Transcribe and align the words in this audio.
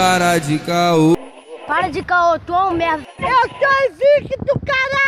Para 0.00 0.38
de 0.38 0.58
caô. 0.60 1.14
Para 1.66 1.90
de 1.90 2.02
caô, 2.02 2.38
tu 2.38 2.54
é 2.54 2.64
um 2.64 2.72
merda. 2.72 3.06
Eu 3.18 3.28
sou 3.28 3.90
invicto, 3.90 4.58
caralho! 4.64 4.99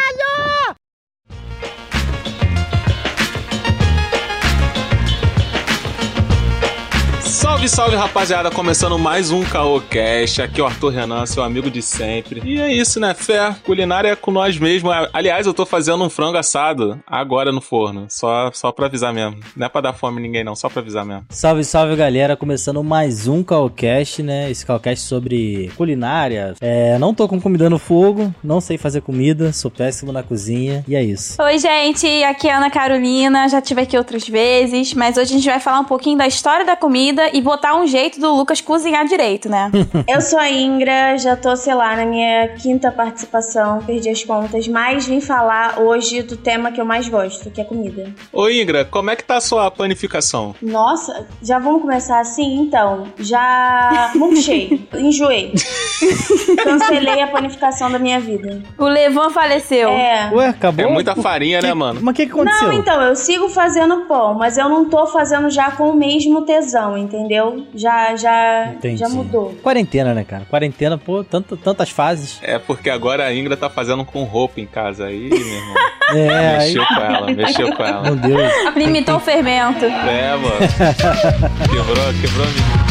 Salve, 7.63 7.69
salve 7.69 7.97
rapaziada, 7.97 8.51
começando 8.51 8.99
mais 8.99 9.31
um 9.31 9.45
Caocast. 9.45 10.43
Aqui 10.43 10.61
é 10.61 10.65
o 10.65 10.67
Arthur 10.67 10.91
Renan, 10.91 11.27
seu 11.27 11.43
amigo 11.45 11.71
de 11.71 11.81
sempre. 11.83 12.43
E 12.45 12.61
é 12.61 12.73
isso, 12.73 12.99
né? 12.99 13.15
Fé, 13.15 13.55
culinária 13.65 14.09
é 14.09 14.17
com 14.17 14.31
nós 14.31 14.59
mesmo. 14.59 14.91
Aliás, 15.13 15.47
eu 15.47 15.55
tô 15.55 15.65
fazendo 15.65 16.03
um 16.03 16.11
frango 16.11 16.39
assado 16.39 17.01
agora 17.07 17.53
no 17.53 17.61
forno, 17.61 18.07
só, 18.09 18.51
só 18.53 18.73
pra 18.73 18.87
avisar 18.87 19.13
mesmo. 19.13 19.39
Não 19.57 19.67
é 19.67 19.69
pra 19.69 19.81
dar 19.81 19.93
fome 19.93 20.21
ninguém, 20.21 20.43
não, 20.43 20.57
só 20.57 20.69
pra 20.69 20.81
avisar 20.81 21.05
mesmo. 21.05 21.25
Salve, 21.31 21.63
salve 21.65 21.95
galera, 21.95 22.37
começando 22.37 22.83
mais 22.83 23.29
um 23.29 23.45
Caocast, 23.45 24.23
né? 24.23 24.51
Esse 24.51 24.67
Caocast 24.67 25.07
sobre 25.07 25.71
culinária. 25.77 26.55
É, 26.61 26.99
não 26.99 27.15
tô 27.15 27.29
com 27.29 27.41
comida 27.41 27.71
no 27.71 27.79
fogo, 27.79 28.35
não 28.43 28.61
sei 28.61 28.77
fazer 28.77 29.03
comida, 29.03 29.53
sou 29.53 29.71
péssimo 29.71 30.11
na 30.11 30.23
cozinha 30.23 30.85
e 30.89 30.97
é 30.97 31.03
isso. 31.03 31.41
Oi, 31.41 31.59
gente, 31.59 32.07
aqui 32.25 32.49
é 32.49 32.53
a 32.53 32.57
Ana 32.57 32.71
Carolina, 32.71 33.49
já 33.49 33.61
tive 33.61 33.83
aqui 33.83 33.97
outras 33.97 34.27
vezes, 34.27 34.95
mas 34.95 35.17
hoje 35.17 35.33
a 35.33 35.37
gente 35.37 35.49
vai 35.49 35.61
falar 35.61 35.81
um 35.81 35.85
pouquinho 35.85 36.19
da 36.19 36.27
história 36.27 36.65
da 36.65 36.77
comida 36.77 37.31
e 37.33 37.52
botar 37.53 37.77
um 37.77 37.87
jeito 37.87 38.19
do 38.19 38.35
Lucas 38.35 38.63
cozinhar 38.63 39.07
direito, 39.07 39.47
né? 39.47 39.71
Eu 40.09 40.23
sou 40.23 40.39
a 40.39 40.49
Ingra, 40.49 41.19
já 41.19 41.37
tô, 41.37 41.55
sei 41.55 41.75
lá, 41.75 41.95
na 41.95 42.07
minha 42.07 42.49
quinta 42.49 42.91
participação, 42.91 43.81
perdi 43.85 44.09
as 44.09 44.25
contas, 44.25 44.67
mas 44.67 45.07
vim 45.07 45.21
falar 45.21 45.79
hoje 45.79 46.23
do 46.23 46.35
tema 46.37 46.73
que 46.73 46.81
eu 46.81 46.85
mais 46.85 47.09
gosto, 47.09 47.51
que 47.51 47.61
é 47.61 47.65
comida. 47.65 48.11
Ô 48.33 48.49
Ingra, 48.49 48.85
como 48.87 49.11
é 49.11 49.17
que 49.17 49.25
tá 49.25 49.37
a 49.37 49.41
sua 49.41 49.71
panificação? 49.71 50.55
Nossa, 50.63 51.27
já 51.43 51.59
vamos 51.59 51.83
começar 51.83 52.21
assim? 52.21 52.61
Então, 52.63 53.05
já 53.19 54.11
murchei, 54.17 54.89
enjoei. 54.95 55.53
Cancelei 56.65 57.21
a 57.21 57.27
panificação 57.27 57.91
da 57.91 57.99
minha 57.99 58.19
vida. 58.19 58.63
O 58.79 58.87
Levan 58.87 59.31
faleceu. 59.31 59.91
É. 59.91 60.31
Ué, 60.33 60.49
acabou? 60.49 60.87
É 60.87 60.89
muita 60.89 61.15
farinha, 61.17 61.61
que, 61.61 61.67
né, 61.67 61.75
mano? 61.75 62.01
Mas 62.03 62.13
o 62.13 62.17
que, 62.17 62.27
que 62.27 62.33
aconteceu? 62.33 62.69
Não, 62.69 62.73
então, 62.73 63.03
eu 63.03 63.15
sigo 63.15 63.49
fazendo 63.49 64.07
pão, 64.07 64.35
mas 64.35 64.57
eu 64.57 64.69
não 64.69 64.87
tô 64.87 65.07
fazendo 65.07 65.51
já 65.51 65.71
com 65.71 65.91
o 65.91 65.97
mesmo 65.97 66.43
tesão, 66.43 66.97
entendeu? 66.97 67.42
Já, 67.75 68.15
já, 68.17 68.73
Entendi. 68.75 68.97
já 68.99 69.09
mudou. 69.09 69.55
Quarentena, 69.63 70.15
né, 70.15 70.25
cara? 70.25 70.45
Quarentena, 70.49 70.97
pô, 70.99 71.23
tanto, 71.25 71.57
tantas 71.57 71.91
fases. 71.91 72.39
É 72.43 72.59
porque 72.59 72.89
agora 72.91 73.25
a 73.25 73.35
Ingra 73.35 73.57
tá 73.57 73.69
fazendo 73.71 74.05
com 74.05 74.23
roupa 74.25 74.61
em 74.61 74.67
casa 74.67 75.07
aí, 75.07 75.29
meu 75.29 75.39
irmão. 75.39 75.75
É, 76.15 76.57
aí, 76.59 76.59
mexeu 76.75 76.85
com 76.85 77.01
ela, 77.01 77.27
mexeu 77.33 77.73
com 77.75 77.83
ela. 77.83 78.03
meu 78.03 78.17
Deus. 78.17 78.53
Limitou 78.77 79.17
o 79.17 79.21
fermento. 79.21 79.87
É, 79.87 80.37
mano. 80.37 80.59
Quebrou, 81.71 82.13
quebrou 82.21 82.45
a 82.45 82.49
menina. 82.49 82.83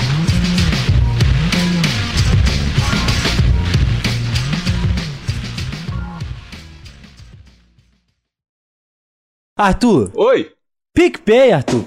Arthur, 9.58 10.12
Oi! 10.16 10.52
PicPay, 10.96 11.52
Arthur. 11.52 11.86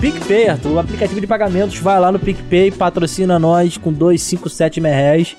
PicPay, 0.00 0.48
Arthur, 0.48 0.74
o 0.74 0.78
aplicativo 0.78 1.20
de 1.20 1.26
pagamentos, 1.26 1.78
vai 1.78 1.98
lá 1.98 2.12
no 2.12 2.20
PicPay, 2.20 2.70
patrocina 2.70 3.36
nós 3.36 3.76
com 3.76 3.92
257 3.92 4.80
reais. 4.80 5.36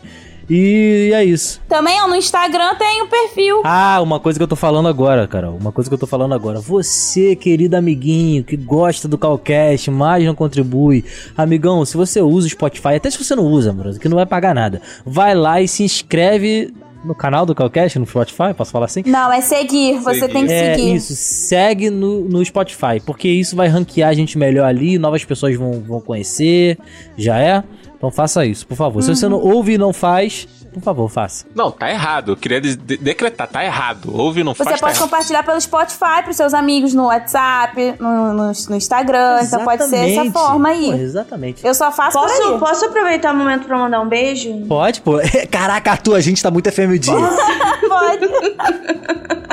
E 0.49 1.11
é 1.13 1.23
isso. 1.23 1.61
Também 1.69 2.01
ó, 2.01 2.07
no 2.07 2.15
Instagram 2.15 2.73
tem 2.75 3.03
o 3.03 3.07
perfil. 3.07 3.61
Ah, 3.63 4.01
uma 4.01 4.19
coisa 4.19 4.37
que 4.37 4.43
eu 4.43 4.47
tô 4.47 4.55
falando 4.55 4.87
agora, 4.89 5.27
Carol. 5.27 5.55
Uma 5.55 5.71
coisa 5.71 5.89
que 5.89 5.93
eu 5.93 5.99
tô 5.99 6.07
falando 6.07 6.33
agora. 6.33 6.59
Você, 6.59 7.35
querido 7.35 7.77
amiguinho, 7.77 8.43
que 8.43 8.57
gosta 8.57 9.07
do 9.07 9.17
Calcast, 9.17 9.91
mas 9.91 10.25
não 10.25 10.33
contribui. 10.33 11.05
Amigão, 11.37 11.85
se 11.85 11.95
você 11.95 12.19
usa 12.19 12.47
o 12.47 12.49
Spotify, 12.49 12.95
até 12.95 13.11
se 13.11 13.23
você 13.23 13.35
não 13.35 13.45
usa, 13.45 13.71
mano, 13.71 13.97
que 13.99 14.09
não 14.09 14.17
vai 14.17 14.25
pagar 14.25 14.55
nada. 14.55 14.81
Vai 15.05 15.35
lá 15.35 15.61
e 15.61 15.67
se 15.67 15.83
inscreve 15.83 16.73
no 17.03 17.15
canal 17.15 17.45
do 17.45 17.55
Calcast, 17.55 17.97
no 17.97 18.05
Spotify, 18.05 18.53
posso 18.55 18.71
falar 18.71 18.85
assim? 18.85 19.03
Não, 19.05 19.31
é 19.31 19.41
seguir. 19.41 19.99
Você 19.99 20.19
Seguir. 20.21 20.33
tem 20.33 20.45
que 20.45 20.51
É 20.53 20.75
seguir. 20.75 20.95
isso, 20.95 21.15
segue 21.15 21.89
no, 21.89 22.21
no 22.25 22.43
Spotify, 22.43 22.99
porque 23.05 23.27
isso 23.27 23.55
vai 23.55 23.67
ranquear 23.67 24.09
a 24.09 24.13
gente 24.13 24.37
melhor 24.37 24.65
ali, 24.65 24.97
novas 24.97 25.23
pessoas 25.23 25.55
vão, 25.55 25.79
vão 25.81 26.01
conhecer, 26.01 26.77
já 27.17 27.39
é? 27.39 27.63
Então 27.97 28.09
faça 28.11 28.45
isso, 28.45 28.65
por 28.67 28.75
favor. 28.77 29.01
Se 29.03 29.09
você 29.15 29.27
não 29.27 29.39
ouve 29.39 29.73
e 29.73 29.77
não 29.77 29.91
faz, 29.91 30.47
por 30.73 30.81
favor, 30.83 31.09
faça. 31.09 31.45
Não, 31.55 31.71
tá 31.71 31.89
errado. 31.89 32.31
Eu 32.33 32.37
queria 32.37 32.59
de- 32.61 32.75
de- 32.75 32.97
decretar, 32.97 33.47
tá 33.47 33.63
errado. 33.63 34.09
Ouve 34.13 34.41
e 34.41 34.43
não 34.43 34.53
Você 34.53 34.63
faz, 34.63 34.75
tá 34.79 34.85
pode 34.87 34.97
errado. 34.97 35.09
compartilhar 35.09 35.43
pelo 35.43 35.59
Spotify 35.59 36.23
pros 36.23 36.35
seus 36.35 36.53
amigos 36.53 36.93
no 36.93 37.05
WhatsApp, 37.07 37.95
no, 37.99 38.33
no, 38.33 38.51
no 38.69 38.75
Instagram. 38.75 39.39
Então 39.43 39.63
pode 39.63 39.83
ser 39.85 39.95
essa 39.95 40.05
Exatamente. 40.07 40.33
forma 40.33 40.69
aí. 40.69 40.85
Pô, 40.91 40.93
exatamente. 40.97 41.65
Eu 41.65 41.73
só 41.73 41.91
faço 41.91 42.17
por 42.19 42.27
Posso, 42.27 42.43
aí. 42.53 42.59
posso 42.59 42.85
aproveitar 42.85 43.33
o 43.33 43.37
momento 43.37 43.65
pra 43.65 43.77
mandar 43.77 44.01
um 44.01 44.07
beijo? 44.07 44.65
Pode, 44.67 45.01
pô. 45.01 45.13
Caraca, 45.51 45.91
Arthur, 45.91 46.15
a 46.15 46.21
gente 46.21 46.41
tá 46.41 46.49
muito 46.51 46.69
FMD. 46.71 47.09
Pode. 47.87 48.29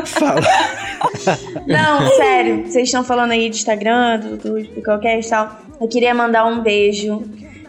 Fala. 0.07 0.41
Não, 1.67 2.09
sério. 2.17 2.67
Vocês 2.67 2.89
estão 2.89 3.03
falando 3.05 3.33
aí 3.33 3.49
de 3.51 3.57
Instagram, 3.57 4.21
do, 4.21 4.37
do, 4.37 4.63
do 4.63 4.83
qualquer 4.83 5.19
e 5.21 5.29
tal. 5.29 5.51
Eu 5.81 5.89
queria 5.89 6.15
mandar 6.15 6.45
um 6.47 6.61
beijo. 6.63 7.23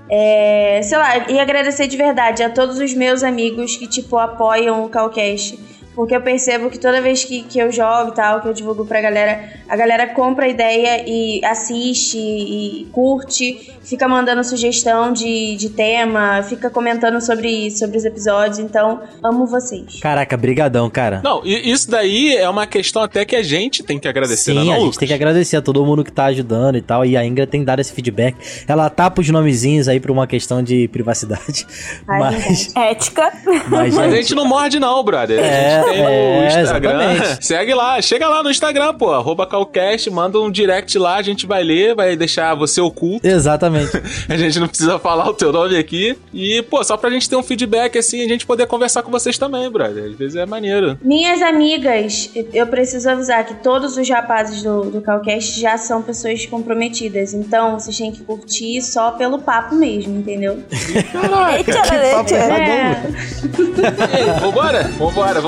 É, 0.09 0.81
sei 0.83 0.97
lá, 0.97 1.29
e 1.29 1.39
agradecer 1.39 1.87
de 1.87 1.97
verdade 1.97 2.43
a 2.43 2.49
todos 2.49 2.79
os 2.79 2.93
meus 2.93 3.23
amigos 3.23 3.75
que, 3.75 3.87
tipo, 3.87 4.17
apoiam 4.17 4.85
o 4.85 4.89
Calcast. 4.89 5.59
Porque 5.97 6.15
eu 6.15 6.21
percebo 6.21 6.69
que 6.69 6.77
toda 6.77 7.01
vez 7.01 7.23
que, 7.23 7.41
que 7.41 7.57
eu 7.57 7.71
jogo 7.71 8.11
e 8.11 8.13
tal, 8.13 8.39
que 8.39 8.47
eu 8.47 8.53
divulgo 8.53 8.85
pra 8.85 9.01
galera, 9.01 9.49
a 9.67 9.75
galera 9.75 10.05
compra 10.13 10.45
a 10.45 10.47
ideia 10.47 11.03
e 11.07 11.43
assiste 11.43 12.19
e 12.19 12.87
curte, 12.91 13.73
fica 13.83 14.07
mandando 14.07 14.43
sugestão 14.43 15.11
de, 15.11 15.55
de 15.55 15.69
tema, 15.69 16.43
fica 16.43 16.69
comentando 16.69 17.19
sobre, 17.19 17.71
sobre 17.71 17.97
os 17.97 18.05
episódios. 18.05 18.59
Então, 18.59 19.01
amo 19.23 19.47
vocês. 19.47 19.99
Caraca, 19.99 20.37
brigadão, 20.37 20.87
cara. 20.87 21.19
Não, 21.23 21.41
isso 21.43 21.89
daí 21.89 22.35
é 22.35 22.47
uma 22.47 22.67
questão 22.67 23.01
até 23.01 23.25
que 23.25 23.35
a 23.35 23.41
gente 23.41 23.81
tem 23.81 23.97
que 23.97 24.07
agradecer, 24.07 24.51
Sim, 24.51 24.53
não, 24.53 24.61
a 24.61 24.75
gente 24.75 24.83
Lucas? 24.83 24.97
tem 24.97 25.07
que 25.07 25.13
agradecer 25.15 25.57
a 25.57 25.63
todo 25.63 25.83
mundo 25.83 26.03
que 26.03 26.11
tá 26.11 26.25
ajudando 26.25 26.77
e 26.77 26.81
tal. 26.83 27.03
E 27.03 27.17
a 27.17 27.25
Ingra 27.25 27.47
tem 27.47 27.63
dado 27.63 27.79
esse 27.79 27.91
feedback. 27.91 28.35
Ela 28.67 28.87
tapa 28.87 29.19
os 29.19 29.29
nomezinhos 29.29 29.87
aí 29.87 29.99
por 29.99 30.11
uma 30.11 30.27
questão 30.27 30.61
de 30.61 30.87
privacidade. 30.89 31.65
Ai, 32.07 32.19
mas, 32.45 32.75
Ética. 32.75 33.31
mas, 33.67 33.95
Mas 33.95 34.13
a 34.13 34.15
gente, 34.15 34.35
não 34.35 34.45
morde 34.45 34.79
não, 34.79 35.03
brother. 35.03 35.39
É, 35.39 35.77
a 35.77 35.79
gente 35.79 35.86
tem 35.89 36.03
é, 36.03 36.39
o 36.39 36.47
Instagram. 36.47 37.13
exatamente. 37.13 37.45
Segue 37.45 37.73
lá, 37.73 38.01
chega 38.01 38.27
lá 38.27 38.43
no 38.43 38.49
Instagram, 38.49 38.93
pô. 38.93 39.11
Arroba 39.11 39.45
Calcast, 39.45 40.09
manda 40.09 40.39
um 40.39 40.51
direct 40.51 40.97
lá, 40.97 41.15
a 41.17 41.21
gente 41.21 41.45
vai 41.45 41.63
ler, 41.63 41.95
vai 41.95 42.15
deixar 42.15 42.55
você 42.55 42.81
oculto. 42.81 43.25
Exatamente. 43.27 43.91
A 44.29 44.35
gente 44.35 44.59
não 44.59 44.67
precisa 44.67 44.99
falar 44.99 45.29
o 45.29 45.33
teu 45.33 45.51
nome 45.51 45.77
aqui. 45.77 46.17
E, 46.33 46.61
pô, 46.63 46.83
só 46.83 46.97
pra 46.97 47.09
gente 47.09 47.29
ter 47.29 47.35
um 47.35 47.43
feedback, 47.43 47.97
assim, 47.97 48.23
a 48.23 48.27
gente 48.27 48.45
poder 48.45 48.67
conversar 48.67 49.01
com 49.03 49.11
vocês 49.11 49.37
também, 49.37 49.69
brother. 49.69 50.05
Às 50.05 50.17
vezes 50.17 50.35
é 50.35 50.45
maneiro. 50.45 50.97
Minhas 51.01 51.41
amigas, 51.41 52.29
eu 52.53 52.67
preciso 52.67 53.09
avisar 53.09 53.45
que 53.45 53.55
todos 53.55 53.97
os 53.97 54.09
rapazes 54.09 54.61
do, 54.61 54.89
do 54.91 55.01
Calcast 55.01 55.59
já 55.59 55.77
são 55.77 56.01
pessoas 56.01 56.45
comprometidas. 56.45 57.33
Então, 57.33 57.79
vocês 57.79 57.97
têm 57.97 58.11
que 58.11 58.23
curtir 58.23 58.81
só 58.81 59.11
pelo 59.11 59.39
papo 59.39 59.75
mesmo, 59.75 60.17
entendeu? 60.17 60.63
Eita, 60.93 61.73
papo 62.11 62.33
eita. 62.33 62.35
É. 62.35 63.03
Ei, 64.19 64.39
vambora? 64.39 64.83
Vambora, 64.97 65.41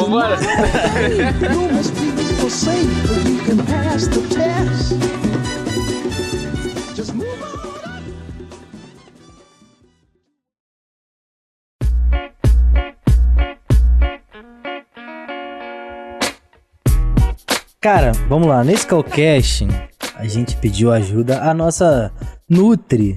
Cara, 17.81 18.11
vamos 18.27 18.47
lá. 18.47 18.63
Nesse 18.63 18.85
Calcast, 18.85 19.65
a 20.13 20.27
gente 20.27 20.57
pediu 20.57 20.91
ajuda 20.91 21.41
à 21.41 21.53
nossa 21.53 22.11
Nutri, 22.47 23.15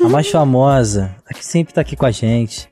a 0.00 0.08
mais 0.08 0.30
famosa, 0.30 1.14
a 1.28 1.34
que 1.34 1.44
sempre 1.44 1.74
tá 1.74 1.80
aqui 1.80 1.96
com 1.96 2.06
a 2.06 2.10
gente, 2.10 2.68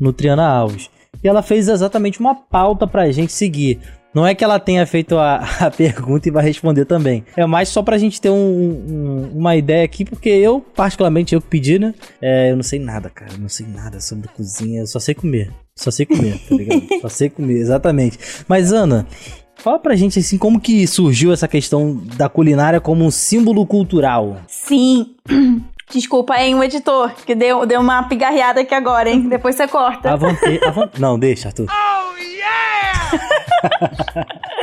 Nutriana 0.00 0.46
Alves. 0.46 0.90
E 1.22 1.28
ela 1.28 1.42
fez 1.42 1.68
exatamente 1.68 2.20
uma 2.20 2.34
pauta 2.34 2.86
pra 2.86 3.10
gente 3.10 3.32
seguir. 3.32 3.78
Não 4.14 4.26
é 4.26 4.34
que 4.34 4.42
ela 4.42 4.58
tenha 4.58 4.86
feito 4.86 5.16
a, 5.18 5.36
a 5.66 5.70
pergunta 5.70 6.28
e 6.28 6.32
vai 6.32 6.42
responder 6.44 6.84
também. 6.86 7.24
É 7.36 7.44
mais 7.46 7.68
só 7.68 7.82
pra 7.82 7.98
gente 7.98 8.20
ter 8.20 8.30
um- 8.30 8.34
um- 8.34 9.30
uma 9.34 9.54
ideia 9.54 9.84
aqui, 9.84 10.04
porque 10.04 10.28
eu, 10.30 10.60
particularmente, 10.60 11.34
eu 11.34 11.40
que 11.40 11.48
pedi, 11.48 11.78
né? 11.78 11.94
É, 12.20 12.50
eu 12.50 12.56
não 12.56 12.62
sei 12.62 12.78
nada, 12.78 13.10
cara. 13.10 13.32
Eu 13.34 13.38
não 13.38 13.48
sei 13.48 13.66
nada 13.66 14.00
sobre 14.00 14.28
cozinha. 14.28 14.80
Eu 14.80 14.86
só 14.86 14.98
sei 14.98 15.14
comer. 15.14 15.50
Só 15.76 15.90
sei 15.90 16.06
comer, 16.06 16.38
tá 16.48 16.54
ligado? 16.54 16.82
só 17.02 17.08
sei 17.08 17.28
comer, 17.30 17.58
exatamente. 17.58 18.18
Mas, 18.48 18.72
Ana, 18.72 19.06
fala 19.56 19.78
pra 19.78 19.94
gente, 19.94 20.18
assim, 20.18 20.38
como 20.38 20.58
que 20.60 20.86
surgiu 20.86 21.32
essa 21.32 21.46
questão 21.46 22.00
da 22.16 22.28
culinária 22.28 22.80
como 22.80 23.04
um 23.04 23.10
símbolo 23.10 23.64
cultural? 23.66 24.38
Sim. 24.48 25.14
Desculpa, 25.90 26.36
hein, 26.38 26.54
o 26.54 26.62
editor, 26.62 27.12
que 27.26 27.34
deu, 27.34 27.64
deu 27.64 27.80
uma 27.80 28.02
pigarreada 28.04 28.60
aqui 28.60 28.74
agora, 28.74 29.08
hein? 29.08 29.28
Depois 29.28 29.54
você 29.56 29.66
corta. 29.66 30.12
A 30.12 30.16
vontade, 30.16 30.60
a 30.64 30.70
von- 30.70 30.88
Não, 30.98 31.18
deixa, 31.18 31.48
Arthur. 31.48 31.66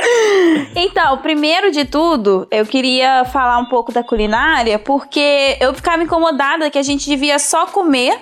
Então, 0.74 1.18
primeiro 1.18 1.70
de 1.70 1.84
tudo, 1.84 2.46
eu 2.50 2.64
queria 2.64 3.24
falar 3.24 3.58
um 3.58 3.64
pouco 3.66 3.92
da 3.92 4.02
culinária, 4.04 4.78
porque 4.78 5.56
eu 5.60 5.74
ficava 5.74 6.02
incomodada 6.02 6.70
que 6.70 6.78
a 6.78 6.82
gente 6.82 7.06
devia 7.06 7.38
só 7.38 7.66
comer 7.66 8.20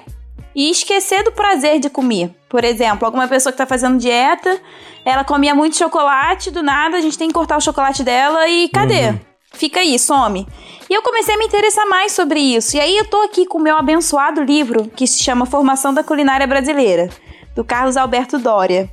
e 0.55 0.71
esquecer 0.71 1.23
do 1.25 1.33
prazer 1.33 1.79
de 1.81 1.91
comer. 1.91 2.31
Por 2.49 2.65
exemplo, 2.65 3.05
alguma 3.05 3.27
pessoa 3.29 3.53
que 3.53 3.59
tá 3.59 3.67
fazendo 3.67 3.99
dieta, 3.99 4.59
ela 5.05 5.25
comia 5.25 5.55
muito 5.55 5.77
chocolate, 5.77 6.51
do 6.51 6.63
nada 6.63 6.97
a 6.97 7.01
gente 7.01 7.19
tem 7.19 7.29
que 7.29 7.35
cortar 7.35 7.57
o 7.57 7.61
chocolate 7.61 8.03
dela 8.03 8.49
e 8.49 8.69
cadê? 8.69 9.15
Fica 9.55 9.81
aí, 9.81 9.99
some. 9.99 10.47
E 10.89 10.95
eu 10.95 11.03
comecei 11.03 11.35
a 11.35 11.39
me 11.39 11.47
interessar 11.47 11.87
mais 11.89 12.13
sobre 12.13 12.41
isso. 12.41 12.77
E 12.77 12.81
aí 12.81 12.97
eu 12.97 13.05
tô 13.07 13.23
aqui 13.23 13.47
com 13.47 13.59
o 13.59 13.63
meu 13.63 13.77
abençoado 13.77 14.43
livro, 14.43 14.91
que 14.95 15.07
se 15.07 15.23
chama 15.23 15.47
Formação 15.47 15.95
da 15.95 16.05
Culinária 16.05 16.47
Brasileira, 16.47 17.09
do 17.55 17.65
Carlos 17.65 17.97
Alberto 17.97 18.39
Dória. 18.39 18.91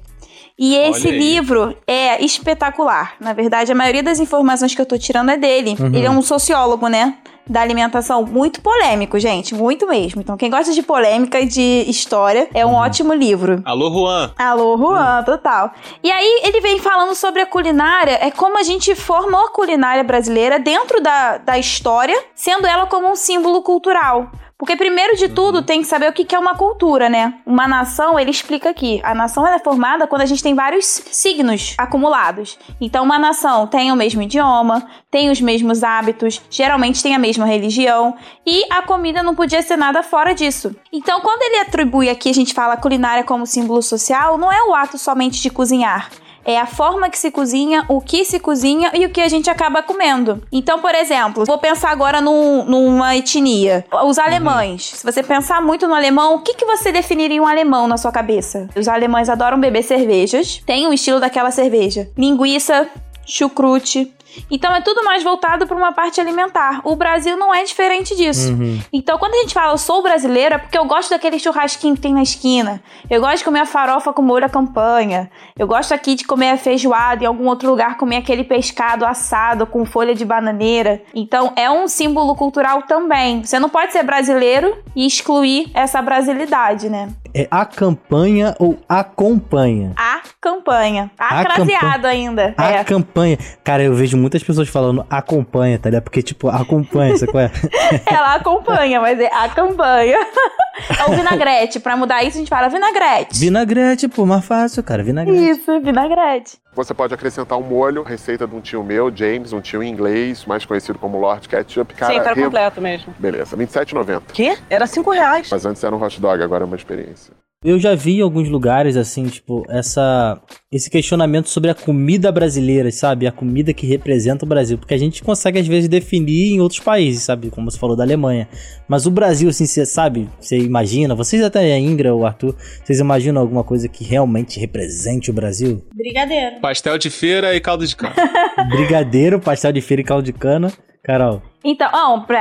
E 0.58 0.76
esse 0.76 1.10
livro 1.10 1.76
é 1.88 2.24
espetacular. 2.24 3.16
Na 3.20 3.34
verdade, 3.34 3.72
a 3.72 3.76
maioria 3.76 4.04
das 4.04 4.20
informações 4.20 4.76
que 4.76 4.82
eu 4.82 4.86
tô 4.86 4.98
tirando 4.98 5.32
é 5.32 5.38
dele. 5.38 5.76
Ele 5.92 6.06
é 6.06 6.10
um 6.10 6.22
sociólogo, 6.22 6.88
né? 6.88 7.18
Da 7.52 7.60
alimentação. 7.60 8.26
Muito 8.26 8.62
polêmico, 8.62 9.20
gente. 9.20 9.54
Muito 9.54 9.86
mesmo. 9.86 10.22
Então, 10.22 10.38
quem 10.38 10.50
gosta 10.50 10.72
de 10.72 10.82
polêmica 10.82 11.38
e 11.38 11.46
de 11.46 11.84
história, 11.86 12.48
é 12.54 12.66
um 12.66 12.74
ótimo 12.74 13.14
livro. 13.14 13.62
Alô, 13.66 13.92
Juan. 13.92 14.32
Alô, 14.38 14.78
Juan, 14.78 15.22
total. 15.26 15.74
E 16.02 16.10
aí 16.10 16.44
ele 16.46 16.62
vem 16.62 16.80
falando 16.80 17.14
sobre 17.14 17.42
a 17.42 17.46
culinária, 17.46 18.18
é 18.22 18.32
como 18.32 18.58
a 18.58 18.64
gente 18.64 18.96
formou 18.96 19.48
a 19.48 19.52
culinária 19.52 20.02
brasileira 20.02 20.60
dentro 20.60 21.02
da, 21.02 21.40
da 21.40 21.60
história, 21.60 22.18
sendo 22.34 22.66
ela 22.66 22.86
como 22.86 23.12
um 23.12 23.18
símbolo 23.18 23.62
cultural. 23.62 24.32
Porque 24.62 24.76
primeiro 24.76 25.18
de 25.18 25.28
tudo 25.28 25.64
tem 25.64 25.82
que 25.82 25.88
saber 25.88 26.08
o 26.08 26.14
que 26.14 26.36
é 26.36 26.38
uma 26.38 26.54
cultura, 26.54 27.10
né? 27.10 27.34
Uma 27.48 27.68
nação, 27.68 28.20
ele 28.20 28.30
explica 28.30 28.70
aqui, 28.70 29.02
a 29.04 29.16
nação 29.16 29.48
é 29.48 29.58
formada 29.58 30.06
quando 30.06 30.22
a 30.22 30.26
gente 30.28 30.44
tem 30.44 30.54
vários 30.54 30.86
signos 30.86 31.74
acumulados. 31.80 32.60
Então 32.80 33.04
uma 33.04 33.18
nação 33.18 33.66
tem 33.66 33.92
o 33.92 33.96
mesmo 33.96 34.22
idioma, 34.22 34.88
tem 35.10 35.32
os 35.32 35.42
mesmos 35.42 35.84
hábitos, 35.84 36.40
geralmente 36.48 37.02
tem 37.02 37.16
a 37.16 37.18
mesma 37.18 37.44
religião 37.44 38.16
e 38.46 38.64
a 38.70 38.84
comida 38.84 39.24
não 39.24 39.34
podia 39.34 39.64
ser 39.64 39.78
nada 39.78 40.04
fora 40.04 40.36
disso. 40.36 40.76
Então 40.94 41.22
quando 41.22 41.42
ele 41.42 41.62
atribui 41.62 42.08
aqui, 42.08 42.30
a 42.30 42.34
gente 42.34 42.54
fala 42.54 42.78
culinária 42.78 43.24
como 43.24 43.48
símbolo 43.48 43.82
social, 43.82 44.38
não 44.38 44.52
é 44.52 44.62
o 44.66 44.76
ato 44.76 44.96
somente 44.96 45.42
de 45.42 45.50
cozinhar. 45.50 46.12
É 46.44 46.60
a 46.60 46.66
forma 46.66 47.10
que 47.10 47.18
se 47.20 47.30
cozinha, 47.32 47.86
o 47.88 48.02
que 48.02 48.26
se 48.26 48.40
cozinha 48.40 48.92
e 48.94 49.06
o 49.06 49.10
que 49.10 49.22
a 49.22 49.28
gente 49.28 49.50
acaba 49.50 49.84
comendo. 49.84 50.42
Então, 50.52 50.80
por 50.80 50.94
exemplo, 50.96 51.46
vou 51.46 51.58
pensar 51.60 51.92
agora 51.92 52.20
num- 52.20 52.66
numa 52.66 53.16
etnia. 53.16 53.86
Os 54.06 54.18
alemães. 54.18 54.84
Se 54.96 55.04
você 55.06 55.22
pensar 55.22 55.62
muito 55.62 55.88
no 55.88 55.94
alemão, 55.94 56.36
o 56.36 56.40
que, 56.40 56.54
que 56.56 56.66
você 56.66 56.92
definiria 56.92 57.42
um 57.42 57.48
alemão 57.48 57.88
na 57.88 57.98
sua 57.98 58.12
cabeça? 58.12 58.68
Os 58.76 58.88
alemães 58.88 59.30
adoram 59.30 59.60
beber 59.60 59.84
cervejas. 59.84 60.62
Tem 60.66 60.88
o 60.88 60.94
estilo 60.94 61.20
daquela 61.20 61.52
cerveja. 61.52 62.10
Linguiça, 62.18 62.88
chucrute. 63.26 64.14
Então 64.50 64.74
é 64.76 64.82
tudo 64.82 65.04
mais 65.04 65.24
voltado 65.24 65.68
para 65.68 65.76
uma 65.78 65.92
parte 65.92 66.20
alimentar. 66.22 66.82
O 66.84 66.96
Brasil 66.96 67.38
não 67.38 67.54
é 67.54 67.64
diferente 67.64 68.16
disso. 68.16 68.56
Então, 68.92 69.18
quando 69.18 69.34
a 69.36 69.38
gente 69.38 69.54
fala 69.54 69.74
eu 69.74 69.78
sou 69.78 70.02
brasileira, 70.02 70.56
é 70.56 70.58
porque 70.58 70.78
eu 70.78 70.86
gosto 70.86 71.10
daquele 71.10 71.40
churrasquinho 71.40 71.96
que 71.96 72.02
tem 72.02 72.14
na 72.14 72.22
esquina. 72.24 72.82
Eu 73.10 73.22
gosto 73.22 73.38
de 73.40 73.44
comer 73.44 73.60
a 73.62 73.66
farofa 73.66 74.14
com 74.14 74.22
molho 74.22 74.46
à 74.46 74.50
campanha. 74.50 75.30
Eu 75.58 75.68
gosto 75.68 75.94
aqui 75.94 76.16
de 76.16 76.24
comer 76.26 76.52
a 76.52 76.58
feijoada 76.58 77.24
em 77.24 77.28
algum 77.28 77.48
outro 77.48 77.70
lugar 77.70 77.98
comer 77.98 78.18
aquele 78.18 78.44
pescado 78.44 79.06
assado 79.06 79.66
com 79.66 79.86
folha 79.86 80.14
de 80.16 80.26
bananeira. 80.26 81.02
Então, 81.14 81.54
é 81.56 81.70
um 81.70 81.88
símbolo 81.88 82.36
cultural 82.36 82.84
também. 82.84 83.44
Você 83.44 83.60
não 83.60 83.70
pode 83.70 83.92
ser 83.92 84.04
brasileiro 84.04 84.78
e 84.96 85.06
excluir 85.06 85.70
essa 85.74 86.02
brasilidade, 86.02 86.90
né? 86.90 87.10
É 87.34 87.48
a 87.50 87.66
campanha 87.66 88.56
ou 88.60 88.78
acompanha? 88.90 89.94
A 89.96 90.20
campanha. 90.40 91.10
A 91.18 91.40
Acraseado 91.42 92.06
ainda. 92.06 92.54
A 92.58 92.72
É. 92.72 92.84
campanha. 92.84 93.38
Cara, 93.64 93.84
eu 93.84 93.94
vejo 93.94 94.18
muitas 94.22 94.44
pessoas 94.44 94.70
falando 94.70 95.06
acompanha, 95.10 95.78
tá 95.78 95.90
ligado? 95.90 96.04
Porque, 96.04 96.22
tipo, 96.22 96.48
acompanha, 96.48 97.18
sabe 97.18 97.32
qual 97.32 97.44
é? 97.44 97.52
Ela 98.06 98.36
acompanha, 98.36 99.02
mas 99.02 99.20
é 99.20 99.28
a 99.34 99.50
campanha. 99.50 100.18
É 100.98 101.06
o 101.12 101.16
vinagrete. 101.16 101.80
Pra 101.80 101.96
mudar 101.96 102.24
isso, 102.24 102.38
a 102.38 102.40
gente 102.40 102.50
fala 102.50 102.68
vinagrete. 102.70 103.38
Vinagrete, 103.38 104.08
pô, 104.08 104.26
mais 104.26 104.44
fácil, 104.44 104.82
cara. 104.82 105.04
Vinagrete. 105.04 105.50
Isso, 105.50 105.80
vinagrete. 105.82 106.58
Você 106.74 106.94
pode 106.94 107.14
acrescentar 107.14 107.58
um 107.60 107.62
molho, 107.62 108.02
receita 108.04 108.48
de 108.48 108.56
um 108.56 108.62
tio 108.62 108.84
meu, 108.84 109.16
James, 109.16 109.54
um 109.54 109.62
tio 109.62 109.84
inglês, 109.84 110.46
mais 110.46 110.66
conhecido 110.66 110.98
como 110.98 111.20
Lord 111.20 111.48
Ketchup. 111.48 111.94
Cara, 111.94 112.14
Sim, 112.14 112.22
tá 112.22 112.34
re- 112.34 112.44
completo 112.46 112.82
mesmo. 112.82 113.14
Beleza, 113.20 113.56
R$ 113.56 113.64
27,90. 113.66 114.22
Quê? 114.34 114.58
Era 114.70 114.88
cinco 114.88 115.12
reais. 115.12 115.50
Mas 115.52 115.66
antes 115.66 115.84
era 115.84 115.96
um 115.96 116.02
hot 116.02 116.20
dog, 116.20 116.42
agora 116.42 116.64
é 116.64 116.68
uma 116.68 116.78
experiência. 116.78 117.34
Eu 117.64 117.78
já 117.78 117.94
vi 117.94 118.18
em 118.18 118.22
alguns 118.22 118.50
lugares, 118.50 118.98
assim, 118.98 119.26
tipo, 119.28 119.64
essa, 119.70 120.42
esse 120.72 120.90
questionamento 120.90 121.48
sobre 121.48 121.70
a 121.70 121.76
comida 121.76 122.32
brasileira, 122.32 122.92
sabe? 122.92 123.28
A 123.28 123.32
comida 123.32 123.72
que 123.72 123.86
representa 123.86 124.44
o 124.44 124.50
Brasil. 124.50 124.80
Porque 124.80 124.96
a 124.96 124.98
gente 124.98 125.22
consegue, 125.22 125.60
às 125.60 125.68
vezes, 125.68 125.88
definir 125.88 126.54
em 126.54 126.60
outros 126.60 126.80
países, 126.80 127.22
sabe? 127.22 127.52
Como 127.52 127.70
você 127.70 127.78
falou 127.78 127.96
da 127.96 128.04
Alemanha. 128.04 128.50
Mas 128.88 129.06
o 129.06 129.12
Brasil, 129.12 129.48
assim, 129.48 129.68
você 129.68 129.86
sabe? 129.86 130.28
Você 130.40 130.58
imagina, 130.58 131.14
vocês 131.14 131.44
até, 131.44 131.72
a 131.72 131.78
Ingra, 131.78 132.16
o 132.16 132.26
Arthur, 132.26 132.56
vocês 132.84 133.00
imaginam 133.00 133.40
alguma 133.40 133.64
coisa 133.64 133.88
que 133.88 134.04
realmente 134.04 134.60
represente 134.60 135.30
o 135.30 135.34
Brasil? 135.34 135.86
Brigadeiro. 135.94 136.62
Pastel 136.62 136.98
de 136.98 137.12
feira 137.12 137.56
e 137.56 137.62
caldo 137.62 137.86
de 137.86 137.96
cana. 137.96 138.16
Brigadeiro, 138.76 139.40
pastel 139.40 139.72
de 139.72 139.82
feira 139.82 140.02
e 140.02 140.04
caldo 140.04 140.26
de 140.26 140.34
cana. 140.34 140.74
Carol. 141.04 141.42
Então, 141.64 141.90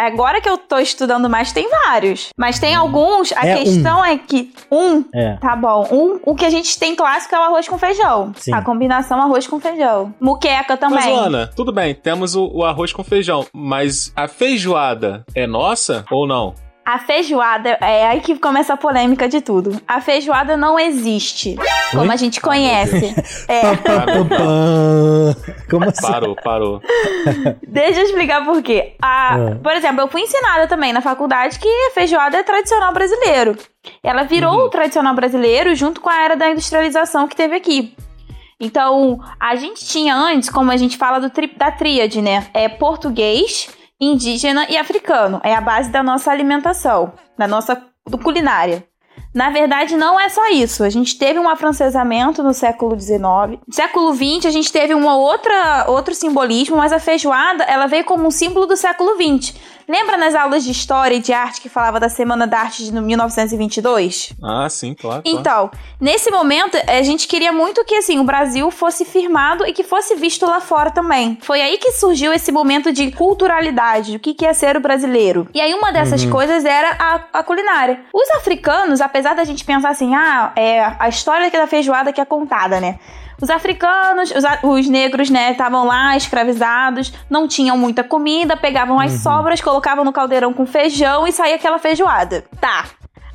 agora 0.07 0.41
que 0.41 0.49
eu 0.49 0.57
tô 0.57 0.79
estudando 0.79 1.29
mais, 1.29 1.53
tem 1.53 1.69
vários. 1.69 2.29
Mas 2.37 2.59
tem 2.59 2.75
alguns, 2.75 3.33
a 3.33 3.47
É 3.47 3.57
um. 3.57 3.59
questão 3.59 4.05
é 4.05 4.17
que 4.19 4.53
um, 4.71 5.05
É. 5.15 5.37
tá 5.37 5.55
bom, 5.57 5.87
um, 5.91 6.21
o 6.25 6.35
que 6.35 6.45
a 6.45 6.51
gente 6.51 6.79
tem 6.79 6.95
clássico 6.97 7.35
é 7.35 7.39
o 7.39 7.43
arroz 7.43 7.69
com 7.69 7.79
feijão. 7.79 8.33
Sim. 8.37 8.55
A 8.55 8.63
combinação 8.63 9.21
arroz 9.21 9.47
com 9.47 9.61
feijão. 9.61 10.15
Muqueca 10.21 10.77
também. 10.77 10.97
Mas, 10.99 11.07
Ana, 11.27 11.51
tudo 11.55 11.73
bem, 11.73 11.95
temos 11.95 12.35
o, 12.35 12.47
o 12.53 12.65
arroz 12.65 12.93
com 12.93 13.05
feijão, 13.05 13.47
mas 13.53 14.13
a 14.17 14.27
feijoada 14.27 15.25
é 15.35 15.47
nossa 15.47 16.05
ou 16.11 16.27
não? 16.27 16.55
A 16.85 16.99
feijoada, 16.99 17.77
é 17.81 18.07
aí 18.09 18.21
que 18.21 18.37
começa 18.39 18.73
a 18.73 18.77
polêmica 18.77 19.29
de 19.29 19.41
tudo. 19.41 19.81
A 19.87 20.01
feijoada 20.01 20.57
não 20.57 20.79
existe, 20.79 21.55
como 21.93 22.03
Oi? 22.05 22.11
a 22.13 22.17
gente 22.17 22.41
conhece. 22.41 23.15
É. 23.47 23.77
Pá, 23.77 24.01
pá. 24.07 25.65
Como 25.71 25.85
assim? 25.89 26.03
Parou, 26.11 26.35
parou. 26.43 26.81
Deixa 27.67 28.01
eu 28.01 28.05
explicar 28.07 28.45
por 28.45 28.61
quê. 28.63 28.95
A- 29.01 29.37
É. 29.39 29.55
Por 29.57 29.73
exemplo, 29.73 30.01
eu 30.01 30.09
fui 30.09 30.23
ensinada 30.23 30.67
também 30.67 30.93
na 30.93 31.01
faculdade 31.01 31.59
que 31.59 31.69
a 31.69 31.91
feijoada 31.93 32.39
é 32.39 32.43
tradicional 32.43 32.93
brasileiro. 32.93 33.57
Ela 34.03 34.25
virou 34.25 34.67
o 34.67 34.69
tradicional 34.71 35.15
brasileiro 35.15 35.75
junto 35.77 36.01
com 36.01 36.09
a 36.11 36.23
era 36.25 36.35
da 36.37 36.51
industrialização 36.51 37.29
que 37.29 37.37
teve 37.37 37.55
aqui. 37.55 37.95
Então, 38.59 39.21
a 39.39 39.55
gente 39.57 39.85
tinha 39.87 40.15
antes, 40.15 40.51
como 40.51 40.71
a 40.71 40.77
gente 40.77 40.97
fala 40.99 41.19
do 41.21 41.31
tri- 41.31 41.55
da 41.57 41.71
tríade, 41.71 42.21
né? 42.21 42.47
É 42.53 42.69
português, 42.69 43.69
indígena 44.01 44.67
e 44.69 44.77
africano. 44.77 45.41
É 45.45 45.55
a 45.55 45.61
base 45.61 45.91
da 45.91 46.03
nossa 46.03 46.31
alimentação, 46.31 47.13
da 47.37 47.47
nossa 47.47 47.77
culinária. 48.23 48.85
Na 49.33 49.49
verdade, 49.49 49.97
não 49.97 50.19
é 50.19 50.29
só 50.29 50.49
isso. 50.49 50.83
A 50.83 50.91
gente 50.91 51.17
teve 51.17 51.39
um 51.39 51.49
afrancesamento 51.49 52.43
no 52.43 52.53
século 52.53 52.99
XIX. 52.99 53.21
No 53.67 53.73
século 53.73 54.13
XX, 54.13 54.47
a 54.47 54.51
gente 54.51 54.73
teve 54.73 54.93
uma 54.93 55.17
outra, 55.17 55.85
outro 55.89 56.15
simbolismo, 56.15 56.77
mas 56.77 56.93
a 56.93 56.99
feijoada 56.99 57.63
ela 57.65 57.87
veio 57.87 58.05
como 58.05 58.27
um 58.27 58.31
símbolo 58.31 58.67
do 58.67 58.77
século 58.77 59.13
XX. 59.15 59.55
Lembra 59.91 60.17
nas 60.17 60.37
aulas 60.37 60.63
de 60.63 60.71
história 60.71 61.17
e 61.17 61.19
de 61.19 61.33
arte 61.33 61.61
que 61.61 61.69
falava 61.69 61.99
da 61.99 62.09
Semana 62.09 62.47
da 62.47 62.61
Arte 62.61 62.85
de 62.85 62.93
1922? 62.93 64.35
Ah, 64.41 64.69
sim, 64.71 64.95
claro. 64.95 65.21
claro. 65.21 65.37
Então, 65.41 65.69
nesse 66.01 66.31
momento, 66.31 66.79
a 66.87 67.03
gente 67.03 67.27
queria 67.27 67.53
muito 67.53 67.85
que 67.85 67.97
assim, 67.97 68.21
o 68.21 68.23
Brasil 68.23 68.71
fosse 68.71 69.05
firmado 69.05 69.67
e 69.67 69.73
que 69.73 69.83
fosse 69.83 70.15
visto 70.15 70.47
lá 70.47 70.61
fora 70.61 70.93
também. 70.93 71.37
Foi 71.43 71.61
aí 71.61 71.77
que 71.77 71.91
surgiu 71.91 72.33
esse 72.33 72.53
momento 72.53 72.93
de 72.93 73.11
culturalidade, 73.11 74.15
o 74.15 74.21
que 74.21 74.33
que 74.33 74.47
é 74.47 74.53
ser 74.53 74.77
o 74.77 74.81
brasileiro. 74.81 75.49
E 75.53 75.61
aí 75.61 75.75
uma 75.75 75.93
dessas 75.93 76.25
coisas 76.25 76.65
era 76.65 76.97
a, 76.97 77.41
a 77.41 77.43
culinária. 77.43 77.99
Os 78.15 78.31
africanos, 78.31 79.01
apesar 79.01 79.35
da 79.35 79.43
gente 79.43 79.65
pensar 79.65 79.91
assim, 79.91 80.15
ah, 80.15 80.53
é 80.55 80.85
a 81.01 81.09
história 81.09 81.49
aqui 81.49 81.57
da 81.57 81.67
feijoada 81.67 82.13
que 82.13 82.21
é 82.21 82.25
contada, 82.25 82.81
né? 82.81 83.01
Os 83.41 83.51
africanos, 83.51 84.31
os, 84.31 84.45
os 84.63 84.89
negros, 84.89 85.31
né, 85.31 85.53
estavam 85.53 85.87
lá 85.87 86.17
escravizados, 86.17 87.13
não 87.29 87.49
tinham 87.49 87.77
muita 87.77 88.05
comida, 88.05 88.57
pegavam 88.57 88.99
as 89.01 89.13
sobras, 89.23 89.61
colocavam 89.61 90.05
no 90.05 90.13
caldeirão 90.13 90.53
com 90.53 90.67
feijão 90.67 91.27
e 91.27 91.33
saía 91.33 91.55
aquela 91.57 91.79
feijoada. 91.79 92.45
Tá. 92.61 92.87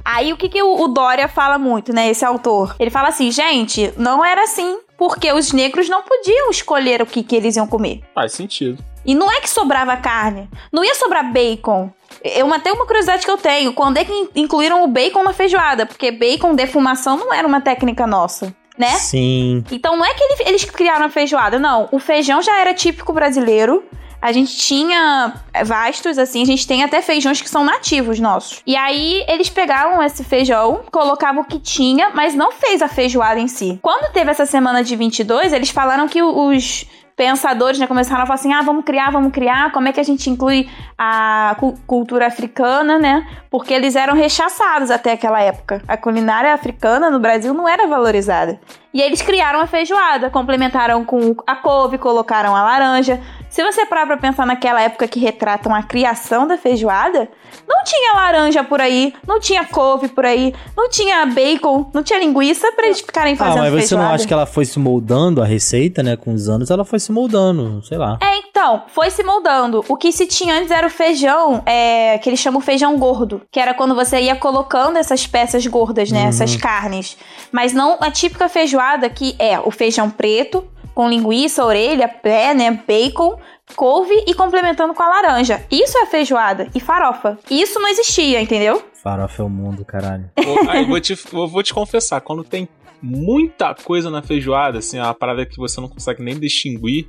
Aí 0.04 0.32
o 0.32 0.38
que, 0.38 0.48
que 0.50 0.62
o, 0.62 0.82
o 0.84 0.88
Dória 0.88 1.28
fala 1.28 1.58
muito, 1.58 1.92
né, 1.92 2.10
esse 2.10 2.24
autor? 2.24 2.76
Ele 2.80 2.92
fala 2.92 3.08
assim, 3.08 3.32
gente, 3.32 3.92
não 3.98 4.24
era 4.24 4.44
assim, 4.44 4.78
porque 4.98 5.34
os 5.34 5.52
negros 5.52 5.90
não 5.90 6.04
podiam 6.04 6.52
escolher 6.52 7.02
o 7.02 7.06
que, 7.08 7.24
que 7.24 7.36
eles 7.36 7.56
iam 7.56 7.66
comer. 7.66 8.02
Faz 8.14 8.34
sentido. 8.34 8.84
E 9.04 9.16
não 9.16 9.32
é 9.32 9.40
que 9.42 9.50
sobrava 9.50 9.98
carne, 9.98 10.48
não 10.72 10.84
ia 10.84 10.94
sobrar 10.96 11.32
bacon. 11.32 11.90
Eu 12.24 12.52
até 12.54 12.72
uma 12.72 12.86
curiosidade 12.86 13.26
que 13.26 13.32
eu 13.32 13.38
tenho, 13.38 13.74
quando 13.74 13.98
é 13.98 14.06
que 14.06 14.12
in- 14.14 14.30
incluíram 14.36 14.84
o 14.84 14.88
bacon 14.88 15.24
na 15.24 15.34
feijoada? 15.34 15.86
Porque 15.86 16.12
bacon, 16.12 16.56
defumação, 16.56 17.18
não 17.18 17.34
era 17.34 17.48
uma 17.48 17.62
técnica 17.62 18.08
nossa, 18.08 18.56
né? 18.78 18.90
Sim. 18.90 19.64
Então 19.72 19.96
não 19.96 20.06
é 20.06 20.14
que 20.14 20.24
ele- 20.24 20.50
eles 20.50 20.66
criaram 20.66 21.06
a 21.06 21.10
feijoada, 21.10 21.58
não. 21.60 21.88
O 21.92 22.00
feijão 22.00 22.42
já 22.42 22.60
era 22.60 22.74
típico 22.74 23.14
brasileiro. 23.14 23.84
a 24.22 24.32
gente 24.32 24.58
tinha 24.58 25.34
vastos, 25.66 26.18
assim, 26.18 26.42
a 26.42 26.46
gente 26.46 26.66
tem 26.66 26.84
até 26.84 27.00
feijões 27.00 27.42
que 27.44 27.50
são 27.50 27.64
nativos 27.64 28.20
nossos. 28.20 28.60
E 28.66 28.76
aí 28.76 29.24
eles 29.28 29.50
pegavam 29.50 30.02
esse 30.02 30.24
feijão, 30.24 30.82
colocavam 30.92 31.44
o 31.44 31.46
que 31.46 31.60
tinha, 31.60 32.10
mas 32.12 32.34
não 32.34 32.52
fez 32.52 32.82
a 32.82 32.88
feijoada 32.88 33.40
em 33.40 33.48
si. 33.48 33.78
Quando 33.84 34.12
teve 34.12 34.32
essa 34.32 34.48
semana 34.48 34.84
de 34.84 34.96
22, 34.96 35.54
eles 35.54 35.70
falaram 35.70 36.08
que 36.08 36.24
os 36.24 36.88
pensadores 37.16 37.80
né, 37.80 37.88
começaram 37.88 38.24
a 38.24 38.26
falar 38.26 38.36
assim: 38.36 38.54
ah, 38.54 38.62
vamos 38.62 38.84
criar, 38.84 39.10
vamos 39.12 39.32
criar, 39.32 39.72
como 39.72 39.88
é 39.88 39.94
que 39.94 40.00
a 40.00 40.04
gente 40.04 40.30
inclui 40.30 40.70
a 40.98 41.56
cu- 41.60 41.78
cultura 41.88 42.28
africana, 42.28 43.00
né? 43.00 43.26
Porque 43.50 43.74
eles 43.74 43.96
eram 43.96 44.14
rechaçados 44.14 44.92
até 44.92 45.14
aquela 45.14 45.42
época. 45.42 45.82
A 45.88 45.96
culinária 45.98 46.54
africana 46.54 47.10
no 47.10 47.20
Brasil 47.20 47.54
não 47.54 47.68
era 47.68 47.88
valorizada. 47.88 48.60
E 48.96 49.02
eles 49.02 49.22
criaram 49.22 49.60
a 49.60 49.68
feijoada, 49.68 50.30
complementaram 50.30 51.04
com 51.04 51.36
a 51.46 51.54
couve, 51.54 51.98
colocaram 51.98 52.56
a 52.56 52.64
laranja. 52.64 53.20
Se 53.50 53.62
você 53.62 53.86
parar 53.86 54.06
pra 54.06 54.16
pensar 54.18 54.46
naquela 54.46 54.82
época 54.82 55.06
que 55.06 55.20
retratam 55.20 55.76
a 55.76 55.84
criação 55.84 56.48
da 56.48 56.58
feijoada, 56.58 57.28
não 57.68 57.84
tinha 57.84 58.14
laranja 58.14 58.64
por 58.64 58.80
aí, 58.80 59.14
não 59.28 59.38
tinha 59.40 59.66
couve 59.66 60.08
por 60.08 60.26
aí, 60.26 60.54
não 60.78 60.90
tinha 60.90 61.26
bacon, 61.26 61.90
não 61.94 62.04
tinha 62.04 62.20
linguiça 62.20 62.72
pra 62.72 62.86
eles 62.86 63.02
ficarem 63.02 63.34
Ah, 63.34 63.38
fazendo 63.38 63.60
mas 63.64 63.72
você 63.72 63.78
feijoada. 63.80 64.08
não 64.08 64.16
acha 64.16 64.28
que 64.28 64.34
ela 64.34 64.46
foi 64.46 64.64
se 64.66 64.80
moldando 64.80 65.42
a 65.42 65.46
receita, 65.46 66.02
né? 66.02 66.16
Com 66.16 66.34
os 66.34 66.48
anos, 66.48 66.70
ela 66.72 66.86
foi 66.86 67.00
se 67.00 67.12
moldando, 67.12 67.82
sei 67.84 67.98
lá. 67.98 68.18
É, 68.22 68.38
então, 68.38 68.84
foi 68.88 69.10
se 69.10 69.24
moldando. 69.24 69.84
O 69.90 69.98
que 69.98 70.12
se 70.14 70.26
tinha 70.26 70.56
antes 70.56 70.72
era 70.72 70.88
o 70.88 70.90
feijão, 70.90 71.62
é, 71.66 72.18
que 72.20 72.30
eles 72.30 72.40
chamam 72.40 72.62
feijão 72.62 72.98
gordo, 72.98 73.42
que 73.52 73.60
era 73.60 73.74
quando 73.74 73.94
você 73.94 74.22
ia 74.22 74.36
colocando 74.38 74.98
essas 74.98 75.28
peças 75.28 75.66
gordas, 75.68 76.12
né? 76.12 76.24
Essas 76.28 76.56
carnes. 76.56 77.18
Mas 77.52 77.74
não 77.74 77.98
a 78.02 78.10
típica 78.10 78.48
feijoada 78.50 78.85
que 79.10 79.36
é 79.40 79.60
o 79.60 79.72
feijão 79.72 80.10
preto, 80.10 80.68
com 80.94 81.10
linguiça, 81.10 81.66
orelha, 81.66 82.08
pé, 82.08 82.54
né? 82.54 82.72
Bacon, 82.88 83.38
couve 83.76 84.24
e 84.26 84.34
complementando 84.34 84.94
com 84.94 85.04
a 85.04 85.10
laranja. 85.10 85.66
Isso 85.70 85.98
é 85.98 86.06
feijoada 86.06 86.70
e 86.74 86.80
farofa. 86.80 87.38
Isso 87.50 87.80
não 87.80 87.90
existia, 87.90 88.42
entendeu? 88.42 88.82
Farofa 89.04 89.42
é 89.42 89.46
o 89.46 89.50
mundo, 89.50 89.84
caralho. 89.84 90.30
Aí, 90.70 90.86
vou 90.86 91.00
te, 91.00 91.18
eu 91.34 91.48
vou 91.48 91.62
te 91.62 91.74
confessar, 91.74 92.22
quando 92.22 92.44
tem 92.44 92.68
muita 93.02 93.76
coisa 93.76 94.10
na 94.10 94.22
feijoada, 94.22 94.80
assim, 94.80 94.98
uma 94.98 95.14
parada 95.14 95.46
que 95.46 95.58
você 95.58 95.80
não 95.80 95.88
consegue 95.88 96.24
nem 96.24 96.40
distinguir, 96.40 97.08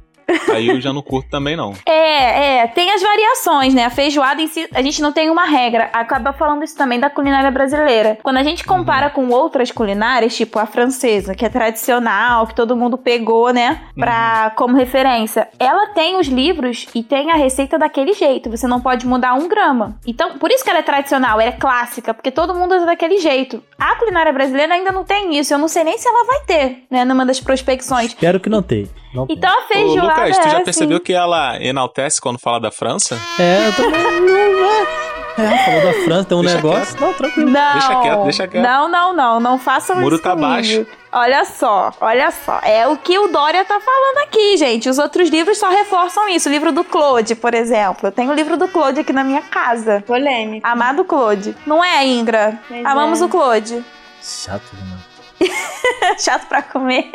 aí 0.52 0.68
eu 0.68 0.80
já 0.80 0.92
não 0.92 1.02
curto 1.02 1.30
também, 1.30 1.56
não. 1.56 1.72
É, 1.86 2.62
é, 2.62 2.66
tem 2.68 2.90
as 2.92 3.02
variações, 3.02 3.74
né? 3.74 3.84
A 3.84 3.90
feijoada 3.90 4.40
em 4.40 4.46
si, 4.46 4.68
a 4.74 4.82
gente 4.82 5.00
não 5.00 5.12
tem 5.12 5.30
uma 5.30 5.44
regra. 5.44 5.90
Acaba 5.92 6.32
falando 6.32 6.64
isso 6.64 6.76
também 6.76 6.98
da 6.98 7.08
culinária 7.10 7.50
brasileira. 7.50 8.18
Quando 8.22 8.38
a 8.38 8.42
gente 8.42 8.64
compara 8.64 9.10
com 9.10 9.28
outras 9.28 9.70
culinárias, 9.70 10.36
tipo 10.36 10.58
a 10.58 10.66
francesa, 10.66 11.34
que 11.34 11.44
é 11.44 11.48
tradicional, 11.48 12.46
que 12.46 12.54
todo 12.54 12.76
mundo 12.76 12.98
pegou, 12.98 13.52
né, 13.52 13.82
pra, 13.94 14.52
como 14.56 14.76
referência, 14.76 15.48
ela 15.58 15.86
tem 15.88 16.16
os 16.16 16.26
livros 16.26 16.86
e 16.94 17.02
tem 17.02 17.30
a 17.30 17.36
receita 17.36 17.78
daquele 17.78 18.12
jeito. 18.12 18.50
Você 18.50 18.66
não 18.66 18.80
pode 18.80 19.06
mudar 19.06 19.34
um 19.34 19.48
grama. 19.48 19.98
Então, 20.06 20.38
por 20.38 20.50
isso 20.50 20.64
que 20.64 20.70
ela 20.70 20.80
é 20.80 20.82
tradicional, 20.82 21.40
ela 21.40 21.50
é 21.50 21.52
clássica, 21.52 22.12
porque 22.12 22.30
todo 22.30 22.54
mundo 22.54 22.74
usa 22.74 22.86
daquele 22.86 23.18
jeito. 23.18 23.62
A 23.78 23.96
culinária 23.96 24.32
brasileira 24.32 24.74
ainda 24.74 24.92
não 24.92 25.04
tem 25.04 25.38
isso. 25.38 25.52
Eu 25.52 25.58
não 25.58 25.68
sei 25.68 25.84
nem 25.84 25.98
se 25.98 26.08
ela 26.08 26.24
vai 26.24 26.40
ter, 26.40 26.84
né, 26.90 27.04
numa 27.04 27.24
das 27.24 27.40
prospecções. 27.40 28.08
Espero 28.08 28.40
que 28.40 28.48
não 28.48 28.62
tenha. 28.62 28.88
Não. 29.16 29.26
Então 29.28 29.50
a 29.50 29.64
Ô, 29.64 29.66
feijoada 29.68 30.24
Lucas, 30.24 30.38
tu 30.38 30.50
já 30.50 30.58
é 30.58 30.64
percebeu 30.64 30.96
assim. 30.96 31.04
que 31.04 31.12
ela 31.12 31.62
enaltece 31.62 32.20
quando 32.20 32.38
fala 32.38 32.60
da 32.60 32.70
França? 32.70 33.18
É, 33.38 33.68
eu 33.68 33.72
também 33.74 34.00
é. 34.00 35.06
É, 35.38 35.58
falou 35.66 35.82
da 35.82 35.92
França, 36.04 36.24
tem 36.24 36.38
um 36.38 36.40
Deixa 36.40 36.56
negócio. 36.56 37.00
Não, 37.00 37.12
tranquilo. 37.12 37.50
Não. 37.50 37.72
Deixa 37.72 38.00
quieto, 38.00 38.22
deixa 38.22 38.48
quieto. 38.48 38.62
Não, 38.62 38.88
não, 38.88 39.12
não. 39.14 39.38
Não 39.38 39.58
façam 39.58 39.96
O 39.96 40.00
muro 40.00 40.14
isso 40.14 40.24
tá 40.24 40.30
comigo. 40.30 40.48
baixo. 40.48 40.86
Olha 41.12 41.44
só, 41.44 41.92
olha 42.00 42.30
só. 42.30 42.58
É 42.62 42.88
o 42.88 42.96
que 42.96 43.18
o 43.18 43.28
Dória 43.28 43.62
tá 43.64 43.78
falando 43.78 44.26
aqui, 44.26 44.56
gente. 44.56 44.88
Os 44.88 44.98
outros 44.98 45.28
livros 45.28 45.58
só 45.58 45.68
reforçam 45.68 46.26
isso. 46.30 46.48
O 46.48 46.52
livro 46.52 46.72
do 46.72 46.82
Claude, 46.82 47.34
por 47.34 47.52
exemplo. 47.52 48.08
Eu 48.08 48.12
tenho 48.12 48.30
o 48.30 48.34
livro 48.34 48.56
do 48.56 48.66
Claude 48.68 49.00
aqui 49.00 49.12
na 49.12 49.22
minha 49.24 49.42
casa. 49.42 50.02
Polêmico. 50.06 50.66
Amado 50.66 51.04
Claude. 51.04 51.54
Não 51.66 51.84
é, 51.84 52.06
Ingra? 52.06 52.58
Pois 52.66 52.84
Amamos 52.86 53.20
é. 53.20 53.24
o 53.26 53.28
Claude. 53.28 53.84
Chato, 54.22 54.62
mano. 54.72 55.15
Chato 56.18 56.46
pra 56.48 56.62
comer. 56.62 57.10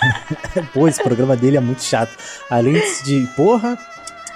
Pô, 0.72 0.88
esse 0.88 1.02
programa 1.02 1.36
dele 1.36 1.56
é 1.56 1.60
muito 1.60 1.82
chato. 1.82 2.12
Além 2.50 2.74
de. 3.04 3.26
Porra. 3.36 3.78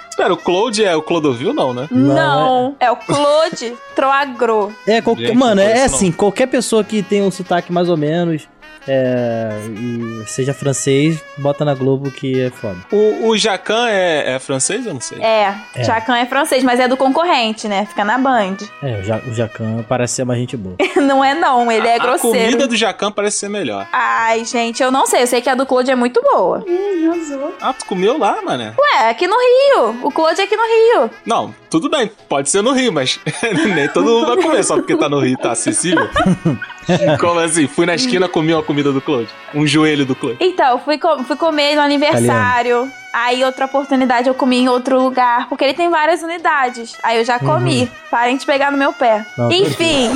Espera, 0.09 0.33
o 0.33 0.37
Claude 0.37 0.83
é 0.83 0.95
o 0.95 1.01
Clodovil, 1.03 1.53
não, 1.53 1.75
né? 1.75 1.87
Não, 1.91 2.15
Não, 2.15 2.75
é, 2.79 2.89
o 2.89 2.95
Claude 2.95 3.75
Troagro. 3.95 4.73
É, 4.87 4.99
qual- 4.99 5.15
Gente, 5.15 5.35
mano, 5.37 5.61
é 5.61 5.73
conheço, 5.73 5.95
assim, 5.95 6.11
qualquer 6.11 6.47
pessoa 6.47 6.83
que 6.83 7.03
tem 7.03 7.21
um 7.21 7.29
sotaque 7.29 7.71
mais 7.71 7.87
ou 7.87 7.95
menos. 7.95 8.47
É, 8.87 9.49
e 9.69 10.23
seja 10.27 10.53
francês, 10.53 11.21
bota 11.37 11.65
na 11.65 11.73
Globo 11.73 12.09
que 12.11 12.39
é 12.41 12.49
foda. 12.49 12.77
O, 12.91 13.27
o 13.29 13.37
Jacan 13.37 13.87
é, 13.89 14.35
é 14.35 14.39
francês? 14.39 14.85
Eu 14.85 14.93
não 14.93 15.01
sei. 15.01 15.21
É, 15.21 15.53
É. 15.75 15.83
Jacan 15.83 16.17
é 16.17 16.25
francês, 16.25 16.63
mas 16.63 16.79
é 16.79 16.87
do 16.87 16.95
concorrente, 16.97 17.67
né? 17.67 17.85
Fica 17.85 18.03
na 18.05 18.17
Band. 18.17 18.57
É, 18.81 18.99
o, 18.99 19.03
ja, 19.03 19.21
o 19.27 19.33
Jacan 19.33 19.83
parece 19.87 20.15
ser 20.15 20.23
mais 20.25 20.39
gente 20.39 20.55
boa. 20.57 20.75
Não 21.07 21.23
é 21.23 21.33
não, 21.33 21.71
ele 21.71 21.87
é 21.87 21.93
a, 21.93 21.95
a 21.95 21.99
grosseiro. 21.99 22.37
comida 22.37 22.67
do 22.67 22.75
Jacan 22.75 23.11
parece 23.11 23.37
ser 23.39 23.49
melhor. 23.49 23.87
Ai, 23.91 24.43
gente, 24.45 24.81
eu 24.81 24.91
não 24.91 25.05
sei. 25.05 25.21
Eu 25.23 25.27
sei 25.27 25.41
que 25.41 25.49
a 25.49 25.55
do 25.55 25.65
Claude 25.65 25.89
é 25.91 25.95
muito 25.95 26.21
boa. 26.21 26.63
Ih, 26.67 27.07
arrasou. 27.07 27.55
Ah, 27.61 27.73
tu 27.73 27.85
comeu 27.85 28.17
lá, 28.17 28.41
mané? 28.41 28.73
Ué, 28.77 29.09
aqui 29.09 29.27
no 29.27 29.35
Rio. 29.35 29.99
O 30.03 30.11
Claude 30.11 30.41
é 30.41 30.43
aqui 30.43 30.55
no 30.55 30.63
Rio. 30.63 31.09
Não, 31.25 31.53
tudo 31.69 31.89
bem, 31.89 32.11
pode 32.27 32.49
ser 32.49 32.61
no 32.61 32.71
Rio, 32.73 32.91
mas 32.91 33.19
nem 33.75 33.87
todo 33.89 34.05
mundo 34.09 34.27
vai 34.27 34.37
comer 34.37 34.63
só 34.63 34.75
porque 34.75 34.95
tá 34.97 35.07
no 35.07 35.19
Rio 35.19 35.33
e 35.33 35.37
tá 35.37 35.51
acessível. 35.51 36.07
Como 37.19 37.39
assim? 37.39 37.67
Fui 37.67 37.85
na 37.85 37.95
esquina, 37.95 38.27
comi 38.29 38.53
uma 38.53 38.63
comida 38.63 38.91
do 38.91 39.01
Claude. 39.01 39.29
Um 39.53 39.65
joelho 39.67 40.05
do 40.05 40.15
Claude. 40.15 40.37
Então, 40.39 40.79
fui, 40.79 40.97
co- 40.97 41.23
fui 41.23 41.35
comer 41.35 41.75
no 41.75 41.81
aniversário. 41.81 42.91
Aí, 43.19 43.43
outra 43.43 43.65
oportunidade, 43.65 44.27
eu 44.27 44.35
comi 44.35 44.57
em 44.59 44.69
outro 44.69 45.01
lugar. 45.01 45.49
Porque 45.49 45.63
ele 45.63 45.73
tem 45.73 45.89
várias 45.89 46.21
unidades. 46.21 46.95
Aí 47.01 47.17
eu 47.17 47.25
já 47.25 47.39
comi. 47.39 47.89
Parem 48.11 48.37
de 48.37 48.45
pegar 48.45 48.71
no 48.71 48.77
meu 48.77 48.93
pé. 48.93 49.25
Não, 49.35 49.51
Enfim, 49.51 50.07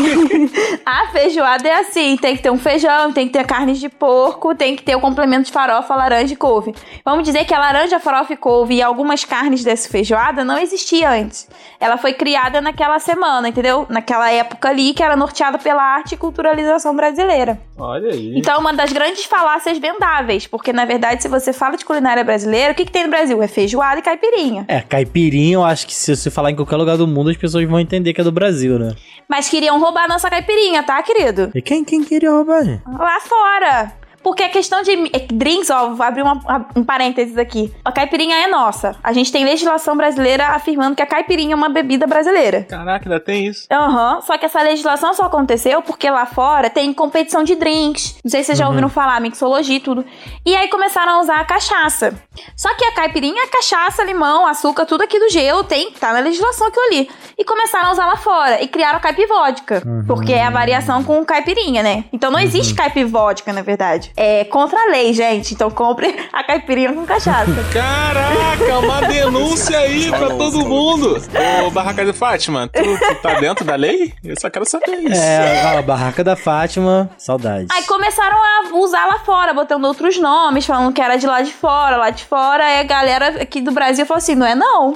a 0.85 1.07
feijoada 1.07 1.67
é 1.67 1.79
assim: 1.79 2.15
tem 2.15 2.37
que 2.37 2.43
ter 2.43 2.51
um 2.51 2.59
feijão, 2.59 3.11
tem 3.11 3.27
que 3.27 3.33
ter 3.33 3.45
carne 3.45 3.73
de 3.73 3.89
porco, 3.89 4.53
tem 4.53 4.75
que 4.75 4.83
ter 4.83 4.95
o 4.95 5.01
complemento 5.01 5.47
de 5.47 5.51
farofa, 5.51 5.95
laranja 5.95 6.33
e 6.33 6.37
couve. 6.37 6.73
Vamos 7.03 7.23
dizer 7.23 7.43
que 7.45 7.53
a 7.53 7.59
laranja, 7.59 7.99
farofa 7.99 8.33
e 8.33 8.37
couve 8.37 8.75
e 8.75 8.81
algumas 8.81 9.25
carnes 9.25 9.63
dessa 9.63 9.89
feijoada 9.89 10.45
não 10.45 10.57
existia 10.57 11.09
antes. 11.09 11.49
Ela 11.79 11.97
foi 11.97 12.13
criada 12.13 12.61
naquela 12.61 12.99
semana, 12.99 13.49
entendeu? 13.49 13.87
Naquela 13.89 14.31
época 14.31 14.69
ali 14.69 14.93
que 14.93 15.03
era 15.03 15.15
norteada 15.15 15.57
pela 15.57 15.81
arte 15.81 16.13
e 16.13 16.17
culturalização 16.17 16.95
brasileira. 16.95 17.59
Olha 17.77 18.11
aí. 18.11 18.37
Então, 18.37 18.59
uma 18.59 18.73
das 18.73 18.93
grandes 18.93 19.25
falácias 19.25 19.79
vendáveis, 19.79 20.45
porque 20.45 20.71
na 20.71 20.85
verdade, 20.85 21.23
se 21.23 21.27
você 21.27 21.51
fala 21.51 21.75
de 21.75 21.83
culinária 21.83 22.23
brasileira, 22.23 22.73
o 22.73 22.75
que, 22.75 22.90
que 22.91 22.93
tem 22.93 23.03
no 23.05 23.09
Brasil? 23.09 23.41
É 23.41 23.47
feijoada 23.47 23.99
e 23.99 24.03
caipirinha. 24.03 24.65
É, 24.67 24.81
caipirinha, 24.81 25.55
eu 25.55 25.63
acho 25.63 25.87
que 25.87 25.93
se 25.93 26.15
você 26.15 26.29
falar 26.29 26.51
em 26.51 26.55
qualquer 26.55 26.75
lugar 26.75 26.97
do 26.97 27.07
mundo, 27.07 27.29
as 27.29 27.37
pessoas 27.37 27.67
vão 27.67 27.79
entender 27.79 28.13
que 28.13 28.19
é 28.19 28.23
do 28.23 28.31
Brasil, 28.31 28.77
né? 28.77 28.93
Mas 29.27 29.49
queriam 29.49 29.79
roubar 29.79 30.03
a 30.03 30.07
nossa 30.07 30.29
caipirinha, 30.29 30.83
tá, 30.83 31.01
querido? 31.01 31.49
E 31.55 31.61
quem, 31.61 31.85
quem 31.85 32.03
queria 32.03 32.31
roubar? 32.31 32.81
Lá 32.85 33.19
fora. 33.21 34.00
Porque 34.23 34.43
a 34.43 34.49
questão 34.49 34.81
de 34.81 34.91
eh, 35.13 35.27
drinks, 35.31 35.69
ó, 35.69 35.89
vou 35.93 36.05
abrir 36.05 36.21
uma- 36.21 36.65
um 36.75 36.83
parênteses 36.83 37.37
aqui. 37.37 37.73
A 37.83 37.91
caipirinha 37.91 38.35
é 38.37 38.47
nossa. 38.47 38.95
A 39.03 39.13
gente 39.13 39.31
tem 39.31 39.43
legislação 39.43 39.95
brasileira 39.97 40.47
afirmando 40.49 40.95
que 40.95 41.01
a 41.01 41.05
caipirinha 41.07 41.53
é 41.53 41.55
uma 41.55 41.69
bebida 41.69 42.05
brasileira. 42.07 42.63
Caraca, 42.69 43.05
ainda 43.05 43.19
tem 43.19 43.47
isso. 43.47 43.67
Aham, 43.71 44.21
só 44.21 44.37
que 44.37 44.45
essa 44.45 44.61
legislação 44.61 45.13
só 45.13 45.23
aconteceu 45.25 45.81
porque 45.81 46.09
lá 46.09 46.25
fora 46.25 46.69
tem 46.69 46.93
competição 46.93 47.43
de 47.43 47.55
drinks. 47.55 48.15
Não 48.23 48.29
sei 48.29 48.41
se 48.41 48.47
vocês 48.47 48.57
já 48.57 48.67
ouviram 48.67 48.89
falar, 48.89 49.19
mixologia 49.19 49.77
e 49.77 49.79
tudo. 49.79 50.05
E 50.45 50.55
aí 50.55 50.67
começaram 50.67 51.13
a 51.13 51.21
usar 51.21 51.39
a 51.39 51.45
cachaça. 51.45 52.13
Só 52.55 52.73
que 52.75 52.85
a 52.85 52.93
caipirinha 52.93 53.43
é 53.43 53.47
cachaça, 53.47 54.03
limão, 54.03 54.45
açúcar, 54.45 54.85
tudo 54.85 55.03
aqui 55.03 55.19
do 55.19 55.29
gelo, 55.29 55.63
tem, 55.63 55.91
tá 55.91 56.13
na 56.13 56.19
legislação 56.19 56.67
aquilo 56.67 56.85
ali. 56.85 57.09
E 57.37 57.43
começaram 57.43 57.89
a 57.89 57.91
usar 57.91 58.05
lá 58.05 58.15
fora. 58.17 58.61
E 58.61 58.67
criaram 58.67 58.97
a 58.97 59.01
caipivódica. 59.01 59.81
Porque 60.07 60.33
é 60.33 60.43
a 60.45 60.49
variação 60.49 61.03
com 61.03 61.23
caipirinha, 61.25 61.81
né? 61.81 62.03
Então 62.13 62.29
não 62.31 62.39
existe 62.39 62.73
caipivódica, 62.75 63.51
na 63.53 63.61
verdade. 63.61 64.10
É 64.15 64.43
contra 64.45 64.79
a 64.79 64.91
lei, 64.91 65.13
gente. 65.13 65.53
Então 65.53 65.69
compre 65.69 66.15
a 66.31 66.43
caipirinha 66.43 66.93
com 66.93 67.05
cachaça. 67.05 67.51
Caraca, 67.73 68.79
uma 68.79 69.01
denúncia 69.07 69.77
aí 69.77 70.09
pra 70.09 70.29
todo 70.29 70.65
mundo. 70.65 71.17
Ô, 71.65 71.71
Barraca 71.71 72.05
de 72.05 72.13
Fátima, 72.13 72.67
tu, 72.67 72.81
tu 72.81 73.15
tá 73.21 73.39
dentro 73.39 73.65
da 73.65 73.75
lei? 73.75 74.13
Eu 74.23 74.39
só 74.39 74.49
quero 74.49 74.65
saber 74.65 74.97
isso. 74.99 75.21
É, 75.21 75.77
a 75.77 75.81
barraca 75.81 76.23
da 76.23 76.35
Fátima, 76.35 77.09
saudades. 77.17 77.67
Aí 77.71 77.83
começaram 77.83 78.37
a 78.37 78.75
usar 78.75 79.05
lá 79.05 79.19
fora, 79.19 79.53
botando 79.53 79.85
outros 79.85 80.17
nomes, 80.19 80.65
falando 80.65 80.93
que 80.93 81.01
era 81.01 81.15
de 81.17 81.27
lá 81.27 81.41
de 81.41 81.51
fora, 81.51 81.97
lá 81.97 82.09
de 82.09 82.23
fora. 82.23 82.65
Aí 82.65 82.79
a 82.79 82.83
galera 82.83 83.41
aqui 83.41 83.61
do 83.61 83.71
Brasil 83.71 84.05
falou 84.05 84.19
assim: 84.19 84.35
não 84.35 84.45
é 84.45 84.55
não. 84.55 84.93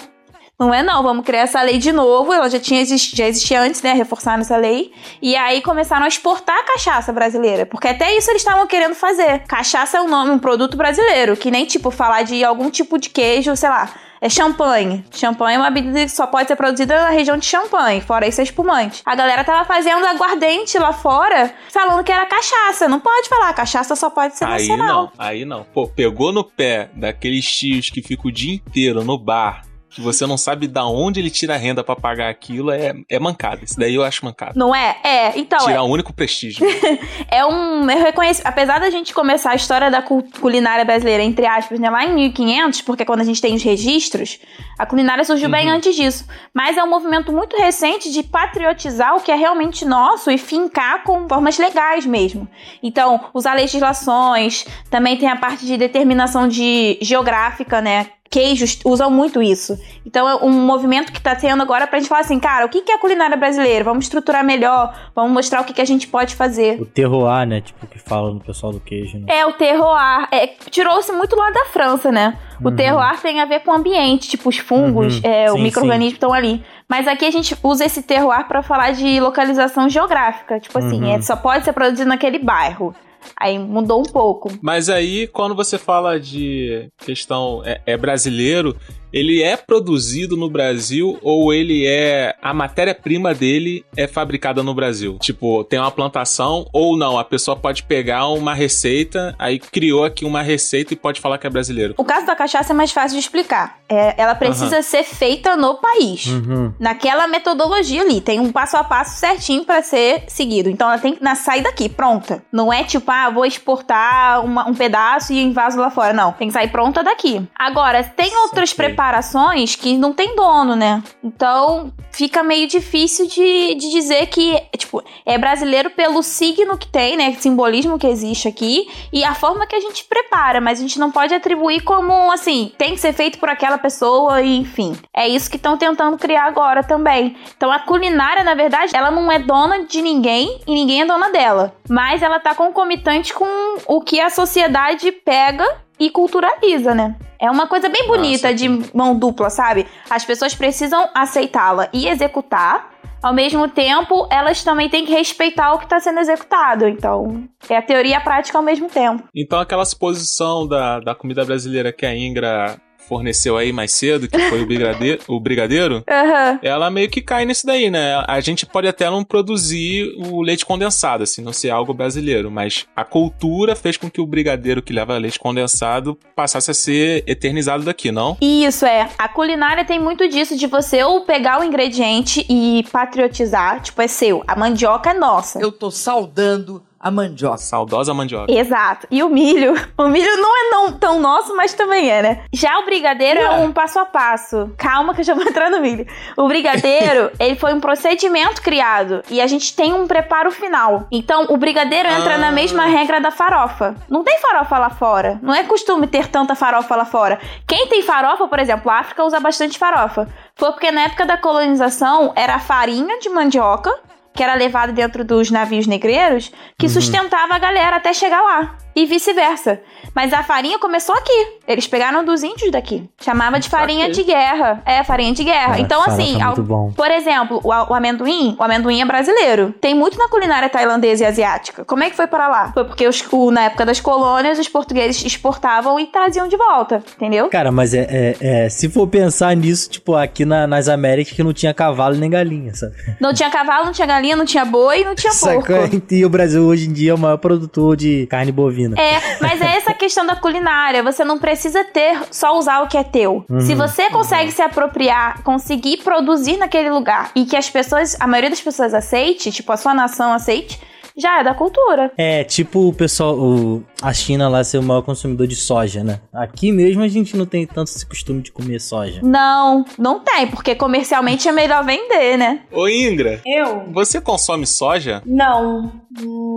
Não 0.58 0.74
é 0.74 0.82
não, 0.82 1.04
vamos 1.04 1.26
criar 1.26 1.42
essa 1.42 1.62
lei 1.62 1.78
de 1.78 1.92
novo. 1.92 2.32
Ela 2.32 2.50
já 2.50 2.60
tinha 2.60 2.86
já 2.86 3.28
existia 3.28 3.62
antes, 3.62 3.82
né? 3.82 3.94
Reforçar 3.94 4.40
essa 4.40 4.56
lei. 4.56 4.94
E 5.22 5.36
aí 5.36 5.62
começaram 5.62 6.06
a 6.06 6.08
exportar 6.08 6.58
a 6.58 6.64
cachaça 6.64 7.12
brasileira. 7.12 7.66
Porque 7.66 7.90
até 7.90 8.16
isso 8.16 8.32
eles 8.32 8.42
estavam 8.42 8.66
querendo 8.66 8.96
fazer. 8.96 9.40
Cachaça 9.48 9.98
é 9.98 10.02
um 10.02 10.08
nome, 10.08 10.32
um 10.32 10.40
produto 10.40 10.78
brasileiro. 10.78 11.36
Que 11.36 11.52
nem, 11.52 11.66
tipo, 11.66 11.92
falar 11.92 12.22
de 12.24 12.44
algum 12.44 12.70
tipo 12.70 12.98
de 12.98 13.10
queijo, 13.10 13.54
sei 13.56 13.68
lá. 13.70 13.90
É 14.22 14.30
champanhe. 14.30 15.04
Champanhe 15.12 15.58
é 15.58 15.60
uma 15.60 15.70
bebida 15.70 16.00
que 16.06 16.10
só 16.10 16.26
pode 16.26 16.48
ser 16.48 16.56
produzida 16.56 17.00
na 17.02 17.10
região 17.10 17.38
de 17.38 17.46
champanhe, 17.46 18.02
fora 18.02 18.26
isso 18.26 18.40
é 18.40 18.44
espumante. 18.44 19.02
A 19.06 19.14
galera 19.14 19.44
tava 19.44 19.66
fazendo 19.66 20.04
aguardente 20.06 20.80
lá 20.80 20.94
fora, 20.94 21.54
falando 21.70 22.04
que 22.04 22.12
era 22.12 22.26
cachaça. 22.26 22.88
Não 22.88 23.00
pode 23.00 23.28
falar, 23.28 23.54
cachaça 23.54 23.96
só 23.96 24.10
pode 24.10 24.38
ser 24.38 24.46
Aí 24.46 24.68
nacional. 24.68 24.88
não, 25.04 25.12
aí 25.18 25.46
não. 25.46 25.64
Pô, 25.66 25.88
pegou 25.88 26.32
no 26.32 26.44
pé 26.44 26.90
daqueles 26.94 27.46
tios 27.46 27.90
que 27.90 28.02
ficam 28.02 28.30
o 28.30 28.32
dia 28.32 28.56
inteiro 28.56 29.04
no 29.04 29.18
bar 29.18 29.64
que 29.96 30.02
você 30.02 30.28
não 30.28 30.38
sabe 30.38 30.68
da 30.68 30.86
onde 30.86 31.20
ele 31.22 31.30
tira 31.30 31.54
a 31.56 31.58
renda 31.58 31.82
pra 31.84 31.96
pagar 31.96 32.30
aquilo, 32.30 32.70
é, 32.70 32.94
é 33.10 33.18
mancada. 33.18 33.62
Isso 33.64 33.80
daí 33.80 33.96
eu 33.96 34.04
acho 34.04 34.26
mancada. 34.26 34.52
Não 34.56 34.76
é? 34.76 34.98
É, 35.04 35.40
então. 35.40 35.60
Tirar 35.60 35.76
é, 35.78 35.82
o 35.82 35.86
único 35.86 36.12
prestígio. 36.14 36.66
é 37.32 37.46
um. 37.46 37.90
Eu 37.90 38.00
reconheço, 38.04 38.42
apesar 38.44 38.80
da 38.80 38.90
gente 38.90 39.14
começar 39.14 39.52
a 39.52 39.56
história 39.56 39.90
da 39.90 40.02
cul- 40.02 40.26
culinária 40.42 40.84
brasileira, 40.84 41.24
entre 41.24 41.46
aspas, 41.46 41.80
né, 41.80 41.90
lá 41.90 42.04
em 42.06 42.14
1500, 42.14 42.82
porque 42.82 43.04
é 43.04 43.06
quando 43.06 43.22
a 43.22 43.24
gente 43.24 43.42
tem 43.42 43.56
os 43.56 43.64
registros, 43.64 44.38
a 44.78 44.86
culinária 44.86 45.24
surgiu 45.24 45.50
bem 45.50 45.68
Uhum. 45.70 45.76
antes 45.76 45.96
disso. 45.96 46.26
Mas 46.54 46.76
é 46.78 46.84
um 46.84 46.90
movimento 46.90 47.32
muito 47.32 47.56
recente 47.58 48.12
de 48.12 48.22
patriotizar 48.22 49.16
o 49.16 49.22
que 49.22 49.32
é 49.32 49.36
realmente 49.36 49.86
nosso 49.86 50.30
e 50.30 50.38
fincar 50.38 51.04
com 51.04 51.28
formas 51.30 51.58
legais 51.58 52.06
mesmo. 52.06 52.48
Então, 52.84 53.26
usar 53.34 53.54
legislações, 53.54 54.66
também 54.90 55.18
tem 55.18 55.30
a 55.30 55.36
parte 55.38 55.66
de 55.66 55.78
determinação 55.78 56.48
de 56.48 56.98
geográfica, 57.02 57.80
né? 57.82 58.08
Queijos 58.36 58.78
usam 58.84 59.10
muito 59.10 59.42
isso. 59.42 59.80
Então 60.06 60.28
é 60.28 60.36
um 60.44 60.50
movimento 60.52 61.10
que 61.14 61.22
tá 61.22 61.34
tendo 61.34 61.64
agora 61.64 61.88
pra 61.88 61.98
gente 62.00 62.10
falar 62.10 62.20
assim, 62.20 62.38
cara, 62.38 62.66
o 62.66 62.70
que 62.70 62.84
é 62.92 62.96
a 62.96 62.98
culinária 62.98 63.38
brasileira? 63.38 63.82
Vamos 63.86 64.04
estruturar 64.04 64.44
melhor, 64.44 64.94
vamos 65.16 65.32
mostrar 65.32 65.62
o 65.62 65.64
que, 65.64 65.80
a 65.82 65.86
gente 65.86 66.06
pode 66.06 66.36
fazer. 66.36 66.82
O 66.82 66.86
terroir, 66.86 67.48
né? 67.48 67.62
Tipo, 67.62 67.88
que 67.88 67.98
fala 67.98 68.34
no 68.34 68.42
pessoal 68.42 68.74
do 68.74 68.80
queijo, 68.82 69.18
né? 69.20 69.26
É, 69.30 69.46
o 69.46 69.54
terroir. 69.54 70.28
É, 70.32 70.48
Tirou-se 70.70 71.14
muito 71.14 71.34
lá 71.34 71.50
da 71.52 71.64
França, 71.72 72.12
né? 72.12 72.38
O 72.62 72.68
Uhum. 72.68 72.76
terroir 72.76 73.22
tem 73.22 73.40
a 73.40 73.46
ver 73.46 73.62
com 73.62 73.72
o 73.72 73.74
ambiente, 73.74 74.28
tipo 74.28 74.50
os 74.50 74.58
fungos, 74.58 75.16
Uhum. 75.16 75.22
é, 75.24 75.50
o 75.50 75.56
Sim, 75.56 75.64
micro-organismo 75.64 76.14
estão 76.16 76.34
ali. 76.34 76.62
Mas 76.90 77.08
aqui 77.08 77.24
a 77.26 77.32
gente 77.32 77.56
usa 77.64 77.86
esse 77.86 78.04
terroir 78.04 78.46
pra 78.50 78.62
falar 78.62 78.92
de 78.92 79.18
localização 79.22 79.88
geográfica. 79.88 80.60
Tipo 80.60 80.78
assim, 80.78 81.02
Uhum. 81.04 81.16
é, 81.16 81.22
só 81.22 81.38
pode 81.38 81.64
ser 81.64 81.72
produzido 81.72 82.10
naquele 82.10 82.40
bairro. 82.40 82.94
Aí 83.40 83.58
mudou 83.58 84.00
um 84.00 84.04
pouco. 84.04 84.52
Mas 84.62 84.90
aí, 84.90 85.28
quando 85.28 85.56
você 85.56 85.78
fala 85.78 86.20
de 86.20 86.90
questão 86.98 87.62
é, 87.66 87.82
é 87.86 87.98
brasileiro, 87.98 88.76
ele 89.16 89.42
é 89.42 89.56
produzido 89.56 90.36
no 90.36 90.50
Brasil 90.50 91.18
ou 91.22 91.54
ele 91.54 91.88
é. 91.88 92.36
A 92.42 92.54
matéria-prima 92.54 93.34
dele 93.34 93.86
é 93.96 94.08
fabricada 94.08 94.62
no 94.62 94.74
Brasil? 94.74 95.18
Tipo, 95.22 95.64
tem 95.64 95.80
uma 95.80 95.90
plantação 95.90 96.68
ou 96.74 96.98
não? 96.98 97.18
A 97.18 97.24
pessoa 97.24 97.56
pode 97.56 97.84
pegar 97.84 98.28
uma 98.28 98.54
receita, 98.54 99.34
aí 99.40 99.58
criou 99.58 100.04
aqui 100.04 100.26
uma 100.26 100.42
receita 100.42 100.94
e 100.94 100.98
pode 100.98 101.22
falar 101.22 101.38
que 101.38 101.48
é 101.48 101.50
brasileiro. 101.50 101.94
O 101.98 102.04
caso 102.04 102.26
da 102.26 102.36
cachaça 102.36 102.74
é 102.74 102.76
mais 102.76 102.92
fácil 102.92 103.18
de 103.18 103.24
explicar. 103.24 103.78
É, 103.88 104.14
ela 104.22 104.36
precisa 104.36 104.82
ser 104.82 105.04
feita 105.04 105.56
no 105.56 105.76
país. 105.76 106.26
Uhum. 106.26 106.74
Naquela 106.78 107.26
metodologia 107.28 108.02
ali. 108.02 108.20
Tem 108.20 108.40
um 108.40 108.52
passo 108.52 108.76
a 108.76 108.84
passo 108.84 109.18
certinho 109.20 109.64
pra 109.64 109.82
ser 109.82 110.24
seguido. 110.28 110.70
Então 110.70 110.90
ela 110.92 111.00
tem 111.00 111.16
que 111.16 111.24
na- 111.24 111.36
sair 111.36 111.62
daqui, 111.62 111.88
pronta. 111.88 112.44
Não 112.52 112.74
é 112.74 112.84
tipo, 112.84 113.10
ah, 113.10 113.30
vou 113.30 113.46
exportar 113.46 114.44
uma- 114.44 114.68
um 114.68 114.74
pedaço 114.74 115.32
e 115.32 115.42
invaso 115.42 115.80
lá 115.80 115.90
fora. 115.90 116.12
Não. 116.14 116.32
Tem 116.34 116.48
que 116.48 116.54
sair 116.54 116.68
pronta 116.70 117.02
daqui. 117.04 117.42
Agora, 117.58 118.04
tem 118.04 118.36
outras 118.38 118.72
Saquei. 118.72 118.86
Preparações 119.06 119.76
que 119.76 119.98
não 119.98 120.12
tem 120.12 120.36
dono, 120.36 120.76
né? 120.76 121.04
Então 121.24 121.94
fica 122.12 122.42
meio 122.42 122.68
difícil 122.68 123.28
de, 123.28 123.76
de 123.76 123.92
dizer 123.92 124.28
que, 124.28 124.60
tipo, 124.78 125.04
é 125.26 125.38
brasileiro 125.38 125.90
pelo 125.92 126.24
signo 126.24 126.78
que 126.78 126.88
tem, 126.88 127.16
né? 127.16 127.34
Simbolismo 127.34 128.00
que 128.00 128.08
existe 128.08 128.48
aqui 128.48 128.90
e 129.14 129.24
a 129.24 129.36
forma 129.36 129.68
que 129.68 129.76
a 129.76 129.80
gente 129.80 130.06
prepara, 130.06 130.60
mas 130.60 130.80
a 130.80 130.82
gente 130.82 130.98
não 130.98 131.12
pode 131.12 131.34
atribuir 131.34 131.82
como 131.82 132.32
assim, 132.32 132.72
tem 132.78 132.94
que 132.94 133.00
ser 133.00 133.14
feito 133.14 133.38
por 133.38 133.50
aquela 133.50 133.78
pessoa 133.78 134.42
enfim. 134.42 134.96
É 135.16 135.28
isso 135.28 135.50
que 135.50 135.58
estão 135.58 135.78
tentando 135.78 136.18
criar 136.18 136.46
agora 136.46 136.84
também. 136.84 137.36
Então 137.56 137.72
a 137.72 137.80
culinária, 137.80 138.44
na 138.44 138.56
verdade, 138.56 138.96
ela 138.96 139.12
não 139.12 139.32
é 139.32 139.38
dona 139.38 139.84
de 139.84 140.02
ninguém 140.02 140.62
e 140.66 140.74
ninguém 140.74 141.02
é 141.02 141.06
dona 141.06 141.30
dela, 141.30 141.76
mas 141.88 142.24
ela 142.24 142.40
tá 142.40 142.56
concomitante 142.56 143.34
com 143.34 143.78
o 143.88 144.02
que 144.02 144.20
a 144.20 144.30
sociedade 144.30 145.12
pega 145.12 145.85
e 146.00 146.10
culturaliza, 146.10 146.94
né? 146.94 147.16
É 147.40 147.50
uma 147.50 147.68
coisa 147.68 147.90
bem 147.90 148.08
bonita 148.08 148.52
Nossa, 148.52 148.54
de 148.54 148.70
mão 148.94 149.18
dupla, 149.18 149.50
sabe? 149.50 149.86
As 150.10 150.26
pessoas 150.26 150.56
precisam 150.56 151.10
aceitá-la 151.14 151.90
e 151.94 152.08
executar. 152.08 152.94
Ao 153.22 153.34
mesmo 153.34 153.68
tempo, 153.68 154.28
elas 154.32 154.64
também 154.64 154.88
têm 154.88 155.04
que 155.04 155.12
respeitar 155.12 155.74
o 155.74 155.80
que 155.80 155.86
está 155.86 156.00
sendo 156.00 156.20
executado. 156.20 156.88
Então, 156.88 157.44
é 157.68 157.76
a 157.76 157.82
teoria 157.82 158.12
e 158.12 158.14
a 158.14 158.22
prática 158.22 158.58
ao 158.58 158.64
mesmo 158.64 158.88
tempo. 158.88 159.24
Então, 159.36 159.60
aquela 159.60 159.84
suposição 159.84 160.68
da, 160.68 161.00
da 161.00 161.16
comida 161.16 161.44
brasileira 161.44 161.92
que 161.92 162.06
a 162.06 162.16
Ingra 162.16 162.80
forneceu 163.08 163.58
aí 163.58 163.72
mais 163.72 163.92
cedo, 163.92 164.28
que 164.28 164.40
foi 164.50 164.62
o 164.62 164.66
brigadeiro, 164.66 165.22
o 165.28 165.40
brigadeiro 165.40 166.04
Aham. 166.10 166.60
ela 166.62 166.90
meio 166.90 167.10
que 167.10 167.22
cai 167.22 167.46
nisso 167.46 167.66
daí, 167.66 167.90
né? 167.90 168.24
A 168.28 168.40
gente 168.40 168.66
pode 168.66 168.88
até 168.88 169.10
não 169.10 169.24
produzir 169.24 170.14
o 170.18 170.42
leite 170.42 170.66
condensado, 170.66 171.24
assim, 171.24 171.42
não 171.42 171.54
ser 171.54 171.70
algo 171.70 171.94
brasileiro, 171.94 172.52
mas 172.52 172.86
a 172.96 173.04
cultura 173.04 173.76
fez 173.76 173.98
com 173.98 174.10
que 174.10 174.22
o 174.22 174.26
brigadeiro 174.26 174.82
que 174.82 174.94
leva 174.94 175.18
leite 175.18 175.40
condensado 175.40 176.18
passasse 176.36 176.72
a 176.72 176.74
ser 176.74 177.24
eternizado 177.28 177.84
daqui, 177.84 178.12
não? 178.12 178.38
Isso 178.42 178.86
é. 178.86 179.10
A 179.18 179.28
culinária 179.28 179.86
tem 179.86 180.00
muito 180.00 180.28
disso 180.28 180.58
de 180.58 180.68
você 180.68 181.04
ou 181.04 181.22
pegar 181.22 181.60
o 181.60 181.64
ingrediente 181.64 182.46
e 182.50 182.84
patriotizar, 182.92 183.82
tipo, 183.82 184.02
é 184.02 184.08
seu. 184.08 184.44
A 184.48 184.56
mandioca 184.56 185.12
é 185.12 185.14
nossa. 185.14 185.60
Eu 185.60 185.72
tô 185.72 185.92
saudando 185.92 186.84
a 187.06 187.12
mandioca. 187.12 187.58
Saudosa 187.58 188.14
mandioca. 188.16 188.52
Exato. 188.52 189.06
E 189.12 189.22
o 189.22 189.30
milho? 189.30 189.76
O 189.98 190.08
milho 190.10 190.38
não 190.38 190.58
é 190.58 190.70
não 190.72 190.92
tão 190.92 191.20
nosso, 191.20 191.56
mas 191.56 191.74
também 191.74 192.10
é, 192.10 192.22
né? 192.22 192.42
Já 192.52 192.80
o 192.80 192.86
brigadeiro 192.86 193.40
é 193.40 193.50
um 193.52 193.72
passo 193.72 193.98
a 194.00 194.06
passo. 194.06 194.72
Calma 194.78 195.14
que 195.14 195.22
eu 195.22 195.26
já 195.26 195.34
vou 195.34 195.44
entrar 195.44 195.70
no 195.70 195.80
milho. 195.80 196.06
O 196.36 196.48
brigadeiro, 196.48 197.32
ele 197.40 197.56
foi 197.56 197.74
um 197.74 197.80
procedimento 197.80 198.62
criado 198.62 199.22
e 199.30 199.40
a 199.40 199.48
gente 199.48 199.74
tem 199.76 199.94
um 199.94 200.06
preparo 200.08 200.52
final. 200.52 201.08
Então, 201.12 201.46
o 201.50 201.58
brigadeiro 201.58 202.10
entra 202.10 202.36
Ah. 202.36 202.38
na 202.38 202.52
mesma 202.52 202.86
regra 202.86 203.22
da 203.22 203.32
farofa. 203.32 203.96
Não 204.10 204.24
tem 204.24 204.38
farofa 204.40 204.78
lá 204.78 204.90
fora. 204.90 205.40
Não 205.42 205.54
é 205.54 205.64
costume 205.64 206.08
ter 206.08 206.28
tanta 206.28 206.56
farofa 206.56 206.96
lá 206.96 207.06
fora. 207.06 207.40
Quem 207.68 207.88
tem 207.88 208.02
farofa, 208.02 208.48
por 208.48 208.60
exemplo, 208.60 208.92
a 208.92 209.00
África 209.00 209.24
usa 209.24 209.40
bastante 209.40 209.78
farofa. 209.78 210.28
Foi 210.56 210.72
porque 210.72 210.92
na 210.92 211.02
época 211.04 211.26
da 211.26 211.38
colonização 211.38 212.34
era 212.36 212.56
a 212.56 212.60
farinha 212.60 213.20
de 213.20 213.30
mandioca 213.30 213.92
que 214.36 214.44
era 214.44 214.56
levado 214.56 214.94
dentro 214.94 215.24
dos 215.24 215.50
navios 215.50 215.88
negreiros, 215.88 216.52
que 216.78 216.90
sustentava 216.90 217.56
a 217.56 217.60
galera 217.60 217.96
até 217.96 218.14
chegar 218.14 218.42
lá. 218.42 218.85
E 218.96 219.06
vice-versa. 219.06 219.80
Mas 220.16 220.32
a 220.32 220.42
farinha 220.42 220.80
começou 220.80 221.14
aqui. 221.16 221.48
Eles 221.68 221.86
pegaram 221.86 222.24
dos 222.24 222.44
índios 222.44 222.72
daqui. 222.72 223.04
Chamava 223.22 223.60
de 223.60 223.68
farinha 223.68 224.10
de 224.10 224.24
guerra. 224.24 224.82
É, 224.86 225.04
farinha 225.04 225.34
de 225.34 225.44
guerra. 225.44 225.68
Cara, 225.72 225.82
então, 225.82 226.02
assim, 226.02 226.42
é 226.42 226.46
muito 226.46 226.62
ao- 226.62 226.66
bom. 226.66 226.92
por 226.96 227.12
exemplo, 227.12 227.60
o, 227.62 227.68
o 227.70 227.94
amendoim, 227.94 228.56
o 228.58 228.64
amendoim 228.64 229.02
é 229.02 229.06
brasileiro. 229.06 229.74
Tem 229.82 229.94
muito 229.94 230.18
na 230.18 230.30
culinária 230.30 230.70
tailandesa 230.70 231.24
e 231.24 231.28
asiática. 231.28 231.84
Como 231.84 232.04
é 232.04 232.10
que 232.10 232.16
foi 232.16 232.28
para 232.28 232.48
lá? 232.48 232.72
Foi 232.74 232.86
porque 232.86 233.06
os- 233.06 233.22
o- 233.32 233.52
na 233.52 233.64
época 233.64 233.86
das 233.86 234.00
colônias, 234.00 234.58
os 234.60 234.70
portugueses 234.70 235.26
exportavam 235.26 236.00
e 236.00 236.06
traziam 236.08 236.48
de 236.48 236.56
volta. 236.56 237.04
Entendeu? 237.18 237.50
Cara, 237.50 237.72
mas 237.74 237.94
é, 237.94 238.08
é- 238.10 238.36
é, 238.66 238.70
se 238.70 238.88
for 238.88 239.08
pensar 239.08 239.54
nisso, 239.58 239.90
tipo, 239.90 240.16
aqui 240.16 240.46
na- 240.46 240.66
nas 240.68 240.88
Américas 240.88 241.34
que 241.34 241.44
não 241.44 241.52
tinha 241.52 241.74
cavalo 241.74 242.16
nem 242.16 242.30
galinha, 242.30 242.74
sabe? 242.74 242.94
Não 243.20 243.34
tinha 243.34 243.50
cavalo, 243.50 243.86
não 243.86 243.92
tinha 243.92 244.08
galinha, 244.08 244.36
não 244.38 244.46
tinha 244.46 244.64
boi, 244.64 245.04
não 245.04 245.16
tinha 245.16 245.34
porco. 245.40 245.72
Sacou? 245.74 246.02
E 246.12 246.24
o 246.26 246.30
Brasil 246.30 246.64
hoje 246.64 246.88
em 246.88 246.94
dia 246.94 247.12
é 247.12 247.14
o 247.14 247.18
maior 247.18 247.38
produtor 247.38 247.98
de 247.98 248.26
carne 248.28 248.52
bovina. 248.54 248.85
É, 248.98 249.38
mas 249.42 249.62
é 249.62 249.78
essa 249.78 249.94
questão 249.94 250.26
da 250.26 250.36
culinária. 250.36 251.04
Você 251.04 251.24
não 251.24 251.40
precisa 251.40 251.84
ter, 251.84 252.18
só 252.32 252.58
usar 252.58 252.82
o 252.82 252.88
que 252.88 252.98
é 252.98 253.04
teu. 253.04 253.46
Se 253.62 253.76
você 253.76 254.10
consegue 254.10 254.52
se 254.52 254.62
apropriar, 254.62 255.42
conseguir 255.44 255.98
produzir 255.98 256.58
naquele 256.58 256.90
lugar 256.90 257.32
e 257.36 257.46
que 257.46 257.56
as 257.56 257.70
pessoas, 257.70 258.16
a 258.20 258.28
maioria 258.28 258.50
das 258.50 258.62
pessoas 258.62 258.94
aceite, 258.94 259.52
tipo 259.52 259.72
a 259.72 259.78
sua 259.78 259.94
nação 259.94 260.34
aceite, 260.34 260.80
já 261.18 261.40
é 261.40 261.44
da 261.44 261.54
cultura. 261.54 262.12
É, 262.18 262.44
tipo 262.44 262.88
o 262.90 262.94
pessoal, 262.94 263.38
o- 263.38 263.84
a 264.02 264.14
China 264.14 264.48
lá 264.50 264.64
ser 264.64 264.78
o 264.78 264.84
maior 264.84 265.02
consumidor 265.02 265.48
de 265.48 265.56
soja, 265.56 266.04
né? 266.04 266.20
Aqui 266.34 266.72
mesmo 266.72 267.02
a 267.04 267.08
gente 267.08 267.36
não 267.38 267.46
tem 267.46 267.66
tanto 267.66 267.88
esse 267.90 268.06
costume 268.06 268.42
de 268.42 268.52
comer 268.52 268.80
soja. 268.80 269.20
Não, 269.24 269.86
não 269.98 270.20
tem, 270.20 270.48
porque 270.48 270.76
comercialmente 270.76 271.48
é 271.48 271.52
melhor 271.52 271.86
vender, 271.86 272.38
né? 272.38 272.62
Ô 272.72 272.88
Ingra, 272.88 273.42
Eu? 273.46 273.86
você 273.92 274.20
consome 274.20 274.66
soja? 274.68 275.22
Não. 275.26 275.92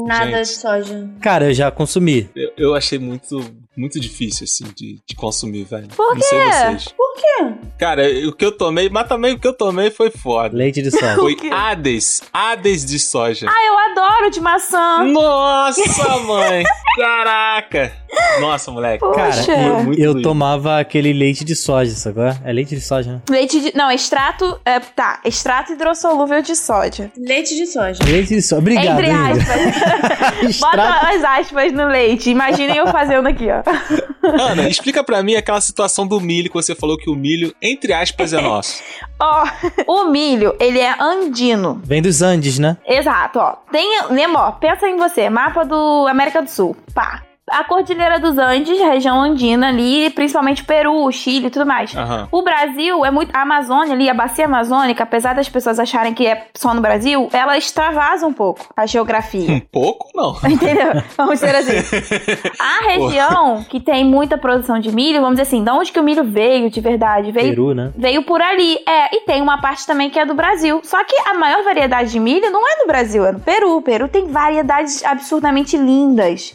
Nada 0.07 0.27
Gente. 0.39 0.47
de 0.47 0.61
soja. 0.61 1.11
Cara, 1.21 1.47
eu 1.47 1.55
já 1.55 1.71
consumi. 1.71 2.31
Eu, 2.35 2.51
eu 2.57 2.75
achei 2.75 2.99
muito, 2.99 3.41
muito 3.79 4.01
difícil, 4.01 4.45
assim, 4.45 4.65
de, 4.75 4.99
de 5.07 5.15
consumir, 5.17 5.65
velho. 5.65 5.89
Por 5.89 6.15
Não 6.15 6.23
sei 6.23 6.39
vocês. 6.39 6.89
Por 6.89 7.15
quê? 7.15 7.53
Cara, 7.79 8.03
o 8.29 8.33
que 8.33 8.45
eu 8.45 8.53
tomei, 8.53 8.89
mas 8.89 9.07
também 9.09 9.35
o 9.35 9.39
que 9.39 9.47
eu 9.47 9.53
tomei 9.53 9.91
foi 9.91 10.11
foda. 10.11 10.57
Leite 10.57 10.83
de 10.83 10.91
soja. 10.91 11.15
Foi 11.17 11.35
quê? 11.35 11.49
Hades. 11.53 12.23
Hades 12.33 12.85
de 12.85 12.99
soja. 12.99 13.47
Ah, 13.49 13.67
eu 13.67 13.79
adoro 13.79 14.31
de 14.31 14.41
maçã. 14.41 15.05
Nossa, 15.05 16.19
mãe! 16.27 16.65
Caraca! 16.97 17.93
Nossa, 18.41 18.71
moleque. 18.71 19.05
Cara, 19.15 19.33
Poxa. 19.37 19.53
eu, 19.53 19.85
Muito 19.85 20.01
eu 20.01 20.23
tomava 20.23 20.79
aquele 20.81 21.13
leite 21.13 21.45
de 21.45 21.55
soja, 21.55 21.93
sabe? 21.93 22.21
é? 22.45 22.53
Leite 22.53 22.75
de 22.75 22.81
soja, 22.81 23.13
né? 23.13 23.23
Leite 23.29 23.61
de. 23.61 23.77
Não, 23.77 23.91
extrato. 23.91 24.59
É, 24.65 24.81
tá, 24.81 25.21
extrato 25.25 25.73
hidrossolúvel 25.73 26.41
de 26.43 26.57
soja. 26.57 27.11
Leite 27.17 27.55
de 27.55 27.67
soja. 27.67 27.99
Leite 28.05 28.35
de 28.35 28.43
soja. 28.43 28.61
Obrigado, 28.61 29.01
Entre 29.01 29.11
aspas. 29.11 30.59
Bota 30.61 30.83
as 31.09 31.25
aspas 31.25 31.73
no 31.73 31.87
leite. 31.87 32.31
Imaginem 32.31 32.77
eu 32.79 32.87
fazendo 32.89 33.29
aqui, 33.29 33.47
ó. 33.51 33.63
Ana, 34.23 34.69
explica 34.69 35.03
pra 35.03 35.23
mim 35.23 35.37
aquela 35.37 35.61
situação 35.61 36.07
do 36.07 36.21
milho 36.21 36.49
que 36.49 36.55
você 36.55 36.75
falou 36.75 36.97
que 36.97 37.11
o 37.11 37.15
milho, 37.15 37.55
entre 37.63 37.93
aspas, 37.93 38.33
é 38.33 38.41
nosso. 38.41 38.83
Ó, 39.21 39.45
o 39.87 40.05
milho, 40.11 40.55
ele 40.61 40.79
é 40.79 40.95
andino. 41.01 41.81
Vem 41.85 42.01
dos 42.01 42.23
Andes, 42.23 42.59
né? 42.59 42.77
Exato, 42.87 43.41
ó. 43.41 43.57
Tem, 43.73 44.05
lembra, 44.11 44.43
ó, 44.43 44.53
pensa 44.53 44.87
em 44.89 44.97
você, 44.97 45.29
mapa 45.29 45.65
do 45.65 46.07
América 46.09 46.41
do 46.41 46.49
Sul. 46.49 46.77
Pá. 46.95 47.28
A 47.51 47.65
Cordilheira 47.65 48.19
dos 48.19 48.39
Andes, 48.39 48.79
região 48.79 49.21
andina 49.21 49.69
ali, 49.69 50.11
principalmente 50.11 50.65
Peru, 50.65 51.11
Chile 51.13 51.47
e 51.47 51.51
tudo 51.51 51.67
mais. 51.67 51.95
Aham. 51.95 52.29
O 52.31 52.43
Brasil 52.43 53.05
é 53.05 53.11
muito. 53.11 53.35
A 53.35 53.43
Amazônia 53.43 53.95
ali, 53.95 54.09
a 54.09 54.15
bacia 54.15 54.45
amazônica, 54.47 55.03
apesar 55.03 55.35
das 55.35 55.49
pessoas 55.49 55.79
acharem 55.79 56.15
que 56.15 56.27
é 56.27 56.47
só 56.55 56.75
no 56.75 56.81
Brasil, 56.81 57.29
ela 57.33 57.57
extravasa 57.57 58.27
um 58.27 58.33
pouco 58.33 58.67
a 58.77 58.87
geografia. 58.87 59.51
Um 59.51 59.61
pouco, 59.61 60.09
não. 60.15 60.37
Entendeu? 60.49 61.03
Vamos 61.17 61.41
dizer 61.41 61.55
assim. 61.57 61.79
A 62.59 62.85
região 62.85 63.65
que 63.69 63.81
tem 63.81 64.05
muita 64.05 64.37
produção 64.37 64.79
de 64.79 64.93
milho, 64.93 65.21
vamos 65.21 65.39
dizer 65.39 65.43
assim, 65.43 65.63
de 65.63 65.71
onde 65.71 65.93
que 65.93 66.01
o 66.01 66.03
milho 66.03 66.25
veio 66.25 66.71
de 66.71 66.81
verdade? 66.81 67.31
Veio 67.33 67.51
Peru, 67.51 67.75
né? 67.75 67.93
Veio 67.97 68.23
por 68.23 68.41
ali. 68.41 68.79
É, 68.87 69.17
e 69.17 69.21
tem 69.23 69.41
uma 69.43 69.61
parte 69.61 69.87
também 69.87 70.11
que 70.11 70.19
é 70.19 70.27
do 70.27 70.35
Brasil. 70.35 70.81
Só 70.83 71.03
que 71.05 71.17
a 71.27 71.35
maior 71.35 71.63
variedade 71.65 72.11
de 72.11 72.21
milho 72.21 72.51
não 72.51 72.67
é 72.67 72.77
no 72.81 72.87
Brasil, 72.87 73.25
é 73.25 73.33
no 73.33 73.41
Peru. 73.41 73.77
O 73.77 73.83
Peru 73.83 74.09
tem 74.09 74.27
variedades 74.27 75.05
absurdamente 75.05 75.77
lindas. 75.77 76.55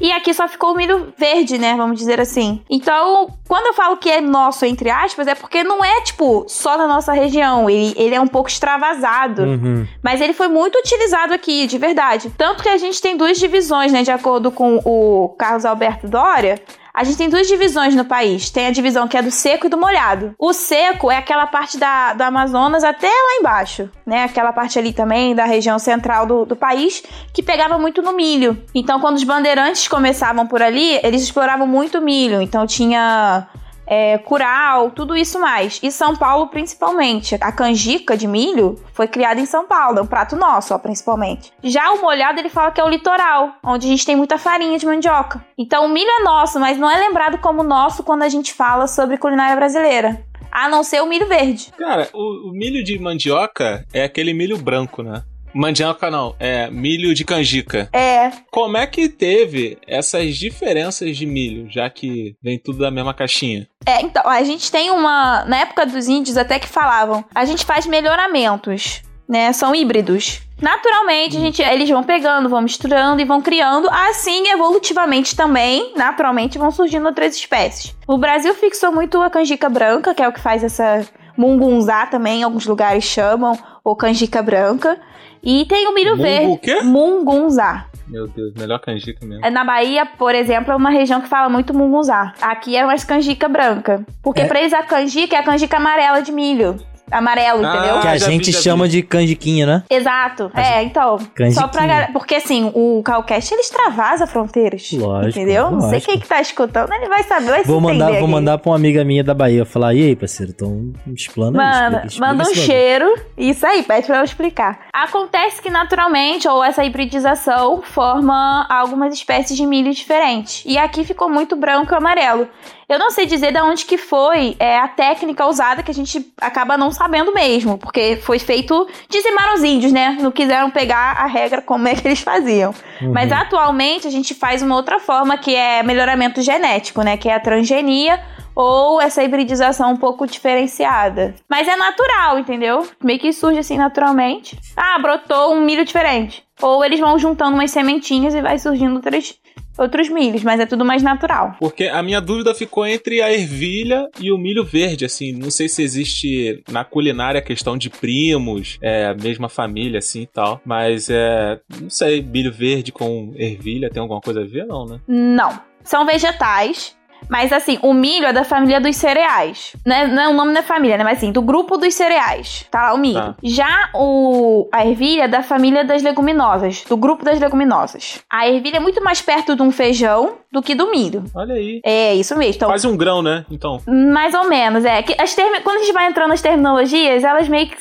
E 0.00 0.10
aqui 0.12 0.32
só 0.32 0.48
ficou 0.48 0.72
o 0.72 0.76
milho 0.76 1.12
verde, 1.16 1.58
né? 1.58 1.74
Vamos 1.76 1.98
dizer 1.98 2.20
assim. 2.20 2.62
Então, 2.70 3.28
quando 3.46 3.66
eu 3.66 3.74
falo 3.74 3.96
que 3.96 4.10
é 4.10 4.20
nosso, 4.20 4.64
entre 4.64 4.88
aspas, 4.90 5.26
é 5.26 5.34
porque 5.34 5.62
não 5.62 5.84
é, 5.84 6.00
tipo, 6.02 6.44
só 6.48 6.78
na 6.78 6.86
nossa 6.86 7.12
região. 7.12 7.68
Ele, 7.68 7.94
ele 7.96 8.14
é 8.14 8.20
um 8.20 8.26
pouco 8.26 8.48
extravasado. 8.48 9.42
Uhum. 9.42 9.86
Mas 10.02 10.20
ele 10.20 10.32
foi 10.32 10.48
muito 10.48 10.78
utilizado 10.78 11.34
aqui, 11.34 11.66
de 11.66 11.78
verdade. 11.78 12.30
Tanto 12.36 12.62
que 12.62 12.68
a 12.68 12.78
gente 12.78 13.00
tem 13.00 13.16
duas 13.16 13.38
divisões, 13.38 13.92
né? 13.92 14.02
De 14.02 14.10
acordo 14.10 14.50
com 14.50 14.80
o 14.84 15.34
Carlos 15.38 15.64
Alberto 15.64 16.08
Dória. 16.08 16.60
A 16.92 17.04
gente 17.04 17.16
tem 17.16 17.28
duas 17.28 17.46
divisões 17.46 17.94
no 17.94 18.04
país. 18.04 18.50
Tem 18.50 18.66
a 18.66 18.70
divisão 18.70 19.06
que 19.06 19.16
é 19.16 19.22
do 19.22 19.30
seco 19.30 19.66
e 19.66 19.70
do 19.70 19.78
molhado. 19.78 20.34
O 20.38 20.52
seco 20.52 21.10
é 21.10 21.16
aquela 21.16 21.46
parte 21.46 21.78
da, 21.78 22.12
do 22.12 22.22
Amazonas 22.22 22.84
até 22.84 23.06
lá 23.06 23.36
embaixo, 23.38 23.88
né? 24.04 24.24
Aquela 24.24 24.52
parte 24.52 24.78
ali 24.78 24.92
também 24.92 25.34
da 25.34 25.44
região 25.44 25.78
central 25.78 26.26
do, 26.26 26.44
do 26.44 26.56
país 26.56 27.02
que 27.32 27.42
pegava 27.42 27.78
muito 27.78 28.02
no 28.02 28.12
milho. 28.12 28.60
Então, 28.74 29.00
quando 29.00 29.16
os 29.16 29.24
bandeirantes 29.24 29.88
começavam 29.88 30.46
por 30.46 30.62
ali, 30.62 30.98
eles 31.02 31.22
exploravam 31.22 31.66
muito 31.66 32.00
milho. 32.00 32.40
Então, 32.42 32.66
tinha 32.66 33.46
é, 33.90 34.18
curau, 34.18 34.92
tudo 34.92 35.16
isso 35.16 35.40
mais. 35.40 35.80
E 35.82 35.90
São 35.90 36.14
Paulo, 36.14 36.46
principalmente. 36.46 37.36
A 37.40 37.50
canjica 37.50 38.16
de 38.16 38.28
milho 38.28 38.80
foi 38.94 39.08
criada 39.08 39.40
em 39.40 39.46
São 39.46 39.66
Paulo, 39.66 39.98
é 39.98 40.02
um 40.02 40.06
prato 40.06 40.36
nosso, 40.36 40.72
ó, 40.72 40.78
principalmente. 40.78 41.52
Já 41.60 41.90
o 41.90 42.00
molhado, 42.00 42.38
ele 42.38 42.48
fala 42.48 42.70
que 42.70 42.80
é 42.80 42.84
o 42.84 42.88
litoral, 42.88 43.56
onde 43.64 43.88
a 43.88 43.90
gente 43.90 44.06
tem 44.06 44.14
muita 44.14 44.38
farinha 44.38 44.78
de 44.78 44.86
mandioca. 44.86 45.44
Então, 45.58 45.86
o 45.86 45.88
milho 45.88 46.08
é 46.08 46.22
nosso, 46.22 46.60
mas 46.60 46.78
não 46.78 46.88
é 46.88 46.98
lembrado 46.98 47.38
como 47.38 47.64
nosso 47.64 48.04
quando 48.04 48.22
a 48.22 48.28
gente 48.28 48.54
fala 48.54 48.86
sobre 48.86 49.18
culinária 49.18 49.56
brasileira. 49.56 50.24
A 50.52 50.68
não 50.68 50.84
ser 50.84 51.02
o 51.02 51.06
milho 51.06 51.26
verde. 51.26 51.72
Cara, 51.76 52.08
o, 52.12 52.50
o 52.50 52.52
milho 52.52 52.84
de 52.84 52.98
mandioca 52.98 53.84
é 53.92 54.04
aquele 54.04 54.32
milho 54.32 54.56
branco, 54.56 55.02
né? 55.02 55.22
Mandioca 55.54 56.10
não, 56.10 56.34
é 56.38 56.70
milho 56.70 57.14
de 57.14 57.24
canjica. 57.24 57.88
É, 57.92 58.30
Como 58.50 58.76
é 58.76 58.86
que 58.86 59.08
teve 59.08 59.78
essas 59.86 60.36
diferenças 60.36 61.16
de 61.16 61.26
milho, 61.26 61.70
já 61.70 61.88
que 61.90 62.34
vem 62.42 62.58
tudo 62.58 62.78
da 62.78 62.90
mesma 62.90 63.14
caixinha? 63.14 63.68
É, 63.86 64.00
então, 64.02 64.26
a 64.26 64.42
gente 64.42 64.70
tem 64.70 64.90
uma. 64.90 65.44
Na 65.46 65.58
época 65.58 65.86
dos 65.86 66.08
índios, 66.08 66.36
até 66.36 66.58
que 66.58 66.68
falavam, 66.68 67.24
a 67.34 67.44
gente 67.44 67.64
faz 67.64 67.86
melhoramentos, 67.86 69.02
né? 69.28 69.52
São 69.52 69.74
híbridos. 69.74 70.40
Naturalmente, 70.60 71.36
a 71.36 71.40
gente, 71.40 71.62
eles 71.62 71.88
vão 71.88 72.02
pegando, 72.02 72.48
vão 72.48 72.60
misturando 72.60 73.20
e 73.22 73.24
vão 73.24 73.40
criando. 73.40 73.88
Assim, 73.88 74.48
evolutivamente 74.48 75.34
também, 75.34 75.94
naturalmente, 75.96 76.58
vão 76.58 76.70
surgindo 76.70 77.06
outras 77.06 77.34
espécies. 77.34 77.96
O 78.06 78.18
Brasil 78.18 78.54
fixou 78.54 78.92
muito 78.92 79.20
a 79.22 79.30
canjica 79.30 79.70
branca, 79.70 80.14
que 80.14 80.22
é 80.22 80.28
o 80.28 80.32
que 80.32 80.40
faz 80.40 80.62
essa 80.62 81.06
mungunzá 81.40 82.06
também, 82.06 82.42
alguns 82.42 82.66
lugares 82.66 83.02
chamam, 83.04 83.56
ou 83.82 83.96
canjica 83.96 84.42
branca. 84.42 84.98
E 85.42 85.64
tem 85.64 85.88
o 85.88 85.94
milho 85.94 86.10
Mungu 86.12 86.22
verde. 86.22 86.46
o 86.52 86.58
quê? 86.58 86.82
Mungunzá. 86.82 87.86
Meu 88.06 88.26
Deus, 88.26 88.52
melhor 88.54 88.78
canjica 88.80 89.24
mesmo. 89.24 89.44
É, 89.46 89.48
Na 89.50 89.64
Bahia, 89.64 90.04
por 90.04 90.34
exemplo, 90.34 90.72
é 90.72 90.76
uma 90.76 90.90
região 90.90 91.20
que 91.20 91.28
fala 91.28 91.48
muito 91.48 91.72
mungunzá. 91.72 92.34
Aqui 92.42 92.76
é 92.76 92.84
mais 92.84 93.04
canjica 93.04 93.48
branca. 93.48 94.04
Porque 94.22 94.42
É. 94.42 94.46
pra 94.46 94.58
eles 94.60 94.72
a 94.72 94.82
canjica 94.82 95.36
é 95.36 95.38
a 95.38 95.42
canjica 95.42 95.76
amarela 95.78 96.20
de 96.20 96.32
milho. 96.32 96.76
Amarelo, 97.10 97.64
Ah, 97.66 97.76
entendeu? 97.76 98.00
que 98.00 98.06
a 98.08 98.16
já 98.16 98.26
gente 98.30 98.46
vi, 98.46 98.52
chama 98.52 98.84
vi. 98.84 98.90
de 98.90 99.02
canjiquinha, 99.02 99.66
né? 99.66 99.82
Exato. 99.90 100.50
É, 100.54 100.82
então. 100.82 101.18
Só 101.52 101.68
pra 101.68 101.86
galera. 101.86 102.10
Porque 102.12 102.34
assim, 102.36 102.70
o 102.74 103.02
Calcast 103.04 103.52
ele 103.52 103.60
extravasa 103.62 104.26
fronteiras. 104.26 104.90
Lógico, 104.92 105.38
Entendeu? 105.38 105.70
Não 105.70 105.80
sei 105.80 105.90
lógico. 105.92 106.12
quem 106.12 106.20
que 106.20 106.28
tá 106.28 106.40
escutando, 106.40 106.92
ele 106.92 107.08
vai 107.08 107.22
saber, 107.24 107.46
vai 107.50 107.64
Vou 107.64 107.76
se 107.78 107.82
mandar, 107.82 107.94
entender 108.06 108.18
vou 108.18 108.24
aqui. 108.26 108.32
mandar 108.32 108.58
pra 108.58 108.70
uma 108.70 108.76
amiga 108.76 109.04
minha 109.04 109.24
da 109.24 109.34
Bahia 109.34 109.64
falar, 109.64 109.94
e 109.94 110.02
aí, 110.08 110.16
parceiro, 110.16 110.52
então 110.54 110.92
explana 111.14 111.60
aí, 111.62 111.66
Manda, 111.66 111.86
explica- 111.86 112.06
explica 112.06 112.26
manda 112.34 112.50
um 112.50 112.54
cheiro. 112.54 113.14
Isso 113.36 113.66
aí, 113.66 113.82
pede 113.82 114.06
pra 114.06 114.18
eu 114.18 114.24
explicar. 114.24 114.80
Acontece 114.92 115.60
que 115.62 115.70
naturalmente, 115.70 116.46
ou 116.48 116.62
essa 116.62 116.84
hibridização, 116.84 117.82
forma 117.82 118.66
algumas 118.68 119.12
espécies 119.14 119.56
de 119.56 119.66
milho 119.66 119.92
diferentes. 119.92 120.62
E 120.66 120.78
aqui 120.78 121.04
ficou 121.04 121.28
muito 121.28 121.56
branco 121.56 121.92
e 121.92 121.96
amarelo. 121.96 122.48
Eu 122.90 122.98
não 122.98 123.08
sei 123.08 123.24
dizer 123.24 123.52
de 123.52 123.60
onde 123.60 123.84
que 123.84 123.96
foi 123.96 124.56
é, 124.58 124.76
a 124.76 124.88
técnica 124.88 125.46
usada, 125.46 125.80
que 125.80 125.92
a 125.92 125.94
gente 125.94 126.28
acaba 126.40 126.76
não 126.76 126.90
sabendo 126.90 127.32
mesmo. 127.32 127.78
Porque 127.78 128.18
foi 128.20 128.40
feito. 128.40 128.88
Dizimaram 129.08 129.54
os 129.54 129.62
índios, 129.62 129.92
né? 129.92 130.18
Não 130.20 130.32
quiseram 130.32 130.68
pegar 130.72 131.12
a 131.12 131.26
regra 131.26 131.62
como 131.62 131.86
é 131.86 131.94
que 131.94 132.08
eles 132.08 132.18
faziam. 132.18 132.74
Uhum. 133.00 133.12
Mas 133.12 133.30
atualmente 133.30 134.08
a 134.08 134.10
gente 134.10 134.34
faz 134.34 134.60
uma 134.60 134.74
outra 134.74 134.98
forma 134.98 135.38
que 135.38 135.54
é 135.54 135.84
melhoramento 135.84 136.42
genético, 136.42 137.02
né? 137.02 137.16
Que 137.16 137.28
é 137.28 137.34
a 137.34 137.38
transgenia 137.38 138.20
ou 138.54 139.00
essa 139.00 139.22
hibridização 139.22 139.92
um 139.92 139.96
pouco 139.96 140.26
diferenciada. 140.26 141.34
Mas 141.48 141.66
é 141.68 141.76
natural, 141.76 142.38
entendeu? 142.38 142.86
Meio 143.02 143.18
que 143.18 143.32
surge 143.32 143.58
assim 143.58 143.76
naturalmente. 143.76 144.58
Ah, 144.76 144.98
brotou 144.98 145.54
um 145.54 145.60
milho 145.60 145.84
diferente. 145.84 146.44
Ou 146.60 146.84
eles 146.84 147.00
vão 147.00 147.18
juntando 147.18 147.54
umas 147.54 147.70
sementinhas 147.70 148.34
e 148.34 148.42
vai 148.42 148.58
surgindo 148.58 148.96
outros, 148.96 149.34
outros 149.78 150.08
milhos, 150.10 150.42
mas 150.42 150.60
é 150.60 150.66
tudo 150.66 150.84
mais 150.84 151.02
natural. 151.02 151.56
Porque 151.58 151.84
a 151.84 152.02
minha 152.02 152.20
dúvida 152.20 152.54
ficou 152.54 152.86
entre 152.86 153.22
a 153.22 153.32
ervilha 153.32 154.08
e 154.20 154.30
o 154.30 154.36
milho 154.36 154.62
verde, 154.62 155.06
assim. 155.06 155.32
Não 155.32 155.50
sei 155.50 155.68
se 155.68 155.82
existe 155.82 156.62
na 156.70 156.84
culinária 156.84 157.38
a 157.38 157.42
questão 157.42 157.78
de 157.78 157.88
primos, 157.88 158.78
é, 158.82 159.06
a 159.06 159.14
mesma 159.14 159.48
família, 159.48 159.98
assim 159.98 160.22
e 160.22 160.26
tal. 160.26 160.60
Mas 160.64 161.08
é. 161.08 161.58
Não 161.80 161.88
sei, 161.88 162.22
milho 162.22 162.52
verde 162.52 162.92
com 162.92 163.32
ervilha 163.36 163.90
tem 163.90 164.00
alguma 164.00 164.20
coisa 164.20 164.42
a 164.42 164.46
ver, 164.46 164.66
não, 164.66 164.84
né? 164.84 165.00
Não. 165.08 165.58
São 165.82 166.04
vegetais. 166.04 166.94
Mas 167.28 167.52
assim, 167.52 167.78
o 167.82 167.92
milho 167.92 168.26
é 168.26 168.32
da 168.32 168.44
família 168.44 168.80
dos 168.80 168.96
cereais. 168.96 169.74
Não 169.86 169.94
é, 169.96 170.06
não 170.06 170.22
é 170.22 170.28
o 170.28 170.32
nome 170.34 170.52
da 170.54 170.62
família, 170.62 170.96
né? 170.96 171.04
Mas 171.04 171.18
assim, 171.18 171.30
do 171.32 171.42
grupo 171.42 171.76
dos 171.76 171.94
cereais. 171.94 172.66
Tá 172.70 172.82
lá 172.88 172.94
o 172.94 172.98
milho. 172.98 173.20
Tá. 173.20 173.34
Já 173.42 173.90
o, 173.94 174.68
a 174.72 174.84
ervilha 174.86 175.24
é 175.24 175.28
da 175.28 175.42
família 175.42 175.84
das 175.84 176.02
leguminosas. 176.02 176.84
Do 176.88 176.96
grupo 176.96 177.24
das 177.24 177.38
leguminosas. 177.38 178.20
A 178.30 178.48
ervilha 178.48 178.78
é 178.78 178.80
muito 178.80 179.02
mais 179.02 179.20
perto 179.22 179.54
de 179.54 179.62
um 179.62 179.70
feijão 179.70 180.38
do 180.50 180.60
que 180.62 180.74
do 180.74 180.90
milho. 180.90 181.24
Olha 181.34 181.54
aí. 181.54 181.80
É, 181.84 182.14
isso 182.14 182.36
mesmo. 182.36 182.54
Então, 182.56 182.68
Quase 182.68 182.86
um 182.86 182.96
grão, 182.96 183.22
né? 183.22 183.44
Então. 183.50 183.80
mais 183.86 184.34
ou 184.34 184.48
menos, 184.48 184.84
é. 184.84 185.02
Que 185.02 185.14
as 185.20 185.34
termi- 185.34 185.60
Quando 185.60 185.76
a 185.76 185.80
gente 185.80 185.92
vai 185.92 186.06
entrando 186.06 186.30
nas 186.30 186.42
terminologias, 186.42 187.22
elas 187.22 187.48
meio 187.48 187.68
que 187.68 187.76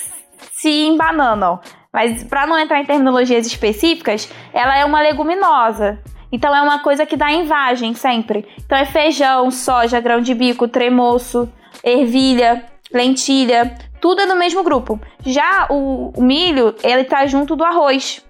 se 0.51 0.69
embananam. 0.87 1.59
Mas 1.91 2.23
pra 2.23 2.45
não 2.45 2.57
entrar 2.59 2.79
em 2.79 2.85
terminologias 2.85 3.47
específicas, 3.47 4.29
ela 4.53 4.77
é 4.77 4.85
uma 4.85 5.01
leguminosa. 5.01 5.97
Então 6.31 6.55
é 6.55 6.61
uma 6.61 6.79
coisa 6.79 7.05
que 7.05 7.17
dá 7.17 7.31
em 7.31 7.45
vagem 7.45 7.93
sempre. 7.93 8.47
Então 8.63 8.77
é 8.77 8.85
feijão, 8.85 9.49
soja, 9.49 9.99
grão 9.99 10.21
de 10.21 10.33
bico, 10.33 10.67
tremoço, 10.67 11.51
ervilha, 11.83 12.65
lentilha, 12.91 13.75
tudo 13.99 14.21
é 14.21 14.25
no 14.25 14.35
mesmo 14.35 14.63
grupo. 14.63 14.99
Já 15.25 15.67
o, 15.69 16.11
o 16.15 16.21
milho, 16.21 16.75
ele 16.83 17.03
tá 17.03 17.25
junto 17.25 17.55
do 17.55 17.63
arroz, 17.63 18.23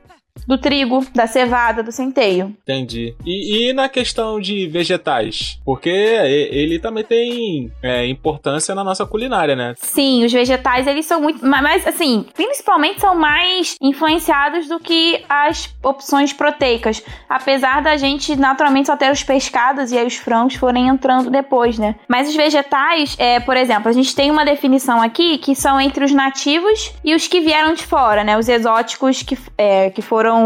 do 0.50 0.58
trigo, 0.58 1.06
da 1.14 1.28
cevada, 1.28 1.84
do 1.84 1.92
centeio. 1.92 2.56
Entendi. 2.64 3.14
E, 3.24 3.70
e 3.70 3.74
na 3.74 3.88
questão 3.88 4.40
de 4.40 4.66
vegetais? 4.68 5.60
Porque 5.64 5.90
ele 5.90 6.80
também 6.80 7.04
tem 7.04 7.72
é, 7.84 8.08
importância 8.08 8.74
na 8.74 8.84
nossa 8.84 9.06
culinária, 9.06 9.56
né? 9.56 9.76
Sim, 9.78 10.26
os 10.26 10.34
vegetais 10.34 10.88
eles 10.88 11.06
são 11.06 11.22
muito, 11.22 11.46
ma- 11.46 11.62
mas 11.62 11.86
assim, 11.86 12.26
principalmente 12.34 13.00
são 13.00 13.14
mais 13.14 13.76
influenciados 13.80 14.68
do 14.68 14.80
que 14.80 15.24
as 15.30 15.70
opções 15.84 16.34
proteicas, 16.34 17.04
apesar 17.30 17.84
da 17.84 17.96
gente 17.96 18.36
naturalmente 18.36 18.88
só 18.88 18.98
ter 18.98 19.12
os 19.12 19.22
pescados 19.22 19.92
e 19.92 19.98
aí 20.00 20.08
os 20.08 20.16
frangos 20.16 20.56
forem 20.56 20.88
entrando 20.88 21.30
depois, 21.30 21.78
né? 21.78 21.94
Mas 22.08 22.28
os 22.28 22.36
vegetais, 22.36 23.16
é, 23.20 23.40
por 23.40 23.56
exemplo, 23.56 23.88
a 23.88 23.94
gente 23.94 24.16
tem 24.16 24.32
uma 24.32 24.44
definição 24.44 25.00
aqui 25.00 25.38
que 25.38 25.54
são 25.54 25.80
entre 25.80 26.04
os 26.04 26.12
nativos 26.12 26.92
e 27.06 27.14
os 27.14 27.28
que 27.28 27.40
vieram 27.40 27.76
de 27.76 27.86
fora, 27.86 28.24
né? 28.24 28.36
Os 28.36 28.50
exóticos 28.50 29.22
que, 29.22 29.38
é, 29.56 29.92
que 29.92 30.02
foram 30.02 30.39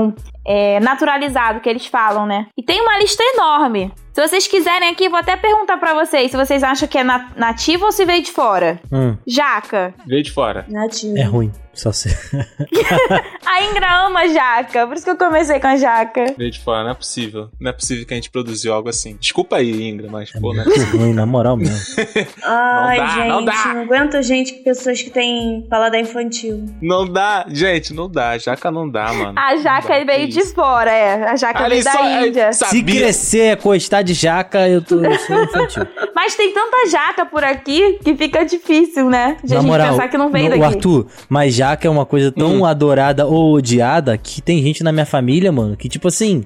é, 0.45 0.79
naturalizados, 0.79 1.62
que 1.62 1.69
eles 1.69 1.86
falam, 1.86 2.25
né? 2.25 2.47
E 2.58 2.63
tem 2.63 2.82
uma 2.82 2.97
lista 2.97 3.23
enorme 3.36 3.91
Se 4.13 4.21
vocês 4.28 4.47
quiserem 4.47 4.89
aqui, 4.89 5.10
vou 5.10 5.17
até 5.19 5.36
perguntar 5.36 5.78
pra 5.78 5.93
vocês 5.95 6.30
se 6.30 6.38
vocês 6.38 6.62
acham 6.63 6.88
que 6.88 6.97
é 6.99 7.04
na- 7.04 7.32
nativo 7.36 7.86
ou 7.86 7.91
se 7.91 8.06
veio 8.06 8.21
de 8.21 8.32
fora. 8.32 8.80
Hum, 8.91 9.17
Jaca. 9.26 9.93
Veio 10.06 10.21
de 10.23 10.32
fora. 10.32 10.65
Nativo. 10.69 11.17
é 11.17 11.23
ruim. 11.23 11.52
Só 11.73 11.91
se... 11.91 12.08
A 13.45 13.63
Ingra 13.63 14.06
ama 14.06 14.28
jaca, 14.28 14.86
por 14.88 14.95
isso 14.95 15.04
que 15.04 15.10
eu 15.12 15.17
comecei 15.17 15.60
com 15.60 15.65
a 15.67 15.76
jaca. 15.76 16.26
Veio 16.38 16.52
de 16.52 16.60
fora, 16.60 16.84
não 16.84 16.91
é 16.91 16.93
possível. 16.93 17.49
Não 17.60 17.69
é 17.69 17.73
possível 17.73 18.06
que 18.06 18.13
a 18.13 18.15
gente 18.15 18.30
produziu 18.30 18.73
algo 18.73 18.89
assim. 18.89 19.17
Desculpa 19.19 19.58
aí, 19.58 19.89
Ingra, 19.89 20.08
mas, 20.10 20.32
pô, 20.32 20.54
né? 20.54 20.63
Ruim, 20.91 21.13
na 21.13 21.26
moral 21.26 21.58
mesmo. 21.58 21.76
Ai, 22.43 22.97
Não 22.99 23.06
dá, 23.06 23.12
gente, 23.15 23.28
não 23.28 23.45
dá. 23.45 23.82
aguento 23.82 24.21
gente, 24.21 24.54
pessoas 24.63 25.02
que 25.02 25.10
têm 25.10 25.65
paladar 25.69 25.99
infantil. 25.99 26.63
Não 26.82 27.06
dá, 27.12 27.45
gente, 27.49 27.91
não 27.93 28.10
dá. 28.10 28.38
Jaca 28.38 28.69
não 28.71 28.88
dá, 28.89 29.12
mano. 29.12 29.34
A 29.38 29.56
jaca 29.58 29.97
Não 29.99 30.06
dá, 30.06 30.13
veio 30.13 30.28
de 30.28 30.39
isso. 30.39 30.54
fora, 30.54 30.91
é. 30.91 31.23
A 31.30 31.36
jaca 31.36 31.63
Ali 31.63 31.82
veio 31.82 31.84
da 31.86 31.91
só- 31.91 32.06
é, 32.06 32.28
Índia. 32.28 32.54
Se 32.54 32.84
crescer 32.84 33.39
é 33.47 33.56
de 34.04 34.13
jaca, 34.13 34.68
eu 34.70 34.82
tô 34.82 35.04
eu 35.04 35.18
sou 35.20 35.44
infantil. 35.44 35.88
Mas 36.16 36.36
tem 36.36 36.54
tanta 36.54 36.88
jaca 36.89 37.26
por 37.26 37.44
aqui 37.44 38.00
que 38.04 38.16
fica 38.16 38.44
difícil, 38.46 39.10
né? 39.10 39.38
De 39.44 39.54
a 39.54 39.56
Na 39.56 39.62
gente 39.62 39.70
moral, 39.72 39.92
pensar 39.92 40.08
que 40.10 40.18
não 40.18 40.30
veio 40.30 40.46
no- 40.50 40.60
daqui. 40.60 40.63
Arthur, 40.76 41.08
mas 41.28 41.54
jaca 41.56 41.88
é 41.88 41.92
uma 41.92 42.06
coisa 42.06 42.32
tão 42.32 42.62
Hum. 42.62 42.66
adorada 42.66 43.26
ou 43.26 43.54
odiada 43.54 44.18
que 44.18 44.42
tem 44.42 44.62
gente 44.62 44.84
na 44.84 44.92
minha 44.92 45.06
família, 45.06 45.52
mano, 45.52 45.76
que 45.76 45.89
tipo 45.89 46.08
assim, 46.08 46.44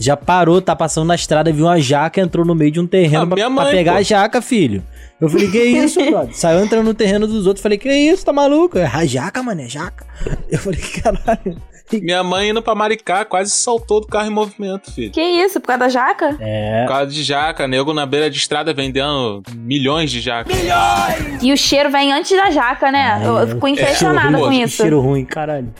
já 0.00 0.16
parou, 0.16 0.60
tá 0.62 0.74
passando 0.74 1.06
na 1.06 1.14
estrada, 1.14 1.52
viu 1.52 1.66
uma 1.66 1.78
jaca, 1.80 2.20
entrou 2.20 2.44
no 2.44 2.54
meio 2.54 2.70
de 2.70 2.80
um 2.80 2.86
terreno 2.86 3.22
Ah, 3.24 3.26
pra, 3.26 3.34
minha 3.36 3.46
pra 3.50 3.64
mãe, 3.64 3.70
pegar 3.72 3.92
pô. 3.92 3.98
a 3.98 4.02
jaca, 4.02 4.40
filho. 4.42 4.82
Eu 5.20 5.28
falei, 5.28 5.50
que 5.50 5.62
isso, 5.64 6.04
brother? 6.04 6.34
Saiu 6.34 6.64
entrando 6.64 6.86
no 6.86 6.94
terreno 6.94 7.26
dos 7.26 7.46
outros, 7.46 7.62
falei, 7.62 7.78
que 7.78 7.92
isso, 7.92 8.24
tá 8.24 8.32
maluco? 8.32 8.78
É 8.78 8.86
a 8.86 9.04
jaca, 9.04 9.42
mano, 9.42 9.60
é 9.60 9.68
jaca. 9.68 10.06
Eu 10.50 10.58
falei, 10.58 10.80
caralho. 10.80 11.60
Minha 11.98 12.22
mãe 12.22 12.50
indo 12.50 12.62
pra 12.62 12.74
Maricá 12.74 13.24
quase 13.24 13.50
saltou 13.50 14.00
do 14.00 14.06
carro 14.06 14.28
em 14.28 14.32
movimento, 14.32 14.92
filho. 14.92 15.10
Que 15.10 15.20
isso, 15.20 15.60
por 15.60 15.66
causa 15.66 15.80
da 15.80 15.88
jaca? 15.88 16.36
É. 16.38 16.82
Por 16.82 16.88
causa 16.88 17.06
de 17.10 17.22
jaca, 17.24 17.66
nego 17.66 17.92
na 17.92 18.06
beira 18.06 18.30
de 18.30 18.38
estrada 18.38 18.72
vendendo 18.72 19.42
milhões 19.56 20.10
de 20.10 20.20
jaca. 20.20 20.50
E 21.42 21.52
o 21.52 21.56
cheiro 21.56 21.90
vem 21.90 22.12
antes 22.12 22.30
da 22.36 22.50
jaca, 22.50 22.92
né? 22.92 23.20
eu, 23.24 23.38
eu 23.38 23.48
fico 23.48 23.66
impressionada 23.66 24.28
cheiro 24.28 24.38
com 24.38 24.46
ruim, 24.46 24.62
isso. 24.62 24.76
Cheiro 24.76 25.00
ruim, 25.00 25.24
caralho. 25.24 25.74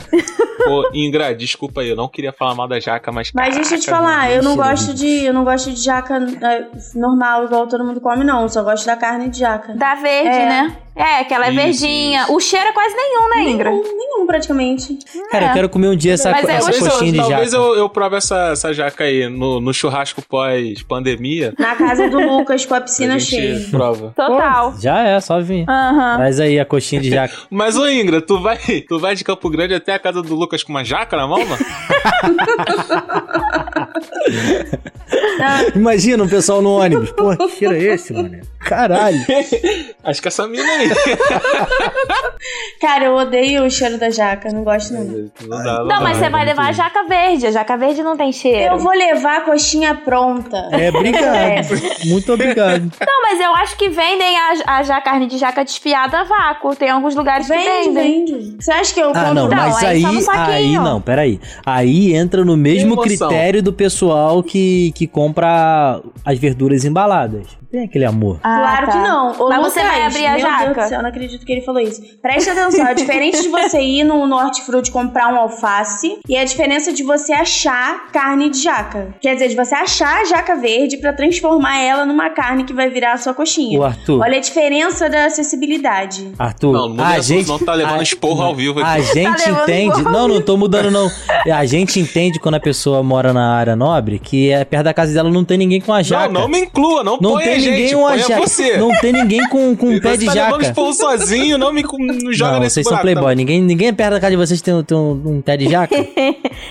Pô, 0.64 0.90
Ingra, 0.92 1.35
desculpa 1.35 1.81
aí, 1.81 1.88
eu 1.88 1.96
não 1.96 2.09
queria 2.09 2.33
falar 2.33 2.55
mal 2.55 2.68
da 2.68 2.79
jaca, 2.79 3.11
mas. 3.11 3.31
Mas 3.35 3.55
deixa 3.55 3.76
eu 3.76 3.81
te 3.81 3.88
falar, 3.88 4.31
eu 4.31 4.42
não 4.42 4.57
gosto 4.57 4.92
de. 4.92 5.24
Eu 5.24 5.33
não 5.33 5.44
gosto 5.44 5.70
de 5.70 5.81
jaca 5.81 6.16
é, 6.16 6.66
normal, 6.94 7.44
igual 7.44 7.66
todo 7.66 7.85
mundo 7.85 8.00
come, 8.00 8.24
não. 8.24 8.42
Eu 8.42 8.48
só 8.48 8.62
gosto 8.62 8.85
da 8.85 8.96
carne 8.96 9.30
jaca. 9.38 9.73
Da 9.75 9.95
verde, 9.95 10.29
É. 10.29 10.47
né? 10.49 10.77
É, 10.96 11.24
que 11.24 11.33
ela 11.33 11.46
é 11.46 11.50
Isso, 11.53 11.81
verdinha. 11.81 12.22
isso. 12.24 12.35
O 12.35 12.40
cheiro 12.40 12.68
é 12.68 12.72
quase 12.72 12.94
nenhum, 12.94 13.29
né, 13.29 13.42
Ingra? 13.50 13.70
Nenhum, 13.70 13.96
nenhum, 13.96 14.26
praticamente. 14.26 14.98
Cara, 15.31 15.46
eu 15.46 15.53
quero 15.53 15.68
comer 15.68 15.88
um 15.88 15.96
dia 15.96 16.14
essa, 16.14 16.31
Mas 16.31 16.48
é 16.48 16.53
essa 16.53 16.61
Talvez, 16.70 16.85
eu, 16.85 16.90
coxinha 16.90 17.12
de 17.12 17.16
jaca. 17.18 17.31
talvez 17.31 17.53
eu, 17.53 17.74
eu 17.76 17.88
prove 17.88 18.16
essa, 18.16 18.48
essa 18.53 18.74
jaca 18.74 19.05
aí 19.05 19.29
no, 19.29 19.61
no 19.61 19.72
churrasco 19.72 20.20
pós-pandemia. 20.20 21.55
Na 21.59 21.74
casa 21.76 22.09
do 22.11 22.18
Lucas, 22.18 22.66
com 22.66 22.74
a 22.74 22.79
A 22.79 22.81
piscina 22.81 23.18
gente 23.18 23.31
cheia. 23.31 23.66
prova. 23.70 24.12
Total. 24.16 24.74
Já 24.81 25.00
é, 25.07 25.20
só 25.20 25.40
vir. 25.40 25.64
Aham. 25.68 26.16
Traz 26.16 26.40
aí 26.40 26.59
a 26.61 26.64
coxinha 26.64 27.00
de 27.00 27.11
jaca. 27.11 27.35
Mas, 27.48 27.76
ô 27.76 27.88
Ingra, 27.88 28.20
tu 28.20 28.40
vai, 28.42 28.59
tu 28.88 28.98
vai 28.98 29.14
de 29.14 29.24
Campo 29.24 29.48
Grande 29.48 29.74
até 29.74 29.94
a 29.94 29.98
casa 29.98 30.22
do 30.22 30.35
Lucas 30.35 30.62
com 30.62 30.72
uma 30.72 30.85
jaca 30.85 31.16
na 31.16 31.26
mão, 31.26 31.38
mano? 31.46 31.64
Imagina 35.74 36.22
um 36.24 36.29
pessoal 36.29 36.62
no 36.62 36.79
ônibus. 36.79 37.11
Pô, 37.12 37.37
que 37.37 37.48
cheiro 37.57 37.74
é 37.74 37.79
esse, 37.94 38.12
mano? 38.12 38.40
Caralho. 38.61 39.18
Acho 40.05 40.22
que 40.22 40.29
essa 40.29 40.46
mina 40.46 40.80
aí. 40.81 40.90
Cara, 42.81 43.05
eu 43.05 43.14
odeio 43.14 43.64
o 43.64 43.71
cheiro 43.71 43.99
da 43.99 44.11
jaca, 44.11 44.51
não 44.53 44.64
gosto 44.64 44.95
não. 44.95 45.05
Não, 45.05 45.62
dá, 45.62 45.85
Não, 45.85 46.03
mas 46.03 46.19
dá. 46.19 46.25
você 46.25 46.31
vai 46.31 46.45
levar 46.45 46.69
a 46.69 46.73
jaca 46.73 47.05
verde. 47.05 47.47
A 47.47 47.51
jaca 47.51 47.77
verde 47.77 48.03
não 48.03 48.16
tem 48.16 48.33
cheiro. 48.33 48.75
Eu 48.75 48.79
vou 48.79 48.93
levar 48.93 49.38
a 49.38 49.40
coxinha 49.43 49.95
pronta. 49.95 50.69
É, 50.73 50.88
obrigado. 50.88 51.69
Muito 52.07 52.33
obrigado. 52.33 52.90
Não, 53.07 53.23
mas 53.23 53.40
eu 53.40 53.55
acho 53.57 53.77
que 53.77 53.88
vendem 53.90 54.37
a, 54.38 54.79
a 54.79 54.83
ja- 54.83 55.01
carne 55.01 55.27
de 55.27 55.37
jaca 55.38 55.62
desfiada 55.64 56.21
a 56.21 56.25
vácuo. 56.25 56.75
Tem 56.75 56.88
alguns 56.90 57.14
lugares 57.14 57.47
que 57.47 57.53
Vende, 57.53 57.95
vendem. 57.95 58.25
vende. 58.25 58.57
Você 58.64 58.73
acha 58.73 58.95
que 58.95 59.01
eu 59.01 59.11
Ah, 59.11 59.14
compro? 59.14 59.35
não, 59.35 59.49
Não, 59.49 59.57
mas 59.57 59.77
aí 59.85 59.87
aí, 59.97 60.03
só 60.03 60.12
no 60.12 60.21
saquinho. 60.23 60.51
aí 60.51 60.79
não, 60.79 61.01
peraí. 61.01 61.40
Aí 61.64 62.14
entra 62.14 62.45
no 62.45 62.57
mesmo 62.57 62.97
critério 62.97 63.62
do 63.62 63.73
pessoal 63.73 64.43
que, 64.43 64.93
que 64.95 65.07
compra 65.07 66.01
as 66.25 66.38
verduras 66.38 66.85
embaladas. 66.85 67.47
Tem 67.71 67.85
aquele 67.85 68.05
amor. 68.05 68.40
Ah, 68.43 68.59
Claro 68.59 68.87
tá. 68.87 68.93
que 68.93 68.99
não. 68.99 69.31
Ô, 69.40 69.49
Mas 69.49 69.61
você 69.61 69.81
Lucas, 69.81 69.97
vai 69.97 70.07
abrir 70.07 70.27
a 70.27 70.38
meu 70.70 70.74
Deus 70.74 70.76
jaca? 70.76 70.83
do 70.87 70.88
céu, 70.88 71.02
não 71.02 71.09
acredito 71.09 71.44
que 71.46 71.52
ele 71.52 71.61
falou 71.62 71.80
isso. 71.80 72.00
Preste 72.22 72.50
atenção, 72.50 72.87
é 72.87 72.94
diferente 72.94 73.42
de 73.42 73.48
você 73.48 73.80
ir 73.80 74.04
no 74.04 74.26
Norte 74.26 74.62
Fruit 74.62 74.90
comprar 74.90 75.33
um 75.33 75.37
alface 75.37 76.18
e 76.28 76.37
a 76.37 76.44
diferença 76.44 76.92
de 76.92 77.02
você 77.02 77.33
achar 77.33 78.09
carne 78.12 78.50
de 78.50 78.62
jaca. 78.62 79.14
Quer 79.20 79.35
dizer, 79.35 79.48
de 79.48 79.56
você 79.56 79.74
achar 79.74 80.20
a 80.20 80.24
jaca 80.24 80.56
verde 80.56 80.96
pra 80.98 81.12
transformar 81.12 81.78
ela 81.80 82.04
numa 82.06 82.30
carne 82.30 82.64
que 82.64 82.72
vai 82.72 82.88
virar 82.88 83.12
a 83.14 83.18
sua 83.18 83.35
coxinha. 83.35 83.78
O 83.78 83.85
Arthur. 83.85 84.20
Olha 84.20 84.38
a 84.38 84.40
diferença 84.40 85.09
da 85.09 85.26
acessibilidade. 85.26 86.33
Arthur, 86.38 86.72
Não, 86.72 86.88
não 86.88 87.04
a 87.04 87.18
gente 87.20 87.44
senão 87.44 87.59
tá 87.59 87.74
levando 87.74 88.00
a- 88.00 88.02
esporro 88.02 88.42
ao 88.42 88.54
vivo 88.54 88.80
A 88.80 88.94
aqui. 88.94 89.02
gente 89.14 89.46
levando 89.46 89.62
entende. 89.62 90.02
Não, 90.02 90.28
não 90.28 90.40
tô 90.40 90.56
mudando 90.56 90.90
não. 90.90 91.11
A 91.52 91.64
gente 91.66 91.98
entende 92.00 92.38
quando 92.38 92.54
a 92.54 92.61
pessoa 92.61 93.02
mora 93.02 93.33
na 93.33 93.54
área 93.54 93.76
nobre 93.76 94.18
que 94.18 94.50
é 94.50 94.64
perto 94.64 94.85
da 94.85 94.94
casa 94.94 95.12
dela 95.12 95.30
não 95.30 95.44
tem 95.44 95.59
ninguém 95.59 95.80
com 95.80 95.92
a 95.92 96.02
jaca. 96.02 96.28
Não, 96.28 96.42
não 96.42 96.48
me 96.48 96.61
inclua, 96.61 97.02
não, 97.04 97.18
Não 97.20 97.33
põe 97.33 97.44
tem 97.44 97.52
a 97.54 97.59
gente, 97.59 97.70
ninguém 97.70 97.94
com 97.94 98.06
a 98.06 98.16
jaca. 98.16 98.40
você. 98.40 98.76
Não 98.76 98.90
tem 99.00 99.12
ninguém 99.12 99.48
com, 99.48 99.76
com 99.76 99.87
um 99.90 100.00
pé 100.00 100.16
de 100.16 100.26
você 100.26 100.38
tá 100.61 100.66
jaca. 100.68 100.81
esporro 100.81 100.92
sozinho, 100.92 101.59
não 101.59 101.73
me 101.73 101.83
não 101.83 102.33
joga 102.33 102.53
não, 102.53 102.61
nesse 102.61 102.75
vocês 102.75 102.85
são 102.87 102.92
buraco 102.92 103.03
playboy. 103.03 103.23
também. 103.25 103.37
Ninguém, 103.37 103.62
ninguém 103.62 103.88
é 103.88 103.92
perto 103.92 104.12
da 104.12 104.20
casa 104.20 104.31
de 104.31 104.37
vocês 104.37 104.61
tem, 104.62 104.75
um- 104.75 104.83
tem 104.83 104.96
um, 104.96 105.23
um 105.37 105.42
pé 105.42 105.57
de 105.57 105.68
jaca? 105.68 105.94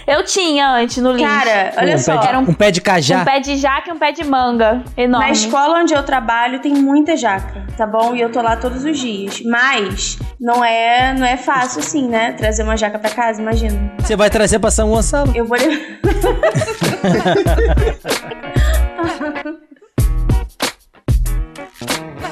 Eu 0.07 0.23
tinha 0.23 0.71
antes 0.75 0.97
no 0.97 1.11
link. 1.11 1.27
Cara, 1.27 1.73
olha 1.77 1.95
um, 1.95 1.97
só. 1.97 2.13
pé 2.13 2.19
de, 2.21 2.27
Era 2.27 2.39
um- 2.39 2.43
um 2.43 2.53
pé 2.53 2.71
de 2.71 2.81
cajá? 2.81 3.21
Um 3.21 3.25
pé 3.25 3.39
de 3.39 3.57
jaca 3.57 3.89
e 3.89 3.93
um 3.93 3.97
pé 3.99 4.11
de 4.11 4.23
manga. 4.23 4.83
Enorme. 4.97 5.25
Na 5.27 5.31
escola 5.31 5.79
onde 5.79 5.93
eu 5.93 6.03
trabalho 6.03 6.59
tem 6.59 6.73
muita 6.73 7.15
jaca, 7.17 7.65
tá 7.77 7.85
bom? 7.87 8.15
E 8.15 8.21
eu 8.21 8.31
tô 8.31 8.41
lá 8.41 8.55
todos 8.55 8.83
os 8.83 8.99
dias. 8.99 9.41
Mas 9.45 10.17
não 10.39 10.63
é, 10.63 11.13
não 11.17 11.25
é 11.25 11.37
fácil 11.37 11.79
assim, 11.79 12.07
né? 12.07 12.33
Trazer 12.33 12.63
uma 12.63 12.77
jaca 12.77 12.99
pra 12.99 13.09
casa, 13.09 13.41
imagina. 13.41 13.91
Você 13.99 14.15
vai 14.15 14.29
trazer 14.29 14.59
pra 14.59 14.71
São 14.71 14.89
Gonçalo? 14.89 15.31
Eu 15.35 15.45
vou 15.45 15.57
levar. 15.57 15.79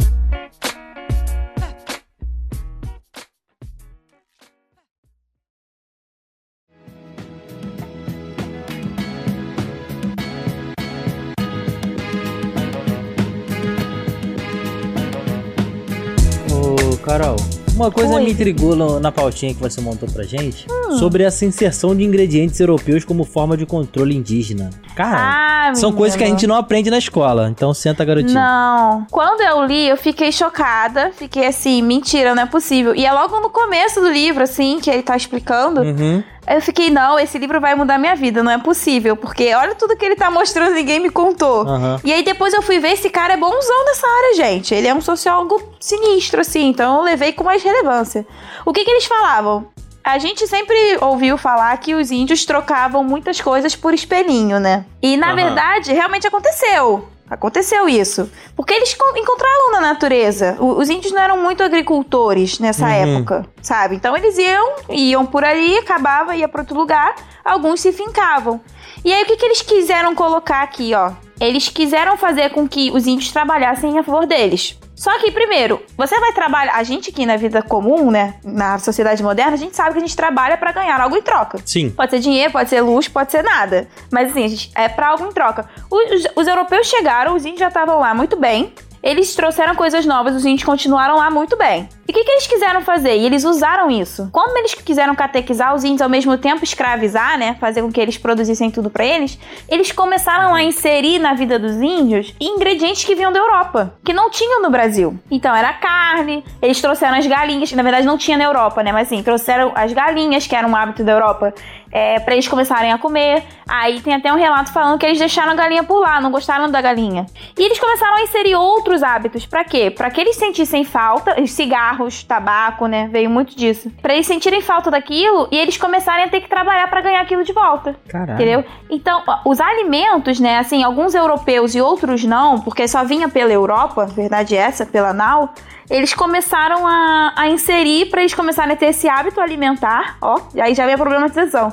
Carol, 17.19 17.35
uma 17.75 17.91
coisa 17.91 18.15
Oi. 18.15 18.23
me 18.25 18.31
intrigou 18.31 18.77
no- 18.77 19.01
na 19.01 19.11
pautinha 19.11 19.53
que 19.53 19.61
você 19.61 19.81
montou 19.81 20.09
pra 20.09 20.23
gente 20.23 20.67
Hum. 20.71 20.99
sobre 20.99 21.25
essa 21.25 21.45
inserção 21.45 21.93
de 21.97 22.05
ingredientes 22.05 22.61
europeus 22.61 23.05
como 23.05 23.25
forma 23.25 23.57
de 23.57 23.67
controle 23.67 24.15
indígena. 24.17 24.71
Cara, 24.95 25.71
Ah, 25.71 25.75
são 25.75 25.91
coisas 25.93 26.17
que 26.17 26.23
a 26.23 26.29
gente 26.29 26.47
não 26.47 26.55
aprende 26.55 26.91
na 26.91 26.99
escola. 26.99 27.49
Então 27.51 27.75
senta, 27.75 28.05
garotinho. 28.05 28.35
Não. 28.35 29.05
Quando 29.11 29.41
eu 29.41 29.65
li, 29.67 29.89
eu 29.89 29.97
fiquei 29.97 30.31
chocada. 30.31 31.11
Fiquei 31.13 31.45
assim, 31.49 31.83
mentira, 31.83 32.37
não 32.37 32.43
é 32.45 32.47
possível. 32.47 32.95
E 32.95 33.05
é 33.05 33.13
logo 33.13 33.41
no 33.41 33.51
começo 33.51 34.01
do 34.01 34.09
livro, 34.09 34.45
assim, 34.45 34.79
que 34.81 34.89
ele 34.89 35.03
tá 35.03 35.17
explicando. 35.17 35.81
Uhum. 35.81 36.23
Aí 36.49 36.57
eu 36.57 36.63
fiquei, 36.63 36.89
não, 36.89 37.19
esse 37.19 37.37
livro 37.37 37.61
vai 37.61 37.75
mudar 37.75 37.99
minha 37.99 38.17
vida, 38.17 38.43
não 38.43 38.51
é 38.51 38.57
possível. 38.57 39.15
Porque 39.15 39.55
olha 39.55 39.75
tudo 39.75 39.95
que 39.95 40.03
ele 40.03 40.17
tá 40.17 40.31
mostrando, 40.31 40.73
ninguém 40.73 40.99
me 40.99 41.11
contou. 41.11 41.69
Aham. 41.69 42.01
E 42.03 42.11
aí 42.11 42.23
depois 42.23 42.55
eu 42.55 42.63
fui 42.63 42.79
ver, 42.79 42.93
esse 42.93 43.11
cara 43.11 43.35
é 43.35 43.37
bonzão 43.37 43.85
nessa 43.85 44.07
área, 44.07 44.35
gente. 44.35 44.75
Ele 44.75 44.89
é 44.89 44.95
um 44.95 45.01
sociólogo 45.03 45.63
sinistro, 45.79 46.41
assim, 46.41 46.71
então 46.71 46.97
eu 46.97 47.03
levei 47.03 47.35
com 47.35 47.45
mais 47.45 47.63
relevância. 47.63 48.27
O 48.65 48.73
que 48.73 48.83
que 48.83 48.91
eles 48.91 49.05
falavam? 49.05 49.69
A 50.03 50.17
gente 50.17 50.47
sempre 50.47 50.97
ouviu 51.03 51.37
falar 51.37 51.77
que 51.77 51.95
os 51.95 52.11
índios 52.11 52.47
trocavam 52.47 53.05
muitas 53.05 53.43
coisas 53.43 53.77
por 53.77 53.93
espelhinho, 53.93 54.59
né? 54.59 54.87
E 55.03 55.19
na 55.19 55.27
Aham. 55.27 55.37
verdade, 55.37 55.93
realmente 55.93 56.27
aconteceu. 56.27 57.07
Aconteceu 57.31 57.89
isso. 57.89 58.31
Porque 58.57 58.73
eles 58.75 58.95
co- 58.95 59.17
encontravam 59.17 59.73
na 59.73 59.81
natureza. 59.81 60.57
Os 60.61 60.89
índios 60.89 61.13
não 61.13 61.21
eram 61.23 61.37
muito 61.43 61.63
agricultores 61.63 62.59
nessa 62.59 62.87
Uhum. 62.87 63.17
época, 63.19 63.47
sabe? 63.63 63.97
Então 63.97 64.17
eles 64.17 64.37
iam, 64.39 64.73
iam 64.91 65.27
por 65.27 65.45
ali, 65.45 65.77
acabava, 65.79 66.35
ia 66.37 66.49
para 66.49 66.63
outro 66.63 66.77
lugar. 66.77 67.15
Alguns 67.45 67.81
se 67.81 67.93
fincavam. 67.93 68.61
E 69.05 69.13
aí 69.13 69.23
o 69.23 69.27
que, 69.27 69.37
que 69.37 69.45
eles 69.45 69.63
quiseram 69.63 70.15
colocar 70.15 70.63
aqui, 70.63 70.93
ó? 70.95 71.13
Eles 71.41 71.69
quiseram 71.69 72.17
fazer 72.17 72.51
com 72.51 72.67
que 72.69 72.91
os 72.91 73.07
índios 73.07 73.31
trabalhassem 73.31 73.99
a 73.99 74.03
favor 74.03 74.27
deles. 74.27 74.79
Só 74.99 75.17
que, 75.21 75.31
primeiro, 75.31 75.81
você 75.97 76.19
vai 76.19 76.33
trabalhar. 76.33 76.75
A 76.75 76.83
gente 76.83 77.11
aqui 77.11 77.25
na 77.25 77.37
vida 77.37 77.63
comum, 77.63 78.11
né? 78.11 78.35
Na 78.43 78.79
sociedade 78.81 79.23
moderna, 79.23 79.53
a 79.53 79.57
gente 79.57 79.77
sabe 79.77 79.93
que 79.93 79.99
a 79.99 80.01
gente 80.01 80.17
trabalha 80.17 80.57
pra 80.57 80.73
ganhar 80.73 81.01
algo 81.01 81.17
em 81.17 81.23
troca. 81.23 81.59
Sim. 81.65 81.91
Pode 81.91 82.11
ser 82.11 82.19
dinheiro, 82.19 82.51
pode 82.51 82.69
ser 82.69 82.81
luxo, 82.81 83.11
pode 83.13 83.31
ser 83.31 83.43
nada. 83.43 83.89
Mas 84.11 84.31
assim, 84.31 84.45
a 84.45 84.49
gente, 84.49 84.73
é 84.75 84.89
pra 84.89 85.09
algo 85.09 85.25
em 85.25 85.33
troca. 85.33 85.69
Os, 85.89 86.27
os 86.35 86.47
europeus 86.49 86.89
chegaram, 86.89 87.37
os 87.37 87.45
índios 87.45 87.61
já 87.61 87.69
estavam 87.69 88.01
lá 88.01 88.13
muito 88.13 88.37
bem. 88.37 88.73
Eles 89.03 89.35
trouxeram 89.35 89.75
coisas 89.75 90.05
novas, 90.05 90.35
os 90.35 90.45
índios 90.45 90.65
continuaram 90.65 91.17
lá 91.17 91.31
muito 91.31 91.57
bem. 91.57 91.89
E 92.07 92.11
o 92.11 92.15
que, 92.15 92.25
que 92.25 92.31
eles 92.31 92.47
quiseram 92.47 92.81
fazer? 92.81 93.17
E 93.17 93.27
eles 93.27 93.45
usaram 93.45 93.91
isso. 93.91 94.31
Como 94.33 94.57
eles 94.57 94.75
quiseram 94.75 95.15
catequizar 95.15 95.75
os 95.75 95.85
índios 95.85 96.01
ao 96.01 96.09
mesmo 96.09 96.39
tempo 96.39 96.65
escravizar, 96.65 97.39
né? 97.39 97.57
Fazer 97.61 97.83
com 97.83 97.93
que 97.93 98.01
eles 98.01 98.17
produzissem 98.17 98.71
tudo 98.71 98.89
pra 98.89 99.05
eles, 99.05 99.39
eles 99.69 99.93
começaram 99.93 100.55
a 100.55 100.63
inserir 100.63 101.19
na 101.19 101.35
vida 101.35 101.59
dos 101.59 101.77
índios 101.77 102.35
ingredientes 102.41 103.05
que 103.05 103.15
vinham 103.15 103.31
da 103.31 103.39
Europa, 103.39 103.95
que 104.05 104.13
não 104.13 104.31
tinham 104.31 104.63
no 104.63 104.71
Brasil. 104.71 105.19
Então 105.31 105.55
era 105.55 105.73
carne, 105.75 106.43
eles 106.63 106.81
trouxeram 106.81 107.19
as 107.19 107.27
galinhas, 107.27 107.69
que 107.69 107.77
na 107.77 107.83
verdade 107.83 108.07
não 108.07 108.17
tinha 108.17 108.39
na 108.39 108.45
Europa, 108.45 108.83
né? 108.83 108.91
Mas 108.91 109.09
assim, 109.09 109.23
trouxeram 109.23 109.73
as 109.75 109.93
galinhas, 109.93 110.47
que 110.47 110.57
era 110.57 110.67
um 110.67 110.75
hábito 110.75 111.05
da 111.05 111.13
Europa, 111.13 111.53
é, 111.91 112.21
para 112.21 112.35
eles 112.35 112.49
começarem 112.49 112.93
a 112.93 112.99
comer. 112.99 113.45
Aí 113.69 114.01
tem 114.01 114.15
até 114.15 114.33
um 114.33 114.37
relato 114.37 114.73
falando 114.73 114.99
que 114.99 115.07
eles 115.07 115.19
deixaram 115.19 115.53
a 115.53 115.55
galinha 115.55 115.85
por 115.85 116.01
lá, 116.01 116.21
não 116.21 116.31
gostaram 116.31 116.71
da 116.71 116.81
galinha. 116.81 117.27
E 117.59 117.63
eles 117.63 117.79
começaram 117.79 118.17
a 118.17 118.23
inserir 118.23 118.55
outros 118.55 119.03
hábitos. 119.03 119.47
Pra 119.47 119.65
quê? 119.65 119.91
Pra 119.91 120.11
que 120.11 120.21
eles 120.21 120.37
sentissem 120.37 120.85
falta, 120.85 121.41
os 121.41 121.51
cigarros, 121.51 122.23
tabaco, 122.23 122.87
né? 122.87 123.09
Veio 123.11 123.31
muito 123.31 123.57
disso. 123.57 123.91
Pra 124.03 124.15
eles 124.15 124.27
sentirem 124.27 124.61
falta 124.61 124.91
daquilo 124.91 125.49
e 125.51 125.59
eles 125.59 125.77
começarem 125.77 126.25
a 126.25 126.29
ter 126.29 126.41
que 126.41 126.49
trabalhar 126.49 126.89
pra 126.89 127.01
ganhar 127.01 127.21
aquilo 127.21 127.45
de 127.45 127.53
volta. 127.53 127.97
Caralho. 128.09 128.35
Entendeu? 128.35 128.65
Então, 128.91 129.23
os 129.45 129.61
alimentos, 129.61 130.41
né? 130.41 130.59
Assim, 130.59 130.83
alguns 130.83 131.15
europeus 131.15 131.75
e 131.75 131.81
outros 131.81 132.25
não, 132.25 132.61
porque 132.61 132.87
só 132.89 133.05
vinha 133.05 133.29
pela 133.29 133.53
Europa, 133.53 134.07
verdade 134.07 134.57
é 134.57 134.61
essa, 134.61 134.87
pela 134.87 135.13
NAU. 135.13 135.51
Eles 135.91 136.13
começaram 136.13 136.87
a, 136.87 137.33
a 137.35 137.49
inserir 137.49 138.11
pra 138.11 138.21
eles 138.21 138.35
começarem 138.35 138.75
a 138.75 138.77
ter 138.77 138.87
esse 138.87 139.09
hábito 139.09 139.41
alimentar, 139.41 140.19
ó. 140.21 140.39
E 140.55 140.61
aí 140.61 140.75
já 140.75 140.85
vem 140.85 140.95
a 140.95 140.99
problematização. 140.99 141.73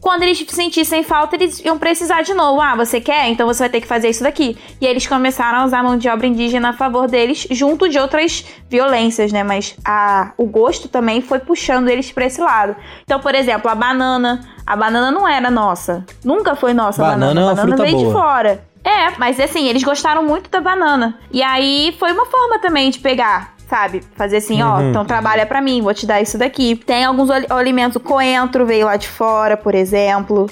Quando 0.00 0.22
eles 0.22 0.42
sentissem 0.48 1.02
falta, 1.02 1.36
eles 1.36 1.58
iam 1.64 1.78
precisar 1.78 2.22
de 2.22 2.32
novo. 2.32 2.60
Ah, 2.60 2.74
você 2.74 3.00
quer? 3.00 3.28
Então 3.28 3.46
você 3.46 3.64
vai 3.64 3.68
ter 3.68 3.80
que 3.82 3.86
fazer 3.86 4.08
isso 4.08 4.22
daqui. 4.22 4.56
E 4.80 4.86
eles 4.86 5.06
começaram 5.06 5.58
a 5.60 5.64
usar 5.66 5.80
a 5.80 5.82
mão 5.82 5.98
de 5.98 6.08
obra 6.08 6.26
indígena 6.26 6.70
a 6.70 6.72
favor 6.72 7.06
deles, 7.06 7.46
junto 7.50 7.88
de 7.88 7.98
outras 7.98 8.44
violências, 8.68 9.30
né? 9.30 9.42
Mas 9.44 9.76
a, 9.84 10.32
o 10.38 10.46
gosto 10.46 10.88
também 10.88 11.20
foi 11.20 11.38
puxando 11.38 11.88
eles 11.88 12.10
pra 12.10 12.24
esse 12.24 12.40
lado. 12.40 12.74
Então, 13.04 13.20
por 13.20 13.34
exemplo, 13.34 13.70
a 13.70 13.74
banana. 13.74 14.40
A 14.66 14.74
banana 14.76 15.10
não 15.10 15.28
era 15.28 15.50
nossa. 15.50 16.04
Nunca 16.24 16.54
foi 16.54 16.72
nossa 16.72 17.02
a 17.02 17.10
Banana 17.10 17.34
banana. 17.34 17.40
é 17.40 17.52
a 17.52 17.54
banana 17.56 17.76
fruta 17.76 17.82
veio 17.82 17.98
de 17.98 18.04
boa. 18.04 18.14
fora. 18.22 18.64
É, 18.82 19.10
mas 19.18 19.38
assim, 19.38 19.68
eles 19.68 19.82
gostaram 19.82 20.22
muito 20.22 20.48
da 20.48 20.60
banana. 20.60 21.18
E 21.30 21.42
aí 21.42 21.94
foi 21.98 22.12
uma 22.12 22.24
forma 22.24 22.58
também 22.60 22.88
de 22.88 22.98
pegar, 23.00 23.54
sabe? 23.70 24.02
Fazer 24.16 24.38
assim, 24.38 24.60
ó, 24.62 24.78
Uhum. 24.78 24.90
então 24.90 25.04
trabalha 25.04 25.46
pra 25.46 25.60
mim, 25.62 25.80
vou 25.80 25.94
te 25.94 26.04
dar 26.04 26.20
isso 26.20 26.36
daqui. 26.36 26.74
Tem 26.74 27.04
alguns 27.04 27.30
ali- 27.30 27.46
alimentos, 27.48 27.94
o 27.96 28.00
coentro 28.00 28.66
veio 28.66 28.84
lá 28.86 28.96
de 28.96 29.08
fora, 29.08 29.56
por 29.56 29.74
exemplo. 29.76 30.50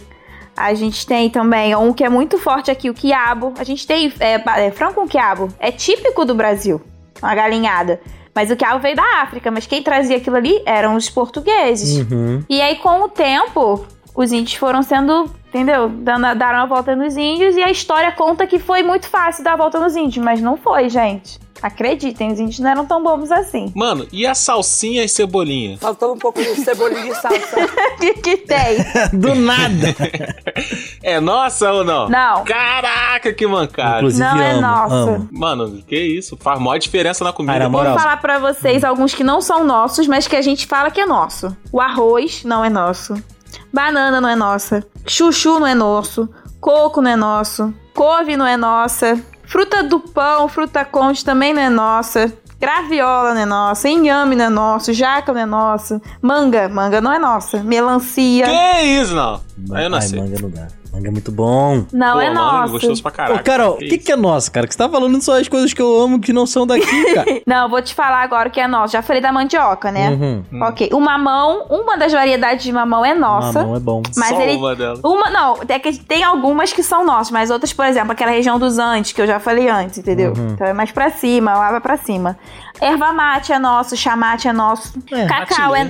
A 0.57 0.73
gente 0.73 1.05
tem 1.07 1.29
também 1.29 1.75
um 1.77 1.93
que 1.93 2.05
é 2.05 2.09
muito 2.09 2.39
forte 2.39 2.71
aqui, 2.71 2.89
o 2.89 2.95
quiabo. 2.95 3.53
A 3.59 3.65
gente 3.65 3.87
tem 3.87 4.13
é, 4.21 4.41
é, 4.67 4.71
frango 4.71 4.95
com 4.95 5.07
quiabo. 5.09 5.49
É 5.59 5.71
típico 5.73 6.25
do 6.25 6.35
Brasil, 6.35 6.81
uma 7.21 7.35
galinhada. 7.35 8.01
Mas 8.35 8.51
o 8.53 8.57
quiabo 8.57 8.79
veio 8.81 8.95
da 8.95 9.23
África, 9.23 9.51
mas 9.51 9.67
quem 9.67 9.83
trazia 9.83 10.17
aquilo 10.17 10.37
ali 10.37 10.63
eram 10.65 10.95
os 10.95 11.11
portugueses. 11.11 11.99
Uhum. 12.11 12.43
E 12.49 12.61
aí, 12.63 12.77
com 12.77 13.03
o 13.03 13.09
tempo, 13.09 13.85
os 14.15 14.31
índios 14.31 14.55
foram 14.55 14.81
sendo, 14.83 15.29
entendeu? 15.49 15.89
Dando, 15.89 16.35
daram 16.37 16.61
a 16.61 16.67
volta 16.67 16.95
nos 16.95 17.17
índios 17.17 17.57
e 17.57 17.63
a 17.63 17.71
história 17.71 18.13
conta 18.13 18.47
que 18.47 18.61
foi 18.61 18.83
muito 18.85 19.09
fácil 19.09 19.43
dar 19.43 19.55
a 19.55 19.57
volta 19.57 19.81
nos 19.81 19.97
índios, 19.97 20.25
mas 20.25 20.41
não 20.41 20.57
foi, 20.57 20.89
gente. 20.89 21.39
Acreditem, 21.63 22.33
os 22.33 22.39
índios 22.41 22.59
não 22.61 22.71
eram 22.71 22.87
tão 22.87 23.03
bobos 23.03 23.31
assim. 23.33 23.73
Mano, 23.75 24.07
e 24.13 24.27
a 24.27 24.35
salsinha 24.35 25.05
e 25.05 25.09
cebolinha? 25.09 25.77
Faltando 25.79 26.13
um 26.15 26.19
pouco 26.19 26.41
de 26.43 26.55
cebolinha 26.57 27.11
e 27.11 27.15
salsa. 27.15 27.57
O 27.57 27.97
que, 27.99 28.15
que 28.15 28.37
tem? 28.39 28.79
Do 29.13 29.35
nada. 29.35 29.95
É 31.03 31.19
nossa 31.21 31.73
ou 31.73 31.85
não? 31.85 32.09
Não. 32.09 32.45
Caraca, 32.45 33.33
que 33.33 33.47
mancada. 33.47 33.99
Inclusive, 33.99 34.25
Não 34.29 34.41
é 34.41 34.51
amo, 34.53 34.61
nossa. 34.61 34.95
amo. 34.95 35.29
Mano, 35.33 35.83
que 35.87 35.97
isso? 35.99 36.37
Faz 36.37 36.61
maior 36.61 36.79
diferença 36.79 37.25
na 37.25 37.33
comida. 37.33 37.55
Cara, 37.55 37.69
Vou 37.69 37.85
falar 37.85 38.17
pra 38.21 38.39
vocês 38.39 38.85
alguns 38.85 39.15
que 39.15 39.25
não 39.25 39.41
são 39.41 39.65
nossos, 39.65 40.07
mas 40.07 40.27
que 40.29 40.37
a 40.37 40.43
gente 40.43 40.67
fala 40.67 40.91
que 40.91 41.01
é 41.01 41.07
nosso. 41.07 41.57
O 41.73 41.81
arroz 41.81 42.45
não 42.45 42.65
é 42.65 42.71
nosso. 42.71 43.15
Banana 43.73 44.21
não 44.21 44.29
é 44.29 44.37
nossa. 44.37 44.87
Chuchu 45.07 45.59
não 45.59 45.67
é 45.67 45.75
nosso. 45.75 46.29
Coco 46.61 47.01
não 47.01 47.11
é 47.11 47.17
nosso. 47.17 47.73
Couve 47.95 48.37
não 48.37 48.47
é 48.47 48.57
nossa. 48.57 49.21
Fruta 49.49 49.83
do 49.83 49.99
pão, 49.99 50.47
fruta 50.47 50.85
conde 50.85 51.25
também 51.25 51.55
não 51.55 51.63
é 51.63 51.71
nossa. 51.71 52.33
Graviola 52.61 53.35
não 53.35 53.41
é 53.41 53.47
nossa. 53.47 53.89
Inhame 53.89 54.37
não 54.37 54.45
é 54.45 54.49
nosso. 54.51 54.93
Jaca 54.93 55.33
não 55.33 55.41
é 55.41 55.47
nosso. 55.47 56.03
Manga, 56.21 56.69
manga 56.69 57.01
não 57.01 57.13
é 57.13 57.19
nossa. 57.19 57.63
Melancia. 57.63 58.45
Que 58.47 58.83
isso, 58.83 59.15
não? 59.15 59.41
Aí 59.73 59.85
eu 59.85 59.91
não 59.91 59.97
Ai, 59.99 60.03
sei. 60.03 60.21
manga 60.21 60.37
não 60.43 60.51
dá. 60.51 60.67
Manga 60.93 61.09
é 61.09 61.11
muito 61.11 61.31
bom. 61.31 61.85
Não 61.93 62.15
Pô, 62.15 62.21
é 62.21 62.31
nosso. 62.33 62.73
gostoso 62.73 63.03
pra 63.03 63.11
caraca. 63.11 63.41
Ô, 63.41 63.45
Carol, 63.45 63.75
o 63.75 63.79
Que 63.79 63.99
que, 63.99 64.11
é 64.13 64.17
nosso, 64.17 64.51
cara? 64.51 64.67
Que 64.67 64.73
você 64.75 64.79
tá 64.79 64.89
falando 64.89 65.21
só 65.23 65.39
as 65.39 65.47
coisas 65.47 65.73
que 65.75 65.83
eu 65.83 66.01
amo 66.01 66.19
que 66.21 66.33
não 66.33 66.47
são 66.47 66.67
daqui, 66.67 66.87
cara. 67.15 67.43
Não, 67.47 67.65
eu 67.65 67.69
vou 67.69 67.83
te 67.83 67.95
falar 67.95 68.23
agora 68.23 68.49
o 68.49 68.53
que 68.53 68.59
é 68.61 68.67
nosso. 68.67 68.93
Já 68.95 69.03
falei 69.03 69.21
da 69.21 69.31
mandioca, 69.31 69.93
né? 69.93 70.11
Uhum. 70.11 70.45
Ok. 70.63 70.89
O 70.93 71.01
mamão, 71.01 71.67
uma 71.69 71.97
das 71.99 72.13
variedades 72.13 72.65
de 72.65 72.73
mamão 72.73 73.05
é 73.05 73.15
nossa. 73.15 73.61
Mamão 73.61 73.77
é 73.77 73.81
bom. 73.81 74.03
Mas 74.17 74.29
Só 74.31 74.41
ele- 74.41 74.57
uma 74.57 74.75
delas. 74.75 75.01
Uma, 75.05 75.31
não, 75.31 75.59
é 75.69 75.79
que 75.79 75.93
tem 75.99 76.25
algumas 76.25 76.73
que 76.73 76.83
são 76.83 77.05
nossas, 77.05 77.31
mas 77.31 77.51
outras, 77.51 77.73
por 77.73 77.85
exemplo, 77.85 78.13
aquela 78.13 78.31
região 78.31 78.59
dos 78.59 78.79
Andes, 78.79 79.13
que 79.13 79.21
eu 79.21 79.27
já 79.27 79.39
falei 79.39 79.69
antes, 79.69 79.99
entendeu? 79.99 80.33
Uhum. 80.37 80.51
Então 80.55 80.67
é 80.67 80.73
mais 80.73 80.91
pra 80.91 81.11
cima, 81.11 81.53
lá 81.55 81.71
vai 81.71 81.81
pra 81.81 81.97
cima. 81.99 82.39
Erva 82.81 83.13
mate 83.13 83.53
é 83.53 83.59
nosso, 83.59 83.97
chamate 83.97 84.47
é 84.47 84.53
nosso. 84.53 84.97
É, 85.11 85.27
cacau 85.27 85.75
é. 85.75 85.85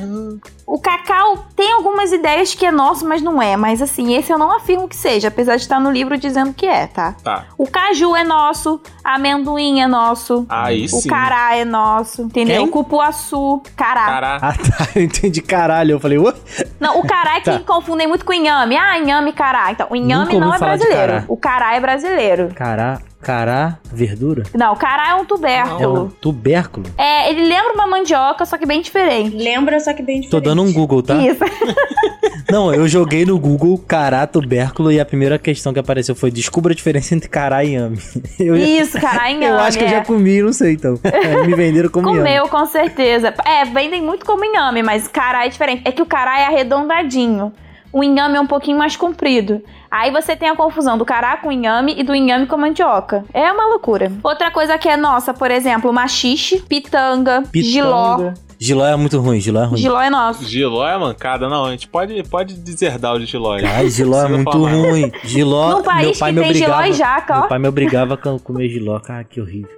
O 0.66 0.78
cacau 0.78 1.46
tem 1.54 1.70
algumas 1.72 2.12
ideias 2.12 2.54
que 2.54 2.64
é 2.64 2.70
nosso, 2.70 3.06
mas 3.06 3.20
não 3.22 3.40
é. 3.42 3.56
Mas 3.58 3.82
assim, 3.82 4.14
esse 4.16 4.32
eu 4.32 4.38
não 4.38 4.50
afirmo 4.56 4.87
que 4.88 4.96
seja, 4.96 5.28
apesar 5.28 5.56
de 5.56 5.62
estar 5.62 5.78
no 5.78 5.90
livro 5.90 6.16
dizendo 6.18 6.52
que 6.52 6.66
é, 6.66 6.86
tá? 6.86 7.14
Tá. 7.22 7.44
O 7.56 7.66
caju 7.66 8.16
é 8.16 8.24
nosso, 8.24 8.80
amendoim 9.04 9.80
é 9.80 9.86
nosso. 9.86 10.46
Aí 10.48 10.86
O 10.86 10.88
sim. 10.88 11.08
cará 11.08 11.54
é 11.56 11.64
nosso, 11.64 12.22
entendeu? 12.22 12.56
Quem? 12.62 12.68
O 12.68 12.70
cupuaçu, 12.70 13.62
cará. 13.76 14.06
Caraca. 14.06 14.46
Ah, 14.48 14.52
tá. 14.54 14.88
Eu 14.98 15.02
entendi 15.04 15.40
caralho. 15.42 15.92
Eu 15.92 16.00
falei, 16.00 16.18
ué? 16.18 16.32
Não, 16.80 16.98
o 16.98 17.06
cará 17.06 17.36
é 17.36 17.40
que 17.40 17.50
Tá. 17.50 17.60
confundem 17.60 18.06
muito 18.08 18.24
com 18.24 18.32
inhame. 18.32 18.76
Ah, 18.76 18.98
inhame 18.98 19.32
cará. 19.32 19.70
Então, 19.70 19.86
o 19.90 19.96
inhame 19.96 20.34
Nunca 20.34 20.46
não 20.46 20.54
é 20.54 20.58
brasileiro. 20.58 21.12
cará. 21.12 21.24
O 21.28 21.36
cará 21.36 21.74
é 21.76 21.80
brasileiro. 21.80 22.48
Cará, 22.54 22.98
cará, 23.20 23.78
verdura? 23.92 24.44
Não, 24.54 24.74
cará 24.76 25.10
é 25.10 25.14
um 25.14 25.22
É 25.22 25.24
tubérculo. 25.24 26.04
um 26.04 26.08
tubérculo? 26.08 26.86
É, 26.96 27.30
ele 27.30 27.44
lembra 27.46 27.72
uma 27.74 27.86
mandioca, 27.86 28.44
só 28.46 28.56
que 28.56 28.64
bem 28.66 28.80
diferente. 28.80 29.36
Lembra, 29.36 29.78
só 29.80 29.92
que 29.92 30.02
bem 30.02 30.20
Tô 30.22 30.40
diferente. 30.40 30.44
dando 30.44 30.62
um 30.62 30.72
Google, 30.72 31.02
tá? 31.02 31.16
Isso. 31.16 31.40
Não, 32.50 32.72
eu 32.72 32.88
joguei 32.88 33.26
no 33.26 33.38
Google 33.38 33.76
cará, 33.86 34.26
tubérculo 34.26 34.90
e 34.90 34.98
a 34.98 35.04
primeira 35.04 35.38
questão 35.38 35.70
que 35.74 35.78
apareceu 35.78 36.14
foi 36.14 36.30
descubra 36.30 36.72
a 36.72 36.74
diferença 36.74 37.14
entre 37.14 37.28
cará 37.28 37.62
e 37.62 37.72
inhame. 37.74 37.98
Eu, 38.40 38.56
Isso, 38.56 38.98
cará 38.98 39.30
e 39.30 39.34
inhame. 39.36 39.54
eu 39.54 39.60
acho 39.60 39.76
que 39.76 39.84
eu 39.84 39.88
é. 39.88 39.90
já 39.90 40.04
comi, 40.04 40.40
não 40.42 40.52
sei 40.52 40.72
então. 40.72 40.98
Me 41.44 41.54
venderam 41.54 41.90
como 41.90 42.08
inhame. 42.08 42.22
Comeu, 42.26 42.48
com 42.48 42.64
certeza. 42.66 43.34
É, 43.44 43.64
vendem 43.66 44.00
muito 44.02 44.24
como 44.24 44.42
inhame, 44.44 44.82
mas 44.82 45.06
cará 45.08 45.44
é 45.44 45.48
diferente. 45.50 45.82
É 45.84 45.92
que 45.92 46.00
o 46.00 46.06
cará 46.06 46.40
é 46.40 46.46
arredondadinho. 46.46 47.52
O 47.92 48.04
inhame 48.04 48.36
é 48.36 48.40
um 48.40 48.46
pouquinho 48.46 48.76
mais 48.78 48.96
comprido. 48.96 49.62
Aí 49.90 50.10
você 50.10 50.36
tem 50.36 50.48
a 50.48 50.54
confusão 50.56 50.98
do 50.98 51.04
cará 51.04 51.36
com 51.38 51.50
inhame 51.50 51.94
e 51.98 52.02
do 52.04 52.14
inhame 52.14 52.46
com 52.46 52.56
mandioca. 52.58 53.24
É 53.32 53.50
uma 53.50 53.66
loucura. 53.68 54.12
Outra 54.22 54.50
coisa 54.50 54.76
que 54.76 54.88
é 54.88 54.96
nossa, 54.96 55.32
por 55.32 55.50
exemplo, 55.50 55.92
machixe, 55.92 56.60
pitanga, 56.60 57.42
giló. 57.54 58.16
Pitanga. 58.16 58.34
Giló 58.60 58.84
é 58.86 58.96
muito 58.96 59.20
ruim, 59.20 59.40
giló 59.40 59.62
é 59.62 59.66
ruim. 59.66 59.78
Giló 59.78 60.00
é 60.00 60.10
nosso. 60.10 60.44
Giló 60.44 60.84
é 60.86 60.98
mancada? 60.98 61.48
Não, 61.48 61.66
a 61.66 61.70
gente 61.70 61.86
pode, 61.86 62.20
pode 62.24 62.54
deserdar 62.54 63.14
o 63.14 63.18
de 63.20 63.24
Giló. 63.26 63.52
Ai, 63.64 63.88
giló 63.88 64.20
é 64.24 64.28
muito 64.28 64.50
falar. 64.50 64.70
ruim. 64.72 65.12
Giló, 65.22 65.76
Num 65.76 65.82
país 65.82 66.02
meu 66.08 66.18
pai 66.18 66.32
que 66.32 66.38
me 66.40 66.44
tem 66.44 66.54
giló 66.54 66.74
obrigava. 66.74 66.88
e 66.88 66.92
jaca, 66.92 67.34
ó. 67.34 67.38
Meu 67.40 67.48
pai 67.48 67.58
me 67.60 67.68
obrigava 67.68 68.14
a 68.14 68.38
comer 68.40 68.68
giló. 68.68 68.98
Cara, 68.98 69.22
que 69.22 69.40
horrível. 69.40 69.70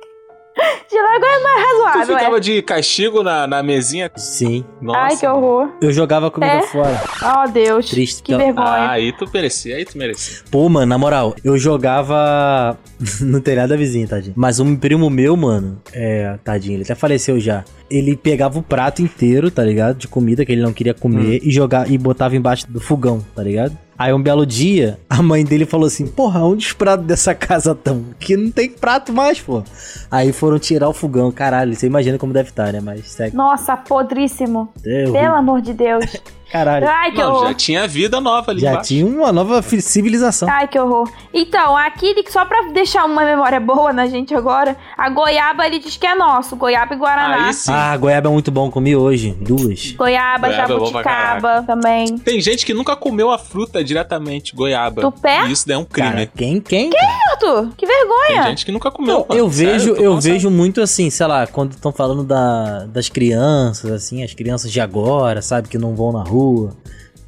Agora 1.11 1.33
é 1.33 1.43
mais 1.43 1.63
Tu 1.67 1.83
razoável, 1.83 2.17
ficava 2.19 2.37
é. 2.37 2.41
de 2.41 2.63
castigo 2.63 3.23
na, 3.23 3.47
na 3.47 3.63
mesinha? 3.63 4.11
Sim. 4.17 4.65
Nossa. 4.81 4.99
Ai, 5.01 5.17
que 5.17 5.27
horror. 5.27 5.69
Eu 5.81 5.93
jogava 5.93 6.31
comida 6.31 6.53
É? 6.53 6.63
fora. 6.63 7.01
Oh, 7.23 7.49
Deus. 7.51 7.89
Triste, 7.91 8.23
Que 8.23 8.33
então. 8.33 8.45
vergonha. 8.47 8.67
Ah, 8.67 8.91
aí 8.93 9.13
tu 9.13 9.29
merecia, 9.33 9.77
aí 9.77 9.85
tu 9.85 9.99
merecia. 9.99 10.39
Pô, 10.51 10.69
mano, 10.69 10.87
na 10.87 10.97
moral, 10.99 11.35
eu 11.43 11.59
jogava 11.59 12.79
no 13.21 13.41
telhado 13.41 13.71
da 13.71 13.77
vizinha, 13.77 14.07
tadinho. 14.07 14.35
Mas 14.37 14.61
um 14.61 14.77
primo 14.77 15.09
meu, 15.11 15.37
mano, 15.37 15.81
é, 15.93 16.39
tadinho, 16.45 16.77
ele 16.77 16.83
até 16.85 16.95
faleceu 16.95 17.41
já. 17.41 17.65
Ele 17.91 18.17
pegava 18.17 18.59
o 18.59 18.63
prato 18.63 19.03
inteiro, 19.03 19.51
tá 19.51 19.65
ligado? 19.65 19.99
De 19.99 20.09
comida 20.09 20.45
que 20.45 20.53
ele 20.53 20.63
não 20.63 20.73
queria 20.73 20.95
comer 20.95 21.41
e 21.43 21.51
jogar 21.51 21.91
e 21.91 21.99
botava 21.99 22.37
embaixo 22.37 22.71
do 22.71 22.81
fogão, 22.81 23.21
tá 23.35 23.43
ligado? 23.43 23.77
Aí 23.99 24.15
um 24.15 24.23
belo 24.23 24.47
dia, 24.47 24.99
a 25.11 25.23
mãe 25.23 25.45
dele 25.45 25.67
falou 25.67 25.87
assim: 25.87 26.07
Porra, 26.07 26.43
onde 26.43 26.67
os 26.67 26.73
pratos 26.73 27.05
dessa 27.05 27.35
casa 27.35 27.73
estão? 27.73 28.03
Que 28.19 28.35
não 28.37 28.51
tem 28.51 28.71
prato 28.71 29.13
mais, 29.13 29.41
pô. 29.41 29.63
Aí 30.11 30.33
foram 30.33 30.59
tirar 30.59 30.89
o 30.89 30.95
fogão, 30.95 31.31
caralho. 31.31 31.75
Você 31.75 31.87
imagina 31.87 32.17
como 32.17 32.33
deve 32.33 32.49
estar, 32.49 32.73
né? 32.73 32.81
Mas 32.81 33.09
segue. 33.11 33.37
Nossa, 33.37 33.77
podríssimo. 33.77 34.71
É 34.87 35.03
horrível. 35.03 35.13
Pelo 35.13 35.35
amor 35.35 35.61
de 35.61 35.75
Deus. 35.75 36.05
Caralho. 36.51 36.89
Ai, 36.89 37.13
que 37.13 37.19
Não, 37.19 37.31
horror. 37.33 37.49
já 37.49 37.55
tinha 37.55 37.87
vida 37.89 38.21
nova 38.21 38.51
ali 38.51 38.61
Já 38.61 38.71
embaixo. 38.73 38.89
tinha 38.89 39.07
uma 39.07 39.33
nova 39.33 39.63
civilização. 39.63 40.49
Ai, 40.51 40.67
que 40.67 40.79
horror. 40.79 41.09
Então, 41.33 41.77
aqui, 41.77 42.15
só 42.29 42.45
pra 42.45 42.63
deixar 42.73 43.05
uma 43.05 43.25
memória 43.25 43.61
boa 43.61 43.93
na 43.93 44.07
gente 44.07 44.35
agora, 44.35 44.77
a 44.99 45.09
goiaba 45.09 45.67
ele 45.67 45.79
diz 45.79 45.97
que 45.97 46.07
é 46.07 46.15
nosso, 46.15 46.57
goiaba 46.57 46.95
e 46.95 46.99
guaraná. 46.99 47.47
Aí 47.47 47.55
sim. 47.55 47.71
Ah, 47.73 47.97
goiaba 47.97 48.29
é 48.29 48.33
muito 48.33 48.51
bom, 48.51 48.71
comi 48.71 48.97
hoje. 48.97 49.37
Duas. 49.41 49.93
Goiaba, 49.93 50.49
Goiaba 50.49 50.75
é 50.75 50.77
bom 50.77 50.91
pra 50.91 51.03
jabuticaba 51.03 51.63
também. 51.67 52.19
Tem 52.19 52.41
gente 52.41 52.67
que 52.67 52.75
nunca 52.75 52.97
comeu 52.97 53.31
a 53.31 53.39
fruta 53.39 53.83
diretamente, 53.85 54.55
goiaba. 54.55 55.03
Tupé? 55.03 55.47
E 55.47 55.53
isso 55.53 55.67
daí 55.67 55.77
é 55.77 55.79
um 55.79 55.85
crime. 55.85 56.11
Cara, 56.11 56.27
quem, 56.27 56.61
quem? 56.61 56.91
Arthur, 57.33 57.69
que 57.77 57.87
Tem 57.87 57.97
vergonha. 57.97 58.43
gente 58.51 58.67
que 58.67 58.73
nunca 58.73 58.91
comeu. 58.91 59.15
Não, 59.21 59.27
mano. 59.29 59.41
eu 59.41 59.51
Sério, 59.51 59.73
vejo, 59.73 59.95
tô 59.95 60.03
eu 60.03 60.21
sério. 60.21 60.35
vejo 60.39 60.51
muito 60.51 60.81
assim, 60.81 61.09
sei 61.11 61.27
lá, 61.27 61.47
quando 61.47 61.73
estão 61.73 61.93
falando 61.93 62.25
da, 62.25 62.87
das 62.87 63.09
crianças, 63.09 63.91
assim, 63.91 64.23
as 64.25 64.35
crianças 64.35 64.71
de 64.73 64.81
agora, 64.81 65.41
sabe, 65.43 65.69
que 65.69 65.79
não 65.79 65.95
vão 65.95 66.13
na 66.13 66.23
rua. 66.23 66.40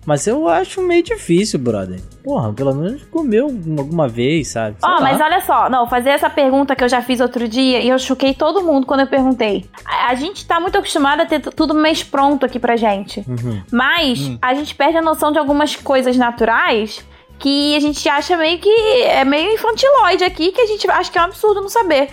Mas 0.04 0.26
eu 0.26 0.48
acho 0.48 0.82
meio 0.82 1.02
difícil, 1.02 1.60
brother. 1.60 2.00
Porra, 2.24 2.52
pelo 2.52 2.74
menos 2.74 3.04
comeu 3.04 3.46
alguma 3.78 4.08
vez, 4.08 4.48
sabe? 4.48 4.76
Ó, 4.82 4.88
lá. 4.88 5.00
mas 5.00 5.20
olha 5.20 5.40
só, 5.42 5.70
não, 5.70 5.86
fazer 5.86 6.10
essa 6.10 6.28
pergunta 6.28 6.74
que 6.74 6.82
eu 6.82 6.88
já 6.88 7.00
fiz 7.00 7.20
outro 7.20 7.46
dia 7.46 7.80
e 7.80 7.88
eu 7.88 7.98
choquei 7.98 8.34
todo 8.34 8.62
mundo 8.62 8.84
quando 8.84 9.00
eu 9.00 9.06
perguntei. 9.06 9.64
A, 9.84 10.14
gente 10.16 10.44
tá 10.44 10.58
muito 10.58 10.76
acostumado 10.76 11.20
a 11.20 11.26
ter 11.26 11.40
tudo 11.40 11.72
mês 11.72 12.02
pronto 12.02 12.44
aqui 12.44 12.58
pra 12.58 12.76
gente. 12.76 13.24
Uhum. 13.28 13.62
Mas 13.70 14.32
a 14.42 14.54
gente 14.54 14.74
perde 14.74 14.98
a 14.98 15.02
noção 15.02 15.30
de 15.30 15.38
algumas 15.38 15.76
coisas 15.76 16.16
naturais 16.16 17.04
que 17.38 17.76
a 17.76 17.80
gente 17.80 18.08
acha 18.08 18.36
meio 18.36 18.58
que 18.58 18.70
é 19.02 19.24
meio 19.24 19.52
infantiloide 19.52 20.24
aqui, 20.24 20.52
que 20.52 20.60
a 20.60 20.66
gente 20.66 20.88
acha 20.90 21.10
que 21.10 21.18
é 21.18 21.20
um 21.20 21.24
absurdo 21.24 21.60
não 21.60 21.68
saber. 21.68 22.08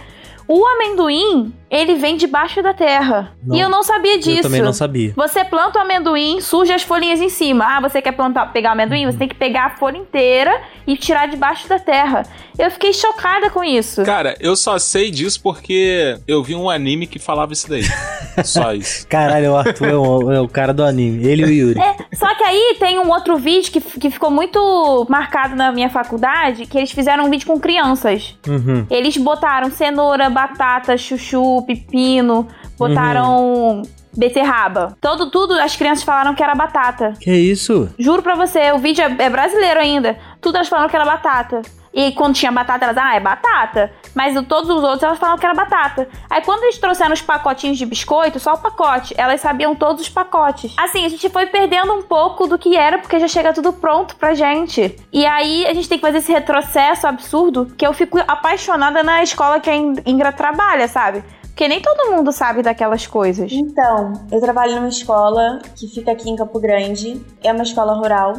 O 0.47 0.66
amendoim, 0.66 1.54
ele 1.70 1.95
vem 1.95 2.17
debaixo 2.17 2.61
da 2.61 2.74
terra. 2.74 3.32
Não. 3.43 3.55
E 3.55 3.59
eu 3.59 3.70
não 3.70 3.84
sabia 3.84 4.17
disso. 4.17 4.39
Eu 4.39 4.43
também 4.43 4.61
não 4.61 4.74
sabia. 4.74 5.13
Você 5.15 5.43
planta 5.45 5.80
o 5.80 5.82
amendoim, 5.82 6.41
surge 6.41 6.74
as 6.74 6.82
folhinhas 6.82 7.22
em 7.22 7.30
cima. 7.30 7.65
Ah, 7.65 7.80
você 7.80 8.01
quer 8.01 8.13
plantar, 8.13 8.47
pegar 8.51 8.70
o 8.70 8.72
amendoim? 8.74 9.05
Você 9.05 9.17
tem 9.17 9.28
que 9.28 9.36
pegar 9.36 9.65
a 9.65 9.70
folha 9.78 9.97
inteira 9.97 10.61
e 10.88 10.97
tirar 10.97 11.28
debaixo 11.28 11.67
da 11.70 11.78
terra. 11.78 12.24
Eu 12.57 12.72
fiquei 12.72 12.91
chocada 12.91 13.49
com 13.49 13.63
isso. 13.63 14.03
Cara, 14.03 14.36
eu 14.39 14.55
só 14.55 14.78
sei 14.80 15.11
disso 15.11 15.41
porque 15.41 16.17
eu 16.28 16.43
vi 16.43 16.55
um 16.55 16.70
anime 16.70 17.07
que 17.07 17.20
falava 17.20 17.53
isso 17.53 17.70
daí. 17.70 17.84
Só 18.43 18.74
isso. 18.74 19.05
Caralho, 19.07 19.51
o 19.51 19.57
Arthur 19.57 19.88
é 19.88 19.95
o, 19.95 20.32
é 20.32 20.41
o 20.41 20.47
cara 20.47 20.74
do 20.74 20.84
anime. 20.84 21.26
Ele 21.26 21.43
e 21.43 21.45
o 21.45 21.49
Yuri. 21.49 21.80
É, 21.80 21.95
só 22.13 22.34
que 22.36 22.43
aí 22.43 22.78
tem 22.80 22.97
um 22.97 23.09
outro 23.09 23.38
vídeo 23.38 23.70
que, 23.72 23.82
que 23.82 24.09
ficou 24.09 24.32
muito 24.32 25.05
marcado 25.09 25.55
na 25.55 25.72
minha 25.74 25.89
faculdade, 25.89 26.65
que 26.65 26.78
eles 26.78 26.91
fizeram 26.91 27.26
um 27.26 27.30
vídeo 27.30 27.45
com 27.45 27.59
crianças. 27.59 28.38
Uhum. 28.47 28.86
Eles 28.89 29.17
botaram 29.17 29.70
cenoura, 29.72 30.30
batata, 30.30 30.97
chuchu, 30.97 31.59
pepino, 31.64 32.47
botaram 32.78 33.82
beterraba. 34.16 34.97
Todo, 34.99 35.30
tudo 35.30 35.53
as 35.60 35.76
crianças 35.76 36.03
falaram 36.03 36.34
que 36.34 36.43
era 36.43 36.55
batata. 36.55 37.14
Que 37.20 37.32
isso? 37.32 37.89
Juro 37.97 38.22
pra 38.22 38.36
você, 38.36 38.72
o 38.72 38.78
vídeo 38.80 39.03
é, 39.03 39.26
é 39.26 39.30
brasileiro 39.30 39.80
ainda. 39.80 40.18
Tudo 40.41 40.55
elas 40.55 40.68
falaram 40.68 40.89
que 40.89 40.95
era 40.95 41.05
batata. 41.05 41.62
E 41.91 42.12
quando 42.12 42.36
tinha 42.36 42.51
batata, 42.51 42.86
elas, 42.86 42.97
ah, 42.97 43.16
é 43.16 43.20
batata. 43.20 43.91
Mas 44.14 44.36
todos 44.47 44.70
os 44.70 44.84
outros, 44.84 45.01
elas 45.03 45.18
falaram 45.18 45.39
que 45.39 45.45
era 45.45 45.55
batata. 45.55 46.07
Aí 46.30 46.41
quando 46.41 46.64
eles 46.64 46.78
trouxeram 46.78 47.14
os 47.14 47.22
pacotinhos 47.22 47.78
de 47.80 47.86
biscoito, 47.86 48.39
só 48.39 48.53
o 48.53 48.57
pacote, 48.60 49.14
elas 49.18 49.41
sabiam 49.41 49.74
todos 49.76 50.03
os 50.03 50.10
pacotes. 50.10 50.74
Assim, 50.78 51.03
a 51.05 51.10
gente 51.10 51.28
foi 51.30 51.47
perdendo 51.47 51.91
um 51.93 52.03
pouco 52.03 52.45
do 52.47 52.60
que 52.60 52.76
era, 52.78 52.99
porque 52.99 53.20
já 53.20 53.28
chega 53.28 53.53
tudo 53.53 53.74
pronto 53.74 54.16
pra 54.18 54.34
gente. 54.36 54.95
E 55.12 55.26
aí 55.26 55.66
a 55.66 55.74
gente 55.74 55.89
tem 55.89 55.97
que 55.97 56.05
fazer 56.05 56.20
esse 56.20 56.32
retrocesso 56.32 57.07
absurdo, 57.07 57.68
que 57.76 57.86
eu 57.86 57.93
fico 57.93 58.20
apaixonada 58.28 59.01
na 59.01 59.24
escola 59.24 59.60
que 59.60 59.70
a 59.70 59.76
In- 59.76 59.95
Ingra 60.05 60.32
trabalha, 60.32 60.88
sabe? 60.88 61.24
Porque 61.60 61.68
nem 61.68 61.82
todo 61.82 62.16
mundo 62.16 62.32
sabe 62.32 62.62
daquelas 62.62 63.05
coisas. 63.05 63.51
Então, 63.51 64.14
eu 64.32 64.39
trabalho 64.39 64.78
numa 64.78 64.88
escola 64.88 65.60
que 65.76 65.89
fica 65.89 66.14
aqui 66.14 66.30
em 66.30 66.36
Campo 66.38 66.57
Grande. 66.57 67.22
É 67.43 67.51
uma 67.51 67.64
escola 67.64 67.95
rural. 67.95 68.36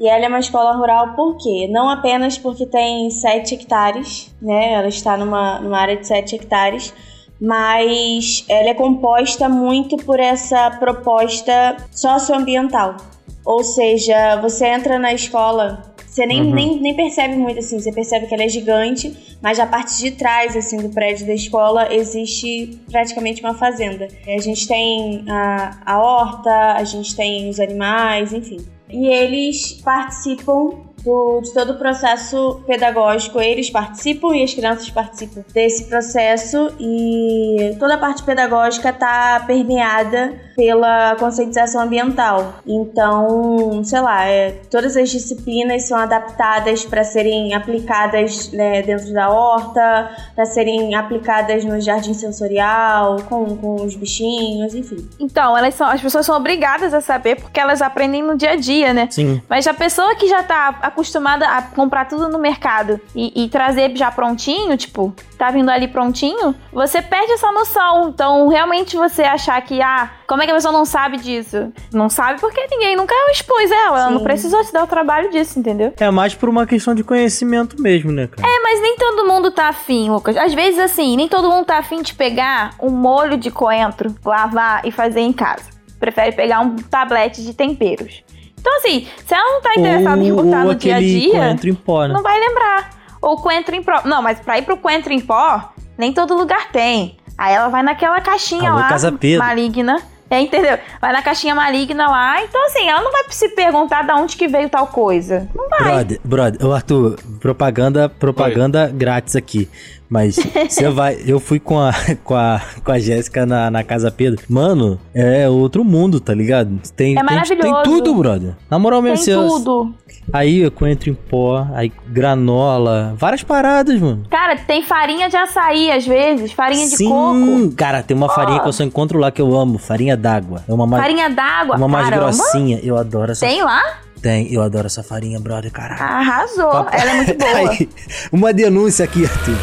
E 0.00 0.08
ela 0.08 0.24
é 0.24 0.28
uma 0.28 0.40
escola 0.40 0.72
rural 0.72 1.14
por 1.14 1.36
quê? 1.36 1.68
Não 1.70 1.88
apenas 1.88 2.36
porque 2.36 2.66
tem 2.66 3.08
7 3.10 3.54
hectares, 3.54 4.34
né? 4.42 4.72
Ela 4.72 4.88
está 4.88 5.16
numa, 5.16 5.60
numa 5.60 5.78
área 5.78 5.96
de 5.96 6.04
7 6.04 6.34
hectares, 6.34 6.92
mas 7.40 8.44
ela 8.48 8.70
é 8.70 8.74
composta 8.74 9.48
muito 9.48 9.96
por 9.98 10.18
essa 10.18 10.72
proposta 10.72 11.76
socioambiental. 11.92 12.96
Ou 13.44 13.62
seja, 13.62 14.34
você 14.42 14.66
entra 14.66 14.98
na 14.98 15.14
escola, 15.14 15.93
você 16.14 16.26
nem, 16.26 16.42
Uhum. 16.42 16.54
nem, 16.54 16.80
nem 16.80 16.94
percebe 16.94 17.34
muito 17.34 17.58
assim, 17.58 17.80
você 17.80 17.90
percebe 17.90 18.28
que 18.28 18.34
ela 18.34 18.44
é 18.44 18.48
gigante, 18.48 19.36
mas 19.42 19.58
a 19.58 19.66
parte 19.66 19.98
de 19.98 20.12
trás 20.12 20.56
assim 20.56 20.76
do 20.76 20.88
prédio 20.90 21.26
da 21.26 21.34
escola 21.34 21.92
existe 21.92 22.78
praticamente 22.88 23.40
uma 23.42 23.54
fazenda. 23.54 24.06
A 24.24 24.40
gente 24.40 24.68
tem 24.68 25.24
a, 25.28 25.76
a 25.84 25.98
horta, 26.00 26.74
a 26.74 26.84
gente 26.84 27.16
tem 27.16 27.48
os 27.48 27.58
animais, 27.58 28.32
enfim. 28.32 28.58
E 28.88 29.08
eles 29.08 29.72
participam 29.84 30.83
do- 31.04 31.40
de 31.42 31.52
todo 31.52 31.70
o 31.72 31.78
processo 31.78 32.60
pedagógico, 32.66 33.40
eles 33.40 33.70
participam 33.70 34.34
e 34.36 34.42
as 34.44 34.54
crianças 34.54 34.88
participam 34.90 35.44
desse 35.52 35.84
processo 35.84 36.70
e 36.80 37.76
toda 37.78 37.94
a 37.94 37.98
parte 37.98 38.22
pedagógica 38.22 38.90
está 38.90 39.42
permeada 39.46 40.34
pela 40.56 41.16
conscientização 41.16 41.82
ambiental. 41.82 42.54
Então, 42.66 43.82
sei 43.84 44.00
lá, 44.00 44.24
é, 44.26 44.52
todas 44.70 44.96
as 44.96 45.10
disciplinas 45.10 45.82
são 45.88 45.98
adaptadas 45.98 46.84
para 46.84 47.02
serem 47.04 47.54
aplicadas 47.54 48.52
né, 48.52 48.82
dentro 48.82 49.12
da 49.12 49.30
horta, 49.30 50.10
para 50.34 50.44
serem 50.46 50.94
aplicadas 50.94 51.64
no 51.64 51.80
jardim 51.80 52.14
sensorial, 52.14 53.16
com, 53.28 53.56
com 53.56 53.74
os 53.84 53.94
bichinhos, 53.96 54.74
enfim. 54.74 55.08
Então, 55.18 55.56
elas 55.58 55.74
são, 55.74 55.88
as 55.88 56.00
pessoas 56.00 56.24
são 56.24 56.36
obrigadas 56.36 56.94
a 56.94 57.00
saber 57.00 57.36
porque 57.36 57.58
elas 57.58 57.82
aprendem 57.82 58.22
no 58.22 58.36
dia 58.36 58.50
a 58.52 58.56
dia, 58.56 58.92
né? 58.94 59.08
Sim. 59.10 59.42
Mas 59.48 59.66
a 59.66 59.74
pessoa 59.74 60.14
que 60.14 60.28
já 60.28 60.42
tá 60.42 60.92
acostumada 60.94 61.46
a 61.46 61.60
comprar 61.60 62.06
tudo 62.06 62.28
no 62.28 62.38
mercado 62.38 63.00
e, 63.14 63.44
e 63.44 63.48
trazer 63.48 63.94
já 63.96 64.10
prontinho, 64.10 64.76
tipo, 64.76 65.14
tá 65.36 65.50
vindo 65.50 65.68
ali 65.68 65.88
prontinho, 65.88 66.54
você 66.72 67.02
perde 67.02 67.32
essa 67.32 67.50
noção. 67.52 68.08
Então, 68.08 68.48
realmente 68.48 68.96
você 68.96 69.22
achar 69.22 69.60
que, 69.62 69.82
ah, 69.82 70.10
como 70.26 70.42
é 70.42 70.46
que 70.46 70.52
a 70.52 70.54
pessoa 70.54 70.72
não 70.72 70.84
sabe 70.84 71.18
disso? 71.18 71.72
Não 71.92 72.08
sabe 72.08 72.40
porque 72.40 72.66
ninguém 72.70 72.96
nunca 72.96 73.14
expôs 73.30 73.70
ela. 73.70 74.00
Ela 74.00 74.10
não 74.10 74.18
Sim. 74.18 74.24
precisou 74.24 74.64
se 74.64 74.72
dar 74.72 74.84
o 74.84 74.86
trabalho 74.86 75.30
disso, 75.30 75.58
entendeu? 75.58 75.92
É 75.98 76.10
mais 76.10 76.34
por 76.34 76.48
uma 76.48 76.66
questão 76.66 76.94
de 76.94 77.04
conhecimento 77.04 77.80
mesmo, 77.80 78.12
né, 78.12 78.26
cara? 78.28 78.48
É, 78.48 78.60
mas 78.60 78.80
nem 78.80 78.96
todo 78.96 79.26
mundo 79.26 79.50
tá 79.50 79.68
afim, 79.68 80.08
Lucas. 80.08 80.36
Às 80.36 80.54
vezes, 80.54 80.78
assim, 80.78 81.16
nem 81.16 81.28
todo 81.28 81.50
mundo 81.50 81.66
tá 81.66 81.78
afim 81.78 82.00
de 82.00 82.14
pegar 82.14 82.74
um 82.80 82.90
molho 82.90 83.36
de 83.36 83.50
coentro, 83.50 84.14
lavar 84.24 84.80
e 84.84 84.90
fazer 84.90 85.20
em 85.20 85.32
casa. 85.32 85.74
Prefere 85.98 86.32
pegar 86.32 86.60
um 86.60 86.76
tablete 86.76 87.42
de 87.42 87.54
temperos. 87.54 88.23
Então, 88.64 88.78
assim, 88.78 89.06
se 89.26 89.34
ela 89.34 89.52
não 89.52 89.60
tá 89.60 89.74
interessada 89.76 90.24
em 90.24 90.34
botar 90.34 90.60
ou 90.60 90.64
no 90.68 90.74
dia 90.74 90.96
a 90.96 90.98
dia, 90.98 91.32
coentro 91.32 91.68
em 91.68 91.74
pó, 91.74 92.06
né? 92.06 92.14
não 92.14 92.22
vai 92.22 92.40
lembrar. 92.40 92.90
Ou 93.20 93.36
coentro 93.36 93.74
em 93.74 93.82
pó. 93.82 94.00
Não, 94.06 94.22
mas 94.22 94.40
pra 94.40 94.56
ir 94.56 94.62
pro 94.62 94.78
coentro 94.78 95.12
em 95.12 95.20
pó, 95.20 95.70
nem 95.98 96.14
todo 96.14 96.34
lugar 96.34 96.72
tem. 96.72 97.18
Aí 97.36 97.52
ela 97.52 97.68
vai 97.68 97.82
naquela 97.82 98.22
caixinha 98.22 98.70
Alô, 98.70 98.80
lá, 98.80 98.88
Casa 98.88 99.12
Pedro. 99.12 99.44
maligna. 99.44 100.00
É, 100.30 100.40
entendeu? 100.40 100.78
Vai 100.98 101.12
na 101.12 101.20
caixinha 101.20 101.54
maligna 101.54 102.08
lá. 102.08 102.42
Então, 102.42 102.64
assim, 102.64 102.88
ela 102.88 103.02
não 103.02 103.12
vai 103.12 103.24
se 103.28 103.50
perguntar 103.50 104.02
de 104.02 104.12
onde 104.12 104.34
que 104.34 104.48
veio 104.48 104.70
tal 104.70 104.86
coisa. 104.86 105.46
Não 105.54 105.68
vai. 105.68 105.82
Brother, 105.82 106.20
brother, 106.24 106.70
Arthur, 106.72 107.16
propaganda, 107.40 108.08
propaganda 108.08 108.88
grátis 108.88 109.36
aqui. 109.36 109.68
Mas 110.08 110.36
você 110.68 110.88
vai. 110.90 111.18
Eu 111.26 111.40
fui 111.40 111.58
com 111.58 111.78
a, 111.80 111.92
com 112.22 112.34
a, 112.34 112.60
com 112.84 112.92
a 112.92 112.98
Jéssica 112.98 113.44
na, 113.46 113.70
na 113.70 113.82
Casa 113.82 114.10
Pedro. 114.10 114.44
Mano, 114.48 115.00
é 115.14 115.48
outro 115.48 115.84
mundo, 115.84 116.20
tá 116.20 116.32
ligado? 116.34 116.78
Tem, 116.94 117.12
É 117.12 117.16
tem, 117.16 117.24
maravilhoso. 117.24 117.72
tem 117.74 117.82
tudo, 117.82 118.14
brother. 118.14 118.54
Na 118.70 118.78
moral 118.78 119.02
Tem 119.02 119.10
mesmo, 119.12 119.24
você- 119.24 119.34
tudo. 119.34 119.94
Aí 120.32 120.60
eu 120.60 120.70
coentro 120.70 121.10
em 121.10 121.14
pó, 121.14 121.66
aí 121.74 121.92
granola, 122.08 123.14
várias 123.18 123.42
paradas, 123.42 124.00
mano. 124.00 124.24
Cara, 124.30 124.56
tem 124.56 124.82
farinha 124.82 125.28
de 125.28 125.36
açaí 125.36 125.90
às 125.90 126.06
vezes, 126.06 126.50
farinha 126.50 126.88
de 126.88 126.96
Sim, 126.96 127.08
coco, 127.10 127.76
cara, 127.76 128.02
tem 128.02 128.16
uma 128.16 128.30
farinha 128.30 128.58
que 128.60 128.66
eu 128.68 128.72
só 128.72 128.82
encontro 128.84 129.18
lá 129.18 129.30
que 129.30 129.42
eu 129.42 129.54
amo, 129.54 129.76
farinha 129.76 130.16
d'água. 130.16 130.64
É 130.66 130.72
uma 130.72 130.86
mais, 130.86 131.02
farinha 131.02 131.28
d'água. 131.28 131.76
uma 131.76 131.88
mais 131.88 132.08
Caramba, 132.08 132.22
grossinha. 132.32 132.80
Eu 132.82 132.96
adoro 132.96 133.32
essa. 133.32 133.44
Tem 133.46 133.62
lá? 133.62 133.82
Tem, 134.22 134.50
eu 134.50 134.62
adoro 134.62 134.86
essa 134.86 135.02
farinha, 135.02 135.38
brother, 135.38 135.70
caralho. 135.70 136.00
Arrasou. 136.02 136.70
Papai- 136.70 137.00
Ela 137.02 137.10
é 137.10 137.14
muito 137.16 137.34
boa. 137.36 137.70
Aí, 137.70 137.88
uma 138.32 138.52
denúncia 138.54 139.04
aqui, 139.04 139.24
Arthur. 139.26 139.56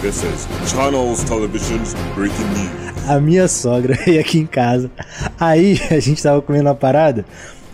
This 0.00 0.22
is 0.24 0.48
Channels 0.72 1.22
Television's 1.24 1.92
breaking 2.14 2.46
news. 2.54 3.06
A 3.06 3.20
minha 3.20 3.46
sogra 3.46 3.94
veio 4.06 4.18
aqui 4.18 4.38
em 4.38 4.46
casa. 4.46 4.90
Aí 5.38 5.78
a 5.92 6.00
gente 6.00 6.22
tava 6.22 6.40
comendo 6.40 6.68
uma 6.70 6.74
parada. 6.74 7.22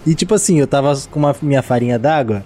E 0.05 0.13
tipo 0.13 0.35
assim, 0.35 0.59
eu 0.59 0.67
tava 0.67 0.93
com 1.09 1.21
uma 1.21 1.37
minha 1.41 1.63
farinha 1.63 1.97
d'água 2.01 2.45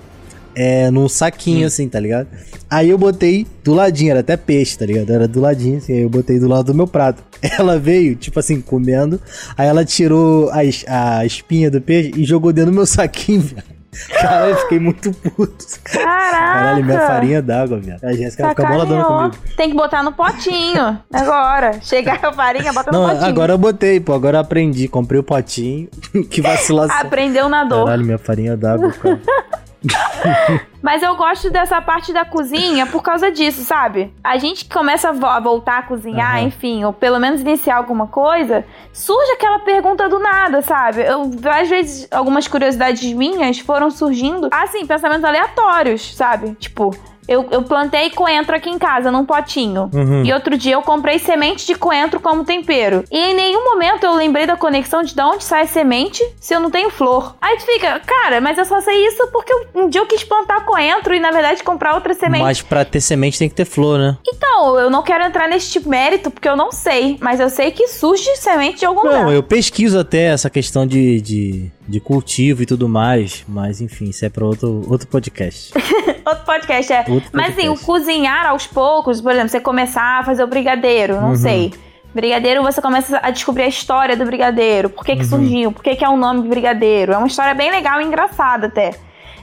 é, 0.54 0.90
num 0.90 1.08
saquinho 1.08 1.66
assim, 1.66 1.88
tá 1.88 1.98
ligado? 1.98 2.28
Aí 2.68 2.90
eu 2.90 2.98
botei 2.98 3.46
do 3.64 3.72
ladinho, 3.72 4.10
era 4.10 4.20
até 4.20 4.36
peixe, 4.36 4.76
tá 4.76 4.84
ligado? 4.84 5.10
Era 5.10 5.26
do 5.26 5.40
ladinho, 5.40 5.78
assim, 5.78 5.94
aí 5.94 6.02
eu 6.02 6.10
botei 6.10 6.38
do 6.38 6.46
lado 6.46 6.66
do 6.66 6.74
meu 6.74 6.86
prato. 6.86 7.24
Ela 7.40 7.78
veio, 7.78 8.14
tipo 8.16 8.38
assim, 8.38 8.60
comendo. 8.60 9.18
Aí 9.56 9.66
ela 9.66 9.82
tirou 9.82 10.50
a, 10.50 10.58
a 10.88 11.24
espinha 11.24 11.70
do 11.70 11.80
peixe 11.80 12.12
e 12.14 12.22
jogou 12.22 12.52
dentro 12.52 12.70
do 12.70 12.74
meu 12.74 12.84
saquinho, 12.84 13.40
velho. 13.40 13.79
Caralho, 14.20 14.50
eu 14.52 14.56
fiquei 14.58 14.78
muito 14.78 15.12
puto. 15.12 15.64
Caraca! 15.82 16.30
Caralho, 16.30 16.84
minha 16.84 17.00
farinha 17.00 17.42
d'água, 17.42 17.78
viado. 17.78 18.04
A 18.04 18.12
Jéssica 18.12 18.50
fica 18.50 18.66
boladona 18.66 19.04
comigo. 19.04 19.36
Tem 19.56 19.70
que 19.70 19.76
botar 19.76 20.02
no 20.02 20.12
potinho 20.12 20.98
agora. 21.12 21.80
Chegar 21.82 22.24
a 22.24 22.32
farinha, 22.32 22.72
bota 22.72 22.92
no 22.92 22.98
Não, 23.00 23.08
potinho. 23.08 23.26
agora 23.28 23.52
eu 23.52 23.58
botei, 23.58 24.00
pô. 24.00 24.12
Agora 24.12 24.36
eu 24.36 24.40
aprendi. 24.42 24.86
Comprei 24.86 25.18
o 25.18 25.24
potinho. 25.24 25.88
que 26.30 26.40
vacilação. 26.40 26.96
Aprendeu 27.00 27.48
na 27.48 27.64
dor. 27.64 27.86
Caralho, 27.86 28.04
minha 28.04 28.18
farinha 28.18 28.56
d'água, 28.56 28.92
cara. 28.92 29.20
Mas 30.82 31.02
eu 31.02 31.14
gosto 31.14 31.50
dessa 31.50 31.80
parte 31.80 32.12
da 32.12 32.24
cozinha 32.24 32.86
por 32.86 33.02
causa 33.02 33.30
disso, 33.30 33.62
sabe? 33.64 34.12
A 34.24 34.38
gente 34.38 34.64
começa 34.64 35.10
a 35.10 35.12
vo- 35.12 35.26
a 35.26 35.38
voltar 35.38 35.78
a 35.78 35.82
cozinhar, 35.82 36.36
Aham. 36.36 36.44
enfim, 36.46 36.84
ou 36.84 36.92
pelo 36.92 37.18
menos 37.18 37.42
iniciar 37.42 37.76
alguma 37.76 38.06
coisa, 38.06 38.64
surge 38.92 39.32
aquela 39.32 39.58
pergunta 39.58 40.08
do 40.08 40.18
nada, 40.18 40.62
sabe? 40.62 41.02
Eu, 41.02 41.30
às 41.50 41.68
vezes, 41.68 42.08
algumas 42.10 42.48
curiosidades 42.48 43.12
minhas 43.12 43.58
foram 43.58 43.90
surgindo, 43.90 44.48
assim, 44.50 44.86
pensamentos 44.86 45.24
aleatórios, 45.24 46.14
sabe? 46.16 46.54
Tipo, 46.54 46.94
eu, 47.30 47.46
eu 47.50 47.62
plantei 47.62 48.10
coentro 48.10 48.54
aqui 48.54 48.68
em 48.68 48.78
casa, 48.78 49.10
num 49.10 49.24
potinho. 49.24 49.88
Uhum. 49.94 50.24
E 50.24 50.32
outro 50.32 50.56
dia 50.58 50.74
eu 50.74 50.82
comprei 50.82 51.18
semente 51.18 51.64
de 51.66 51.74
coentro 51.76 52.18
como 52.20 52.44
tempero. 52.44 53.04
E 53.10 53.16
em 53.16 53.34
nenhum 53.34 53.64
momento 53.64 54.04
eu 54.04 54.14
lembrei 54.14 54.46
da 54.46 54.56
conexão 54.56 55.02
de 55.02 55.14
de 55.14 55.22
onde 55.22 55.44
sai 55.44 55.66
semente 55.66 56.22
se 56.40 56.54
eu 56.54 56.60
não 56.60 56.70
tenho 56.70 56.88
flor. 56.90 57.34
Aí 57.40 57.56
tu 57.58 57.64
fica, 57.66 58.00
cara, 58.00 58.40
mas 58.40 58.56
eu 58.58 58.64
só 58.64 58.80
sei 58.80 59.06
isso 59.06 59.26
porque 59.32 59.52
eu- 59.52 59.66
um 59.74 59.88
dia 59.88 60.00
eu 60.00 60.06
quis 60.06 60.22
plantar 60.24 60.64
coentro 60.64 61.14
e 61.14 61.20
na 61.20 61.30
verdade 61.30 61.62
comprar 61.62 61.94
outra 61.94 62.14
semente. 62.14 62.42
Mas 62.42 62.62
pra 62.62 62.84
ter 62.84 63.00
semente 63.00 63.38
tem 63.38 63.48
que 63.48 63.54
ter 63.54 63.64
flor, 63.64 63.98
né? 63.98 64.16
Então, 64.26 64.78
eu 64.78 64.88
não 64.90 65.02
quero 65.02 65.24
entrar 65.24 65.48
nesse 65.48 65.78
de 65.78 65.88
mérito 65.88 66.30
porque 66.30 66.48
eu 66.48 66.56
não 66.56 66.72
sei. 66.72 67.16
Mas 67.20 67.38
eu 67.40 67.48
sei 67.50 67.70
que 67.70 67.86
surge 67.88 68.34
semente 68.36 68.78
de 68.80 68.86
algum 68.86 69.02
lugar. 69.02 69.24
Não, 69.24 69.32
eu 69.32 69.42
pesquiso 69.42 69.98
até 69.98 70.26
essa 70.26 70.48
questão 70.50 70.86
de, 70.86 71.20
de, 71.20 71.70
de 71.90 72.00
cultivo 72.00 72.62
e 72.62 72.66
tudo 72.66 72.88
mais. 72.88 73.44
Mas 73.48 73.80
enfim, 73.80 74.06
isso 74.10 74.24
é 74.24 74.28
pra 74.28 74.44
outro, 74.44 74.82
outro 74.88 75.06
podcast. 75.08 75.72
Outro 76.24 76.44
podcast, 76.44 76.92
é. 76.92 77.04
Outro 77.08 77.30
Mas 77.32 77.48
assim, 77.50 77.62
o 77.68 77.72
podcast. 77.72 77.86
cozinhar 77.86 78.46
aos 78.46 78.66
poucos, 78.66 79.20
por 79.20 79.32
exemplo, 79.32 79.48
você 79.48 79.58
começar 79.58 80.20
a 80.20 80.22
fazer 80.22 80.44
o 80.44 80.46
brigadeiro, 80.46 81.18
não 81.20 81.30
Uhum. 81.30 81.34
sei. 81.34 81.72
Brigadeiro, 82.14 82.62
você 82.62 82.80
começa 82.80 83.18
a 83.22 83.30
descobrir 83.30 83.62
a 83.64 83.68
história 83.68 84.16
do 84.16 84.24
brigadeiro. 84.24 84.90
Por 84.90 85.04
que, 85.04 85.16
que 85.16 85.22
Uhum. 85.22 85.28
surgiu? 85.28 85.72
Por 85.72 85.82
que, 85.82 85.96
que 85.96 86.04
é 86.04 86.08
o 86.08 86.16
nome 86.16 86.42
de 86.42 86.48
brigadeiro? 86.48 87.12
É 87.12 87.16
uma 87.16 87.26
história 87.26 87.54
bem 87.54 87.70
legal 87.70 88.00
e 88.00 88.04
engraçada 88.04 88.66
até. 88.66 88.90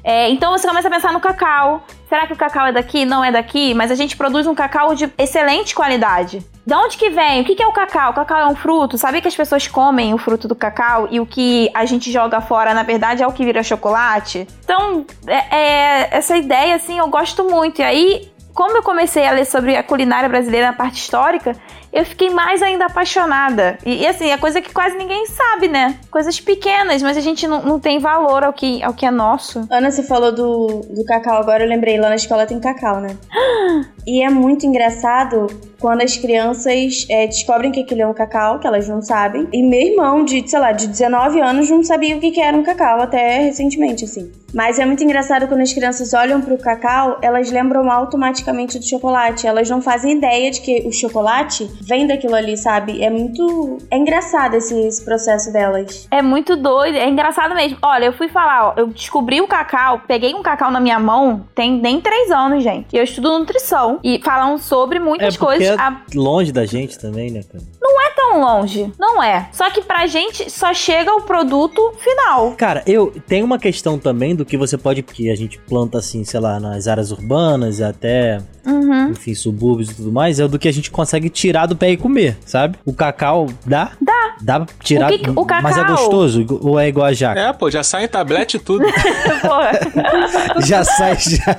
É, 0.03 0.29
então 0.29 0.51
você 0.51 0.67
começa 0.67 0.87
a 0.87 0.91
pensar 0.91 1.11
no 1.11 1.19
cacau. 1.19 1.83
Será 2.07 2.25
que 2.25 2.33
o 2.33 2.37
cacau 2.37 2.67
é 2.67 2.71
daqui? 2.71 3.05
Não 3.05 3.23
é 3.23 3.31
daqui, 3.31 3.73
mas 3.73 3.91
a 3.91 3.95
gente 3.95 4.15
produz 4.15 4.47
um 4.47 4.55
cacau 4.55 4.95
de 4.95 5.11
excelente 5.17 5.75
qualidade. 5.75 6.45
De 6.65 6.73
onde 6.73 6.97
que 6.97 7.09
vem? 7.09 7.41
O 7.41 7.43
que, 7.43 7.61
é 7.61 7.67
o 7.67 7.71
cacau? 7.71 8.11
O 8.11 8.13
cacau 8.13 8.39
é 8.39 8.47
um 8.47 8.55
fruto. 8.55 8.97
Sabia 8.97 9.21
que 9.21 9.27
as 9.27 9.35
pessoas 9.35 9.67
comem 9.67 10.13
o 10.13 10.17
fruto 10.17 10.47
do 10.47 10.55
cacau 10.55 11.07
e 11.11 11.19
o 11.19 11.25
que 11.25 11.69
a 11.73 11.85
gente 11.85 12.09
joga 12.11 12.39
fora, 12.39 12.73
na 12.73 12.83
verdade, 12.83 13.23
é 13.23 13.27
o 13.27 13.31
que 13.31 13.43
vira 13.43 13.61
chocolate? 13.61 14.47
Então, 14.63 15.05
é- 15.27 15.55
é- 15.55 16.07
essa 16.11 16.37
ideia, 16.37 16.75
assim, 16.75 16.97
eu 16.97 17.07
gosto 17.07 17.43
muito. 17.43 17.81
E 17.81 17.83
aí, 17.83 18.31
como 18.53 18.77
eu 18.77 18.83
comecei 18.83 19.27
a 19.27 19.31
ler 19.31 19.45
sobre 19.45 19.75
a 19.75 19.83
culinária 19.83 20.29
brasileira 20.29 20.67
na 20.67 20.73
parte 20.73 20.95
histórica, 20.95 21.55
eu 21.91 22.05
fiquei 22.05 22.29
mais 22.29 22.61
ainda 22.61 22.85
apaixonada. 22.85 23.77
E, 23.85 24.03
e, 24.03 24.07
assim, 24.07 24.29
é 24.29 24.37
coisa 24.37 24.61
que 24.61 24.73
quase 24.73 24.97
ninguém 24.97 25.25
sabe, 25.27 25.67
né? 25.67 25.97
Coisas 26.11 26.39
pequenas, 26.39 27.01
mas 27.01 27.17
a 27.17 27.21
gente 27.21 27.47
não, 27.47 27.61
não 27.63 27.79
tem 27.79 27.99
valor 27.99 28.43
ao 28.43 28.53
que, 28.53 28.83
ao 28.83 28.93
que 28.93 29.05
é 29.05 29.11
nosso. 29.11 29.67
Ana, 29.69 29.91
você 29.91 30.03
falou 30.03 30.31
do, 30.31 30.81
do 30.89 31.05
cacau, 31.05 31.39
agora 31.39 31.63
eu 31.63 31.69
lembrei, 31.69 31.97
lá 31.97 32.09
na 32.09 32.15
escola 32.15 32.45
tem 32.45 32.59
cacau, 32.59 32.99
né? 32.99 33.17
E 34.07 34.23
é 34.23 34.29
muito 34.29 34.65
engraçado 34.65 35.47
quando 35.81 36.01
as 36.01 36.15
crianças 36.15 37.05
é, 37.09 37.27
descobrem 37.27 37.73
que 37.73 37.81
aquilo 37.81 38.03
é 38.03 38.07
um 38.07 38.13
cacau, 38.13 38.57
que 38.57 38.65
elas 38.65 38.87
não 38.87 39.01
sabem. 39.01 39.49
E 39.51 39.61
meu 39.61 39.81
irmão, 39.81 40.23
de, 40.23 40.49
sei 40.49 40.59
lá, 40.59 40.71
de 40.71 40.87
19 40.87 41.41
anos, 41.41 41.69
não 41.69 41.83
sabia 41.83 42.15
o 42.15 42.19
que, 42.21 42.31
que 42.31 42.39
era 42.39 42.55
um 42.55 42.63
cacau, 42.63 43.01
até 43.01 43.39
recentemente, 43.39 44.05
assim. 44.05 44.31
Mas 44.53 44.79
é 44.79 44.85
muito 44.85 45.03
engraçado 45.03 45.47
quando 45.47 45.61
as 45.61 45.73
crianças 45.73 46.13
olham 46.13 46.41
pro 46.41 46.57
cacau, 46.57 47.19
elas 47.21 47.51
lembram 47.51 47.91
automaticamente 47.91 48.79
do 48.79 48.85
chocolate. 48.87 49.45
Elas 49.45 49.69
não 49.69 49.81
fazem 49.81 50.17
ideia 50.17 50.49
de 50.49 50.61
que 50.61 50.87
o 50.87 50.91
chocolate 50.91 51.69
vem 51.81 52.07
daquilo 52.07 52.35
ali, 52.35 52.57
sabe? 52.57 53.01
É 53.03 53.09
muito. 53.09 53.77
É 53.91 53.97
engraçado 53.97 54.55
esse, 54.55 54.73
esse 54.87 55.03
processo 55.03 55.51
delas. 55.51 56.07
É 56.11 56.21
muito 56.21 56.55
doido, 56.55 56.95
é 56.97 57.07
engraçado 57.07 57.53
mesmo. 57.55 57.77
Olha, 57.81 58.05
eu 58.05 58.13
fui 58.13 58.27
falar, 58.27 58.69
ó, 58.69 58.73
eu 58.77 58.87
descobri 58.87 59.41
o 59.41 59.47
cacau, 59.47 60.01
peguei 60.07 60.33
um 60.33 60.41
cacau 60.41 60.71
na 60.71 60.79
minha 60.79 60.99
mão, 60.99 61.45
tem 61.55 61.71
nem 61.79 61.99
três 62.01 62.31
anos, 62.31 62.63
gente. 62.63 62.87
E 62.93 62.97
eu 62.97 63.03
estudo 63.03 63.37
nutrição 63.39 63.99
e 64.03 64.21
falam 64.23 64.57
sobre 64.57 64.99
muitas 64.99 65.35
É 65.35 65.37
porque 65.37 65.57
coisas. 65.57 65.77
é 65.77 65.81
A- 65.81 66.01
longe 66.15 66.51
da 66.51 66.65
gente 66.65 66.97
também, 66.99 67.31
né, 67.31 67.41
cara? 67.43 67.63
Não 67.81 68.01
é 68.01 68.09
tão 68.11 68.41
longe, 68.41 68.91
não 68.99 69.21
é. 69.23 69.49
Só 69.51 69.69
que 69.69 69.81
pra 69.81 70.05
gente 70.07 70.49
só 70.51 70.73
chega 70.73 71.13
o 71.13 71.21
produto 71.21 71.93
final. 71.99 72.51
Cara, 72.57 72.83
eu 72.85 73.13
tem 73.27 73.43
uma 73.43 73.57
questão 73.59 73.97
também 73.97 74.35
do 74.35 74.45
que 74.45 74.57
você 74.57 74.77
pode 74.77 75.01
que 75.03 75.29
a 75.29 75.35
gente 75.35 75.57
planta 75.59 75.97
assim, 75.99 76.23
sei 76.23 76.39
lá, 76.39 76.59
nas 76.59 76.87
áreas 76.87 77.11
urbanas 77.11 77.79
e 77.79 77.83
até, 77.83 78.39
Uhum. 78.67 79.11
enfim, 79.11 79.33
subúrbios 79.33 79.89
e 79.91 79.95
tudo 79.95 80.11
mais, 80.11 80.39
é 80.39 80.47
do 80.47 80.59
que 80.59 80.67
a 80.67 80.73
gente 80.73 80.91
consegue 80.91 81.29
tirar 81.29 81.65
do 81.67 81.75
pé 81.75 81.91
e 81.91 81.97
comer, 81.97 82.37
sabe? 82.45 82.77
O 82.85 82.91
cacau 82.93 83.47
dá? 83.65 83.91
Dá. 84.01 84.35
Dá 84.41 84.59
pra 84.59 84.67
tirar, 84.83 85.11
O 85.11 85.17
que- 85.17 85.29
o 85.29 85.45
mas 85.63 85.77
é 85.77 85.79
cacau- 85.81 85.95
gostoso 85.95 86.45
ou 86.61 86.79
é 86.79 86.87
igual 86.89 87.07
a 87.07 87.13
jaca? 87.13 87.39
É, 87.39 87.53
pô, 87.53 87.71
já 87.71 87.81
sai 87.81 88.03
em 88.03 88.07
tablete 88.07 88.57
e 88.57 88.59
tudo. 88.59 88.85
Já 90.65 90.83
sai 90.83 91.15
já. 91.17 91.55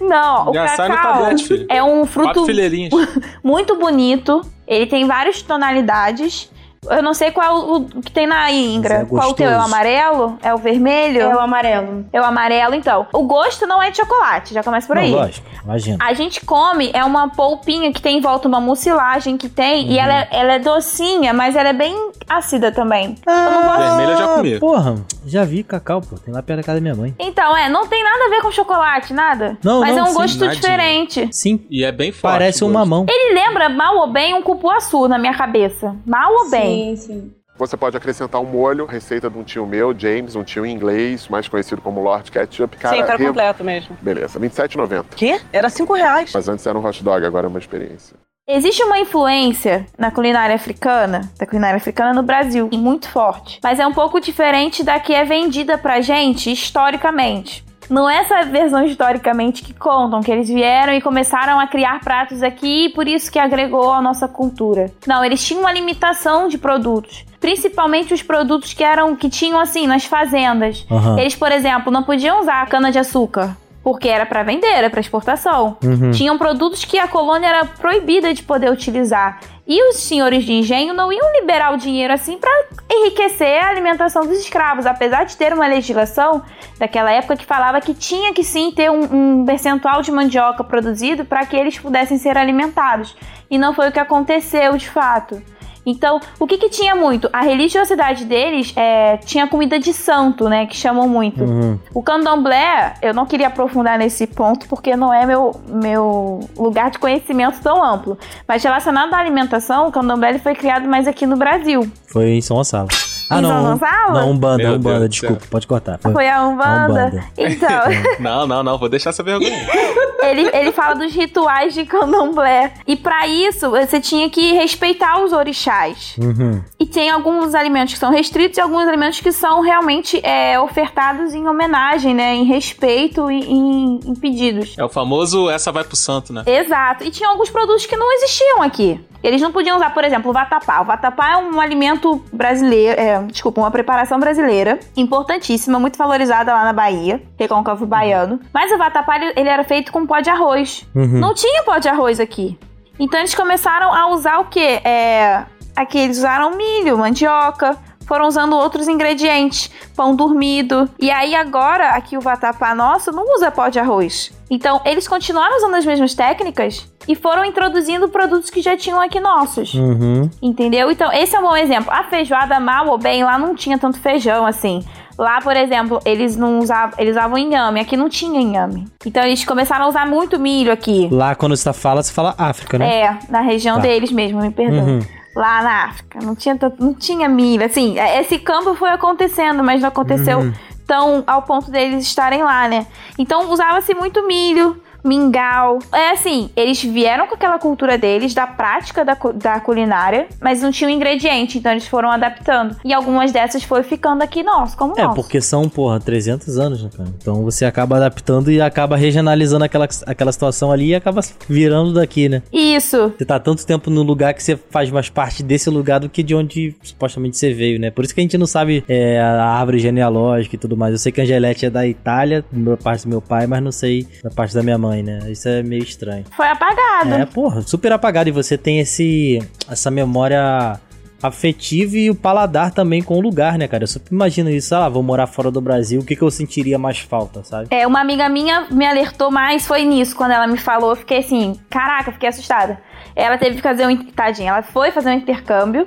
Não, 0.00 0.50
o 0.50 0.54
Já 0.54 0.68
sai 0.68 0.88
no 0.88 0.94
cacau 0.94 1.12
tablete, 1.14 1.48
filho. 1.48 1.66
é 1.68 1.82
um 1.82 2.00
Quatro 2.06 2.12
fruto 2.12 2.46
fileirinhas. 2.46 2.92
muito 3.42 3.76
bonito. 3.78 4.40
Ele 4.66 4.86
tem 4.86 5.06
várias 5.06 5.42
tonalidades. 5.42 6.50
Eu 6.90 7.00
não 7.02 7.14
sei 7.14 7.30
qual 7.30 7.58
o 7.58 7.76
o 7.82 8.00
que 8.02 8.10
tem 8.10 8.26
na 8.26 8.50
Ingra. 8.50 8.94
É 8.96 9.04
qual 9.04 9.30
o 9.30 9.34
teu? 9.34 9.48
É 9.48 9.56
o 9.56 9.60
amarelo? 9.60 10.36
É 10.42 10.52
o 10.52 10.58
vermelho? 10.58 11.20
É 11.20 11.34
o 11.36 11.38
amarelo. 11.38 12.04
É 12.12 12.20
o 12.20 12.24
amarelo, 12.24 12.74
então. 12.74 13.06
O 13.12 13.22
gosto 13.22 13.66
não 13.68 13.80
é 13.80 13.90
de 13.90 13.98
chocolate, 13.98 14.52
já 14.52 14.62
começa 14.64 14.86
por 14.88 14.96
Não, 14.96 15.02
aí. 15.02 15.10
lógico, 15.12 15.46
imagina. 15.64 15.98
A 16.04 16.12
gente 16.12 16.44
come, 16.44 16.90
é 16.92 17.04
uma 17.04 17.28
polpinha 17.28 17.92
que 17.92 18.02
tem 18.02 18.18
em 18.18 18.20
volta 18.20 18.48
uma 18.48 18.60
mucilagem 18.60 19.36
que 19.36 19.48
tem, 19.48 19.84
Uhum. 19.86 19.92
e 19.92 19.98
ela 19.98 20.12
é, 20.22 20.28
ela 20.32 20.52
é 20.54 20.58
docinha, 20.58 21.32
mas 21.32 21.54
ela 21.54 21.68
é 21.68 21.72
bem 21.72 21.94
ácida 22.28 22.72
também. 22.72 23.14
eu 23.26 23.32
não 23.50 23.62
gosto. 23.62 23.78
Vermelho 23.78 24.10
eu 24.12 24.16
já 24.16 24.28
comi. 24.28 24.58
Porra, 24.58 24.94
já 25.24 25.44
vi 25.44 25.62
cacau, 25.62 26.00
pô. 26.00 26.16
Tem 26.16 26.34
lá 26.34 26.42
perto 26.42 26.60
da 26.60 26.66
casa 26.66 26.78
da 26.78 26.82
minha 26.82 26.94
mãe. 26.96 27.14
Então, 27.18 27.56
é, 27.56 27.68
não 27.68 27.86
tem 27.86 28.02
nada 28.02 28.24
a 28.26 28.28
ver 28.28 28.42
com 28.42 28.50
chocolate, 28.50 29.12
nada. 29.12 29.56
Não, 29.62 29.80
mas 29.80 29.90
não, 29.94 29.98
é 29.98 30.02
um 30.02 30.06
sim, 30.12 30.14
gosto 30.14 30.38
nadinha. 30.40 30.60
diferente. 30.60 31.28
Sim, 31.32 31.64
E 31.70 31.84
é 31.84 31.92
bem 31.92 32.10
forte. 32.10 32.32
parece 32.32 32.64
um 32.64 32.72
mamão. 32.72 33.06
Ele 33.08 33.34
lembra 33.34 33.68
mal 33.68 33.96
ou 33.98 34.08
bem 34.08 34.34
um 34.34 34.42
cupuaçu 34.42 35.06
na 35.06 35.18
minha 35.18 35.34
cabeça. 35.34 35.94
Mal 36.04 36.32
ou 36.32 36.50
bem? 36.50 36.71
Sim, 36.74 36.96
sim. 36.96 37.32
Você 37.58 37.76
pode 37.76 37.96
acrescentar 37.96 38.40
um 38.40 38.46
molho, 38.46 38.86
receita 38.86 39.28
de 39.28 39.36
um 39.38 39.44
tio 39.44 39.66
meu, 39.66 39.94
James, 39.96 40.34
um 40.34 40.42
tio 40.42 40.64
inglês, 40.64 41.28
mais 41.28 41.46
conhecido 41.48 41.82
como 41.82 42.00
Lord 42.00 42.30
Ketchup. 42.30 42.76
Cara, 42.78 42.96
Sim, 42.96 43.04
tá 43.04 43.14
re- 43.14 43.26
completo 43.26 43.62
mesmo. 43.62 43.96
Beleza, 44.00 44.38
R$ 44.38 44.48
27,90. 44.48 45.04
Quê? 45.14 45.38
Era 45.52 45.68
5 45.68 45.92
reais. 45.92 46.30
Mas 46.32 46.48
antes 46.48 46.66
era 46.66 46.78
um 46.78 46.84
hot 46.84 47.04
dog, 47.04 47.24
agora 47.24 47.46
é 47.46 47.48
uma 47.50 47.58
experiência. 47.58 48.16
Existe 48.48 48.82
uma 48.82 48.98
influência 48.98 49.86
na 49.96 50.10
culinária 50.10 50.56
africana, 50.56 51.30
da 51.38 51.46
culinária 51.46 51.76
africana 51.76 52.12
no 52.12 52.22
Brasil, 52.24 52.68
e 52.72 52.76
muito 52.78 53.08
forte. 53.08 53.60
Mas 53.62 53.78
é 53.78 53.86
um 53.86 53.92
pouco 53.92 54.18
diferente 54.18 54.82
da 54.82 54.98
que 54.98 55.14
é 55.14 55.24
vendida 55.24 55.78
pra 55.78 56.00
gente 56.00 56.50
historicamente. 56.50 57.64
Não 57.90 58.08
é 58.08 58.18
essa 58.18 58.42
versão 58.44 58.84
historicamente 58.84 59.62
que 59.62 59.74
contam 59.74 60.22
que 60.22 60.30
eles 60.30 60.48
vieram 60.48 60.92
e 60.92 61.00
começaram 61.00 61.58
a 61.60 61.66
criar 61.66 62.00
pratos 62.00 62.42
aqui 62.42 62.86
e 62.86 62.88
por 62.90 63.06
isso 63.06 63.30
que 63.30 63.38
agregou 63.38 63.92
à 63.92 64.00
nossa 64.00 64.28
cultura. 64.28 64.90
Não, 65.06 65.24
eles 65.24 65.44
tinham 65.44 65.60
uma 65.60 65.72
limitação 65.72 66.48
de 66.48 66.58
produtos, 66.58 67.24
principalmente 67.40 68.14
os 68.14 68.22
produtos 68.22 68.72
que 68.72 68.84
eram 68.84 69.14
que 69.16 69.28
tinham 69.28 69.58
assim 69.58 69.86
nas 69.86 70.04
fazendas. 70.04 70.86
Aham. 70.90 71.18
Eles, 71.18 71.34
por 71.34 71.52
exemplo, 71.52 71.92
não 71.92 72.02
podiam 72.02 72.40
usar 72.40 72.66
cana 72.66 72.90
de 72.90 72.98
açúcar. 72.98 73.56
Porque 73.82 74.08
era 74.08 74.24
para 74.24 74.42
vender, 74.42 74.68
era 74.68 74.88
para 74.88 75.00
exportação. 75.00 75.76
Uhum. 75.82 76.10
Tinham 76.12 76.38
produtos 76.38 76.84
que 76.84 76.98
a 76.98 77.08
colônia 77.08 77.48
era 77.48 77.64
proibida 77.64 78.32
de 78.32 78.42
poder 78.42 78.70
utilizar. 78.70 79.40
E 79.66 79.88
os 79.88 79.96
senhores 79.96 80.44
de 80.44 80.52
engenho 80.52 80.92
não 80.92 81.12
iam 81.12 81.32
liberar 81.32 81.72
o 81.72 81.76
dinheiro 81.76 82.12
assim 82.12 82.36
para 82.36 82.50
enriquecer 82.90 83.62
a 83.62 83.68
alimentação 83.68 84.26
dos 84.26 84.38
escravos, 84.38 84.86
apesar 84.86 85.24
de 85.24 85.36
ter 85.36 85.52
uma 85.52 85.66
legislação 85.66 86.42
daquela 86.78 87.12
época 87.12 87.36
que 87.36 87.46
falava 87.46 87.80
que 87.80 87.94
tinha 87.94 88.32
que 88.32 88.42
sim 88.42 88.72
ter 88.72 88.90
um, 88.90 89.40
um 89.40 89.44
percentual 89.44 90.02
de 90.02 90.10
mandioca 90.10 90.64
produzido 90.64 91.24
para 91.24 91.46
que 91.46 91.56
eles 91.56 91.78
pudessem 91.78 92.18
ser 92.18 92.36
alimentados. 92.36 93.16
E 93.48 93.56
não 93.56 93.72
foi 93.72 93.88
o 93.88 93.92
que 93.92 94.00
aconteceu 94.00 94.76
de 94.76 94.88
fato. 94.88 95.40
Então, 95.84 96.20
o 96.38 96.46
que, 96.46 96.58
que 96.58 96.68
tinha 96.68 96.94
muito? 96.94 97.28
A 97.32 97.42
religiosidade 97.42 98.24
deles 98.24 98.72
é, 98.76 99.16
tinha 99.18 99.46
comida 99.46 99.78
de 99.78 99.92
santo, 99.92 100.48
né? 100.48 100.66
Que 100.66 100.76
chamam 100.76 101.08
muito. 101.08 101.42
Uhum. 101.42 101.78
O 101.92 102.02
candomblé, 102.02 102.94
eu 103.02 103.12
não 103.12 103.26
queria 103.26 103.48
aprofundar 103.48 103.98
nesse 103.98 104.26
ponto 104.26 104.68
porque 104.68 104.94
não 104.96 105.12
é 105.12 105.26
meu, 105.26 105.52
meu 105.68 106.40
lugar 106.56 106.90
de 106.90 106.98
conhecimento 106.98 107.60
tão 107.60 107.82
amplo. 107.82 108.16
Mas 108.46 108.62
relacionado 108.62 109.12
à 109.12 109.18
alimentação, 109.18 109.88
o 109.88 109.92
candomblé 109.92 110.38
foi 110.38 110.54
criado 110.54 110.88
mais 110.88 111.06
aqui 111.06 111.26
no 111.26 111.36
Brasil. 111.36 111.90
Foi 112.06 112.30
em 112.30 112.40
São 112.40 112.56
Gonçalo. 112.56 112.88
Ah, 113.32 113.38
em 113.38 113.42
não. 113.42 113.50
São 113.50 113.72
Gonçalo? 113.72 114.14
Não, 114.14 114.30
Umbanda, 114.30 114.62
Meu 114.62 114.74
Umbanda, 114.74 114.98
Deus 115.00 115.10
desculpa, 115.10 115.42
pode 115.50 115.66
cortar. 115.66 115.98
Foi 115.98 116.28
a 116.28 116.44
Umbanda? 116.44 117.06
Umbanda. 117.06 117.24
Então, 117.36 117.82
Não, 118.20 118.46
não, 118.46 118.62
não, 118.62 118.78
vou 118.78 118.88
deixar 118.88 119.10
essa 119.10 119.22
vergonha. 119.22 119.66
ele, 120.22 120.48
ele 120.52 120.72
fala 120.72 120.94
dos 120.94 121.12
rituais 121.12 121.74
de 121.74 121.84
candomblé. 121.84 122.74
E 122.86 122.96
pra 122.96 123.26
isso, 123.26 123.70
você 123.70 124.00
tinha 124.00 124.28
que 124.28 124.52
respeitar 124.52 125.22
os 125.22 125.32
orixás. 125.32 126.16
Uhum. 126.18 126.62
E 126.78 126.86
tem 126.86 127.10
alguns 127.10 127.54
alimentos 127.54 127.94
que 127.94 127.98
são 127.98 128.10
restritos 128.10 128.58
e 128.58 128.60
alguns 128.60 128.86
alimentos 128.86 129.20
que 129.20 129.32
são 129.32 129.60
realmente 129.60 130.20
é, 130.24 130.58
ofertados 130.60 131.34
em 131.34 131.46
homenagem, 131.48 132.14
né? 132.14 132.34
Em 132.34 132.44
respeito 132.44 133.30
e 133.30 133.40
em, 133.40 134.00
em 134.04 134.14
pedidos. 134.14 134.74
É 134.78 134.84
o 134.84 134.88
famoso 134.88 135.50
essa 135.50 135.72
vai 135.72 135.84
pro 135.84 135.96
santo, 135.96 136.32
né? 136.32 136.42
Exato. 136.46 137.04
E 137.04 137.10
tinha 137.10 137.28
alguns 137.28 137.50
produtos 137.50 137.86
que 137.86 137.96
não 137.96 138.12
existiam 138.12 138.62
aqui. 138.62 139.00
Eles 139.22 139.40
não 139.40 139.52
podiam 139.52 139.76
usar, 139.76 139.94
por 139.94 140.02
exemplo, 140.04 140.30
o 140.30 140.34
vatapá. 140.34 140.80
O 140.80 140.84
vatapá 140.84 141.32
é 141.32 141.36
um 141.36 141.60
alimento 141.60 142.20
brasileiro, 142.32 143.00
é, 143.00 143.21
desculpa, 143.26 143.60
uma 143.60 143.70
preparação 143.70 144.18
brasileira, 144.18 144.78
importantíssima, 144.96 145.78
muito 145.78 145.96
valorizada 145.96 146.52
lá 146.52 146.64
na 146.64 146.72
Bahia, 146.72 147.22
recôncavo 147.38 147.86
baiano. 147.86 148.40
Mas 148.52 148.70
o 148.72 148.78
vatapá, 148.78 149.16
ele, 149.16 149.32
ele 149.36 149.48
era 149.48 149.64
feito 149.64 149.92
com 149.92 150.06
pó 150.06 150.20
de 150.20 150.30
arroz. 150.30 150.86
Uhum. 150.94 151.20
Não 151.20 151.34
tinha 151.34 151.62
pó 151.62 151.78
de 151.78 151.88
arroz 151.88 152.20
aqui. 152.20 152.58
Então 152.98 153.18
eles 153.18 153.34
começaram 153.34 153.92
a 153.92 154.08
usar 154.08 154.38
o 154.38 154.44
quê? 154.46 154.80
É, 154.84 155.44
aqui 155.74 155.98
eles 155.98 156.18
usaram 156.18 156.56
milho, 156.56 156.98
mandioca, 156.98 157.76
foram 158.06 158.26
usando 158.28 158.54
outros 158.54 158.88
ingredientes, 158.88 159.70
pão 159.96 160.14
dormido. 160.14 160.88
E 160.98 161.10
aí 161.10 161.34
agora, 161.34 161.90
aqui 161.90 162.16
o 162.16 162.20
vatapá 162.20 162.74
nosso 162.74 163.12
não 163.12 163.24
usa 163.34 163.50
pó 163.50 163.68
de 163.68 163.78
arroz. 163.78 164.32
Então 164.50 164.80
eles 164.84 165.08
continuaram 165.08 165.56
usando 165.56 165.74
as 165.76 165.84
mesmas 165.86 166.14
técnicas 166.14 166.86
e 167.08 167.14
foram 167.14 167.44
introduzindo 167.44 168.08
produtos 168.08 168.50
que 168.50 168.60
já 168.60 168.76
tinham 168.76 169.00
aqui 169.00 169.18
nossos. 169.18 169.74
Uhum. 169.74 170.30
Entendeu? 170.40 170.90
Então, 170.90 171.10
esse 171.12 171.34
é 171.34 171.38
um 171.38 171.42
bom 171.42 171.56
exemplo. 171.56 171.90
A 171.92 172.04
feijoada 172.04 172.60
mal 172.60 172.88
ou 172.88 172.98
bem, 172.98 173.24
lá 173.24 173.38
não 173.38 173.54
tinha 173.54 173.78
tanto 173.78 173.98
feijão 173.98 174.46
assim. 174.46 174.84
Lá, 175.18 175.40
por 175.40 175.54
exemplo, 175.56 176.00
eles 176.04 176.36
não 176.36 176.58
usavam, 176.58 176.94
eles 176.98 177.14
usavam 177.16 177.36
inhame, 177.36 177.80
aqui 177.80 177.96
não 177.96 178.08
tinha 178.08 178.40
inhame. 178.40 178.86
Então 179.04 179.22
eles 179.22 179.44
começaram 179.44 179.84
a 179.84 179.88
usar 179.88 180.06
muito 180.06 180.38
milho 180.38 180.72
aqui. 180.72 181.08
Lá, 181.10 181.34
quando 181.34 181.56
você 181.56 181.72
fala, 181.72 182.02
você 182.02 182.12
fala 182.12 182.34
África, 182.38 182.78
né? 182.78 183.00
É, 183.02 183.18
na 183.28 183.40
região 183.40 183.76
Tá. 183.76 183.82
deles 183.82 184.10
mesmo, 184.12 184.40
me 184.40 184.50
perdoa. 184.50 184.80
Uhum. 184.82 185.00
Lá 185.34 185.62
na 185.62 185.84
África, 185.86 186.18
não 186.22 186.34
tinha 186.34 186.56
tanto, 186.56 186.82
não 186.84 186.92
tinha 186.94 187.28
milho, 187.28 187.64
assim, 187.64 187.98
esse 188.18 188.38
campo 188.38 188.74
foi 188.74 188.90
acontecendo, 188.90 189.62
mas 189.64 189.80
não 189.80 189.88
aconteceu 189.88 190.40
Uhum. 190.40 190.52
tão 190.86 191.24
ao 191.26 191.42
ponto 191.42 191.70
deles 191.70 192.04
estarem 192.04 192.42
lá, 192.42 192.68
né? 192.68 192.86
Então 193.18 193.50
usava-se 193.50 193.94
muito 193.94 194.26
milho, 194.26 194.82
mingau. 195.04 195.78
É 195.92 196.10
assim, 196.10 196.50
eles 196.56 196.82
vieram 196.82 197.26
com 197.26 197.34
aquela 197.34 197.58
cultura 197.58 197.98
deles, 197.98 198.34
da 198.34 198.46
prática 198.46 199.04
da, 199.04 199.16
da 199.34 199.60
culinária, 199.60 200.26
mas 200.40 200.62
não 200.62 200.70
tinham 200.70 200.90
ingrediente, 200.90 201.58
então 201.58 201.72
eles 201.72 201.86
foram 201.86 202.10
adaptando. 202.10 202.76
E 202.84 202.92
algumas 202.92 203.32
dessas 203.32 203.62
foi 203.62 203.82
ficando 203.82 204.22
aqui 204.22 204.42
nosso, 204.42 204.76
como 204.76 204.94
É, 204.98 205.02
nosso. 205.02 205.14
porque 205.16 205.40
são, 205.40 205.68
porra, 205.68 206.00
300 206.00 206.58
anos, 206.58 206.82
né, 206.82 206.90
cara? 206.96 207.08
Então 207.20 207.42
você 207.42 207.64
acaba 207.64 207.96
adaptando 207.96 208.50
e 208.50 208.60
acaba 208.60 208.96
regionalizando 208.96 209.64
aquela, 209.64 209.88
aquela 210.06 210.32
situação 210.32 210.70
ali 210.70 210.88
e 210.88 210.94
acaba 210.94 211.20
virando 211.48 211.92
daqui, 211.94 212.28
né? 212.28 212.42
Isso. 212.52 213.12
Você 213.16 213.24
tá 213.24 213.38
tanto 213.38 213.66
tempo 213.66 213.90
no 213.90 214.02
lugar 214.02 214.34
que 214.34 214.42
você 214.42 214.56
faz 214.56 214.90
mais 214.90 215.08
parte 215.08 215.42
desse 215.42 215.68
lugar 215.70 216.00
do 216.00 216.08
que 216.08 216.22
de 216.22 216.34
onde 216.34 216.74
supostamente 216.82 217.36
você 217.36 217.52
veio, 217.52 217.78
né? 217.78 217.90
Por 217.90 218.04
isso 218.04 218.14
que 218.14 218.20
a 218.20 218.24
gente 218.24 218.38
não 218.38 218.46
sabe 218.46 218.84
é, 218.88 219.20
a 219.20 219.44
árvore 219.44 219.78
genealógica 219.78 220.56
e 220.56 220.58
tudo 220.58 220.76
mais. 220.76 220.92
Eu 220.92 220.98
sei 220.98 221.12
que 221.12 221.20
a 221.20 221.24
Angelete 221.24 221.66
é 221.66 221.70
da 221.70 221.86
Itália, 221.86 222.44
da 222.50 222.76
parte 222.76 223.04
do 223.04 223.08
meu 223.08 223.20
pai, 223.20 223.46
mas 223.46 223.62
não 223.62 223.72
sei 223.72 224.06
da 224.22 224.30
parte 224.30 224.54
da 224.54 224.62
minha 224.62 224.78
mãe, 224.78 224.91
né? 225.00 225.20
Isso 225.30 225.48
é 225.48 225.62
meio 225.62 225.84
estranho. 225.84 226.24
Foi 226.36 226.48
apagado. 226.48 227.14
É, 227.14 227.24
porra, 227.24 227.62
super 227.62 227.92
apagado. 227.92 228.28
E 228.28 228.32
você 228.32 228.58
tem 228.58 228.80
esse 228.80 229.38
essa 229.70 229.92
memória 229.92 230.80
afetiva 231.22 231.96
e 231.96 232.10
o 232.10 232.16
paladar 232.16 232.72
também 232.72 233.00
com 233.00 233.16
o 233.16 233.20
lugar, 233.20 233.56
né, 233.56 233.68
cara? 233.68 233.84
Eu 233.84 233.88
sempre 233.88 234.12
imagino 234.12 234.50
isso, 234.50 234.74
ah, 234.74 234.88
vou 234.88 235.04
morar 235.04 235.28
fora 235.28 235.52
do 235.52 235.60
Brasil, 235.60 236.00
o 236.00 236.04
que, 236.04 236.16
que 236.16 236.22
eu 236.22 236.30
sentiria 236.32 236.78
mais 236.80 236.98
falta, 236.98 237.44
sabe? 237.44 237.68
É, 237.70 237.86
uma 237.86 238.00
amiga 238.00 238.28
minha 238.28 238.66
me 238.72 238.84
alertou 238.84 239.30
mais, 239.30 239.64
foi 239.64 239.84
nisso, 239.84 240.16
quando 240.16 240.32
ela 240.32 240.48
me 240.48 240.58
falou, 240.58 240.90
eu 240.90 240.96
fiquei 240.96 241.18
assim, 241.18 241.54
caraca, 241.70 242.10
fiquei 242.10 242.28
assustada. 242.28 242.80
Ela 243.14 243.38
teve 243.38 243.54
que 243.56 243.62
fazer 243.62 243.86
um, 243.86 243.96
tadinha, 244.06 244.50
ela 244.50 244.62
foi 244.64 244.90
fazer 244.90 245.10
um 245.10 245.14
intercâmbio, 245.14 245.86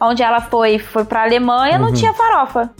onde 0.00 0.22
ela 0.22 0.40
foi, 0.40 0.78
foi 0.78 1.04
pra 1.04 1.24
Alemanha, 1.24 1.78
não 1.78 1.88
Uhum. 1.88 1.92
tinha 1.94 2.14
farofa. 2.14 2.70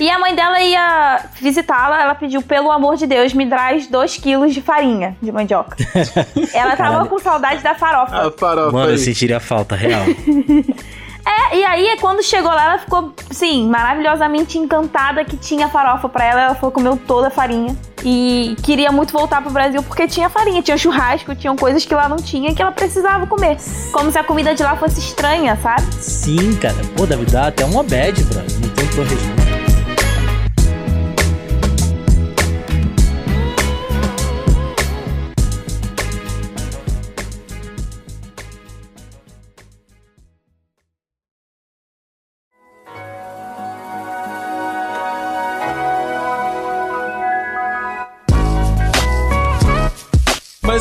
E 0.00 0.08
a 0.10 0.18
mãe 0.18 0.34
dela 0.34 0.58
ia 0.62 1.26
visitá-la, 1.40 2.00
ela 2.00 2.14
pediu, 2.14 2.40
pelo 2.40 2.70
amor 2.70 2.96
de 2.96 3.06
Deus, 3.06 3.34
me 3.34 3.46
traz 3.46 3.86
2 3.86 4.16
quilos 4.16 4.54
de 4.54 4.62
farinha 4.62 5.14
de 5.20 5.30
mandioca. 5.30 5.76
ela 6.54 6.74
tava 6.74 6.90
Caralho. 6.90 7.08
com 7.10 7.18
saudade 7.18 7.62
da 7.62 7.74
farofa. 7.74 8.28
A 8.28 8.30
farofa 8.32 8.72
Mano, 8.72 8.88
eu 8.88 8.92
aí. 8.92 8.98
sentiria 8.98 9.38
falta, 9.38 9.76
real. 9.76 10.02
É, 11.22 11.58
e 11.58 11.64
aí, 11.64 11.96
quando 12.00 12.22
chegou 12.22 12.50
lá, 12.50 12.64
ela 12.64 12.78
ficou, 12.78 13.14
sim, 13.30 13.68
maravilhosamente 13.68 14.58
encantada 14.58 15.22
que 15.22 15.36
tinha 15.36 15.68
farofa 15.68 16.08
pra 16.08 16.24
ela. 16.24 16.40
Ela 16.40 16.54
foi 16.54 16.70
comeu 16.70 16.96
toda 16.96 17.28
a 17.28 17.30
farinha. 17.30 17.76
E 18.02 18.56
queria 18.62 18.90
muito 18.90 19.12
voltar 19.12 19.42
pro 19.42 19.50
Brasil 19.50 19.82
porque 19.82 20.08
tinha 20.08 20.30
farinha, 20.30 20.62
tinha 20.62 20.78
churrasco, 20.78 21.34
tinham 21.34 21.54
coisas 21.56 21.84
que 21.84 21.94
lá 21.94 22.08
não 22.08 22.16
tinha 22.16 22.54
que 22.54 22.62
ela 22.62 22.72
precisava 22.72 23.26
comer. 23.26 23.58
Como 23.92 24.10
se 24.10 24.18
a 24.18 24.24
comida 24.24 24.54
de 24.54 24.62
lá 24.62 24.74
fosse 24.76 24.98
estranha, 24.98 25.56
sabe? 25.62 25.82
Sim, 25.94 26.56
cara. 26.56 26.74
Pô, 26.96 27.04
deve 27.04 27.26
dar 27.26 27.48
até 27.48 27.66
uma 27.66 27.82
bad, 27.82 28.24
bro. 28.24 28.40
Não 28.40 28.68
tem 28.70 28.88
torresmo. 28.88 29.39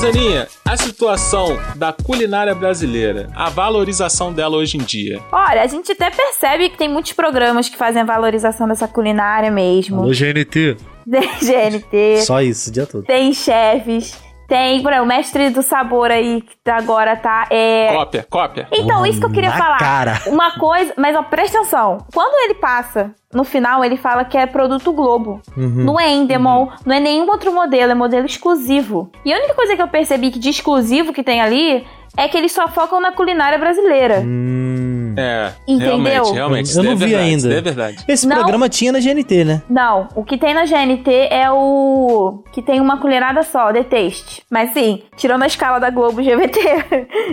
Aninha, 0.10 0.48
a 0.66 0.76
situação 0.76 1.60
da 1.76 1.94
culinária 1.94 2.56
brasileira, 2.56 3.30
a 3.36 3.48
valorização 3.48 4.34
dela 4.34 4.58
hoje 4.58 4.76
em 4.76 4.82
dia. 4.82 5.20
Olha, 5.32 5.62
a 5.62 5.68
gente 5.68 5.92
até 5.92 6.10
percebe 6.10 6.70
que 6.70 6.78
tem 6.80 6.90
muitos 6.90 7.12
programas 7.14 7.70
que 7.70 7.78
fazem 7.78 8.02
a 8.02 8.06
valorização 8.06 8.68
dessa 8.68 8.88
culinária 8.88 9.52
mesmo. 9.52 10.02
Alô, 10.02 10.10
GNT. 10.10 10.78
GNT, 11.06 12.22
Só 12.26 12.42
isso, 12.42 12.72
o 12.72 12.74
dia 12.74 12.88
todo. 12.88 13.04
tem 13.04 13.32
chefes, 13.34 14.16
tem, 14.50 14.82
por 14.82 14.92
exemplo, 14.92 15.06
o 15.06 15.08
mestre 15.08 15.50
do 15.52 15.62
sabor 15.62 16.10
aí 16.10 16.42
que 16.42 16.72
agora 16.72 17.16
tá. 17.16 17.46
É... 17.52 17.94
Cópia, 17.94 18.26
cópia. 18.28 18.68
Então, 18.72 19.06
isso 19.06 19.20
que 19.20 19.26
eu 19.28 19.32
queria 19.32 19.52
na 19.52 19.58
falar. 19.58 19.78
cara. 19.78 20.20
Uma 20.26 20.52
coisa, 20.58 20.92
mas 20.98 21.16
ó, 21.16 21.22
presta 21.22 21.60
atenção. 21.60 22.00
Quando 22.12 22.34
ele 22.44 22.56
passa, 22.56 23.14
no 23.32 23.44
final, 23.44 23.86
ele 23.86 23.96
fala 23.96 24.26
que 24.26 24.36
é 24.36 24.48
produto 24.48 24.92
Globo. 24.92 25.40
Uhum. 25.56 25.86
Não 25.86 26.00
é 26.00 26.10
Endemol, 26.12 26.72
não 26.84 26.96
é 26.96 27.00
nenhum 27.00 27.30
outro 27.30 27.54
modelo, 27.54 27.92
é 27.92 27.96
modelo 27.96 28.26
exclusivo. 28.26 29.12
E 29.24 29.32
a 29.32 29.38
única 29.38 29.54
coisa 29.54 29.76
que 29.76 29.82
eu 29.82 29.88
percebi 29.88 30.32
que 30.32 30.40
de 30.40 30.50
exclusivo 30.50 31.14
que 31.14 31.22
tem 31.24 31.40
ali 31.40 31.86
é 32.20 32.28
que 32.28 32.38
eles 32.38 32.52
só 32.52 32.68
focam 32.68 33.00
na 33.02 33.12
culinária 33.12 33.58
brasileira. 33.58 34.22
Hum. 34.26 35.16
É, 35.18 35.52
Entendeu? 35.68 35.98
realmente, 35.98 36.34
realmente. 36.34 36.66
Eu 36.68 36.72
isso 36.72 36.84
não 36.84 36.92
é 36.92 36.96
vi 36.96 37.06
verdade, 37.08 37.24
ainda. 37.30 37.54
é 37.54 37.62
verdade. 37.62 37.98
Esse 38.08 38.26
Não. 38.28 38.38
programa 38.38 38.70
tinha 38.70 38.92
na 38.94 39.00
GNT, 39.00 39.44
né? 39.44 39.62
Não, 39.70 40.08
o 40.16 40.24
que 40.24 40.38
tem 40.38 40.54
na 40.54 40.64
GNT 40.66 41.12
é 41.30 41.52
o 41.52 42.42
que 42.54 42.62
tem 42.62 42.80
uma 42.80 42.98
colherada 43.00 43.44
só, 43.44 43.74
The 43.74 43.84
Taste. 43.84 44.44
Mas 44.50 44.72
sim, 44.72 45.02
tirando 45.18 45.44
a 45.44 45.48
escala 45.48 45.78
da 45.78 45.90
Globo 45.90 46.22
GVT, 46.22 46.60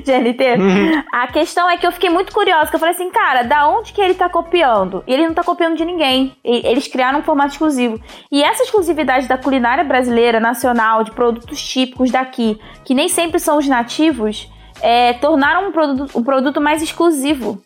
GNT, 0.05 0.45
a 1.13 1.27
questão 1.29 1.71
é 1.71 1.77
que 1.77 1.87
eu 1.87 1.93
fiquei 1.93 2.11
muito 2.11 2.33
curiosa, 2.33 2.69
que 2.71 2.75
eu 2.77 2.81
falei 2.81 2.95
assim, 2.95 3.11
cara, 3.11 3.43
da 3.43 3.69
onde 3.69 3.93
que 3.93 4.01
ele 4.01 4.15
tá 4.15 4.29
copiando? 4.29 5.05
E 5.07 5.13
ele 5.15 5.27
não 5.27 5.35
tá 5.35 5.45
copiando 5.45 5.77
de 5.77 5.85
ninguém. 5.85 6.35
E- 6.45 6.67
Eles 6.67 6.89
criaram 6.89 7.21
um 7.21 7.23
formato 7.23 7.53
exclusivo. 7.53 8.01
E 8.33 8.43
essa 8.43 8.65
exclusividade 8.65 9.29
da 9.29 9.39
culinária 9.39 9.85
brasileira, 9.85 10.41
nacional, 10.41 11.05
de 11.05 11.13
produtos 11.13 11.63
típicos 11.63 12.11
daqui, 12.11 12.59
que 12.85 12.95
nem 12.95 13.09
sempre 13.09 13.39
são 13.39 13.59
os 13.59 13.69
nativos, 13.69 14.49
é, 14.81 15.15
tornaram 15.15 15.69
um 15.69 15.73
produto, 15.73 16.19
um 16.19 16.23
produto 16.23 16.61
mais 16.61 16.83
exclusivo. 16.83 17.63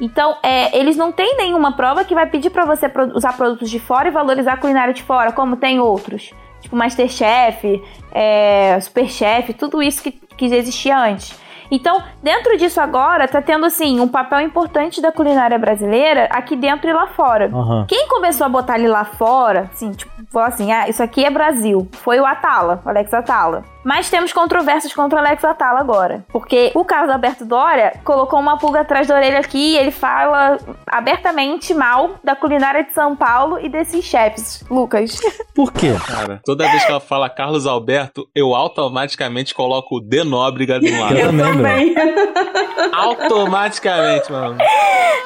Então, 0.00 0.36
é, 0.42 0.76
eles 0.76 0.96
não 0.96 1.12
têm 1.12 1.36
nenhuma 1.36 1.76
prova 1.76 2.04
que 2.04 2.14
vai 2.14 2.26
pedir 2.26 2.50
pra 2.50 2.64
você 2.64 2.90
usar 3.14 3.36
produtos 3.36 3.70
de 3.70 3.78
fora 3.78 4.08
e 4.08 4.10
valorizar 4.10 4.54
a 4.54 4.56
culinária 4.56 4.92
de 4.92 5.02
fora, 5.02 5.30
como 5.30 5.56
tem 5.56 5.78
outros. 5.78 6.32
Tipo 6.60 6.76
Masterchef, 6.76 7.82
é, 8.10 8.78
Superchef, 8.80 9.52
tudo 9.54 9.82
isso 9.82 10.02
que, 10.02 10.10
que 10.10 10.46
existia 10.46 10.98
antes. 10.98 11.38
Então, 11.70 12.02
dentro 12.22 12.56
disso 12.56 12.80
agora, 12.80 13.26
tá 13.28 13.40
tendo, 13.40 13.66
assim, 13.66 14.00
um 14.00 14.08
papel 14.08 14.40
importante 14.40 15.00
da 15.00 15.12
culinária 15.12 15.58
brasileira 15.58 16.28
aqui 16.30 16.56
dentro 16.56 16.88
e 16.88 16.92
lá 16.92 17.06
fora. 17.08 17.46
Aham. 17.46 17.86
Quem 17.88 18.08
começou 18.08 18.44
a 18.46 18.48
botar 18.48 18.78
ele 18.78 18.88
lá 18.88 19.04
fora, 19.04 19.70
assim, 19.72 19.92
tipo, 19.92 20.12
falou 20.30 20.48
assim, 20.48 20.72
ah, 20.72 20.88
isso 20.88 21.02
aqui 21.02 21.24
é 21.24 21.30
Brasil, 21.30 21.88
foi 21.92 22.20
o 22.20 22.26
Atala, 22.26 22.82
o 22.84 22.88
Alex 22.88 23.12
Atala. 23.12 23.64
Mas 23.84 24.08
temos 24.08 24.32
controvérsias 24.32 24.94
contra 24.94 25.20
o 25.20 25.22
Alex 25.24 25.44
Atala 25.44 25.78
agora. 25.78 26.24
Porque 26.32 26.72
o 26.74 26.84
Carlos 26.84 27.12
Alberto 27.12 27.44
Dória 27.44 27.92
colocou 28.02 28.40
uma 28.40 28.56
pulga 28.56 28.80
atrás 28.80 29.06
da 29.06 29.14
orelha 29.14 29.38
aqui 29.38 29.74
e 29.74 29.76
ele 29.76 29.90
fala 29.90 30.58
abertamente 30.86 31.74
mal 31.74 32.12
da 32.24 32.34
culinária 32.34 32.82
de 32.82 32.92
São 32.94 33.14
Paulo 33.14 33.58
e 33.60 33.68
desses 33.68 34.02
chefes. 34.02 34.64
Lucas. 34.70 35.20
Por 35.54 35.70
quê? 35.70 35.94
Cara, 36.06 36.40
toda 36.44 36.68
vez 36.68 36.84
que 36.84 36.90
ela 36.90 37.00
fala 37.00 37.28
Carlos 37.28 37.66
Alberto, 37.66 38.26
eu 38.34 38.54
automaticamente 38.54 39.54
coloco 39.54 39.96
o 39.96 40.00
D 40.00 40.24
Nóbrega 40.24 40.80
do 40.80 40.90
lado. 40.98 41.14
Eu 41.14 41.36
também, 41.36 41.63
bro. 41.64 42.92
automaticamente, 42.92 44.30
mano. 44.30 44.56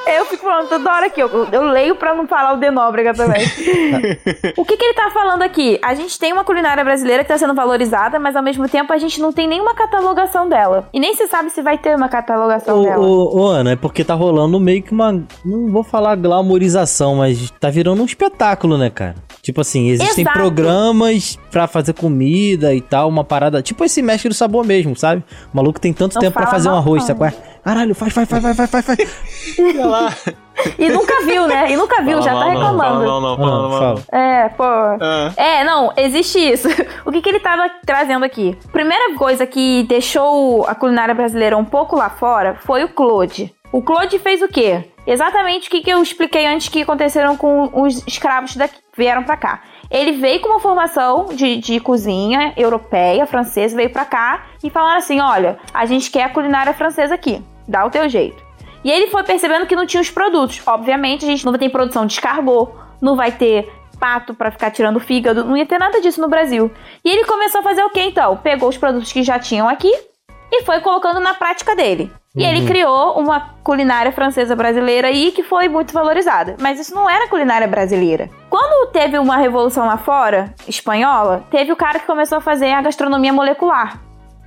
Eu 0.06 0.24
fico 0.26 0.42
falando 0.44 0.68
toda 0.68 0.92
hora 0.92 1.06
aqui, 1.06 1.20
eu, 1.20 1.48
eu 1.52 1.62
leio 1.64 1.94
pra 1.96 2.14
não 2.14 2.26
falar 2.26 2.54
o 2.54 2.56
de 2.56 2.70
Nóbrega 2.70 3.12
também. 3.12 3.42
o 4.56 4.64
que, 4.64 4.76
que 4.76 4.84
ele 4.84 4.94
tá 4.94 5.10
falando 5.10 5.42
aqui? 5.42 5.78
A 5.82 5.94
gente 5.94 6.18
tem 6.18 6.32
uma 6.32 6.44
culinária 6.44 6.82
brasileira 6.82 7.22
que 7.22 7.28
tá 7.28 7.36
sendo 7.36 7.54
valorizada, 7.54 8.18
mas 8.18 8.34
ao 8.34 8.42
mesmo 8.42 8.68
tempo 8.68 8.92
a 8.92 8.98
gente 8.98 9.20
não 9.20 9.32
tem 9.32 9.46
nenhuma 9.46 9.74
catalogação 9.74 10.48
dela. 10.48 10.88
E 10.92 11.00
nem 11.00 11.14
se 11.14 11.26
sabe 11.26 11.50
se 11.50 11.60
vai 11.60 11.76
ter 11.76 11.94
uma 11.96 12.08
catalogação 12.08 12.80
Ô, 12.80 12.82
dela. 12.82 13.06
ô, 13.06 13.40
ô, 13.40 13.46
Ana, 13.48 13.72
é 13.72 13.76
porque 13.76 14.02
tá 14.02 14.14
rolando 14.14 14.58
meio 14.58 14.82
que 14.82 14.92
uma. 14.92 15.12
Não 15.44 15.68
vou 15.70 15.82
falar 15.82 16.16
glamourização, 16.16 17.16
mas 17.16 17.50
tá 17.60 17.68
virando 17.70 18.02
um 18.02 18.06
espetáculo, 18.06 18.78
né, 18.78 18.90
cara? 18.90 19.14
Tipo 19.42 19.60
assim, 19.60 19.88
existem 19.88 20.22
Exato. 20.24 20.38
programas 20.38 21.38
pra 21.50 21.66
fazer 21.66 21.94
comida 21.94 22.74
e 22.74 22.80
tal, 22.80 23.08
uma 23.08 23.24
parada. 23.24 23.62
Tipo 23.62 23.84
esse 23.84 24.02
mestre 24.02 24.28
do 24.28 24.34
sabor 24.34 24.64
mesmo, 24.66 24.96
sabe? 24.96 25.22
O 25.52 25.56
maluco 25.56 25.80
tem 25.80 25.92
tanto 25.92 26.17
Não 26.18 26.20
tempo 26.20 26.34
pra 26.34 26.42
fala 26.44 26.54
fazer 26.54 26.68
um 26.68 26.76
arroz, 26.76 27.00
não. 27.02 27.06
sabe 27.06 27.18
qual 27.18 27.30
é? 27.30 27.34
Caralho, 27.64 27.94
faz, 27.94 28.12
faz, 28.12 28.28
faz, 28.28 28.42
faz, 28.42 28.56
faz, 28.56 28.70
faz, 28.70 28.86
faz. 28.86 29.10
Sei 29.54 29.84
lá. 29.84 30.12
E 30.78 30.88
nunca 30.88 31.22
viu, 31.24 31.46
né? 31.46 31.70
E 31.70 31.76
nunca 31.76 32.02
viu, 32.02 32.20
já 32.22 32.32
tá 32.32 32.40
Fala 32.40 32.54
mal, 32.54 32.54
não, 32.54 32.70
reclamando. 32.70 33.04
Fala 33.04 33.20
não, 33.20 33.36
fala 33.36 33.68
mal. 33.68 33.78
fala. 33.78 34.02
É, 34.10 34.48
pô. 34.48 34.64
Ah. 34.64 35.32
É, 35.36 35.64
não, 35.64 35.92
existe 35.96 36.38
isso. 36.38 36.68
O 37.04 37.12
que, 37.12 37.20
que 37.22 37.28
ele 37.28 37.40
tava 37.40 37.70
trazendo 37.86 38.24
aqui? 38.24 38.56
Primeira 38.72 39.14
coisa 39.16 39.46
que 39.46 39.84
deixou 39.84 40.66
a 40.66 40.74
culinária 40.74 41.14
brasileira 41.14 41.56
um 41.56 41.64
pouco 41.64 41.96
lá 41.96 42.10
fora 42.10 42.56
foi 42.64 42.84
o 42.84 42.88
Claude. 42.88 43.54
O 43.72 43.82
Claude 43.82 44.18
fez 44.18 44.42
o 44.42 44.48
quê? 44.48 44.84
Exatamente 45.08 45.68
o 45.68 45.70
que, 45.70 45.80
que 45.80 45.90
eu 45.90 46.02
expliquei 46.02 46.46
antes 46.46 46.68
que 46.68 46.82
aconteceram 46.82 47.34
com 47.34 47.70
os 47.82 48.06
escravos 48.06 48.52
que 48.52 48.70
vieram 48.94 49.24
pra 49.24 49.38
cá. 49.38 49.62
Ele 49.90 50.12
veio 50.12 50.38
com 50.38 50.50
uma 50.50 50.60
formação 50.60 51.28
de, 51.32 51.56
de 51.56 51.80
cozinha 51.80 52.52
europeia, 52.58 53.26
francesa, 53.26 53.74
veio 53.74 53.88
pra 53.88 54.04
cá 54.04 54.48
e 54.62 54.68
falaram 54.68 54.98
assim: 54.98 55.18
olha, 55.18 55.58
a 55.72 55.86
gente 55.86 56.10
quer 56.10 56.24
a 56.24 56.28
culinária 56.28 56.74
francesa 56.74 57.14
aqui, 57.14 57.42
dá 57.66 57.86
o 57.86 57.90
teu 57.90 58.06
jeito. 58.06 58.44
E 58.84 58.90
ele 58.90 59.06
foi 59.06 59.24
percebendo 59.24 59.66
que 59.66 59.74
não 59.74 59.86
tinha 59.86 60.02
os 60.02 60.10
produtos. 60.10 60.60
Obviamente, 60.66 61.24
a 61.24 61.28
gente 61.28 61.42
não 61.42 61.52
vai 61.52 61.58
ter 61.58 61.70
produção 61.70 62.04
de 62.04 62.12
escargot, 62.12 62.70
não 63.00 63.16
vai 63.16 63.32
ter 63.32 63.66
pato 63.98 64.34
pra 64.34 64.50
ficar 64.50 64.70
tirando 64.70 65.00
fígado, 65.00 65.42
não 65.42 65.56
ia 65.56 65.64
ter 65.64 65.78
nada 65.78 66.02
disso 66.02 66.20
no 66.20 66.28
Brasil. 66.28 66.70
E 67.02 67.08
ele 67.08 67.24
começou 67.24 67.62
a 67.62 67.64
fazer 67.64 67.82
o 67.82 67.88
quê 67.88 68.02
então? 68.02 68.36
Pegou 68.36 68.68
os 68.68 68.76
produtos 68.76 69.10
que 69.10 69.22
já 69.22 69.38
tinham 69.38 69.66
aqui 69.66 69.90
e 70.50 70.64
foi 70.64 70.80
colocando 70.80 71.20
na 71.20 71.34
prática 71.34 71.74
dele. 71.74 72.10
E 72.36 72.44
ele 72.44 72.66
criou 72.66 73.18
uma 73.18 73.54
culinária 73.64 74.12
francesa 74.12 74.54
brasileira 74.54 75.08
aí 75.08 75.32
que 75.32 75.42
foi 75.42 75.68
muito 75.68 75.92
valorizada. 75.92 76.56
Mas 76.60 76.78
isso 76.78 76.94
não 76.94 77.10
era 77.10 77.26
culinária 77.26 77.66
brasileira. 77.66 78.30
Quando 78.48 78.92
teve 78.92 79.18
uma 79.18 79.36
revolução 79.36 79.86
lá 79.86 79.96
fora, 79.96 80.54
espanhola, 80.68 81.44
teve 81.50 81.72
o 81.72 81.76
cara 81.76 81.98
que 81.98 82.06
começou 82.06 82.38
a 82.38 82.40
fazer 82.40 82.70
a 82.70 82.82
gastronomia 82.82 83.32
molecular, 83.32 84.00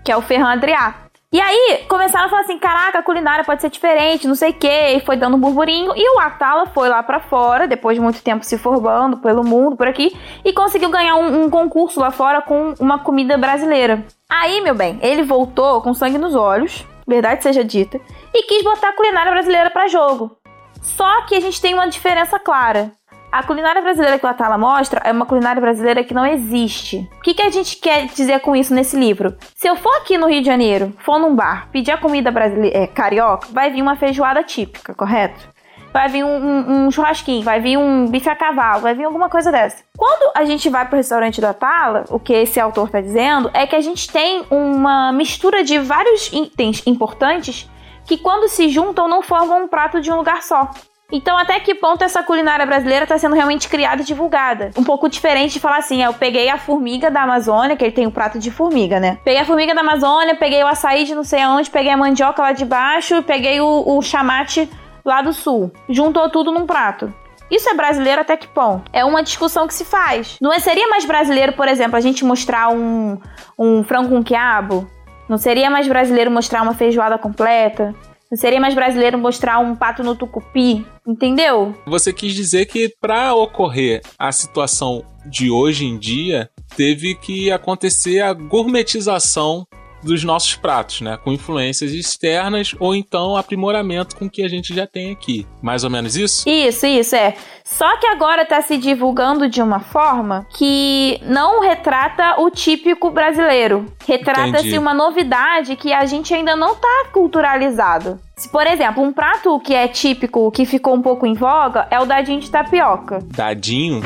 que 0.06 0.12
é 0.12 0.16
o 0.16 0.22
Ferran 0.22 0.54
Adrià. 0.54 1.01
E 1.34 1.39
aí, 1.39 1.86
começaram 1.88 2.25
a 2.25 2.29
falar 2.29 2.41
assim: 2.41 2.59
caraca, 2.59 2.99
a 2.99 3.03
culinária 3.03 3.45
pode 3.45 3.61
ser 3.61 3.69
diferente, 3.69 4.27
não 4.27 4.36
sei 4.36 4.49
o 4.49 4.53
quê. 4.53 4.97
E 4.97 4.99
foi 4.99 5.15
dando 5.15 5.38
um 5.38 5.39
burburinho. 5.39 5.93
E 5.95 6.15
o 6.15 6.19
Atala 6.19 6.65
foi 6.65 6.89
lá 6.89 7.01
pra 7.01 7.21
fora, 7.21 7.69
depois 7.69 7.95
de 7.95 8.01
muito 8.01 8.21
tempo 8.21 8.43
se 8.43 8.57
formando 8.57 9.15
pelo 9.17 9.41
mundo, 9.41 9.77
por 9.77 9.88
aqui, 9.88 10.13
e 10.43 10.51
conseguiu 10.51 10.89
ganhar 10.89 11.15
um, 11.15 11.43
um 11.43 11.49
concurso 11.49 12.01
lá 12.01 12.11
fora 12.11 12.41
com 12.41 12.73
uma 12.82 12.99
comida 12.99 13.38
brasileira. 13.38 14.05
Aí, 14.29 14.59
meu 14.59 14.75
bem, 14.75 14.99
ele 15.01 15.23
voltou 15.23 15.82
com 15.82 15.93
sangue 15.93 16.17
nos 16.17 16.36
olhos, 16.36 16.86
verdade 17.07 17.43
seja 17.43 17.63
dita, 17.63 17.97
e 18.34 18.43
quis 18.43 18.61
botar 18.61 18.89
a 18.89 18.95
culinária 18.95 19.32
brasileira 19.32 19.69
pra 19.69 19.88
jogo. 19.88 20.36
Só 20.82 21.21
que 21.27 21.36
a 21.36 21.39
gente 21.39 21.61
tem 21.61 21.73
uma 21.73 21.88
diferença 21.88 22.39
clara. 22.39 22.91
A 23.32 23.43
culinária 23.43 23.82
brasileira 23.82 24.19
que 24.19 24.25
o 24.25 24.29
Atala 24.29 24.57
mostra 24.57 25.01
é 25.05 25.11
uma 25.11 25.25
culinária 25.25 25.61
brasileira 25.61 26.03
que 26.03 26.13
não 26.13 26.25
existe. 26.25 27.09
O 27.17 27.21
que, 27.21 27.34
que 27.34 27.41
a 27.41 27.49
gente 27.49 27.77
quer 27.77 28.07
dizer 28.07 28.41
com 28.41 28.53
isso 28.55 28.73
nesse 28.73 28.97
livro? 28.97 29.36
Se 29.55 29.67
eu 29.69 29.75
for 29.77 29.95
aqui 29.97 30.17
no 30.17 30.27
Rio 30.27 30.41
de 30.41 30.47
Janeiro, 30.47 30.93
for 30.99 31.17
num 31.17 31.34
bar, 31.34 31.69
pedir 31.71 31.91
a 31.91 31.97
comida 31.97 32.29
brasileira, 32.29 32.77
é, 32.77 32.88
carioca, 32.88 33.47
vai 33.51 33.71
vir 33.71 33.82
uma 33.82 33.95
feijoada 33.95 34.43
típica, 34.43 34.93
correto? 34.93 35.47
Vai 35.93 36.09
vir 36.09 36.23
um, 36.25 36.27
um- 36.38 36.86
um 36.88 36.91
churrasquinho, 36.91 37.41
vai 37.43 37.61
vir 37.61 37.77
um 37.77 38.05
bife 38.07 38.29
a 38.29 38.36
cavalo, 38.36 38.82
vai 38.82 38.93
vir 38.93 39.05
alguma 39.05 39.29
coisa 39.29 39.49
dessa. 39.49 39.82
Quando 39.97 40.32
a 40.36 40.43
gente 40.43 40.69
vai 40.69 40.86
pro 40.86 40.97
restaurante 40.97 41.39
do 41.39 41.47
Atala, 41.47 42.03
o 42.09 42.19
que 42.19 42.34
esse 42.34 42.59
autor 42.59 42.89
tá 42.89 42.99
dizendo 42.99 43.49
é 43.53 43.65
que 43.65 43.75
a 43.77 43.82
gente 43.82 44.11
tem 44.11 44.43
uma 44.51 45.11
mistura 45.13 45.63
de 45.63 45.79
vários 45.79 46.32
itens 46.34 46.82
importantes 46.86 47.69
que 48.05 48.17
quando 48.17 48.49
se 48.49 48.67
juntam 48.69 49.07
não 49.07 49.21
formam 49.21 49.63
um 49.63 49.67
prato 49.69 50.01
de 50.01 50.11
um 50.11 50.17
lugar 50.17 50.41
só. 50.43 50.69
Então, 51.12 51.38
até 51.38 51.59
que 51.59 51.76
ponto 51.76 52.03
essa 52.03 52.24
culinária 52.24 52.66
brasileira 52.66 53.03
está 53.03 53.18
sendo 53.18 53.36
realmente 53.36 53.68
criada 53.68 54.01
e 54.01 54.05
divulgada? 54.05 54.72
Um 54.78 54.84
pouco 54.84 55.09
diferente 55.09 55.53
de 55.53 55.59
falar 55.59 55.78
assim, 55.78 56.01
é, 56.01 56.07
eu 56.07 56.14
peguei 56.14 56.49
a 56.49 56.57
formiga 56.57 57.12
da 57.12 57.24
Amazônia, 57.24 57.76
que 57.76 57.84
ele 57.84 57.91
tem 57.91 58.07
um 58.07 58.12
prato 58.12 58.39
de 58.39 58.49
formiga, 58.49 58.99
né? 58.99 59.20
Peguei 59.24 59.41
a 59.41 59.45
formiga 59.45 59.76
da 59.76 59.82
Amazônia, 59.82 60.36
peguei 60.36 60.64
o 60.64 60.68
açaí 60.68 61.03
de 61.03 61.14
não 61.14 61.24
sei 61.24 61.41
aonde, 61.41 61.70
peguei 61.70 61.91
a 61.91 61.97
mandioca 61.97 62.41
lá 62.41 62.53
de 62.53 62.64
baixo, 62.64 63.22
peguei 63.24 63.59
o, 63.59 63.84
o 63.86 64.01
chamate 64.01 64.70
lá 65.03 65.22
do 65.22 65.34
sul. 65.34 65.72
Juntou 65.89 66.30
tudo 66.30 66.51
num 66.51 66.66
prato. 66.66 67.14
Isso 67.49 67.70
é 67.70 67.74
brasileiro 67.74 68.22
até 68.22 68.38
que 68.38 68.47
ponto? 68.47 68.89
É 68.93 69.03
uma 69.03 69.22
discussão 69.22 69.68
que 69.68 69.74
se 69.74 69.84
faz. 69.84 70.38
Não 70.39 70.53
é, 70.53 70.59
seria 70.59 70.88
mais 70.88 71.03
brasileiro, 71.03 71.51
por 71.51 71.68
exemplo, 71.68 71.97
a 71.97 71.99
gente 71.99 72.24
mostrar 72.24 72.70
um, 72.70 73.20
um 73.59 73.84
frango 73.84 74.07
com 74.07 74.24
quiabo? 74.24 74.89
Não 75.28 75.38
seria 75.38 75.70
mais 75.70 75.86
brasileiro 75.88 76.32
mostrar 76.32 76.62
uma 76.62 76.74
feijoada 76.74 77.18
completa? 77.18 77.93
Não 78.32 78.38
seria 78.38 78.61
mais 78.61 78.73
brasileiro 78.73 79.19
mostrar 79.19 79.59
um 79.59 79.75
pato 79.75 80.01
no 80.03 80.15
tucupi? 80.15 80.86
Entendeu? 81.05 81.75
Você 81.86 82.13
quis 82.13 82.34
dizer 82.34 82.65
que 82.65 82.88
para 82.88 83.36
ocorrer 83.36 84.01
a 84.17 84.32
situação 84.32 85.03
de 85.25 85.51
hoje 85.51 85.86
em 85.86 85.99
dia, 85.99 86.49
teve 86.77 87.13
que 87.15 87.51
acontecer 87.51 88.21
a 88.21 88.32
gourmetização 88.32 89.67
dos 90.04 90.24
nossos 90.24 90.56
pratos, 90.56 91.02
né? 91.02 91.18
Com 91.24 91.32
influências 91.32 91.91
externas 91.93 92.76
ou 92.80 92.95
então 92.95 93.36
aprimoramento 93.38 94.16
com 94.16 94.26
o 94.26 94.30
que 94.30 94.43
a 94.43 94.47
gente 94.47 94.74
já 94.74 94.88
tem 94.88 95.12
aqui. 95.12 95.47
Mais 95.62 95.84
ou 95.84 95.89
menos 95.89 96.16
isso? 96.16 96.47
Isso, 96.49 96.86
isso, 96.86 97.16
é. 97.16 97.36
Só 97.64 97.97
que 97.97 98.08
agora 98.08 98.45
tá 98.45 98.62
se 98.62 98.78
divulgando 98.78 99.47
de 99.47 99.62
uma 99.62 99.80
forma 99.80 100.45
que 100.58 101.20
não 101.24 101.62
retrata 101.62 102.41
o 102.41 102.49
típico 102.49 103.10
brasileiro. 103.10 103.86
Retrata-se 104.06 104.78
uma 104.78 104.93
novidade 104.93 105.76
que 105.76 105.93
a 105.93 106.06
gente 106.06 106.34
ainda 106.34 106.56
não 106.56 106.76
tá 106.76 107.06
culturalizado. 107.14 108.20
Se, 108.36 108.49
por 108.49 108.65
exemplo, 108.65 109.03
um 109.03 109.13
prato 109.13 109.59
que 109.59 109.73
é 109.73 109.88
típico, 109.88 110.49
que 110.51 110.65
ficou 110.65 110.95
um 110.95 111.01
pouco 111.01 111.27
em 111.27 111.34
voga, 111.34 111.88
é 111.91 111.99
o 111.99 112.05
dadinho 112.05 112.39
de 112.39 112.49
tapioca. 112.49 113.19
Dadinho? 113.36 114.01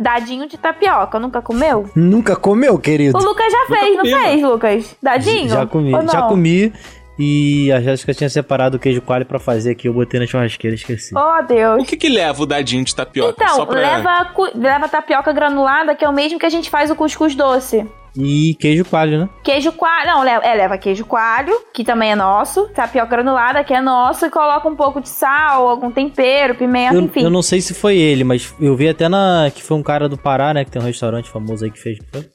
Dadinho 0.00 0.48
de 0.48 0.58
tapioca, 0.58 1.18
nunca 1.20 1.40
comeu? 1.40 1.88
Nunca 1.94 2.34
comeu, 2.34 2.78
querido? 2.78 3.16
O 3.16 3.22
Lucas 3.22 3.52
já 3.52 3.66
fez, 3.66 3.96
não 3.96 4.04
comi, 4.04 4.14
fez, 4.14 4.42
Lucas? 4.42 4.96
Dadinho? 5.02 5.48
Já 5.50 5.66
comi, 5.66 5.90
não? 5.92 6.08
já 6.08 6.22
comi. 6.22 6.72
E 7.18 7.72
a 7.72 7.80
Jéssica 7.80 8.14
tinha 8.14 8.30
separado 8.30 8.76
o 8.76 8.80
queijo 8.80 9.02
coalho 9.02 9.26
pra 9.26 9.40
fazer 9.40 9.72
aqui. 9.72 9.88
Eu 9.88 9.92
botei 9.92 10.20
na 10.20 10.26
churrasqueira 10.26 10.76
e 10.76 10.78
esqueci. 10.78 11.12
Oh, 11.16 11.42
Deus. 11.42 11.82
O 11.82 11.84
que 11.84 11.96
que 11.96 12.08
leva 12.08 12.40
o 12.40 12.46
dadinho 12.46 12.84
de 12.84 12.94
tapioca? 12.94 13.34
Então, 13.36 13.56
Só 13.56 13.66
pra... 13.66 13.80
leva, 13.80 14.34
leva 14.54 14.88
tapioca 14.88 15.32
granulada, 15.32 15.96
que 15.96 16.04
é 16.04 16.08
o 16.08 16.12
mesmo 16.12 16.38
que 16.38 16.46
a 16.46 16.50
gente 16.50 16.70
faz 16.70 16.90
o 16.92 16.94
cuscuz 16.94 17.34
doce. 17.34 17.84
E 18.16 18.54
queijo 18.58 18.84
coalho, 18.84 19.20
né? 19.20 19.28
Queijo 19.44 19.72
coalho. 19.72 20.06
Não, 20.06 20.22
leva, 20.22 20.44
é, 20.44 20.54
leva 20.54 20.78
queijo 20.78 21.04
coalho, 21.04 21.54
que 21.72 21.84
também 21.84 22.12
é 22.12 22.16
nosso. 22.16 22.68
Tapioca 22.68 23.08
granulada, 23.08 23.62
que 23.62 23.72
é 23.74 23.80
nosso. 23.80 24.26
E 24.26 24.30
coloca 24.30 24.68
um 24.68 24.74
pouco 24.76 25.00
de 25.00 25.08
sal, 25.08 25.68
algum 25.68 25.90
tempero, 25.90 26.54
pimenta, 26.54 26.94
Eu, 26.94 27.00
enfim. 27.00 27.22
eu 27.22 27.30
não 27.30 27.42
sei 27.42 27.60
se 27.60 27.74
foi 27.74 27.96
ele, 27.96 28.24
mas 28.24 28.54
eu 28.60 28.74
vi 28.74 28.88
até 28.88 29.08
na 29.08 29.50
que 29.54 29.62
foi 29.62 29.76
um 29.76 29.82
cara 29.82 30.08
do 30.08 30.16
Pará, 30.18 30.52
né? 30.52 30.64
Que 30.64 30.70
tem 30.70 30.82
um 30.82 30.84
restaurante 30.84 31.30
famoso 31.30 31.64
aí 31.64 31.70
que 31.70 31.78
fez. 31.80 31.98
não 31.98 32.06
foi? 32.20 32.30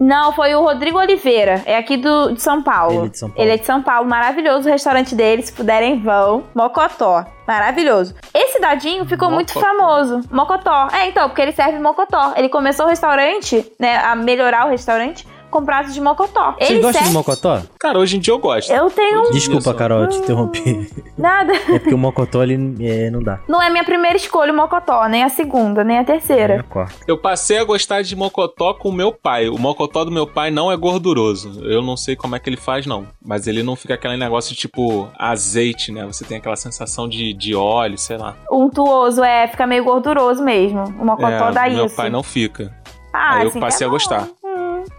Não, 0.00 0.32
foi 0.32 0.52
o 0.56 0.60
Rodrigo 0.60 0.98
Oliveira. 0.98 1.62
É 1.64 1.76
aqui 1.76 1.96
do, 1.96 2.32
de 2.32 2.42
São 2.42 2.62
Paulo. 2.62 2.94
Ele 2.96 3.06
é 3.06 3.08
de 3.08 3.18
São 3.18 3.28
Paulo. 3.30 3.42
Ele 3.42 3.52
é 3.52 3.56
de 3.56 3.64
São 3.64 3.82
Paulo. 3.82 4.08
Maravilhoso 4.08 4.68
o 4.68 4.72
restaurante 4.72 5.14
dele. 5.14 5.40
Se 5.42 5.52
puderem, 5.52 6.00
vão. 6.00 6.42
Mocotó. 6.54 7.24
Maravilhoso. 7.46 8.12
Dadinho 8.64 9.04
ficou 9.04 9.30
muito 9.30 9.54
Mocotó. 9.54 9.66
famoso. 9.66 10.20
Mocotó. 10.30 10.88
É, 10.90 11.06
então, 11.08 11.28
porque 11.28 11.42
ele 11.42 11.52
serve 11.52 11.78
mocotó. 11.78 12.32
Ele 12.34 12.48
começou 12.48 12.86
o 12.86 12.88
restaurante, 12.88 13.70
né? 13.78 13.98
A 13.98 14.16
melhorar 14.16 14.66
o 14.66 14.70
restaurante 14.70 15.26
com 15.54 15.64
pratos 15.64 15.94
de 15.94 16.00
mocotó. 16.00 16.52
Vocês 16.58 16.70
ele 16.70 16.78
gostam 16.80 16.92
serve... 16.94 17.08
de 17.08 17.14
mocotó? 17.14 17.62
Cara, 17.78 17.98
hoje 17.98 18.16
em 18.16 18.20
dia 18.20 18.34
eu 18.34 18.38
gosto. 18.38 18.72
Eu 18.72 18.90
tenho 18.90 19.28
um... 19.28 19.30
Desculpa. 19.30 19.72
Carol, 19.72 20.00
eu 20.02 20.08
te 20.08 20.16
interrompi. 20.18 20.90
Nada. 21.16 21.52
É 21.54 21.78
porque 21.78 21.94
o 21.94 21.98
mocotó 21.98 22.42
ele 22.42 22.54
é, 22.84 23.08
não 23.10 23.22
dá. 23.22 23.38
Não 23.48 23.62
é 23.62 23.70
minha 23.70 23.84
primeira 23.84 24.16
escolha 24.16 24.52
o 24.52 24.56
mocotó, 24.56 25.06
nem 25.06 25.22
a 25.22 25.28
segunda, 25.28 25.84
nem 25.84 25.98
a 25.98 26.00
É, 26.00 26.04
terceira. 26.04 26.64
corta. 26.68 26.94
Eu 27.06 27.16
passei 27.16 27.58
a 27.58 27.64
gostar 27.64 28.02
de 28.02 28.16
mocotó 28.16 28.74
com 28.74 28.88
o 28.88 28.92
meu 28.92 29.12
pai. 29.12 29.48
O 29.48 29.56
mocotó 29.58 30.04
do 30.04 30.10
meu 30.10 30.26
pai 30.26 30.50
não 30.50 30.72
é 30.72 30.76
gorduroso. 30.76 31.62
Eu 31.64 31.80
não 31.82 31.96
sei 31.96 32.16
como 32.16 32.34
é 32.34 32.40
que 32.40 32.50
ele 32.50 32.56
faz, 32.56 32.84
não. 32.84 33.06
Mas 33.24 33.46
ele 33.46 33.62
não 33.62 33.76
fica 33.76 33.94
aquele 33.94 34.16
negócio 34.16 34.56
tipo 34.56 35.08
azeite, 35.16 35.92
né? 35.92 36.04
Você 36.06 36.24
tem 36.24 36.38
aquela 36.38 36.56
sensação 36.56 37.08
de, 37.08 37.32
de 37.32 37.54
óleo, 37.54 37.96
sei 37.96 38.16
lá. 38.16 38.34
Untuoso, 38.50 39.22
é, 39.22 39.46
fica 39.46 39.66
meio 39.66 39.84
gorduroso 39.84 40.42
mesmo. 40.42 40.82
O 41.00 41.04
mocotó 41.04 41.28
É, 41.48 41.52
dá 41.52 41.68
meu 41.68 41.86
isso. 41.86 41.94
pai 41.96 42.10
não 42.10 42.22
fica. 42.22 42.74
Ah, 43.12 43.36
Aí 43.36 43.42
eu 43.44 43.48
assim 43.50 43.60
passei 43.60 43.84
é 43.84 43.88
a 43.88 43.90
gostar. 43.90 44.26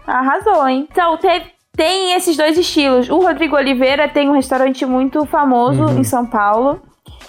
Arrasou, 0.06 0.66
hein? 0.68 0.86
Então, 0.90 1.16
teve- 1.16 1.46
tem 1.76 2.12
esses 2.14 2.36
dois 2.36 2.56
estilos. 2.56 3.08
O 3.10 3.18
Rodrigo 3.18 3.56
Oliveira 3.56 4.08
tem 4.08 4.28
um 4.28 4.32
restaurante 4.34 4.86
muito 4.86 5.24
famoso 5.26 5.82
Uhum. 5.84 5.98
em 5.98 6.04
São 6.04 6.24
Paulo. 6.26 6.80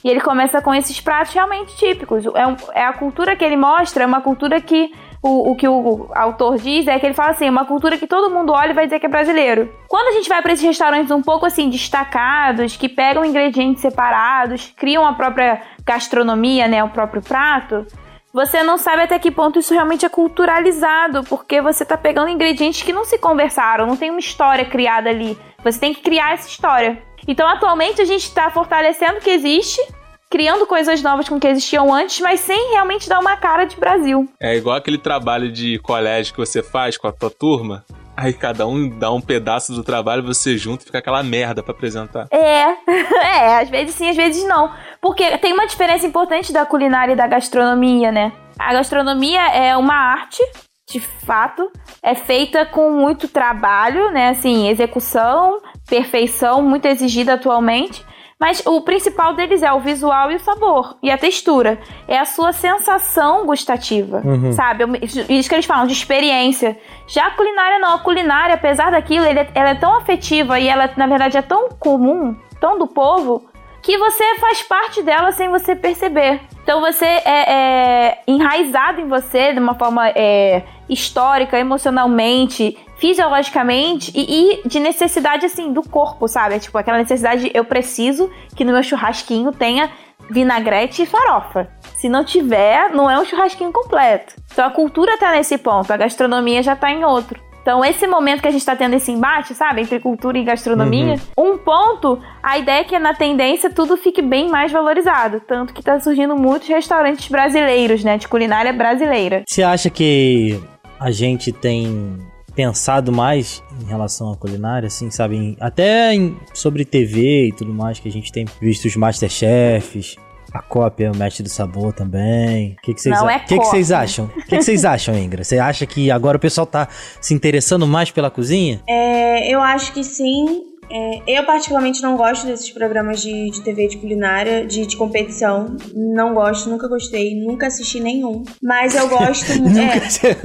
E 0.04 0.10
ele 0.10 0.22
começa 0.22 0.62
com 0.62 0.74
esses 0.74 1.02
pratos 1.02 1.34
realmente 1.34 1.76
típicos. 1.76 2.24
É, 2.34 2.48
um- 2.48 2.56
é 2.74 2.86
a 2.86 2.94
cultura 2.94 3.36
que 3.36 3.44
ele 3.44 3.58
mostra, 3.58 4.04
é 4.04 4.06
uma 4.06 4.22
cultura 4.22 4.62
que 4.62 4.92
o, 5.24 5.52
o 5.52 5.56
que 5.56 5.68
o 5.68 6.08
autor 6.16 6.58
diz 6.58 6.88
é 6.88 6.98
que 7.00 7.06
ele 7.08 7.16
fala 7.16 7.32
assim, 7.32 7.50
uma 7.50 7.66
cultura 7.66 7.98
que 7.98 8.06
todo 8.08 8.32
mundo 8.34 8.54
olha 8.54 8.70
e 8.72 8.74
vai 8.74 8.86
dizer 8.86 9.00
que 9.00 9.08
é 9.08 9.10
brasileiro. 9.10 9.70
Quando 9.90 10.10
a 10.10 10.12
gente 10.12 10.30
vai 10.30 10.42
para 10.42 10.54
esses 10.54 10.64
restaurantes 10.64 11.10
um 11.12 11.22
pouco 11.24 11.46
assim 11.46 11.70
destacados, 11.70 12.78
que 12.78 12.88
pegam 12.88 13.26
ingredientes 13.26 13.82
separados, 13.82 14.72
criam 14.78 15.04
a 15.06 15.14
própria 15.14 15.62
gastronomia, 15.84 16.68
né, 16.68 16.84
o 16.84 16.90
próprio 16.90 17.22
prato, 17.22 17.86
você 18.34 18.62
não 18.64 18.78
sabe 18.78 19.04
até 19.04 19.18
que 19.18 19.32
ponto 19.32 19.60
isso 19.60 19.74
realmente 19.74 20.06
é 20.06 20.10
culturalizado, 20.10 21.24
porque 21.24 21.62
você 21.62 21.86
tá 21.86 21.98
pegando 21.98 22.30
ingredientes 22.30 22.84
que 22.84 22.94
não 22.94 23.06
se 23.06 23.18
conversaram, 23.18 23.86
não 23.86 23.98
tem 23.98 24.12
uma 24.12 24.20
história 24.20 24.66
criada 24.66 25.10
ali. 25.10 25.38
Você 25.64 25.80
tem 25.80 25.94
que 25.94 26.02
criar 26.02 26.34
essa 26.34 26.48
história. 26.48 27.02
Então, 27.28 27.48
atualmente, 27.48 28.02
a 28.02 28.06
gente 28.06 28.24
está 28.24 28.50
fortalecendo 28.50 29.18
o 29.18 29.22
que 29.22 29.30
existe, 29.30 29.82
criando 30.30 30.66
coisas 30.66 31.02
novas 31.02 31.28
com 31.28 31.36
o 31.36 31.40
que 31.40 31.48
existiam 31.48 31.94
antes, 31.94 32.20
mas 32.22 32.40
sem 32.42 32.72
realmente 32.72 33.10
dar 33.10 33.20
uma 33.20 33.36
cara 33.36 33.66
de 33.66 33.76
Brasil. 33.78 34.30
É 34.40 34.56
igual 34.56 34.76
aquele 34.76 34.98
trabalho 34.98 35.52
de 35.52 35.80
colégio 35.80 36.34
que 36.34 36.40
você 36.40 36.62
faz 36.62 36.98
com 36.98 37.08
a 37.08 37.12
tua 37.12 37.30
turma. 37.30 37.84
Aí 38.18 38.34
cada 38.34 38.66
um 38.66 38.90
dá 38.90 39.12
um 39.12 39.22
pedaço 39.22 39.74
do 39.74 39.84
trabalho, 39.84 40.24
você 40.24 40.58
junta 40.58 40.82
e 40.82 40.86
fica 40.88 40.98
aquela 40.98 41.22
merda 41.22 41.62
pra 41.62 41.72
apresentar. 41.72 42.28
É, 42.32 42.66
é, 43.24 43.60
às 43.62 43.70
vezes 43.70 43.94
sim, 43.94 44.10
às 44.10 44.16
vezes 44.16 44.44
não. 44.48 44.72
Porque 45.00 45.38
tem 45.38 45.54
uma 45.54 45.68
diferença 45.68 46.08
importante 46.08 46.52
da 46.52 46.66
culinária 46.66 47.14
e 47.14 47.16
da 47.16 47.28
gastronomia, 47.28 48.12
né? 48.12 48.34
A 48.58 48.74
gastronomia 48.74 49.40
é 49.50 49.78
uma 49.78 49.94
arte, 49.94 50.42
de 50.90 51.00
fato, 51.00 51.72
é 52.02 52.16
feita 52.16 52.66
com 52.66 52.92
muito 52.92 53.28
trabalho, 53.28 54.10
né? 54.10 54.30
Assim, 54.30 54.68
execução, 54.68 55.62
perfeição, 55.88 56.64
muito 56.64 56.88
exigida 56.88 57.34
atualmente. 57.34 58.04
Mas 58.40 58.62
o 58.66 58.82
principal 58.82 59.34
deles 59.34 59.64
é 59.64 59.74
o 59.74 59.80
visual 59.80 60.32
e 60.32 60.36
o 60.36 60.40
sabor. 60.40 60.98
E 61.02 61.10
a 61.10 61.18
textura. 61.18 61.80
É 62.08 62.20
a 62.20 62.26
sua 62.26 62.52
sensação 62.54 63.46
gustativa. 63.48 64.22
Uhum. 64.24 64.52
Sabe? 64.52 64.84
Isso 65.02 65.50
que 65.50 65.56
eles 65.56 65.66
falam, 65.66 65.88
de 65.88 65.94
experiência. 65.94 66.78
Já 67.08 67.28
a 67.28 67.32
culinária 67.32 67.80
não. 67.80 67.96
A 67.96 68.00
culinária, 68.00 68.54
apesar 68.54 68.92
daquilo, 68.92 69.26
ele 69.26 69.40
é- 69.40 69.50
ela 69.56 69.70
é 69.72 69.76
tão 69.76 69.96
afetiva 69.98 70.60
e 70.60 70.68
ela, 70.68 70.90
na 70.96 71.08
verdade, 71.08 71.36
é 71.36 71.42
tão 71.42 71.70
comum, 71.80 72.36
tão 72.62 72.78
do 72.78 72.86
povo, 72.86 73.46
que 73.82 73.98
você 73.98 74.36
faz 74.40 74.62
parte 74.62 75.02
dela 75.02 75.32
sem 75.32 75.50
você 75.50 75.76
perceber. 75.76 76.42
Então 76.62 76.80
você 76.82 77.06
é, 77.06 77.54
é 77.54 78.22
enraizado 78.28 79.02
em 79.02 79.08
você 79.08 79.54
de 79.54 79.60
uma 79.60 79.74
forma 79.76 80.10
é, 80.10 80.62
histórica, 80.90 81.60
emocionalmente, 81.60 82.78
fisiologicamente 82.98 84.12
e, 84.16 84.62
e 84.62 84.68
de 84.68 84.80
necessidade 84.80 85.46
assim 85.46 85.72
do 85.72 85.84
corpo, 85.84 86.28
sabe? 86.28 86.56
É 86.56 86.60
tipo 86.60 86.78
aquela 86.78 86.98
necessidade 86.98 87.44
de 87.44 87.52
eu 87.54 87.66
preciso 87.66 88.32
que 88.56 88.64
no 88.64 88.74
meu 88.74 88.84
churrasquinho 88.84 89.52
tenha 89.52 89.92
vinagrete 90.30 91.04
e 91.04 91.06
farofa. 91.06 91.70
Se 91.96 92.10
não 92.10 92.24
tiver, 92.24 92.90
não 92.92 93.10
é 93.10 93.20
um 93.20 93.26
churrasquinho 93.26 93.72
completo. 93.72 94.36
Então 94.52 94.66
a 94.66 94.72
cultura 94.72 95.18
tá 95.18 95.32
nesse 95.32 95.58
ponto, 95.58 95.92
a 95.92 95.98
gastronomia 95.98 96.62
já 96.62 96.76
tá 96.76 96.92
em 96.92 97.04
outro. 97.04 97.48
Então, 97.68 97.84
esse 97.84 98.08
momento 98.08 98.42
que 98.42 98.48
a 98.48 98.52
gente 98.52 98.66
tá 98.66 98.78
tendo 98.78 98.94
esse 98.94 99.12
embate, 99.12 99.54
sabe, 99.54 99.82
entre 99.82 100.00
cultura 100.00 100.38
e 100.38 100.44
gastronomia, 100.46 101.16
um 101.38 101.58
ponto, 101.58 102.18
a 102.42 102.58
ideia 102.58 102.80
é 102.80 102.84
que 102.86 102.98
na 102.98 103.14
tendência 103.14 103.70
tudo 103.70 103.98
fique 103.98 104.22
bem 104.22 104.48
mais 104.50 104.72
valorizado. 104.72 105.42
Tanto 105.42 105.74
que 105.74 105.84
tá 105.84 106.00
surgindo 106.00 106.34
muitos 106.34 106.70
restaurantes 106.70 107.28
brasileiros, 107.28 108.06
né, 108.06 108.18
de 108.18 108.26
culinária 108.26 108.72
brasileira. 108.72 109.44
Você 109.46 109.64
acha 109.64 109.90
que 109.90 110.58
a 111.00 111.12
gente 111.12 111.52
tem 111.52 112.18
pensado 112.56 113.12
mais 113.12 113.62
em 113.82 113.86
relação 113.86 114.32
à 114.32 114.36
culinária, 114.36 114.88
assim, 114.88 115.12
sabe? 115.12 115.36
Em- 115.36 115.58
até 115.60 116.14
em- 116.14 116.36
sobre 116.54 116.84
TV 116.84 117.48
e 117.50 117.52
tudo 117.52 117.72
mais, 117.74 118.00
que 118.00 118.08
a 118.10 118.12
gente 118.12 118.32
tem 118.32 118.46
visto 118.60 118.86
os 118.86 118.96
Masterchefs, 118.96 120.16
a 120.54 120.62
cópia, 120.62 121.12
o 121.12 121.16
Mestre 121.16 121.44
do 121.44 121.50
Sabor 121.50 121.94
também. 121.94 122.76
O 122.80 122.82
que, 122.82 122.94
que 122.96 123.02
vocês 123.02 123.20
Não 123.20 123.30
é 123.30 123.38
que 123.40 123.60
que 123.60 123.66
vocês 123.66 123.92
acham? 123.92 124.26
O 124.26 124.30
que, 124.46 124.58
que 124.58 124.62
vocês 124.64 124.86
acham, 124.86 125.16
Ingra? 125.16 125.44
Você 125.44 125.60
acha 125.60 125.86
que 125.86 126.10
agora 126.10 126.38
o 126.38 126.40
pessoal 126.40 126.66
tá 126.66 126.88
se 127.22 127.34
interessando 127.34 127.86
mais 127.86 128.10
pela 128.10 128.32
cozinha? 128.32 128.82
É, 128.88 129.54
eu 129.54 129.62
acho 129.62 129.94
que 129.94 130.04
sim. 130.04 130.64
É, 130.90 131.22
eu 131.40 131.44
particularmente 131.46 132.02
não 132.02 132.16
gosto 132.16 132.46
desses 132.48 132.70
programas 132.72 133.22
de, 133.22 133.50
de 133.52 133.62
TV 133.62 133.88
de 133.88 133.98
culinária, 133.98 134.66
de, 134.66 134.86
de 134.86 134.96
competição. 134.96 135.76
Não 135.94 136.34
gosto, 136.34 136.70
nunca 136.70 136.88
gostei, 136.88 137.36
nunca 137.36 137.68
assisti 137.68 138.00
nenhum. 138.00 138.44
Mas 138.64 138.96
eu 138.96 139.08
gosto. 139.10 139.46
é, 139.78 140.38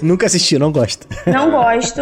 Nunca 0.02 0.26
assisti, 0.26 0.58
não 0.58 0.70
gosto. 0.72 1.06
não 1.26 1.50
gosto. 1.50 2.00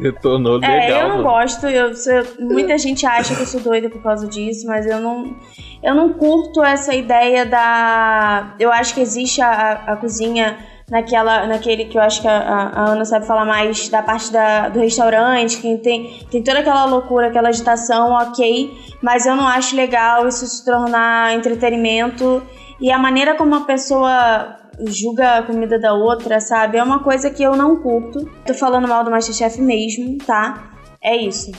Detonou 0.00 0.54
legal. 0.58 0.70
É, 0.70 1.02
eu 1.02 1.08
não 1.08 1.16
mano. 1.16 1.22
gosto. 1.24 1.66
Eu, 1.66 1.94
sou- 1.94 2.24
muita 2.40 2.78
gente 2.78 3.04
acha 3.06 3.34
que 3.34 3.42
eu 3.42 3.46
sou 3.46 3.60
doida 3.60 3.88
por 3.90 4.02
causa 4.02 4.26
disso, 4.26 4.66
mas 4.66 4.86
eu 4.86 5.00
não. 5.00 5.36
Eu 5.82 5.94
não 5.94 6.14
curto 6.14 6.62
essa 6.62 6.94
ideia 6.94 7.44
da. 7.44 8.54
Eu 8.58 8.72
acho 8.72 8.94
que 8.94 9.00
existe 9.00 9.40
a, 9.42 9.48
a- 9.50 9.92
a 9.92 9.96
cozinha 9.96 10.58
naquela, 10.90 11.46
naquele 11.46 11.84
que 11.86 11.96
eu 11.98 12.02
acho 12.02 12.20
que 12.20 12.28
a, 12.28 12.38
a- 12.74 12.90
Ana 12.90 13.04
sabe 13.04 13.26
falar 13.26 13.44
mais 13.44 13.88
da 13.88 14.02
parte 14.02 14.32
da, 14.32 14.68
do 14.68 14.80
restaurante, 14.80 15.58
que 15.58 15.76
tem, 15.78 16.26
tem 16.30 16.42
toda 16.42 16.58
aquela 16.60 16.84
loucura, 16.84 17.28
aquela 17.28 17.48
agitação, 17.48 18.12
ok. 18.12 18.70
Mas 19.02 19.26
eu 19.26 19.34
não 19.36 19.46
acho 19.46 19.74
legal 19.76 20.26
isso 20.28 20.46
se 20.46 20.64
tornar 20.64 21.34
entretenimento. 21.34 22.42
E 22.80 22.90
a 22.90 22.98
maneira 22.98 23.34
como 23.36 23.54
a 23.54 23.60
pessoa 23.60 24.56
julga 24.88 25.38
a 25.38 25.42
comida 25.42 25.78
da 25.78 25.92
outra, 25.94 26.40
sabe? 26.40 26.76
É 26.78 26.82
uma 26.82 26.98
coisa 26.98 27.30
que 27.30 27.42
eu 27.42 27.54
não 27.56 27.76
curto. 27.76 28.28
Tô 28.44 28.52
falando 28.54 28.88
mal 28.88 29.04
do 29.04 29.10
Masterchef 29.10 29.60
mesmo, 29.60 30.18
tá? 30.18 30.73
É 31.04 31.14
isso. 31.16 31.52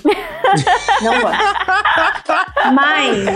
não 1.04 1.22
gosto. 1.22 1.38
Mas, 2.74 3.28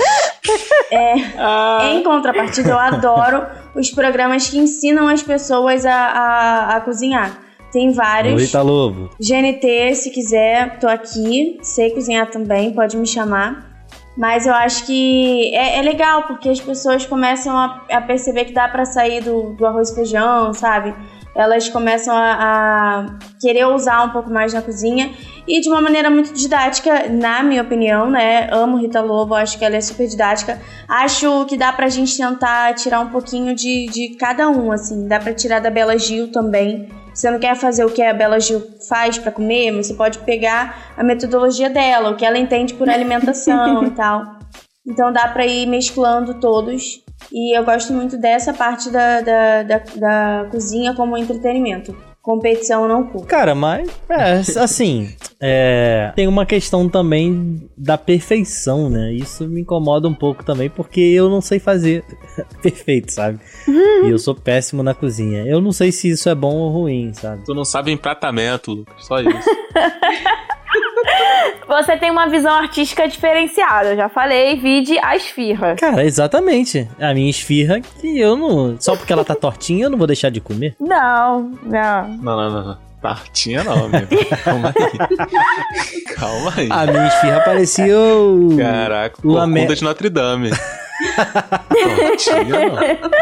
é, 0.91 1.93
em 1.93 2.03
contrapartida, 2.03 2.71
eu 2.71 2.79
adoro 2.79 3.45
os 3.75 3.91
programas 3.91 4.49
que 4.49 4.57
ensinam 4.57 5.07
as 5.07 5.21
pessoas 5.21 5.85
a, 5.85 5.93
a, 5.93 6.75
a 6.77 6.81
cozinhar. 6.81 7.37
Tem 7.71 7.91
vários. 7.91 8.41
Rita 8.41 8.63
Lobo. 8.63 9.11
GNT, 9.19 9.93
se 9.93 10.09
quiser, 10.09 10.79
tô 10.79 10.87
aqui. 10.87 11.59
Sei 11.61 11.91
cozinhar 11.91 12.31
também, 12.31 12.73
pode 12.73 12.97
me 12.97 13.05
chamar. 13.05 13.69
Mas 14.17 14.47
eu 14.47 14.53
acho 14.53 14.85
que 14.87 15.55
é, 15.55 15.77
é 15.77 15.81
legal, 15.83 16.23
porque 16.23 16.49
as 16.49 16.59
pessoas 16.59 17.05
começam 17.05 17.55
a, 17.55 17.85
a 17.91 18.01
perceber 18.01 18.45
que 18.45 18.53
dá 18.53 18.67
pra 18.67 18.83
sair 18.83 19.21
do, 19.21 19.53
do 19.53 19.65
arroz 19.65 19.91
e 19.91 19.95
feijão, 19.95 20.53
sabe? 20.53 20.93
Elas 21.39 21.69
começam 21.69 22.13
a, 22.13 22.33
a 22.33 23.05
querer 23.39 23.65
usar 23.65 24.03
um 24.03 24.09
pouco 24.09 24.29
mais 24.29 24.53
na 24.53 24.61
cozinha 24.61 25.09
e 25.47 25.61
de 25.61 25.69
uma 25.69 25.81
maneira 25.81 26.09
muito 26.09 26.33
didática, 26.33 27.07
na 27.09 27.41
minha 27.41 27.61
opinião, 27.61 28.09
né? 28.09 28.49
Amo 28.51 28.77
Rita 28.77 28.99
Lobo, 28.99 29.33
acho 29.33 29.57
que 29.57 29.63
ela 29.63 29.77
é 29.77 29.81
super 29.81 30.05
didática. 30.05 30.59
Acho 30.85 31.45
que 31.45 31.57
dá 31.57 31.71
pra 31.71 31.87
gente 31.87 32.17
tentar 32.17 32.73
tirar 32.73 32.99
um 32.99 33.09
pouquinho 33.09 33.55
de, 33.55 33.85
de 33.87 34.15
cada 34.17 34.49
um, 34.49 34.69
assim. 34.69 35.07
Dá 35.07 35.17
pra 35.17 35.33
tirar 35.33 35.59
da 35.59 35.69
Bela 35.69 35.97
Gil 35.97 36.29
também. 36.29 36.89
Você 37.13 37.31
não 37.31 37.39
quer 37.39 37.55
fazer 37.55 37.85
o 37.85 37.89
que 37.89 38.01
a 38.01 38.13
Bela 38.13 38.39
Gil 38.39 38.61
faz 38.87 39.17
pra 39.17 39.31
comer, 39.31 39.71
mas 39.71 39.87
você 39.87 39.93
pode 39.93 40.19
pegar 40.19 40.93
a 40.97 41.03
metodologia 41.03 41.69
dela, 41.69 42.11
o 42.11 42.17
que 42.17 42.25
ela 42.25 42.37
entende 42.37 42.73
por 42.73 42.89
alimentação 42.89 43.83
e 43.87 43.91
tal. 43.91 44.39
Então 44.85 45.11
dá 45.11 45.27
pra 45.27 45.45
ir 45.45 45.65
mesclando 45.67 46.39
todos. 46.39 47.01
E 47.31 47.57
eu 47.57 47.63
gosto 47.63 47.93
muito 47.93 48.17
dessa 48.17 48.53
parte 48.53 48.89
da, 48.89 49.21
da, 49.21 49.63
da, 49.63 49.77
da 49.95 50.47
cozinha 50.49 50.93
como 50.93 51.17
entretenimento. 51.17 51.95
Competição 52.21 52.87
não 52.87 53.07
curto. 53.07 53.27
Cara, 53.27 53.55
mas, 53.55 53.89
é, 54.09 54.33
assim, 54.59 55.09
é, 55.39 56.11
tem 56.15 56.27
uma 56.27 56.45
questão 56.45 56.89
também 56.89 57.69
da 57.77 57.97
perfeição, 57.97 58.89
né? 58.89 59.13
Isso 59.13 59.47
me 59.47 59.61
incomoda 59.61 60.07
um 60.07 60.13
pouco 60.13 60.43
também, 60.43 60.69
porque 60.69 60.99
eu 60.99 61.29
não 61.29 61.39
sei 61.39 61.59
fazer 61.59 62.03
perfeito, 62.61 63.13
sabe? 63.13 63.39
E 63.67 64.09
eu 64.09 64.19
sou 64.19 64.35
péssimo 64.35 64.83
na 64.83 64.93
cozinha. 64.93 65.45
Eu 65.45 65.61
não 65.61 65.71
sei 65.71 65.91
se 65.91 66.09
isso 66.09 66.27
é 66.29 66.35
bom 66.35 66.55
ou 66.55 66.69
ruim, 66.69 67.13
sabe? 67.13 67.43
Tu 67.45 67.53
não 67.53 67.63
sabe 67.63 67.91
empratamento, 67.91 68.73
Lucas. 68.73 69.05
Só 69.05 69.19
isso. 69.21 69.49
Você 71.67 71.97
tem 71.97 72.09
uma 72.09 72.27
visão 72.27 72.53
artística 72.53 73.07
diferenciada. 73.07 73.89
Eu 73.89 73.95
já 73.95 74.09
falei, 74.09 74.55
vide 74.55 74.97
a 74.99 75.15
esfirra. 75.15 75.75
Cara, 75.75 76.03
exatamente. 76.03 76.87
A 76.99 77.13
minha 77.13 77.29
esfirra, 77.29 77.79
que 77.79 78.19
eu 78.19 78.35
não. 78.35 78.75
Só 78.79 78.95
porque 78.95 79.13
ela 79.13 79.23
tá 79.23 79.35
tortinha, 79.35 79.85
eu 79.85 79.89
não 79.89 79.97
vou 79.97 80.07
deixar 80.07 80.29
de 80.29 80.41
comer. 80.41 80.75
Não, 80.79 81.51
não. 81.63 82.07
Não, 82.07 82.35
não, 82.35 82.49
não. 82.49 82.67
não. 82.67 82.89
Tartinha 83.01 83.63
não, 83.63 83.85
amigo. 83.85 84.07
Calma 84.43 84.73
aí. 84.75 86.15
Calma 86.15 86.53
aí. 86.57 86.67
A 86.69 86.85
minha 86.85 87.07
esfirra 87.07 87.39
parecia 87.41 87.97
o. 87.97 88.57
Caraca, 88.57 89.19
o 89.19 89.33
corcunda 89.33 89.75
de 89.75 89.83
Notre 89.83 90.09
Dame. 90.09 90.51
Não. 92.49 93.09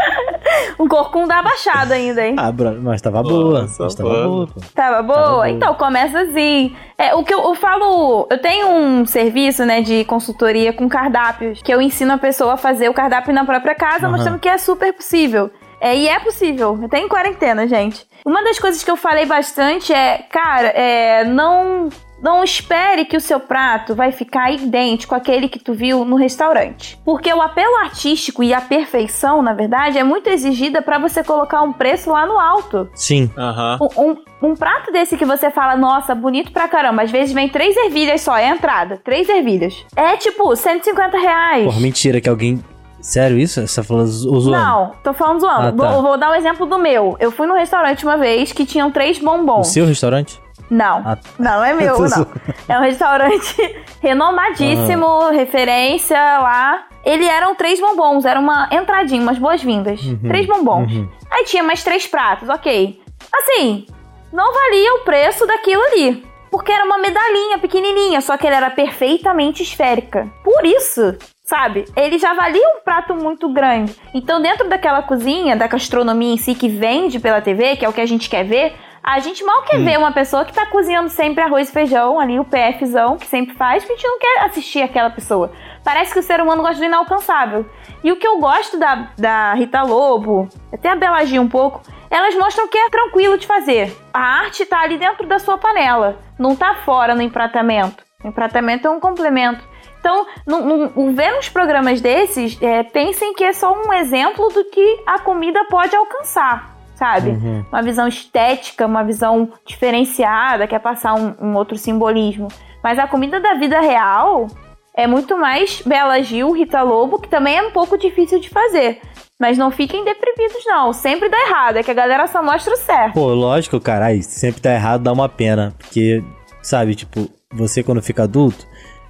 Um 0.80 0.88
corcunda 0.88 1.36
abaixado 1.36 1.94
ainda, 1.94 2.26
hein? 2.26 2.36
Ah, 2.38 2.52
mas 2.82 3.02
tava 3.02 3.22
boa. 3.22 3.62
Nossa, 3.62 3.84
Mas 3.84 3.96
tava 3.96 4.10
mano. 4.10 4.30
boa, 4.30 4.48
pô. 4.48 4.62
Tava 4.74 5.04
boa? 5.04 5.18
Tava 5.20 5.32
boa. 5.32 5.50
Então, 5.50 5.74
começa 5.76 6.22
assim. 6.22 6.76
É, 6.98 7.14
o 7.16 7.24
que 7.24 7.34
eu, 7.34 7.44
eu 7.44 7.56
falo. 7.56 8.28
Eu 8.30 8.40
tenho 8.40 8.70
um 8.70 9.06
serviço, 9.06 9.66
né, 9.66 9.82
de 9.82 10.04
consultoria 10.06 10.72
com 10.74 10.88
cardápios, 10.88 11.62
que 11.62 11.74
eu 11.74 11.82
ensino 11.82 12.14
a 12.14 12.18
pessoa 12.18 12.54
a 12.54 12.58
fazer 12.58 12.90
o 12.90 12.94
cardápio 12.94 13.34
na 13.34 13.46
própria 13.46 13.76
casa, 13.76 14.06
Aham. 14.08 14.12
mostrando 14.16 14.40
que 14.40 14.50
é 14.50 14.58
super 14.58 14.94
possível. 14.94 15.52
É, 15.80 15.96
e 15.96 16.08
é 16.08 16.20
possível. 16.20 16.78
Eu 16.82 16.90
tenho 16.90 17.08
quarentena, 17.10 17.68
gente. 17.68 18.06
Uma 18.26 18.44
das 18.44 18.60
coisas 18.60 18.84
que 18.84 18.92
eu 18.92 18.98
falei 18.98 19.26
bastante 19.26 19.94
é, 19.94 20.26
cara, 20.30 20.68
é, 20.70 21.24
não 21.24 21.90
não 22.20 22.44
espere 22.44 23.06
que 23.06 23.16
o 23.16 23.22
seu 23.22 23.40
prato 23.40 23.94
vai 23.94 24.12
ficar 24.12 24.52
idêntico 24.52 25.14
àquele 25.14 25.48
que 25.48 25.60
tu 25.60 25.72
viu 25.76 26.04
no 26.04 26.16
restaurante. 26.16 27.00
Porque 27.06 27.32
o 27.32 27.40
apelo 27.40 27.76
artístico 27.78 28.42
e 28.42 28.56
a 28.56 28.60
perfeição, 28.60 29.44
na 29.44 29.54
verdade, 29.54 30.00
é 30.00 30.04
muito 30.04 30.28
exigida 30.28 30.82
para 30.82 30.98
você 30.98 31.24
colocar 31.24 31.62
um 31.62 31.72
preço 31.72 32.10
lá 32.10 32.26
no 32.26 32.40
alto. 32.40 32.90
Sim. 32.96 33.30
Aham. 33.38 33.78
Um, 33.96 34.02
um- 34.42 34.50
um 34.50 34.56
prato 34.56 34.92
desse 34.92 35.16
que 35.16 35.26
você 35.26 35.52
fala, 35.52 35.76
nossa, 35.76 36.16
bonito 36.16 36.52
pra 36.52 36.68
caramba, 36.68 37.04
às 37.04 37.12
vezes 37.12 37.34
vem 37.34 37.50
três 37.50 37.78
ervilhas 37.78 38.22
só, 38.22 38.36
é 38.36 38.50
a 38.50 38.56
entrada, 38.56 39.00
três 39.04 39.30
ervilhas. 39.30 39.86
É 39.96 40.18
tipo 40.18 40.56
150 40.56 41.20
reais. 41.20 41.66
Porra, 41.66 41.80
mentira 41.80 42.20
que 42.20 42.28
alguém. 42.30 42.64
Sério 43.08 43.38
isso? 43.40 43.66
Você 43.66 43.82
tá 43.82 43.88
falando 43.88 44.08
zo- 44.08 44.40
zoando? 44.40 44.58
Não, 44.64 44.92
tô 45.04 45.14
falando 45.14 45.40
zoando. 45.40 45.68
Ah, 45.68 45.72
tá. 45.72 45.92
vou, 45.94 46.02
vou 46.02 46.18
dar 46.18 46.32
um 46.32 46.36
exemplo 46.36 46.66
do 46.66 46.78
meu. 46.78 47.16
Eu 47.20 47.32
fui 47.32 47.48
num 47.48 47.56
restaurante 47.56 48.04
uma 48.04 48.18
vez 48.18 48.52
que 48.52 48.66
tinham 48.66 48.92
três 48.92 49.18
O 49.20 49.24
bombons. 49.24 49.68
seu 49.70 49.86
restaurante? 49.86 50.42
Não, 50.70 50.98
Ah, 51.06 51.18
não 51.40 51.64
é 51.64 51.74
meu, 51.74 51.98
não. 52.10 52.28
É 52.68 52.78
um 52.78 52.82
restaurante 52.82 53.56
renomadíssimo, 54.04 55.30
referência 55.30 56.18
lá. 56.40 56.84
Ele 57.06 57.26
eram 57.26 57.56
três 57.56 57.80
bombons, 57.80 58.26
era 58.26 58.40
uma 58.40 58.68
entradinha, 58.72 59.22
umas 59.22 59.38
boas-vindas. 59.38 60.00
Três 60.28 60.46
bombons. 60.46 60.92
uhum. 60.92 61.08
Aí 61.32 61.46
tinha 61.46 61.64
mais 61.64 61.84
três 61.84 62.06
pratos, 62.06 62.50
ok. 62.50 63.02
Assim, 63.34 63.86
não 64.34 64.54
valia 64.54 64.94
o 64.96 65.00
preço 65.06 65.48
daquilo 65.48 65.82
ali. 65.84 66.26
Porque 66.52 66.72
era 66.72 66.84
uma 66.84 66.98
medalhinha 66.98 67.58
pequenininha, 67.60 68.20
só 68.22 68.36
que 68.38 68.46
ela 68.48 68.58
era 68.58 68.70
perfeitamente 68.70 69.64
esférica. 69.64 70.28
Por 70.44 70.66
isso, 70.66 71.16
sabe? 71.48 71.86
Ele 71.96 72.20
já 72.20 72.34
valia 72.34 72.62
um 72.76 72.82
prato 72.84 73.16
muito 73.16 73.48
grande. 73.48 73.96
Então, 74.14 74.42
dentro 74.42 74.68
daquela 74.68 75.02
cozinha, 75.02 75.56
da 75.56 75.66
gastronomia 75.66 76.34
em 76.34 76.38
si 76.38 76.54
que 76.54 76.68
vende 76.68 77.20
pela 77.20 77.42
TV, 77.42 77.78
que 77.78 77.86
é 77.86 77.90
o 77.90 77.94
que 77.94 78.02
a 78.02 78.06
gente 78.06 78.30
quer 78.30 78.44
ver, 78.44 78.76
a 79.02 79.20
gente 79.20 79.42
mal 79.46 79.64
quer 79.64 79.80
ver 79.80 79.98
uma 79.98 80.12
pessoa 80.12 80.44
que 80.44 80.52
tá 80.52 80.66
cozinhando 80.66 81.08
sempre 81.08 81.42
arroz 81.42 81.70
e 81.70 81.72
feijão, 81.72 82.20
ali 82.20 82.38
o 82.38 82.44
PFzão, 82.44 83.16
que 83.16 83.26
sempre 83.26 83.56
faz, 83.56 83.82
porque 83.82 83.94
a 83.94 83.96
gente 83.96 84.08
não 84.08 84.20
quer 84.20 84.44
assistir 84.44 84.82
aquela 84.82 85.10
pessoa. 85.10 85.50
Parece 85.82 86.12
que 86.12 86.20
o 86.20 86.24
ser 86.24 86.42
humano 86.42 86.62
gosta 86.62 86.80
do 86.80 86.84
inalcançável. 86.84 87.66
E 88.04 88.12
o 88.12 88.18
que 88.18 88.28
eu 88.28 88.40
gosto 88.40 88.78
da, 88.78 89.08
da 89.18 89.54
Rita 89.54 89.82
Lobo, 89.84 90.50
até 90.74 90.90
a 90.90 90.96
Bela 90.98 91.20
um 91.40 91.48
pouco, 91.48 91.82
elas 92.10 92.36
mostram 92.36 92.68
que 92.68 92.78
é 92.78 92.90
tranquilo 92.90 93.38
de 93.38 93.48
fazer. 93.48 93.96
A 94.14 94.20
arte 94.20 94.66
tá 94.66 94.82
ali 94.82 94.98
dentro 94.98 95.26
da 95.26 95.40
sua 95.40 95.58
panela, 95.58 96.20
não 96.38 96.54
tá 96.54 96.76
fora 96.84 97.16
no 97.16 97.22
empratamento. 97.22 98.04
O 98.22 98.28
empratamento 98.28 98.86
é 98.86 98.92
um 98.92 99.00
complemento. 99.00 99.64
Então, 100.08 100.26
no, 100.46 100.88
no, 100.88 101.12
ver 101.14 101.38
uns 101.38 101.50
programas 101.50 102.00
desses, 102.00 102.58
é, 102.62 102.82
pensem 102.82 103.34
que 103.34 103.44
é 103.44 103.52
só 103.52 103.74
um 103.74 103.92
exemplo 103.92 104.48
do 104.54 104.64
que 104.64 105.04
a 105.06 105.20
comida 105.20 105.66
pode 105.66 105.94
alcançar, 105.94 106.78
sabe? 106.96 107.32
Uhum. 107.32 107.66
Uma 107.70 107.82
visão 107.82 108.08
estética, 108.08 108.86
uma 108.86 109.04
visão 109.04 109.52
diferenciada, 109.66 110.66
quer 110.66 110.80
passar 110.80 111.14
um, 111.14 111.36
um 111.42 111.56
outro 111.56 111.78
simbolismo. 111.78 112.48
Mas 112.82 112.98
a 112.98 113.06
comida 113.06 113.42
da 113.42 113.56
vida 113.56 113.82
real 113.82 114.48
é 114.96 115.06
muito 115.06 115.38
mais 115.38 115.82
Bela 115.86 116.22
Gil, 116.22 116.54
Rita 116.54 116.82
Lobo, 116.82 117.20
que 117.20 117.28
também 117.28 117.58
é 117.58 117.62
um 117.62 117.72
pouco 117.72 117.98
difícil 117.98 118.40
de 118.40 118.50
fazer. 118.50 119.02
Mas 119.38 119.58
não 119.58 119.70
fiquem 119.72 120.06
deprimidos, 120.06 120.64
não. 120.66 120.94
Sempre 120.94 121.28
dá 121.28 121.38
errado, 121.38 121.78
é 121.78 121.84
que 121.84 121.92
a 121.92 121.94
galera 121.94 122.28
só 122.28 122.42
mostra 122.42 122.74
o 122.74 122.78
certo. 122.78 123.14
Pô, 123.14 123.34
lógico, 123.34 123.78
cara, 123.78 124.06
aí 124.06 124.24
sempre 124.24 124.62
tá 124.62 124.72
errado, 124.72 125.04
dá 125.04 125.12
uma 125.12 125.28
pena. 125.28 125.76
Porque, 125.78 126.24
sabe, 126.64 126.96
tipo, 126.96 127.30
você 127.52 127.84
quando 127.84 128.02
fica 128.02 128.24
adulto, 128.24 128.66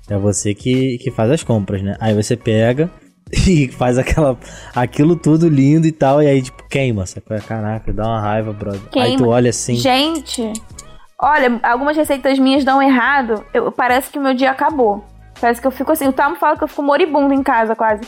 é 0.10 0.18
você 0.18 0.54
que, 0.54 0.98
que 1.00 1.12
faz 1.12 1.32
as 1.32 1.44
compras, 1.44 1.82
né? 1.82 1.96
Aí 2.00 2.14
você 2.14 2.36
pega 2.36 2.90
e 3.48 3.68
faz 3.70 3.98
aquela, 3.98 4.38
aquilo 4.76 5.16
tudo 5.16 5.50
lindo 5.50 5.86
e 5.88 5.92
tal, 5.92 6.22
e 6.22 6.28
aí, 6.28 6.42
tipo, 6.42 6.64
queima, 6.70 7.06
sacou? 7.06 7.38
Caraca, 7.42 7.92
dá 7.92 8.04
uma 8.04 8.22
raiva, 8.22 8.54
brother. 8.54 8.82
Aí 8.96 9.12
tu 9.14 9.18
Queima. 9.18 9.28
olha 9.28 9.50
assim. 9.50 9.76
Gente, 9.76 10.54
olha, 11.22 11.60
algumas 11.64 11.96
receitas 11.98 12.40
minhas 12.40 12.64
dão 12.64 12.82
errado, 12.82 13.44
eu, 13.54 13.72
parece 13.72 14.10
que 14.10 14.20
o 14.20 14.22
meu 14.22 14.34
dia 14.34 14.52
acabou. 14.52 15.04
Parece 15.40 15.62
que 15.62 15.68
eu 15.68 15.72
fico 15.72 15.92
assim, 15.92 16.08
o 16.08 16.14
Tamo 16.14 16.36
fala 16.36 16.58
que 16.58 16.64
eu 16.64 16.68
fico 16.68 16.82
moribundo 16.82 17.34
em 17.34 17.44
casa 17.44 17.76
quase. 17.76 18.02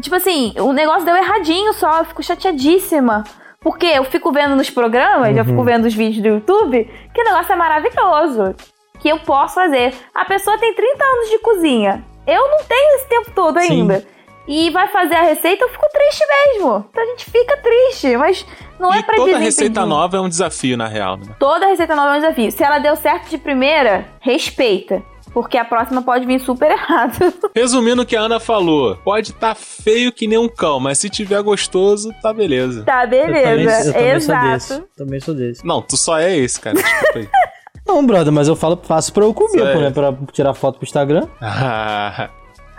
Tipo 0.00 0.16
assim, 0.16 0.52
o 0.58 0.72
negócio 0.72 1.04
deu 1.04 1.16
erradinho 1.16 1.72
só, 1.72 1.98
eu 1.98 2.04
fico 2.04 2.22
chateadíssima. 2.22 3.24
Porque 3.60 3.86
eu 3.86 4.04
fico 4.04 4.32
vendo 4.32 4.56
nos 4.56 4.70
programas, 4.70 5.36
eu 5.36 5.44
fico 5.44 5.62
vendo 5.62 5.84
os 5.84 5.94
vídeos 5.94 6.22
do 6.22 6.28
YouTube, 6.28 6.90
que 7.12 7.20
o 7.20 7.24
negócio 7.24 7.52
é 7.52 7.56
maravilhoso. 7.56 8.54
Que 9.00 9.08
eu 9.08 9.18
posso 9.20 9.54
fazer. 9.54 9.94
A 10.14 10.24
pessoa 10.24 10.58
tem 10.58 10.74
30 10.74 11.04
anos 11.04 11.30
de 11.30 11.38
cozinha. 11.38 12.04
Eu 12.26 12.48
não 12.50 12.64
tenho 12.64 12.96
esse 12.96 13.08
tempo 13.08 13.30
todo 13.34 13.58
Sim. 13.60 13.70
ainda. 13.70 14.06
E 14.46 14.68
vai 14.70 14.88
fazer 14.88 15.14
a 15.14 15.22
receita, 15.22 15.64
eu 15.64 15.68
fico 15.68 15.86
triste 15.92 16.24
mesmo. 16.28 16.84
Então 16.90 17.02
a 17.02 17.06
gente 17.06 17.24
fica 17.30 17.56
triste, 17.58 18.16
mas 18.16 18.44
não 18.80 18.92
é 18.92 18.98
e 18.98 19.02
pra 19.02 19.14
toda 19.14 19.38
receita 19.38 19.86
nova 19.86 20.16
é 20.16 20.20
um 20.20 20.28
desafio, 20.28 20.76
na 20.76 20.88
real, 20.88 21.16
né? 21.16 21.26
Toda 21.38 21.66
receita 21.66 21.94
nova 21.94 22.14
é 22.14 22.18
um 22.18 22.20
desafio. 22.20 22.50
Se 22.50 22.62
ela 22.64 22.78
deu 22.78 22.96
certo 22.96 23.28
de 23.28 23.38
primeira, 23.38 24.06
respeita. 24.20 25.02
Porque 25.32 25.56
a 25.56 25.64
próxima 25.64 26.02
pode 26.02 26.26
vir 26.26 26.40
super 26.40 26.68
errado. 26.72 27.32
Resumindo 27.54 28.02
o 28.02 28.06
que 28.06 28.16
a 28.16 28.22
Ana 28.22 28.40
falou, 28.40 28.96
pode 28.96 29.32
tá 29.32 29.54
feio 29.54 30.10
que 30.10 30.26
nem 30.26 30.38
um 30.38 30.48
cão, 30.48 30.80
mas 30.80 30.98
se 30.98 31.08
tiver 31.08 31.40
gostoso, 31.42 32.12
tá 32.20 32.32
beleza. 32.32 32.82
tá, 32.82 33.04
Eu 33.04 33.10
também, 33.10 33.32
beleza. 33.32 33.90
eu 33.90 33.92
também 33.92 34.20
sou 34.20 34.34
Exato. 34.34 34.48
desse. 34.48 34.82
Também 34.96 35.20
sou 35.20 35.34
desse. 35.34 35.64
Não, 35.64 35.80
tu 35.80 35.96
só 35.96 36.18
é 36.18 36.36
esse, 36.36 36.60
cara. 36.60 36.76
Desculpa 36.76 37.18
aí. 37.20 37.28
Não, 37.92 38.06
brother, 38.06 38.32
mas 38.32 38.46
eu 38.48 38.54
falo, 38.56 38.78
faço 38.82 39.12
pra 39.12 39.24
eu 39.24 39.34
comer, 39.34 39.72
pô, 39.72 39.80
né? 39.80 39.90
Pra 39.90 40.14
tirar 40.32 40.54
foto 40.54 40.78
pro 40.78 40.84
Instagram. 40.86 41.26
Ah, 41.40 42.30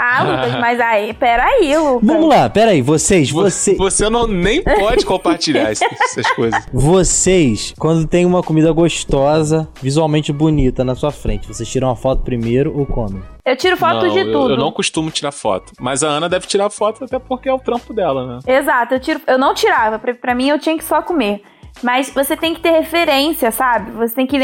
Ah, 0.04 0.24
Lucas, 0.24 0.60
mas 0.60 0.80
aí, 0.80 1.14
peraí, 1.14 1.78
Lucas. 1.78 2.08
Vamos 2.08 2.28
lá, 2.28 2.50
pera 2.50 2.72
aí, 2.72 2.82
vocês, 2.82 3.30
você, 3.30 3.76
você, 3.76 4.10
não 4.10 4.26
nem 4.26 4.64
pode 4.64 5.06
compartilhar 5.06 5.70
essas 5.70 6.28
coisas. 6.36 6.66
vocês, 6.74 7.74
quando 7.78 8.08
tem 8.08 8.26
uma 8.26 8.42
comida 8.42 8.72
gostosa, 8.72 9.68
visualmente 9.80 10.34
bonita 10.34 10.84
na 10.84 10.96
sua 10.96 11.12
frente, 11.12 11.48
vocês 11.48 11.70
tiram 11.70 11.88
uma 11.90 11.96
foto 11.96 12.24
primeiro 12.24 12.76
ou 12.76 12.84
comem? 12.86 13.22
Eu 13.46 13.56
tiro 13.56 13.78
foto 13.78 14.06
não, 14.08 14.14
de 14.14 14.20
eu- 14.22 14.32
tudo. 14.32 14.54
Eu, 14.54 14.58
não 14.58 14.72
costumo 14.72 15.12
tirar 15.12 15.32
foto. 15.32 15.72
Mas 15.80 16.02
a 16.04 16.08
Ana 16.08 16.28
deve 16.30 16.48
tirar 16.48 16.70
foto 16.72 17.04
até 17.04 17.20
porque 17.20 17.48
é 17.50 17.54
o 17.54 17.60
trampo 17.60 17.94
dela, 17.94 18.26
né? 18.26 18.40
Exato, 18.60 18.96
eu 18.96 19.00
tiro. 19.00 19.22
Eu 19.28 19.38
não 19.38 19.54
tirava. 19.54 20.00
Pra, 20.00 20.16
pra 20.16 20.34
mim, 20.34 20.50
eu 20.50 20.58
tinha 20.58 20.76
que 20.78 20.84
só 20.84 21.02
comer. 21.04 21.42
Mas 21.84 22.10
você 22.14 22.38
tem 22.38 22.54
que 22.54 22.60
ter 22.62 22.72
referência, 22.72 23.50
sabe? 23.52 23.92
Você 23.92 24.14
tem 24.14 24.28
que. 24.28 24.38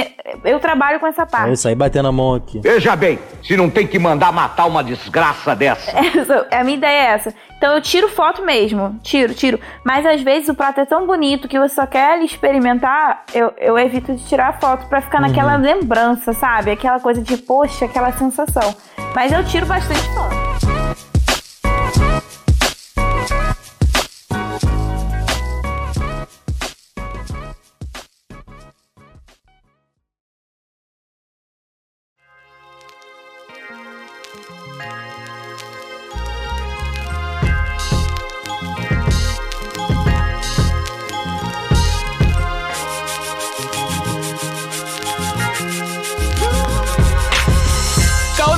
Eu 0.43 0.59
trabalho 0.59 0.99
com 0.99 1.05
essa 1.05 1.21
Aí 1.21 1.27
eu 1.27 1.31
parte. 1.31 1.59
saí 1.59 1.75
batendo 1.75 2.07
a 2.07 2.11
mão 2.11 2.33
aqui. 2.33 2.59
Veja 2.59 2.95
bem, 2.95 3.19
se 3.43 3.55
não 3.55 3.69
tem 3.69 3.85
que 3.85 3.99
mandar 3.99 4.31
matar 4.31 4.65
uma 4.65 4.83
desgraça 4.83 5.55
dessa. 5.55 5.91
Essa- 5.97 6.47
a 6.51 6.63
minha 6.63 6.77
ideia 6.77 6.99
é 7.01 7.05
essa. 7.13 7.33
Então 7.57 7.73
eu 7.73 7.81
tiro 7.81 8.07
foto 8.09 8.43
mesmo. 8.43 8.99
Tiro, 9.03 9.33
tiro. 9.33 9.59
Mas 9.83 10.05
às 10.05 10.21
vezes 10.21 10.49
o 10.49 10.55
prato 10.55 10.79
é 10.79 10.85
tão 10.85 11.05
bonito 11.05 11.47
que 11.47 11.59
você 11.59 11.75
só 11.75 11.85
quer 11.85 12.13
ali 12.13 12.25
experimentar. 12.25 13.23
Eu, 13.33 13.53
eu 13.57 13.77
evito 13.77 14.15
de 14.15 14.23
tirar 14.25 14.59
foto 14.59 14.87
pra 14.87 15.01
ficar 15.01 15.21
naquela 15.21 15.55
lembrança, 15.57 16.33
sabe? 16.33 16.71
Aquela 16.71 16.99
coisa 16.99 17.21
de, 17.21 17.37
poxa, 17.37 17.85
aquela 17.85 18.11
sensação. 18.13 18.75
Mas 19.15 19.31
eu 19.31 19.43
tiro 19.43 19.65
bastante 19.65 20.01
foto. 20.13 20.76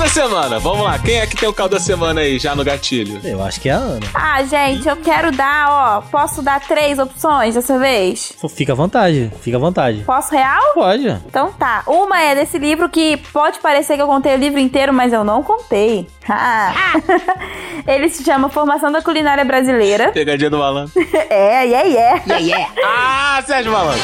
Semana, 0.09 0.59
vamos 0.59 0.83
lá. 0.83 0.97
Quem 0.97 1.19
é 1.19 1.27
que 1.27 1.35
tem 1.35 1.47
o 1.47 1.53
caldo 1.53 1.75
da 1.75 1.79
semana 1.79 2.21
aí 2.21 2.39
já 2.39 2.55
no 2.55 2.63
gatilho? 2.63 3.19
Eu 3.23 3.43
acho 3.43 3.61
que 3.61 3.69
é 3.69 3.73
a 3.73 3.77
Ana. 3.77 4.07
Ah, 4.13 4.43
gente, 4.43 4.87
eu 4.87 4.97
quero 4.97 5.31
dar, 5.31 5.67
ó. 5.69 6.01
Posso 6.01 6.41
dar 6.41 6.59
três 6.61 6.97
opções 6.99 7.55
dessa 7.55 7.77
vez? 7.77 8.33
Fica 8.49 8.73
à 8.73 8.75
vontade, 8.75 9.31
fica 9.41 9.57
à 9.57 9.59
vontade. 9.59 10.03
Posso 10.05 10.31
real? 10.33 10.73
Pode. 10.73 11.07
Então 11.27 11.51
tá. 11.53 11.83
Uma 11.85 12.21
é 12.21 12.35
desse 12.35 12.57
livro 12.57 12.89
que 12.89 13.17
pode 13.31 13.59
parecer 13.59 13.95
que 13.95 14.01
eu 14.01 14.07
contei 14.07 14.33
o 14.33 14.37
livro 14.37 14.59
inteiro, 14.59 14.93
mas 14.93 15.13
eu 15.13 15.23
não 15.23 15.43
contei. 15.43 16.07
Ah. 16.27 16.73
Ele 17.87 18.09
se 18.09 18.23
chama 18.23 18.49
Formação 18.49 18.91
da 18.91 19.01
Culinária 19.01 19.45
Brasileira. 19.45 20.11
Pegadinha 20.11 20.49
do 20.49 20.57
malandro. 20.57 20.91
É, 21.29 21.67
é, 21.67 21.93
é. 21.93 22.67
Ah, 22.83 23.43
Sérgio 23.45 23.71
Malandro. 23.71 23.99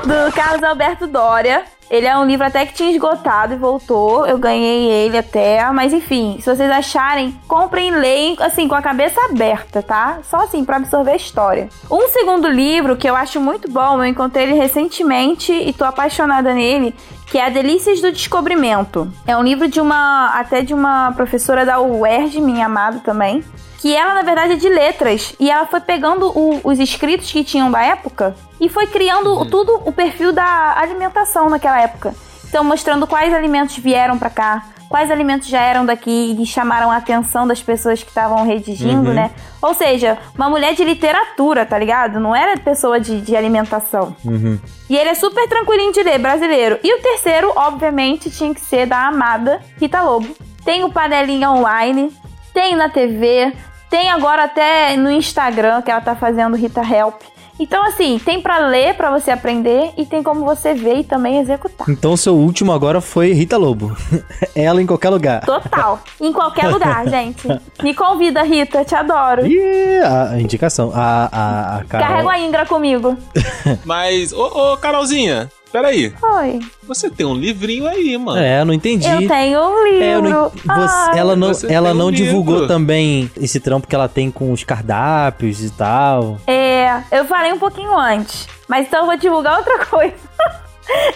Do 0.00 0.32
Carlos 0.32 0.62
Alberto 0.62 1.06
Dória. 1.06 1.64
Ele 1.90 2.06
é 2.06 2.16
um 2.16 2.24
livro 2.24 2.46
até 2.46 2.64
que 2.64 2.74
tinha 2.74 2.90
esgotado 2.90 3.54
e 3.54 3.56
voltou. 3.56 4.26
Eu 4.26 4.38
ganhei 4.38 4.90
ele 4.90 5.18
até. 5.18 5.70
Mas 5.70 5.92
enfim, 5.92 6.38
se 6.40 6.54
vocês 6.54 6.70
acharem, 6.70 7.38
comprem 7.46 7.88
e 7.88 7.90
leem 7.92 8.36
assim, 8.40 8.66
com 8.66 8.74
a 8.74 8.82
cabeça 8.82 9.20
aberta, 9.26 9.82
tá? 9.82 10.18
Só 10.22 10.38
assim, 10.38 10.64
pra 10.64 10.76
absorver 10.76 11.12
a 11.12 11.16
história. 11.16 11.68
Um 11.90 12.08
segundo 12.08 12.48
livro 12.48 12.96
que 12.96 13.08
eu 13.08 13.14
acho 13.14 13.40
muito 13.40 13.70
bom, 13.70 13.98
eu 13.98 14.06
encontrei 14.06 14.44
ele 14.44 14.54
recentemente 14.54 15.52
e 15.52 15.72
tô 15.72 15.84
apaixonada 15.84 16.54
nele, 16.54 16.94
que 17.26 17.38
é 17.38 17.46
A 17.46 17.50
Delícias 17.50 18.00
do 18.00 18.10
Descobrimento. 18.10 19.12
É 19.26 19.36
um 19.36 19.42
livro 19.42 19.68
de 19.68 19.80
uma 19.80 20.28
até 20.38 20.62
de 20.62 20.72
uma 20.72 21.12
professora 21.12 21.64
da 21.64 21.80
UERJ, 21.80 22.40
minha 22.40 22.66
amada 22.66 23.00
também, 23.00 23.44
que 23.84 23.94
ela 23.94 24.14
na 24.14 24.22
verdade 24.22 24.54
é 24.54 24.56
de 24.56 24.66
letras 24.66 25.34
e 25.38 25.50
ela 25.50 25.66
foi 25.66 25.78
pegando 25.78 26.26
o- 26.34 26.58
os 26.64 26.78
escritos 26.80 27.30
que 27.30 27.44
tinham 27.44 27.70
da 27.70 27.82
época 27.82 28.34
e 28.58 28.66
foi 28.66 28.86
criando 28.86 29.44
tudo 29.44 29.78
o 29.84 29.92
perfil 29.92 30.32
da 30.32 30.72
alimentação 30.78 31.50
naquela 31.50 31.78
época. 31.82 32.14
Então 32.48 32.64
mostrando 32.64 33.06
quais 33.06 33.34
alimentos 33.34 33.76
vieram 33.76 34.16
pra 34.18 34.30
cá, 34.30 34.64
quais 34.88 35.10
alimentos 35.10 35.48
já 35.48 35.60
eram 35.60 35.84
daqui 35.84 36.34
e 36.40 36.46
chamaram 36.46 36.90
a 36.90 36.96
atenção 36.96 37.46
das 37.46 37.62
pessoas 37.62 38.02
que 38.02 38.08
estavam 38.08 38.46
redigindo, 38.46 39.08
Uhum. 39.10 39.14
né? 39.14 39.30
Ou 39.60 39.74
seja, 39.74 40.16
uma 40.34 40.48
mulher 40.48 40.72
de 40.74 40.82
literatura, 40.82 41.66
tá 41.66 41.76
ligado? 41.76 42.18
Não 42.18 42.34
era 42.34 42.56
pessoa 42.56 42.98
de, 42.98 43.20
de 43.20 43.36
alimentação. 43.36 44.16
Uhum. 44.24 44.58
E 44.88 44.96
ele 44.96 45.10
é 45.10 45.14
super 45.14 45.46
tranquilinho 45.46 45.92
de 45.92 46.02
ler, 46.02 46.18
brasileiro. 46.18 46.78
E 46.82 46.94
o 46.98 47.02
terceiro, 47.02 47.52
obviamente, 47.54 48.30
tinha 48.30 48.54
que 48.54 48.62
ser 48.62 48.86
da 48.86 49.08
amada 49.08 49.60
Rita 49.78 50.00
Lobo. 50.00 50.34
Tem 50.64 50.84
o 50.84 50.90
Panelinha 50.90 51.50
Online, 51.50 52.10
tem 52.54 52.76
na 52.76 52.88
TV, 52.88 53.52
tem 53.94 54.10
agora 54.10 54.42
até 54.42 54.96
no 54.96 55.08
Instagram 55.08 55.80
que 55.80 55.88
ela 55.88 56.00
tá 56.00 56.16
fazendo 56.16 56.56
Rita 56.56 56.80
Help. 56.80 57.14
Então, 57.60 57.86
assim, 57.86 58.18
tem 58.18 58.40
pra 58.40 58.58
ler, 58.58 58.94
pra 58.94 59.08
você 59.08 59.30
aprender, 59.30 59.92
e 59.96 60.04
tem 60.04 60.20
como 60.20 60.44
você 60.44 60.74
ver 60.74 60.96
e 60.96 61.04
também 61.04 61.38
executar. 61.38 61.88
Então 61.88 62.16
seu 62.16 62.34
último 62.34 62.72
agora 62.72 63.00
foi 63.00 63.32
Rita 63.32 63.56
Lobo. 63.56 63.96
Ela 64.56 64.82
em 64.82 64.86
qualquer 64.86 65.10
lugar. 65.10 65.44
Total. 65.46 66.00
em 66.20 66.32
qualquer 66.32 66.66
lugar, 66.66 67.06
gente. 67.08 67.46
Me 67.80 67.94
convida, 67.94 68.42
Rita, 68.42 68.84
te 68.84 68.96
adoro. 68.96 69.46
Ih, 69.46 70.00
a 70.00 70.30
a 70.30 70.40
indicação. 70.40 70.90
A, 70.92 71.28
a, 71.30 71.76
a 71.76 71.84
Carol. 71.84 72.08
Carrega 72.08 72.30
a 72.30 72.38
Ingra 72.40 72.66
comigo. 72.66 73.16
Mas, 73.86 74.32
ô, 74.32 74.72
ô 74.72 74.76
Carolzinha, 74.76 75.48
peraí. 75.74 76.14
Oi. 76.22 76.60
Você 76.84 77.10
tem 77.10 77.26
um 77.26 77.34
livrinho 77.34 77.86
aí, 77.88 78.16
mano. 78.16 78.38
É, 78.40 78.60
eu 78.60 78.64
não 78.64 78.72
entendi. 78.72 79.08
Eu 79.08 79.26
tenho 79.26 79.60
um 79.60 79.84
livro. 79.88 80.04
É, 80.04 80.14
eu 80.14 80.22
não- 80.22 80.50
você- 80.50 81.18
ela 81.18 81.34
não, 81.34 81.48
Você 81.48 81.72
ela 81.72 81.88
tem 81.88 81.96
um 81.96 81.98
não 81.98 82.12
divulgou 82.12 82.54
livro. 82.60 82.68
também 82.68 83.28
esse 83.40 83.58
trampo 83.58 83.88
que 83.88 83.94
ela 83.94 84.08
tem 84.08 84.30
com 84.30 84.52
os 84.52 84.62
cardápios 84.62 85.60
e 85.64 85.70
tal. 85.70 86.38
É, 86.46 87.02
eu 87.10 87.24
falei 87.24 87.52
um 87.52 87.58
pouquinho 87.58 87.98
antes. 87.98 88.46
Mas 88.68 88.86
então 88.86 89.00
eu 89.00 89.06
vou 89.06 89.16
divulgar 89.16 89.58
outra 89.58 89.78
coisa. 89.86 90.14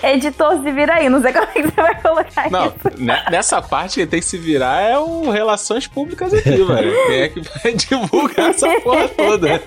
Editor, 0.03 0.63
se 0.63 0.73
vira 0.73 0.95
aí. 0.95 1.09
Não 1.09 1.21
sei 1.21 1.33
como 1.33 1.45
é 1.45 1.53
que 1.53 1.63
você 1.63 1.81
vai 1.81 1.95
colocar 2.01 2.51
Não, 2.51 2.67
isso. 2.67 2.99
ne- 2.99 3.23
nessa 3.31 3.61
parte 3.63 3.97
quem 3.97 4.07
tem 4.07 4.19
que 4.19 4.27
se 4.27 4.39
virar 4.39 4.81
é 4.81 4.99
o 4.99 5.31
Relações 5.31 5.87
Públicas 5.87 6.33
aqui, 6.35 6.51
velho. 6.65 6.93
Quem 7.07 7.21
é 7.21 7.29
que 7.29 7.41
vai 7.41 7.75
divulgar 7.75 8.51
essa 8.51 8.69
porra 8.81 9.07
toda? 9.09 9.63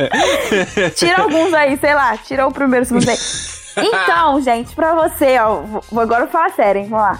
Tira 0.96 1.22
alguns 1.22 1.54
aí, 1.54 1.78
sei 1.78 1.94
lá. 1.94 2.18
Tira 2.18 2.46
o 2.48 2.52
primeiro, 2.52 2.86
segundo 2.86 3.08
aí. 3.08 3.18
Então, 3.78 4.40
gente, 4.42 4.74
pra 4.76 4.94
você, 4.96 5.38
ó. 5.40 5.62
vou- 5.62 6.02
Agora 6.02 6.22
eu 6.22 6.26
vou 6.28 6.32
falar 6.32 6.52
sério, 6.52 6.82
hein? 6.82 6.88
Vamos 6.90 7.06
lá. 7.06 7.20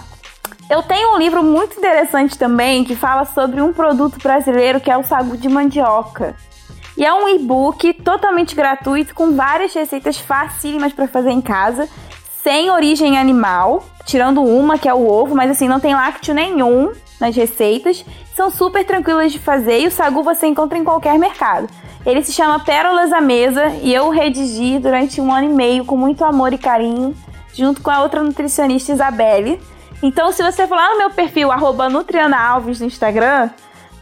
Eu 0.70 0.82
tenho 0.82 1.14
um 1.14 1.18
livro 1.18 1.42
muito 1.42 1.76
interessante 1.78 2.38
também 2.38 2.84
que 2.84 2.94
fala 2.96 3.24
sobre 3.24 3.60
um 3.60 3.72
produto 3.72 4.18
brasileiro 4.22 4.80
que 4.80 4.90
é 4.90 4.96
o 4.96 5.02
sagu 5.04 5.36
de 5.36 5.48
mandioca. 5.48 6.34
E 6.96 7.04
é 7.04 7.12
um 7.12 7.28
e-book 7.28 7.92
totalmente 7.94 8.54
gratuito 8.54 9.14
com 9.14 9.34
várias 9.34 9.72
receitas 9.74 10.18
facílimas 10.18 10.92
pra 10.92 11.08
fazer 11.08 11.30
em 11.30 11.40
casa, 11.40 11.88
sem 12.42 12.70
origem 12.70 13.16
animal, 13.16 13.84
tirando 14.04 14.42
uma 14.42 14.78
que 14.78 14.88
é 14.88 14.94
o 14.94 15.06
ovo, 15.06 15.34
mas 15.34 15.50
assim 15.50 15.68
não 15.68 15.78
tem 15.78 15.94
lácteo 15.94 16.34
nenhum 16.34 16.92
nas 17.20 17.36
receitas. 17.36 18.04
São 18.34 18.50
super 18.50 18.84
tranquilas 18.84 19.30
de 19.30 19.38
fazer 19.38 19.80
e 19.80 19.86
o 19.86 19.90
sagu 19.90 20.22
você 20.22 20.46
encontra 20.46 20.76
em 20.76 20.84
qualquer 20.84 21.18
mercado. 21.18 21.68
Ele 22.04 22.22
se 22.22 22.32
chama 22.32 22.58
Pérolas 22.64 23.12
à 23.12 23.20
Mesa 23.20 23.68
e 23.80 23.94
eu 23.94 24.10
redigi 24.10 24.78
durante 24.78 25.20
um 25.20 25.32
ano 25.32 25.50
e 25.50 25.54
meio 25.54 25.84
com 25.84 25.96
muito 25.96 26.24
amor 26.24 26.52
e 26.52 26.58
carinho, 26.58 27.14
junto 27.54 27.80
com 27.80 27.90
a 27.90 28.02
outra 28.02 28.22
nutricionista 28.22 28.92
Isabelle. 28.92 29.60
Então, 30.02 30.32
se 30.32 30.42
você 30.42 30.66
for 30.66 30.74
lá 30.74 30.90
no 30.90 30.98
meu 30.98 31.10
perfil, 31.10 31.52
arroba 31.52 31.88
Nutriana 31.88 32.36
Alves 32.36 32.80
no 32.80 32.86
Instagram, 32.86 33.50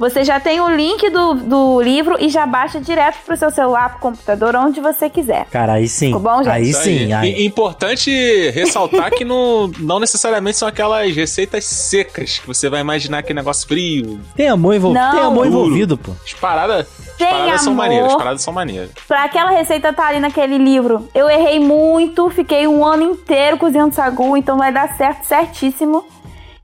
você 0.01 0.25
já 0.25 0.41
tem 0.41 0.61
o 0.63 0.69
link 0.75 1.11
do, 1.11 1.35
do 1.35 1.81
livro 1.83 2.17
e 2.19 2.31
já 2.31 2.47
baixa 2.47 2.81
direto 2.81 3.19
pro 3.27 3.37
seu 3.37 3.51
celular, 3.51 3.91
pro 3.91 3.99
computador, 4.01 4.57
onde 4.57 4.81
você 4.81 5.11
quiser. 5.11 5.45
Cara, 5.51 5.75
aí 5.75 5.87
sim. 5.87 6.07
Ficou 6.07 6.21
bom, 6.23 6.39
gente? 6.39 6.49
Aí 6.49 6.73
sim. 6.73 7.13
Aí. 7.13 7.33
E- 7.35 7.47
Importante 7.47 8.11
ressaltar 8.51 9.11
que 9.11 9.25
não, 9.25 9.71
não 9.79 10.01
necessariamente 10.01 10.57
são 10.57 10.67
aquelas 10.67 11.15
receitas 11.15 11.65
secas 11.67 12.39
que 12.39 12.47
você 12.47 12.69
vai 12.71 12.81
imaginar 12.81 13.19
aquele 13.19 13.39
negócio 13.39 13.69
frio. 13.69 14.19
Tem 14.35 14.49
amor, 14.49 14.75
envol... 14.75 14.95
Não. 14.95 15.13
tem 15.13 15.21
amor 15.21 15.47
envolvido, 15.47 15.99
pô. 15.99 16.13
As 16.25 16.33
paradas, 16.33 16.87
as 16.99 17.17
Tem 17.17 17.29
paradas 17.29 17.61
são 17.61 17.73
amor. 17.75 17.83
maneiras, 17.85 18.11
as 18.11 18.17
paradas 18.17 18.43
são 18.43 18.53
maneiras. 18.55 18.91
Pra 19.07 19.25
aquela 19.25 19.51
receita 19.51 19.93
tá 19.93 20.07
ali 20.07 20.21
naquele 20.21 20.57
livro. 20.57 21.09
Eu 21.15 21.29
errei 21.29 21.61
muito, 21.61 22.31
fiquei 22.31 22.67
um 22.67 22.87
ano 22.87 23.03
inteiro 23.03 23.59
cozinhando 23.59 23.95
sagu, 23.95 24.35
então 24.37 24.57
vai 24.57 24.73
dar 24.73 24.97
certo, 24.97 25.25
certíssimo. 25.25 26.05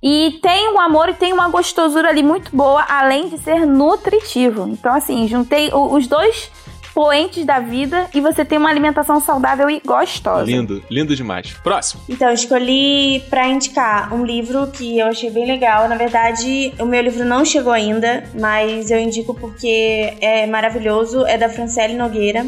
E 0.03 0.39
tem 0.43 0.73
um 0.73 0.81
amor 0.81 1.09
e 1.09 1.15
tem 1.15 1.33
uma 1.33 1.49
gostosura 1.49 2.09
ali 2.09 2.23
muito 2.23 2.55
boa, 2.55 2.85
além 2.89 3.29
de 3.29 3.39
ser 3.39 3.67
nutritivo. 3.67 4.69
Então, 4.69 4.95
assim, 4.95 5.27
juntei 5.27 5.71
os 5.73 6.07
dois 6.07 6.51
poentes 6.97 7.45
da 7.45 7.61
vida 7.61 8.09
e 8.15 8.23
você 8.23 8.43
tem 8.43 8.57
uma 8.57 8.71
alimentação 8.71 9.21
saudável 9.21 9.69
e 9.69 9.83
gostosa. 9.85 10.45
Lindo, 10.45 10.83
lindo 10.91 11.15
demais. 11.15 11.53
Próximo. 11.63 12.01
Então, 12.09 12.29
eu 12.29 12.35
escolhi 12.35 13.23
pra 13.29 13.47
indicar 13.47 14.15
um 14.15 14.25
livro 14.25 14.67
que 14.69 14.99
eu 14.99 15.07
achei 15.07 15.31
bem 15.31 15.47
legal. 15.47 15.89
Na 15.89 15.97
verdade, 15.97 16.73
o 16.79 16.87
meu 16.87 17.03
livro 17.03 17.25
não 17.27 17.45
chegou 17.45 17.73
ainda, 17.73 18.25
mas 18.41 18.91
eu 18.91 18.99
indico 18.99 19.35
porque 19.35 20.15
é 20.23 20.47
maravilhoso. 20.47 21.27
É 21.27 21.37
da 21.37 21.51
Franciele 21.51 21.95
Nogueira. 21.95 22.47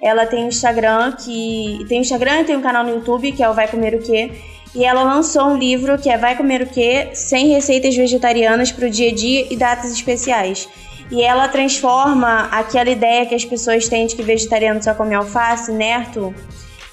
Ela 0.00 0.26
tem 0.26 0.44
um 0.44 0.48
Instagram 0.48 1.10
que. 1.12 1.84
Tem 1.88 1.98
um 1.98 2.02
Instagram 2.02 2.42
e 2.42 2.44
tem 2.44 2.56
um 2.56 2.62
canal 2.62 2.84
no 2.84 2.90
YouTube, 2.90 3.32
que 3.32 3.42
é 3.42 3.48
o 3.50 3.54
Vai 3.54 3.66
Comer 3.66 3.94
o 3.94 3.98
Quê? 3.98 4.30
E 4.74 4.84
ela 4.84 5.02
lançou 5.02 5.44
um 5.46 5.56
livro 5.56 5.98
que 5.98 6.08
é 6.10 6.16
Vai 6.18 6.36
Comer 6.36 6.62
o 6.62 6.66
Quê? 6.66 7.08
Sem 7.14 7.48
receitas 7.48 7.96
vegetarianas 7.96 8.70
pro 8.70 8.88
dia 8.90 9.10
a 9.10 9.14
dia 9.14 9.46
e 9.50 9.56
datas 9.56 9.90
especiais. 9.92 10.68
E 11.10 11.22
ela 11.22 11.48
transforma 11.48 12.48
aquela 12.52 12.90
ideia 12.90 13.24
que 13.26 13.34
as 13.34 13.44
pessoas 13.44 13.88
têm 13.88 14.06
de 14.06 14.14
que 14.14 14.22
vegetariano 14.22 14.82
só 14.82 14.92
come 14.94 15.14
alface, 15.14 15.72
nerto, 15.72 16.34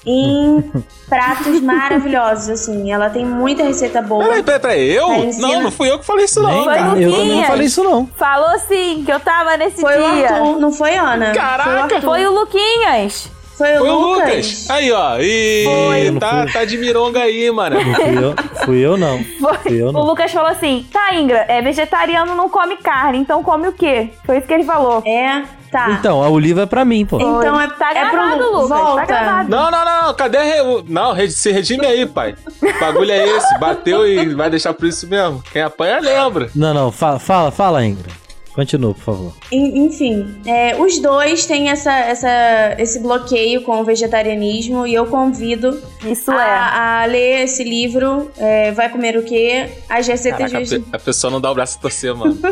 em 0.06 0.64
pratos 1.06 1.60
maravilhosos, 1.60 2.48
assim. 2.48 2.90
Ela 2.90 3.10
tem 3.10 3.26
muita 3.26 3.62
receita 3.64 4.00
boa. 4.00 4.24
Peraí, 4.24 4.42
peraí, 4.42 4.60
peraí. 4.60 4.90
Eu? 4.94 5.08
Não, 5.38 5.62
não 5.64 5.70
fui 5.70 5.90
eu 5.90 5.98
que 5.98 6.06
falei 6.06 6.24
isso, 6.24 6.40
não. 6.42 6.50
Nem- 6.50 6.64
Foi 6.64 7.04
eu 7.04 7.10
Luquinhas. 7.10 7.28
não 7.36 7.44
falei 7.44 7.66
isso, 7.66 7.84
não. 7.84 8.06
Falou 8.16 8.58
sim, 8.60 9.02
que 9.04 9.12
eu 9.12 9.20
tava 9.20 9.56
nesse 9.58 9.80
Foi 9.82 10.00
o 10.00 10.10
dia. 10.14 10.30
Arthur, 10.30 10.58
não 10.60 10.72
foi 10.72 10.96
Ana? 10.96 11.32
Caraca! 11.34 11.88
Foi 11.88 11.98
o. 11.98 12.02
Foi 12.02 12.26
o 12.26 12.32
Luquinhas. 12.32 13.30
Foi 13.56 13.74
o 13.74 13.78
Foi 13.78 13.88
o 13.90 13.98
Lucas. 13.98 14.26
Lucas. 14.28 14.70
Aí, 14.70 14.92
ó. 14.92 15.16
E 15.18 15.64
Foi. 15.64 16.18
tá, 16.20 16.46
tá 16.52 16.64
de 16.64 16.76
mironga 16.76 17.20
aí, 17.22 17.50
mano. 17.50 17.76
Não 17.76 17.94
fui 17.94 18.18
eu, 18.24 18.34
fui 18.64 18.78
eu 18.80 18.96
não. 18.96 19.18
Foi. 19.40 19.58
Fui 19.58 19.82
eu 19.82 19.88
O 19.88 19.92
não. 19.92 20.02
Lucas 20.02 20.30
falou 20.30 20.50
assim: 20.50 20.86
tá, 20.92 21.14
Ingra, 21.14 21.44
é 21.48 21.62
vegetariano 21.62 22.34
não 22.34 22.48
come 22.48 22.76
carne, 22.76 23.18
então 23.18 23.42
come 23.42 23.68
o 23.68 23.72
quê? 23.72 24.10
Foi 24.24 24.38
isso 24.38 24.46
que 24.46 24.52
ele 24.52 24.64
falou. 24.64 25.02
É, 25.06 25.42
tá. 25.72 25.90
Então, 25.92 26.18
o 26.30 26.38
livro 26.38 26.62
é 26.62 26.66
pra 26.66 26.84
mim, 26.84 27.06
pô. 27.06 27.16
Então 27.16 27.58
é, 27.60 27.66
Tá 27.68 27.92
é 27.94 28.04
pro 28.08 28.12
gravado, 28.18 28.42
Lu. 28.42 28.52
Lucas, 28.62 28.68
tá 28.68 28.76
Volta. 28.84 29.06
gravado. 29.06 29.48
Não, 29.48 29.70
não, 29.70 29.84
não. 29.84 30.14
Cadê 30.14 30.38
a 30.38 30.42
re... 30.42 30.56
Não, 30.88 31.28
se 31.30 31.50
redime 31.52 31.86
aí, 31.86 32.04
pai. 32.06 32.34
O 32.62 32.80
bagulho 32.80 33.10
é 33.10 33.26
esse. 33.26 33.58
Bateu 33.58 34.06
e 34.06 34.34
vai 34.34 34.50
deixar 34.50 34.74
por 34.74 34.86
isso 34.86 35.06
mesmo. 35.08 35.42
Quem 35.52 35.62
apanha, 35.62 35.98
lembra. 36.00 36.50
Não, 36.54 36.74
não, 36.74 36.92
fala, 36.92 37.18
fala, 37.18 37.50
fala, 37.50 37.84
Ingra. 37.84 38.10
Continua, 38.56 38.94
por 38.94 39.02
favor. 39.02 39.32
En- 39.52 39.84
Enfim, 39.86 40.40
é, 40.46 40.74
os 40.80 40.98
dois 40.98 41.44
têm 41.46 41.68
essa, 41.68 41.92
essa, 41.92 42.74
esse 42.78 42.98
bloqueio 42.98 43.62
com 43.62 43.80
o 43.80 43.84
vegetarianismo 43.84 44.86
e 44.86 44.94
eu 44.94 45.06
convido 45.06 45.80
Isso 46.04 46.32
é. 46.32 46.34
a, 46.42 47.02
a 47.02 47.04
ler 47.04 47.44
esse 47.44 47.62
livro. 47.62 48.30
é, 48.38 48.72
vai 48.72 48.88
comer 48.88 49.16
o 49.18 49.22
quê? 49.22 49.68
As 49.88 50.06
receitas 50.08 50.50
Caraca, 50.50 50.66
a, 50.76 50.78
pe- 50.80 50.84
a 50.90 50.98
pessoa 50.98 51.30
não 51.30 51.40
dá 51.40 51.50
o 51.52 51.54
braço 51.54 51.76
a 51.78 51.80
torcer, 51.82 52.14
mano. 52.14 52.36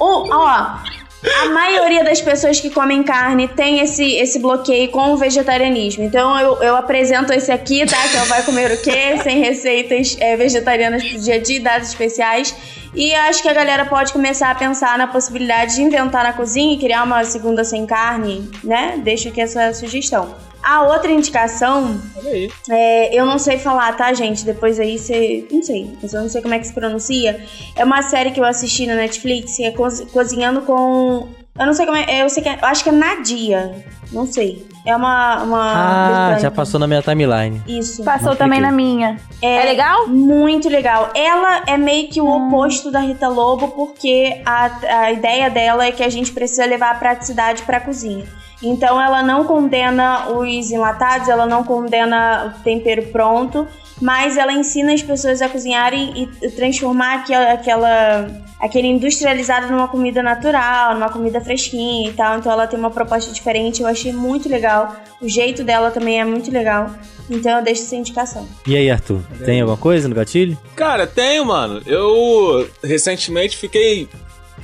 Um, 0.00 0.28
ó, 0.32 0.76
a 1.22 1.50
maioria 1.50 2.02
das 2.02 2.20
pessoas 2.20 2.60
que 2.60 2.70
comem 2.70 3.02
carne 3.02 3.46
tem 3.46 3.80
esse, 3.80 4.14
esse 4.14 4.38
bloqueio 4.38 4.90
com 4.90 5.12
o 5.12 5.16
vegetarianismo. 5.16 6.02
Então 6.02 6.38
eu, 6.38 6.62
eu 6.62 6.76
apresento 6.76 7.32
esse 7.32 7.52
aqui, 7.52 7.84
tá? 7.84 8.08
Que 8.08 8.16
é 8.16 8.22
o 8.22 8.26
Vai 8.26 8.42
Comer 8.42 8.72
o 8.72 8.82
Quê? 8.82 9.18
Sem 9.22 9.38
receitas 9.38 10.16
é, 10.18 10.36
vegetarianas 10.36 11.04
pro 11.04 11.20
dia 11.20 11.34
a 11.34 11.38
dia, 11.38 11.60
dados 11.60 11.88
especiais. 11.88 12.54
E 12.94 13.14
acho 13.14 13.42
que 13.42 13.48
a 13.48 13.52
galera 13.52 13.84
pode 13.84 14.12
começar 14.12 14.50
a 14.50 14.54
pensar 14.54 14.96
na 14.98 15.06
possibilidade 15.06 15.76
de 15.76 15.82
inventar 15.82 16.24
na 16.24 16.32
cozinha 16.32 16.74
e 16.74 16.78
criar 16.78 17.04
uma 17.04 17.22
segunda 17.22 17.64
sem 17.64 17.86
carne, 17.86 18.50
né? 18.64 18.98
Deixo 19.02 19.28
aqui 19.28 19.40
essa 19.40 19.72
sugestão. 19.74 20.34
A 20.62 20.82
outra 20.82 21.10
indicação 21.10 22.00
Olha 22.16 22.30
aí. 22.30 22.50
é, 22.68 23.18
eu 23.18 23.24
não 23.26 23.38
sei 23.38 23.58
falar, 23.58 23.96
tá, 23.96 24.12
gente? 24.12 24.44
Depois 24.44 24.78
aí 24.78 24.98
você. 24.98 25.46
Não 25.50 25.62
sei. 25.62 25.90
mas 26.02 26.12
Eu 26.12 26.22
não 26.22 26.28
sei 26.28 26.42
como 26.42 26.54
é 26.54 26.58
que 26.58 26.66
se 26.66 26.72
pronuncia. 26.74 27.40
É 27.76 27.84
uma 27.84 28.02
série 28.02 28.30
que 28.30 28.40
eu 28.40 28.44
assisti 28.44 28.86
na 28.86 28.94
Netflix, 28.94 29.56
que 29.56 29.64
é 29.64 29.70
cozi- 29.70 30.06
Cozinhando 30.06 30.62
com. 30.62 31.28
Eu 31.58 31.66
não 31.66 31.72
sei 31.74 31.84
como 31.86 31.96
é. 31.98 32.22
Eu 32.22 32.28
sei 32.30 32.42
que 32.42 32.48
é, 32.48 32.58
eu 32.60 32.66
acho 32.68 32.82
que 32.84 32.88
é 32.90 32.92
Nadia. 32.92 33.84
Não 34.12 34.26
sei. 34.26 34.66
É 34.86 34.94
uma. 34.96 35.42
uma 35.42 36.34
Ah, 36.34 36.38
já 36.38 36.50
passou 36.50 36.80
na 36.80 36.86
minha 36.86 37.02
timeline. 37.02 37.60
Isso. 37.66 38.02
Passou 38.02 38.34
também 38.34 38.60
na 38.60 38.72
minha. 38.72 39.16
É, 39.42 39.56
É 39.56 39.64
legal? 39.64 40.08
Muito 40.08 40.68
legal. 40.68 41.10
Ela 41.14 41.62
é 41.66 41.76
meio 41.76 42.08
que 42.08 42.20
o 42.20 42.26
oposto 42.28 42.90
da 42.90 43.00
Rita 43.00 43.28
Lobo, 43.28 43.68
porque 43.68 44.40
a, 44.44 45.04
a 45.04 45.12
ideia 45.12 45.48
dela 45.50 45.84
é 45.84 45.92
que 45.92 46.02
a 46.02 46.08
gente 46.08 46.32
precisa 46.32 46.64
levar 46.64 46.90
a 46.92 46.94
praticidade 46.94 47.62
pra 47.62 47.78
cozinha. 47.80 48.24
Então 48.62 49.00
ela 49.00 49.22
não 49.22 49.44
condena 49.44 50.28
os 50.30 50.70
enlatados, 50.70 51.28
ela 51.28 51.46
não 51.46 51.64
condena 51.64 52.54
o 52.54 52.62
tempero 52.62 53.06
pronto, 53.06 53.66
mas 54.00 54.36
ela 54.36 54.52
ensina 54.52 54.92
as 54.92 55.02
pessoas 55.02 55.40
a 55.40 55.48
cozinharem 55.48 56.28
e 56.42 56.50
transformar 56.50 57.20
aquela, 57.20 57.52
aquela 57.52 58.30
aquele 58.60 58.88
industrializado 58.88 59.68
numa 59.68 59.88
comida 59.88 60.22
natural, 60.22 60.94
numa 60.94 61.08
comida 61.08 61.40
fresquinha 61.40 62.10
e 62.10 62.12
tal. 62.12 62.38
Então 62.38 62.52
ela 62.52 62.66
tem 62.66 62.78
uma 62.78 62.90
proposta 62.90 63.32
diferente, 63.32 63.80
eu 63.80 63.88
achei 63.88 64.12
muito 64.12 64.48
legal. 64.48 64.94
O 65.20 65.28
jeito 65.28 65.64
dela 65.64 65.90
também 65.90 66.20
é 66.20 66.24
muito 66.24 66.50
legal. 66.50 66.90
Então 67.28 67.58
eu 67.58 67.64
deixo 67.64 67.82
essa 67.82 67.96
indicação. 67.96 68.46
E 68.66 68.76
aí, 68.76 68.90
Arthur, 68.90 69.22
tem 69.44 69.60
alguma 69.60 69.78
coisa 69.78 70.08
no 70.08 70.14
gatilho? 70.14 70.58
Cara, 70.76 71.06
tenho, 71.06 71.46
mano. 71.46 71.80
Eu 71.86 72.68
recentemente 72.82 73.56
fiquei 73.56 74.08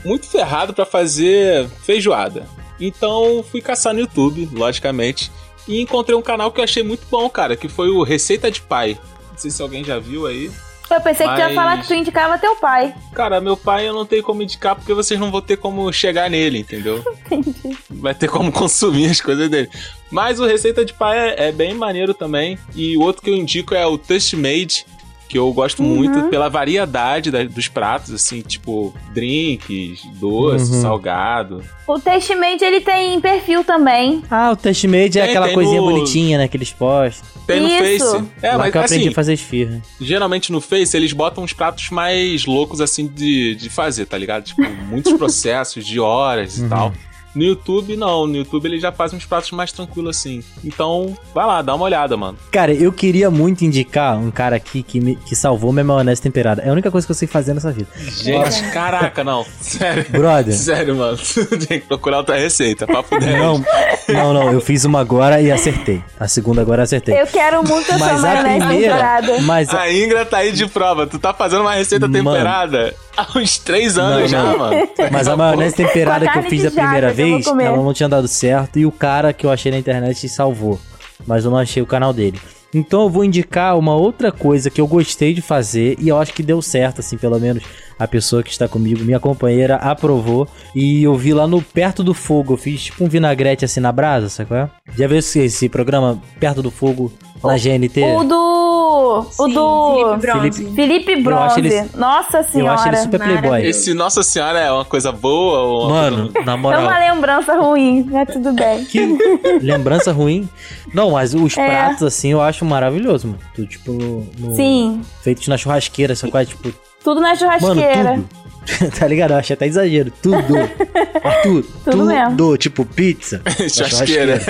muito 0.05 0.27
ferrado 0.27 0.75
pra 0.75 0.85
fazer 0.85 1.69
feijoada. 1.85 2.45
Então 2.81 3.45
fui 3.51 3.61
caçar 3.61 3.95
no 3.95 4.01
YouTube, 4.01 4.49
logicamente, 4.53 5.31
e 5.67 5.81
encontrei 5.81 6.17
um 6.17 6.23
canal 6.23 6.51
que 6.53 6.61
eu 6.61 6.65
achei 6.65 6.83
muito 6.83 7.07
bom, 7.11 7.29
cara, 7.29 7.57
que 7.57 7.69
foi 7.69 7.89
o 7.91 8.03
Receita 8.03 8.51
de 8.51 8.61
Pai. 8.61 8.99
Não 9.31 9.39
sei 9.39 9.51
se 9.51 9.61
alguém 9.63 9.83
já 9.85 9.99
viu 9.99 10.27
aí. 10.27 10.51
Eu 10.89 11.01
pensei 11.01 11.27
que 11.27 11.35
tu 11.35 11.39
ia 11.41 11.47
Mas- 11.47 11.55
falar 11.57 11.81
que 11.83 11.89
tu 11.89 11.95
indicava 11.95 12.39
teu 12.39 12.55
pai. 12.57 12.95
Cara, 13.13 13.41
meu 13.41 13.57
pai 13.57 13.89
eu 13.89 13.93
não 13.93 14.07
tenho 14.07 14.23
como 14.23 14.41
indicar 14.41 14.77
porque 14.77 14.95
vocês 14.95 15.19
não 15.19 15.33
vão 15.33 15.41
ter 15.41 15.57
como 15.57 15.93
chegar 15.93 16.31
nele, 16.31 16.61
entendeu? 16.61 17.03
Vai 17.91 18.15
ter 18.15 18.29
como 18.29 18.53
consumir 18.53 19.11
as 19.11 19.21
coisas 19.21 19.51
dele. 19.51 19.69
Mas 20.13 20.39
o 20.39 20.47
Receita 20.47 20.85
de 20.85 20.93
Pai 20.95 21.19
é, 21.31 21.49
é 21.49 21.53
bem 21.53 21.75
maneiro 21.75 22.15
também. 22.15 22.57
E 22.73 22.97
o 22.97 23.01
outro 23.03 23.21
que 23.21 23.31
eu 23.31 23.35
indico 23.35 23.75
é 23.75 23.85
o 23.85 23.99
Taste 23.99 24.37
Made, 24.37 24.87
que 25.29 25.37
eu 25.39 25.53
gosto 25.53 25.83
Uhum. 25.83 25.89
muito 25.97 26.23
pela 26.29 26.49
variedade 26.49 27.31
da- 27.31 27.45
dos 27.45 27.69
pratos, 27.69 28.13
assim, 28.13 28.41
tipo 28.43 28.95
drinks, 29.13 30.01
doce, 30.21 30.73
Uhum. 30.75 30.83
salgado. 30.83 31.63
O 31.87 31.99
Testament, 32.01 32.59
ele 32.63 32.81
tem 32.81 33.21
perfil 33.21 33.63
também. 33.65 34.23
Ah, 34.31 34.51
o 34.51 34.57
test 34.57 34.85
made 34.85 35.19
é 35.19 35.23
Tem, 35.23 35.31
aquela 35.31 35.47
tem 35.47 35.55
coisinha 35.55 35.81
no- 35.81 35.87
bonitinha, 35.91 36.39
né? 36.39 36.49
Que 36.49 36.57
eles 36.57 36.73
postam. 36.73 37.29
Tem 37.47 37.61
no 37.61 37.69
Isso. 37.69 38.13
Face. 38.13 38.25
É, 38.43 38.53
Lá 38.53 38.59
mas 38.59 38.73
que 38.73 38.79
eu 38.79 38.83
aprendi 38.83 39.03
assim, 39.05 39.09
a 39.11 39.15
fazer 39.15 39.33
esfirra. 39.35 39.81
geralmente 40.01 40.51
no 40.51 40.61
Face 40.61 40.97
eles 40.97 41.13
botam 41.13 41.45
uns 41.45 41.53
pratos 41.53 41.91
mais 41.91 42.45
loucos 42.45 42.81
assim 42.81 43.07
de, 43.07 43.55
de 43.55 43.71
fazer, 43.71 44.07
tá 44.07 44.19
ligado? 44.19 44.45
Tipo, 44.45 44.63
muitos 44.89 45.13
processos 45.15 45.87
de 45.87 46.01
horas 46.01 46.59
Uhum. 46.59 46.67
e 46.67 46.69
tal. 46.69 46.93
No 47.37 47.45
YouTube, 47.45 47.97
não. 47.97 48.27
No 48.27 48.37
YouTube 48.37 48.67
ele 48.67 48.81
já 48.81 48.91
faz 48.91 49.13
uns 49.13 49.25
pratos 49.27 49.51
mais 49.51 49.71
tranquilos 49.71 50.17
assim. 50.17 50.43
Então, 50.65 51.17
vai 51.35 51.47
lá, 51.47 51.61
dá 51.63 51.75
uma 51.75 51.85
olhada, 51.85 52.17
mano. 52.17 52.39
Cara, 52.51 52.73
eu 52.73 52.91
queria 52.93 53.31
muito 53.31 53.65
indicar 53.65 54.17
um 54.19 54.31
cara 54.31 54.57
aqui 54.57 54.83
que, 54.83 54.99
me, 55.01 55.17
que 55.17 55.37
salvou 55.37 55.73
minha 55.73 55.85
maionese 55.85 56.23
temperada. 56.23 56.63
É 56.63 56.71
a 56.71 56.73
única 56.73 56.91
coisa 56.91 57.07
que 57.07 57.11
eu 57.11 57.15
sei 57.17 57.29
fazer 57.29 57.53
nessa 57.55 57.71
vida. 57.71 57.89
Gente, 57.97 58.63
caraca, 58.73 59.23
não. 59.23 59.45
Sério. 59.61 60.07
Brother. 60.11 60.55
Sério, 60.55 60.97
mano. 60.97 61.19
Tem 61.69 61.81
que 61.81 61.87
procurar 61.87 62.19
outra 62.19 62.37
receita. 62.39 62.87
Papo 62.87 63.19
10. 63.19 63.39
Não, 63.39 63.65
não, 64.09 64.33
não. 64.33 64.53
Eu 64.53 64.61
fiz 64.61 64.85
uma 64.85 65.01
agora 65.01 65.41
e 65.41 65.53
acertei. 65.53 66.03
A 66.19 66.27
segunda 66.29 66.63
agora 66.63 66.81
eu 66.81 66.85
acertei. 66.85 67.21
Eu 67.21 67.27
quero 67.27 67.63
muito 67.63 67.91
essa 67.93 67.99
Mas 67.99 68.25
a 68.25 68.29
maionese 68.35 68.67
primeira. 68.67 68.93
temperada. 68.95 69.41
Mas 69.43 69.69
a- 69.75 69.81
A 69.83 69.93
Ingra 69.93 70.25
tá 70.25 70.39
aí 70.39 70.53
de 70.53 70.67
prova. 70.67 71.07
Tu 71.07 71.19
tá 71.19 71.35
fazendo 71.35 71.61
uma 71.61 71.75
receita 71.75 72.09
Mano. 72.09 72.31
temperada 72.31 72.95
há 73.17 73.39
uns 73.39 73.59
três 73.59 73.97
anos 73.99 74.23
Não, 74.23 74.29
já, 74.29 74.43
não. 74.43 74.59
mano. 74.59 74.89
Mas 75.11 75.29
a 75.29 75.37
maionese 75.37 75.75
temperada 75.77 76.27
a 76.29 76.33
que 76.33 76.39
eu 76.39 76.43
fiz 76.45 76.65
a 76.65 76.71
primeira 76.71 77.13
vez, 77.13 77.47
ela 77.47 77.77
não 77.77 77.93
tinha 77.95 78.09
dado 78.09 78.29
certo. 78.29 78.79
E 78.79 78.87
o 78.87 78.93
cara 78.93 79.33
que 79.33 79.47
eu 79.47 79.51
achei 79.51 79.73
na 79.73 79.79
internet 79.79 80.29
salvou. 80.29 80.79
Mas 81.27 81.45
eu 81.45 81.51
não 81.51 81.59
achei 81.59 81.83
o 81.83 81.87
canal 81.87 82.13
dele. 82.13 82.39
Então 82.75 83.03
eu 83.05 83.09
vou 83.11 83.25
indicar 83.25 83.79
uma 83.79 83.95
outra 83.95 84.31
coisa 84.31 84.69
que 84.69 84.81
eu 84.81 84.87
gostei 84.87 85.33
de 85.33 85.41
fazer 85.41 85.97
e 85.99 86.09
eu 86.09 86.19
acho 86.19 86.33
que 86.35 86.43
deu 86.43 86.61
certo, 86.61 87.01
assim, 87.01 87.17
pelo 87.17 87.39
menos 87.39 87.63
a 87.99 88.07
pessoa 88.07 88.43
que 88.43 88.51
está 88.51 88.69
comigo, 88.69 89.03
minha 89.03 89.19
companheira, 89.19 89.77
aprovou. 89.77 90.47
E 90.75 91.03
eu 91.03 91.15
vi 91.15 91.33
lá 91.33 91.47
no 91.47 91.63
Perto 91.63 92.05
do 92.05 92.13
Fogo, 92.13 92.53
eu 92.53 92.57
fiz 92.59 92.85
tipo 92.85 93.03
um 93.05 93.09
vinagrete 93.09 93.65
assim 93.65 93.81
na 93.81 93.91
brasa, 93.93 94.29
sabe 94.29 94.49
qual 94.49 94.61
é? 94.61 94.71
Já 94.95 95.07
viu 95.07 95.19
esse, 95.19 95.39
esse 95.41 95.69
programa 95.71 96.21
Perto 96.39 96.61
do 96.61 96.71
Fogo 96.71 97.11
na 97.47 97.57
GNT? 97.57 98.03
O 98.03 98.25
do. 98.25 99.27
O 99.39 99.47
Sim, 99.47 99.55
do. 99.55 100.19
Felipe 100.21 100.27
Bronze. 100.27 100.65
Felipe- 100.75 101.13
Eu 101.13 101.23
Bronze. 101.23 101.61
ele- 101.61 101.89
Nossa 101.97 102.39
Eu 102.39 102.45
senhora. 102.45 102.73
acho 102.75 102.89
ele 102.89 102.97
super 102.99 103.21
playboy. 103.21 103.65
Esse 103.65 103.95
Nossa 103.95 104.23
Senhora 104.23 104.59
é 104.59 104.71
uma 104.73 104.85
coisa 104.85 105.11
boa 105.13 105.59
ou 105.61 105.85
uma 105.87 105.89
Mano, 105.95 106.33
coisa- 106.33 106.47
na 106.47 106.53
É 106.53 106.57
moral. 106.57 106.83
uma 106.83 106.99
lembrança 106.99 107.55
ruim, 107.59 108.07
mas 108.11 108.29
tudo 108.33 108.53
bem. 108.53 108.85
Que 108.85 109.17
lembrança 109.63 110.13
ruim. 110.13 110.49
Não, 110.93 111.11
mas 111.13 111.35
os 111.35 111.57
É. 111.57 111.67
pratos, 111.69 112.03
assim, 112.03 112.33
eu 112.33 112.41
acho 112.41 112.65
maravilhoso, 112.65 113.29
mano. 113.29 113.39
Tu, 113.55 113.67
tipo, 113.67 113.93
no, 113.93 114.55
Sim. 114.55 115.01
feitos 115.23 115.47
na 115.49 115.57
churrasqueira, 115.57 116.13
essa 116.13 116.29
coisa, 116.29 116.49
tipo, 116.51 116.73
Tudo 117.03 117.21
na 117.21 117.29
mano, 117.29 117.39
churrasqueira. 117.39 118.15
tudo. 118.15 118.29
tá 118.99 119.07
ligado? 119.07 119.31
Eu 119.33 119.37
acho 119.39 119.53
até 119.53 119.67
exagero. 119.67 120.11
Tudo. 120.23 120.55
Arthur, 121.23 121.63
Tudo 121.85 121.91
tudo. 121.91 122.07
mesmo. 122.07 122.57
Tipo, 122.57 122.85
pizza. 122.85 123.41
na 123.47 123.69
Churrasqueira. 123.69 124.41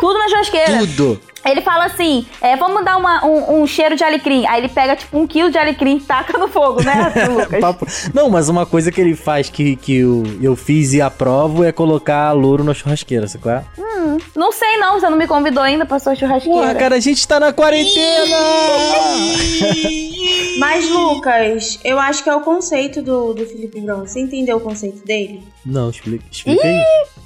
Tudo 0.00 0.18
na 0.18 0.28
churrasqueira. 0.28 0.78
Tudo. 0.78 1.20
Ele 1.44 1.60
fala 1.62 1.84
assim: 1.86 2.26
é, 2.40 2.56
vamos 2.56 2.84
dar 2.84 2.96
uma- 2.96 3.24
um, 3.24 3.62
um 3.62 3.66
cheiro 3.66 3.94
de 3.96 4.02
alecrim. 4.04 4.44
Aí 4.46 4.60
ele 4.60 4.68
pega, 4.68 4.96
tipo, 4.96 5.16
um 5.18 5.26
quilo 5.26 5.50
de 5.50 5.56
alecrim 5.56 5.96
e 5.96 6.00
taca 6.00 6.36
no 6.36 6.48
fogo, 6.48 6.82
né, 6.82 7.12
Lucas? 7.30 8.10
Não, 8.12 8.28
mas 8.28 8.48
uma 8.48 8.66
coisa 8.66 8.90
que 8.92 9.00
ele 9.00 9.14
faz 9.14 9.48
que, 9.48 9.76
que 9.76 9.98
eu, 9.98 10.24
eu 10.42 10.56
fiz 10.56 10.92
e 10.92 11.00
aprovo 11.00 11.64
é 11.64 11.70
colocar 11.72 12.32
louro 12.32 12.64
na 12.64 12.74
churrasqueira, 12.74 13.26
sabe 13.28 13.42
qual 13.44 13.54
é? 13.56 13.64
Não 14.34 14.50
sei 14.52 14.76
não, 14.78 14.98
você 15.00 15.08
não 15.08 15.16
me 15.16 15.26
convidou 15.26 15.62
ainda 15.62 15.86
pra 15.86 15.98
sua 15.98 16.14
churrasqueira. 16.14 16.58
Porra, 16.58 16.74
cara, 16.74 16.96
a 16.96 17.00
gente 17.00 17.26
tá 17.26 17.38
na 17.38 17.52
quarentena! 17.52 18.36
Mas, 20.58 20.88
Lucas, 20.90 21.78
eu 21.84 21.98
acho 21.98 22.22
que 22.22 22.28
é 22.28 22.34
o 22.34 22.40
conceito 22.40 23.00
do, 23.00 23.32
do 23.32 23.46
Felipe 23.46 23.80
Bronze. 23.80 24.12
Você 24.12 24.20
entendeu 24.20 24.56
o 24.56 24.60
conceito 24.60 25.04
dele? 25.04 25.42
Não, 25.64 25.90
explica, 25.90 26.24
explica 26.30 26.66
aí. 26.66 26.82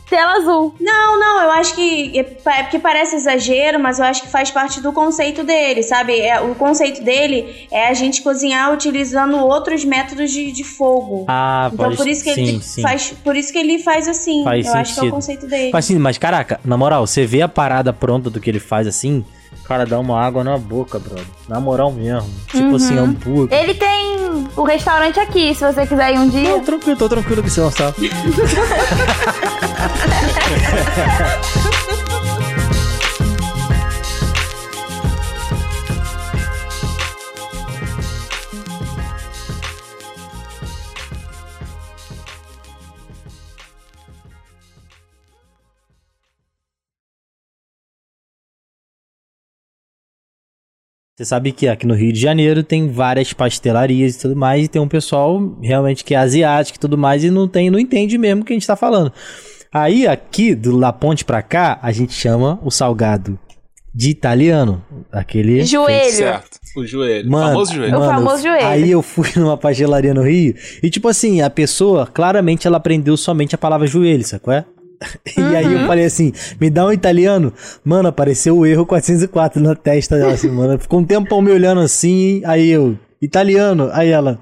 Tela 0.08 0.36
azul. 0.36 0.74
Não, 0.78 1.18
não, 1.18 1.42
eu 1.42 1.50
acho 1.52 1.74
que. 1.74 2.18
É 2.18 2.22
é 2.52 2.62
porque 2.62 2.78
parece 2.78 3.16
exagero, 3.16 3.80
mas 3.80 3.98
eu 3.98 4.04
acho 4.04 4.22
que 4.22 4.28
faz 4.28 4.50
parte 4.50 4.80
do 4.80 4.92
conceito 4.92 5.42
dele, 5.42 5.82
sabe? 5.82 6.20
É, 6.20 6.40
o 6.40 6.54
conceito 6.54 7.02
dele 7.02 7.66
é 7.70 7.88
a 7.88 7.94
gente 7.94 8.20
cozinhar 8.20 8.72
utilizando 8.72 9.38
outros 9.38 9.84
métodos 9.84 10.30
de, 10.30 10.52
de 10.52 10.64
fogo. 10.64 11.24
Ah, 11.28 11.70
então 11.72 11.86
pode 11.86 11.96
por 11.96 12.08
isso 12.08 12.22
que 12.22 12.30
ele 12.30 12.46
sim, 12.46 12.60
sim. 12.60 12.82
faz. 12.82 13.14
Por 13.24 13.36
isso 13.36 13.52
que 13.52 13.58
ele 13.58 13.78
faz 13.78 14.06
assim. 14.06 14.44
Faz 14.44 14.66
eu 14.66 14.74
acho 14.74 14.94
que 14.94 15.00
é 15.00 15.02
o 15.02 15.04
sentido. 15.04 15.14
conceito 15.14 15.46
dele. 15.46 15.70
Mas, 15.72 15.84
assim, 15.84 15.98
mas 15.98 16.18
caraca, 16.18 16.60
na 16.64 16.76
moral, 16.76 17.06
você 17.06 17.24
vê 17.24 17.40
a 17.40 17.48
parada 17.48 17.92
pronta 17.92 18.28
do 18.28 18.40
que 18.40 18.50
ele 18.50 18.60
faz 18.60 18.86
assim, 18.86 19.24
cara, 19.64 19.86
dá 19.86 19.98
uma 19.98 20.20
água 20.20 20.42
na 20.44 20.58
boca, 20.58 20.98
brother. 20.98 21.24
Na 21.48 21.58
moral 21.60 21.90
mesmo. 21.92 22.28
Tipo 22.48 22.64
Uhum. 22.68 22.74
assim, 22.76 22.98
hambúrguer. 22.98 23.58
Ele 23.58 23.74
tem 23.74 24.46
o 24.56 24.64
restaurante 24.64 25.18
aqui, 25.20 25.54
se 25.54 25.64
você 25.64 25.86
quiser 25.86 26.14
ir 26.14 26.18
um 26.18 26.28
dia. 26.28 26.50
Não, 26.50 26.60
tranquilo, 26.60 26.96
tô 26.98 27.08
tranquilo 27.08 27.42
que 27.42 27.50
você 27.50 27.60
não 27.60 27.70
sabe. 27.70 28.10
Você 51.22 51.26
sabe 51.26 51.52
que 51.52 51.68
aqui 51.68 51.86
no 51.86 51.94
Rio 51.94 52.12
de 52.12 52.18
Janeiro 52.18 52.64
tem 52.64 52.90
várias 52.90 53.32
pastelarias 53.32 54.16
e 54.16 54.18
tudo 54.18 54.34
mais, 54.34 54.64
e 54.64 54.68
tem 54.68 54.82
um 54.82 54.88
pessoal 54.88 55.56
realmente 55.62 56.02
que 56.02 56.16
é 56.16 56.18
asiático 56.18 56.76
e 56.76 56.80
tudo 56.80 56.98
mais, 56.98 57.22
e 57.22 57.30
não 57.30 57.46
tem, 57.46 57.70
não 57.70 57.78
entende 57.78 58.18
mesmo 58.18 58.42
o 58.42 58.44
que 58.44 58.52
a 58.52 58.56
gente 58.56 58.66
tá 58.66 58.74
falando. 58.74 59.12
Aí, 59.72 60.04
aqui, 60.04 60.52
do 60.52 60.76
La 60.76 60.92
Ponte 60.92 61.24
pra 61.24 61.40
cá, 61.40 61.78
a 61.80 61.92
gente 61.92 62.12
chama 62.12 62.58
o 62.60 62.72
salgado 62.72 63.38
de 63.94 64.10
italiano. 64.10 64.84
Aquele. 65.12 65.64
Joelho. 65.64 66.10
Certo. 66.10 66.58
O 66.76 66.84
joelho. 66.84 67.30
Mano, 67.30 67.50
famoso 67.50 67.74
joelho. 67.74 67.98
O 67.98 68.04
famoso 68.04 68.42
joelho. 68.42 68.66
Aí 68.66 68.90
eu 68.90 69.00
fui 69.00 69.28
numa 69.36 69.56
pastelaria 69.56 70.12
no 70.12 70.22
Rio 70.22 70.56
e, 70.82 70.90
tipo 70.90 71.06
assim, 71.06 71.40
a 71.40 71.48
pessoa, 71.48 72.04
claramente, 72.04 72.66
ela 72.66 72.78
aprendeu 72.78 73.16
somente 73.16 73.54
a 73.54 73.58
palavra 73.58 73.86
joelho, 73.86 74.24
sacou? 74.24 74.52
É? 74.52 74.64
E 75.36 75.56
aí 75.56 75.66
Uhum. 75.66 75.80
eu 75.82 75.86
falei 75.86 76.04
assim, 76.04 76.32
me 76.60 76.68
dá 76.70 76.86
um 76.86 76.92
italiano. 76.92 77.52
Mano, 77.84 78.08
apareceu 78.08 78.56
o 78.56 78.66
erro 78.66 78.84
404 78.86 79.60
na 79.62 79.74
testa 79.74 80.16
dela, 80.18 80.32
assim, 80.32 80.48
mano. 80.50 80.78
Ficou 80.78 81.00
um 81.00 81.04
tempão 81.04 81.40
me 81.42 81.50
olhando 81.50 81.80
assim, 81.80 82.42
aí 82.44 82.68
eu, 82.70 82.98
italiano. 83.20 83.90
Aí 83.92 84.08
ela, 84.10 84.38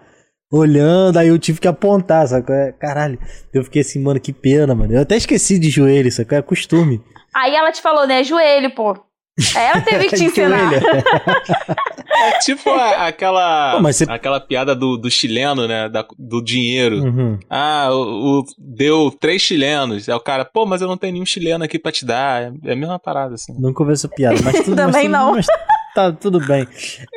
olhando, 0.53 1.19
aí 1.19 1.29
eu 1.29 1.39
tive 1.39 1.61
que 1.61 1.69
apontar, 1.69 2.27
sacou? 2.27 2.55
É? 2.55 2.73
Caralho, 2.73 3.19
eu 3.53 3.63
fiquei 3.65 3.83
assim, 3.83 4.01
mano, 4.01 4.19
que 4.21 4.33
pena, 4.33 4.75
mano. 4.75 4.93
Eu 4.93 5.01
até 5.03 5.17
esqueci 5.17 5.59
de 5.59 5.71
joelho, 5.71 6.11
sacou? 6.11 6.37
É 6.37 6.43
costume. 6.43 7.01
Aí 7.35 7.55
ela 7.55 7.71
te 7.71 7.81
falou, 7.81 8.07
né? 8.07 8.25
Joelho, 8.25 8.75
pô. 8.75 8.97
Aí 9.57 9.65
ela 9.67 9.81
teve 9.81 10.09
que 10.09 10.17
te 10.17 10.25
ensinar. 10.27 10.71
É 10.75 12.39
tipo 12.41 12.69
a- 12.71 13.07
aquela, 13.07 13.73
Pô, 13.77 13.81
mas 13.83 13.97
você- 13.97 14.05
aquela 14.09 14.41
piada 14.41 14.75
do, 14.75 14.97
do 14.97 15.11
chileno, 15.11 15.67
né? 15.67 15.89
da- 15.89 16.07
do 16.19 16.43
dinheiro. 16.43 17.03
Uhum. 17.03 17.39
Ah, 17.49 17.89
o, 17.91 18.41
o- 18.41 18.45
deu 18.59 19.11
três 19.19 19.41
chilenos. 19.41 20.09
Aí 20.09 20.15
o 20.15 20.21
cara, 20.21 20.45
pô, 20.45 20.67
mas 20.67 20.83
eu 20.83 20.89
não 20.89 20.97
tenho 20.97 21.15
nenhum 21.15 21.27
chileno 21.27 21.65
aqui 21.65 21.79
pra 21.79 21.93
te 21.93 22.05
dar. 22.05 22.43
É, 22.43 22.53
é 22.67 22.73
a 22.73 22.77
mesma 22.77 22.99
parada, 22.99 23.35
assim. 23.35 23.55
Nunca 23.59 23.83
ouvi 23.83 23.93
essa 23.95 24.09
piada, 24.09 24.39
mas 24.45 24.57
tudo, 24.65 24.77
mas 24.77 24.87
Também 24.87 25.03
tudo- 25.05 25.13
não. 25.13 25.33
mas 25.33 25.47
tá 25.95 26.13
tudo 26.13 26.41
bem. 26.47 26.67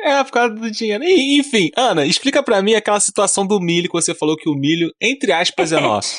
É, 0.04 0.22
por 0.24 0.32
causa 0.32 0.54
do 0.54 0.70
dinheiro. 0.70 1.04
Enfim, 1.04 1.70
Ana, 1.76 2.04
explica 2.06 2.42
pra 2.42 2.62
mim 2.62 2.74
aquela 2.74 2.98
situação 3.00 3.46
do 3.46 3.60
milho 3.60 3.88
que 3.88 3.92
você 3.94 4.14
falou 4.14 4.36
que 4.36 4.48
o 4.48 4.54
milho, 4.54 4.90
entre 5.00 5.32
aspas, 5.32 5.72
é 5.72 5.78
nosso. 5.80 6.12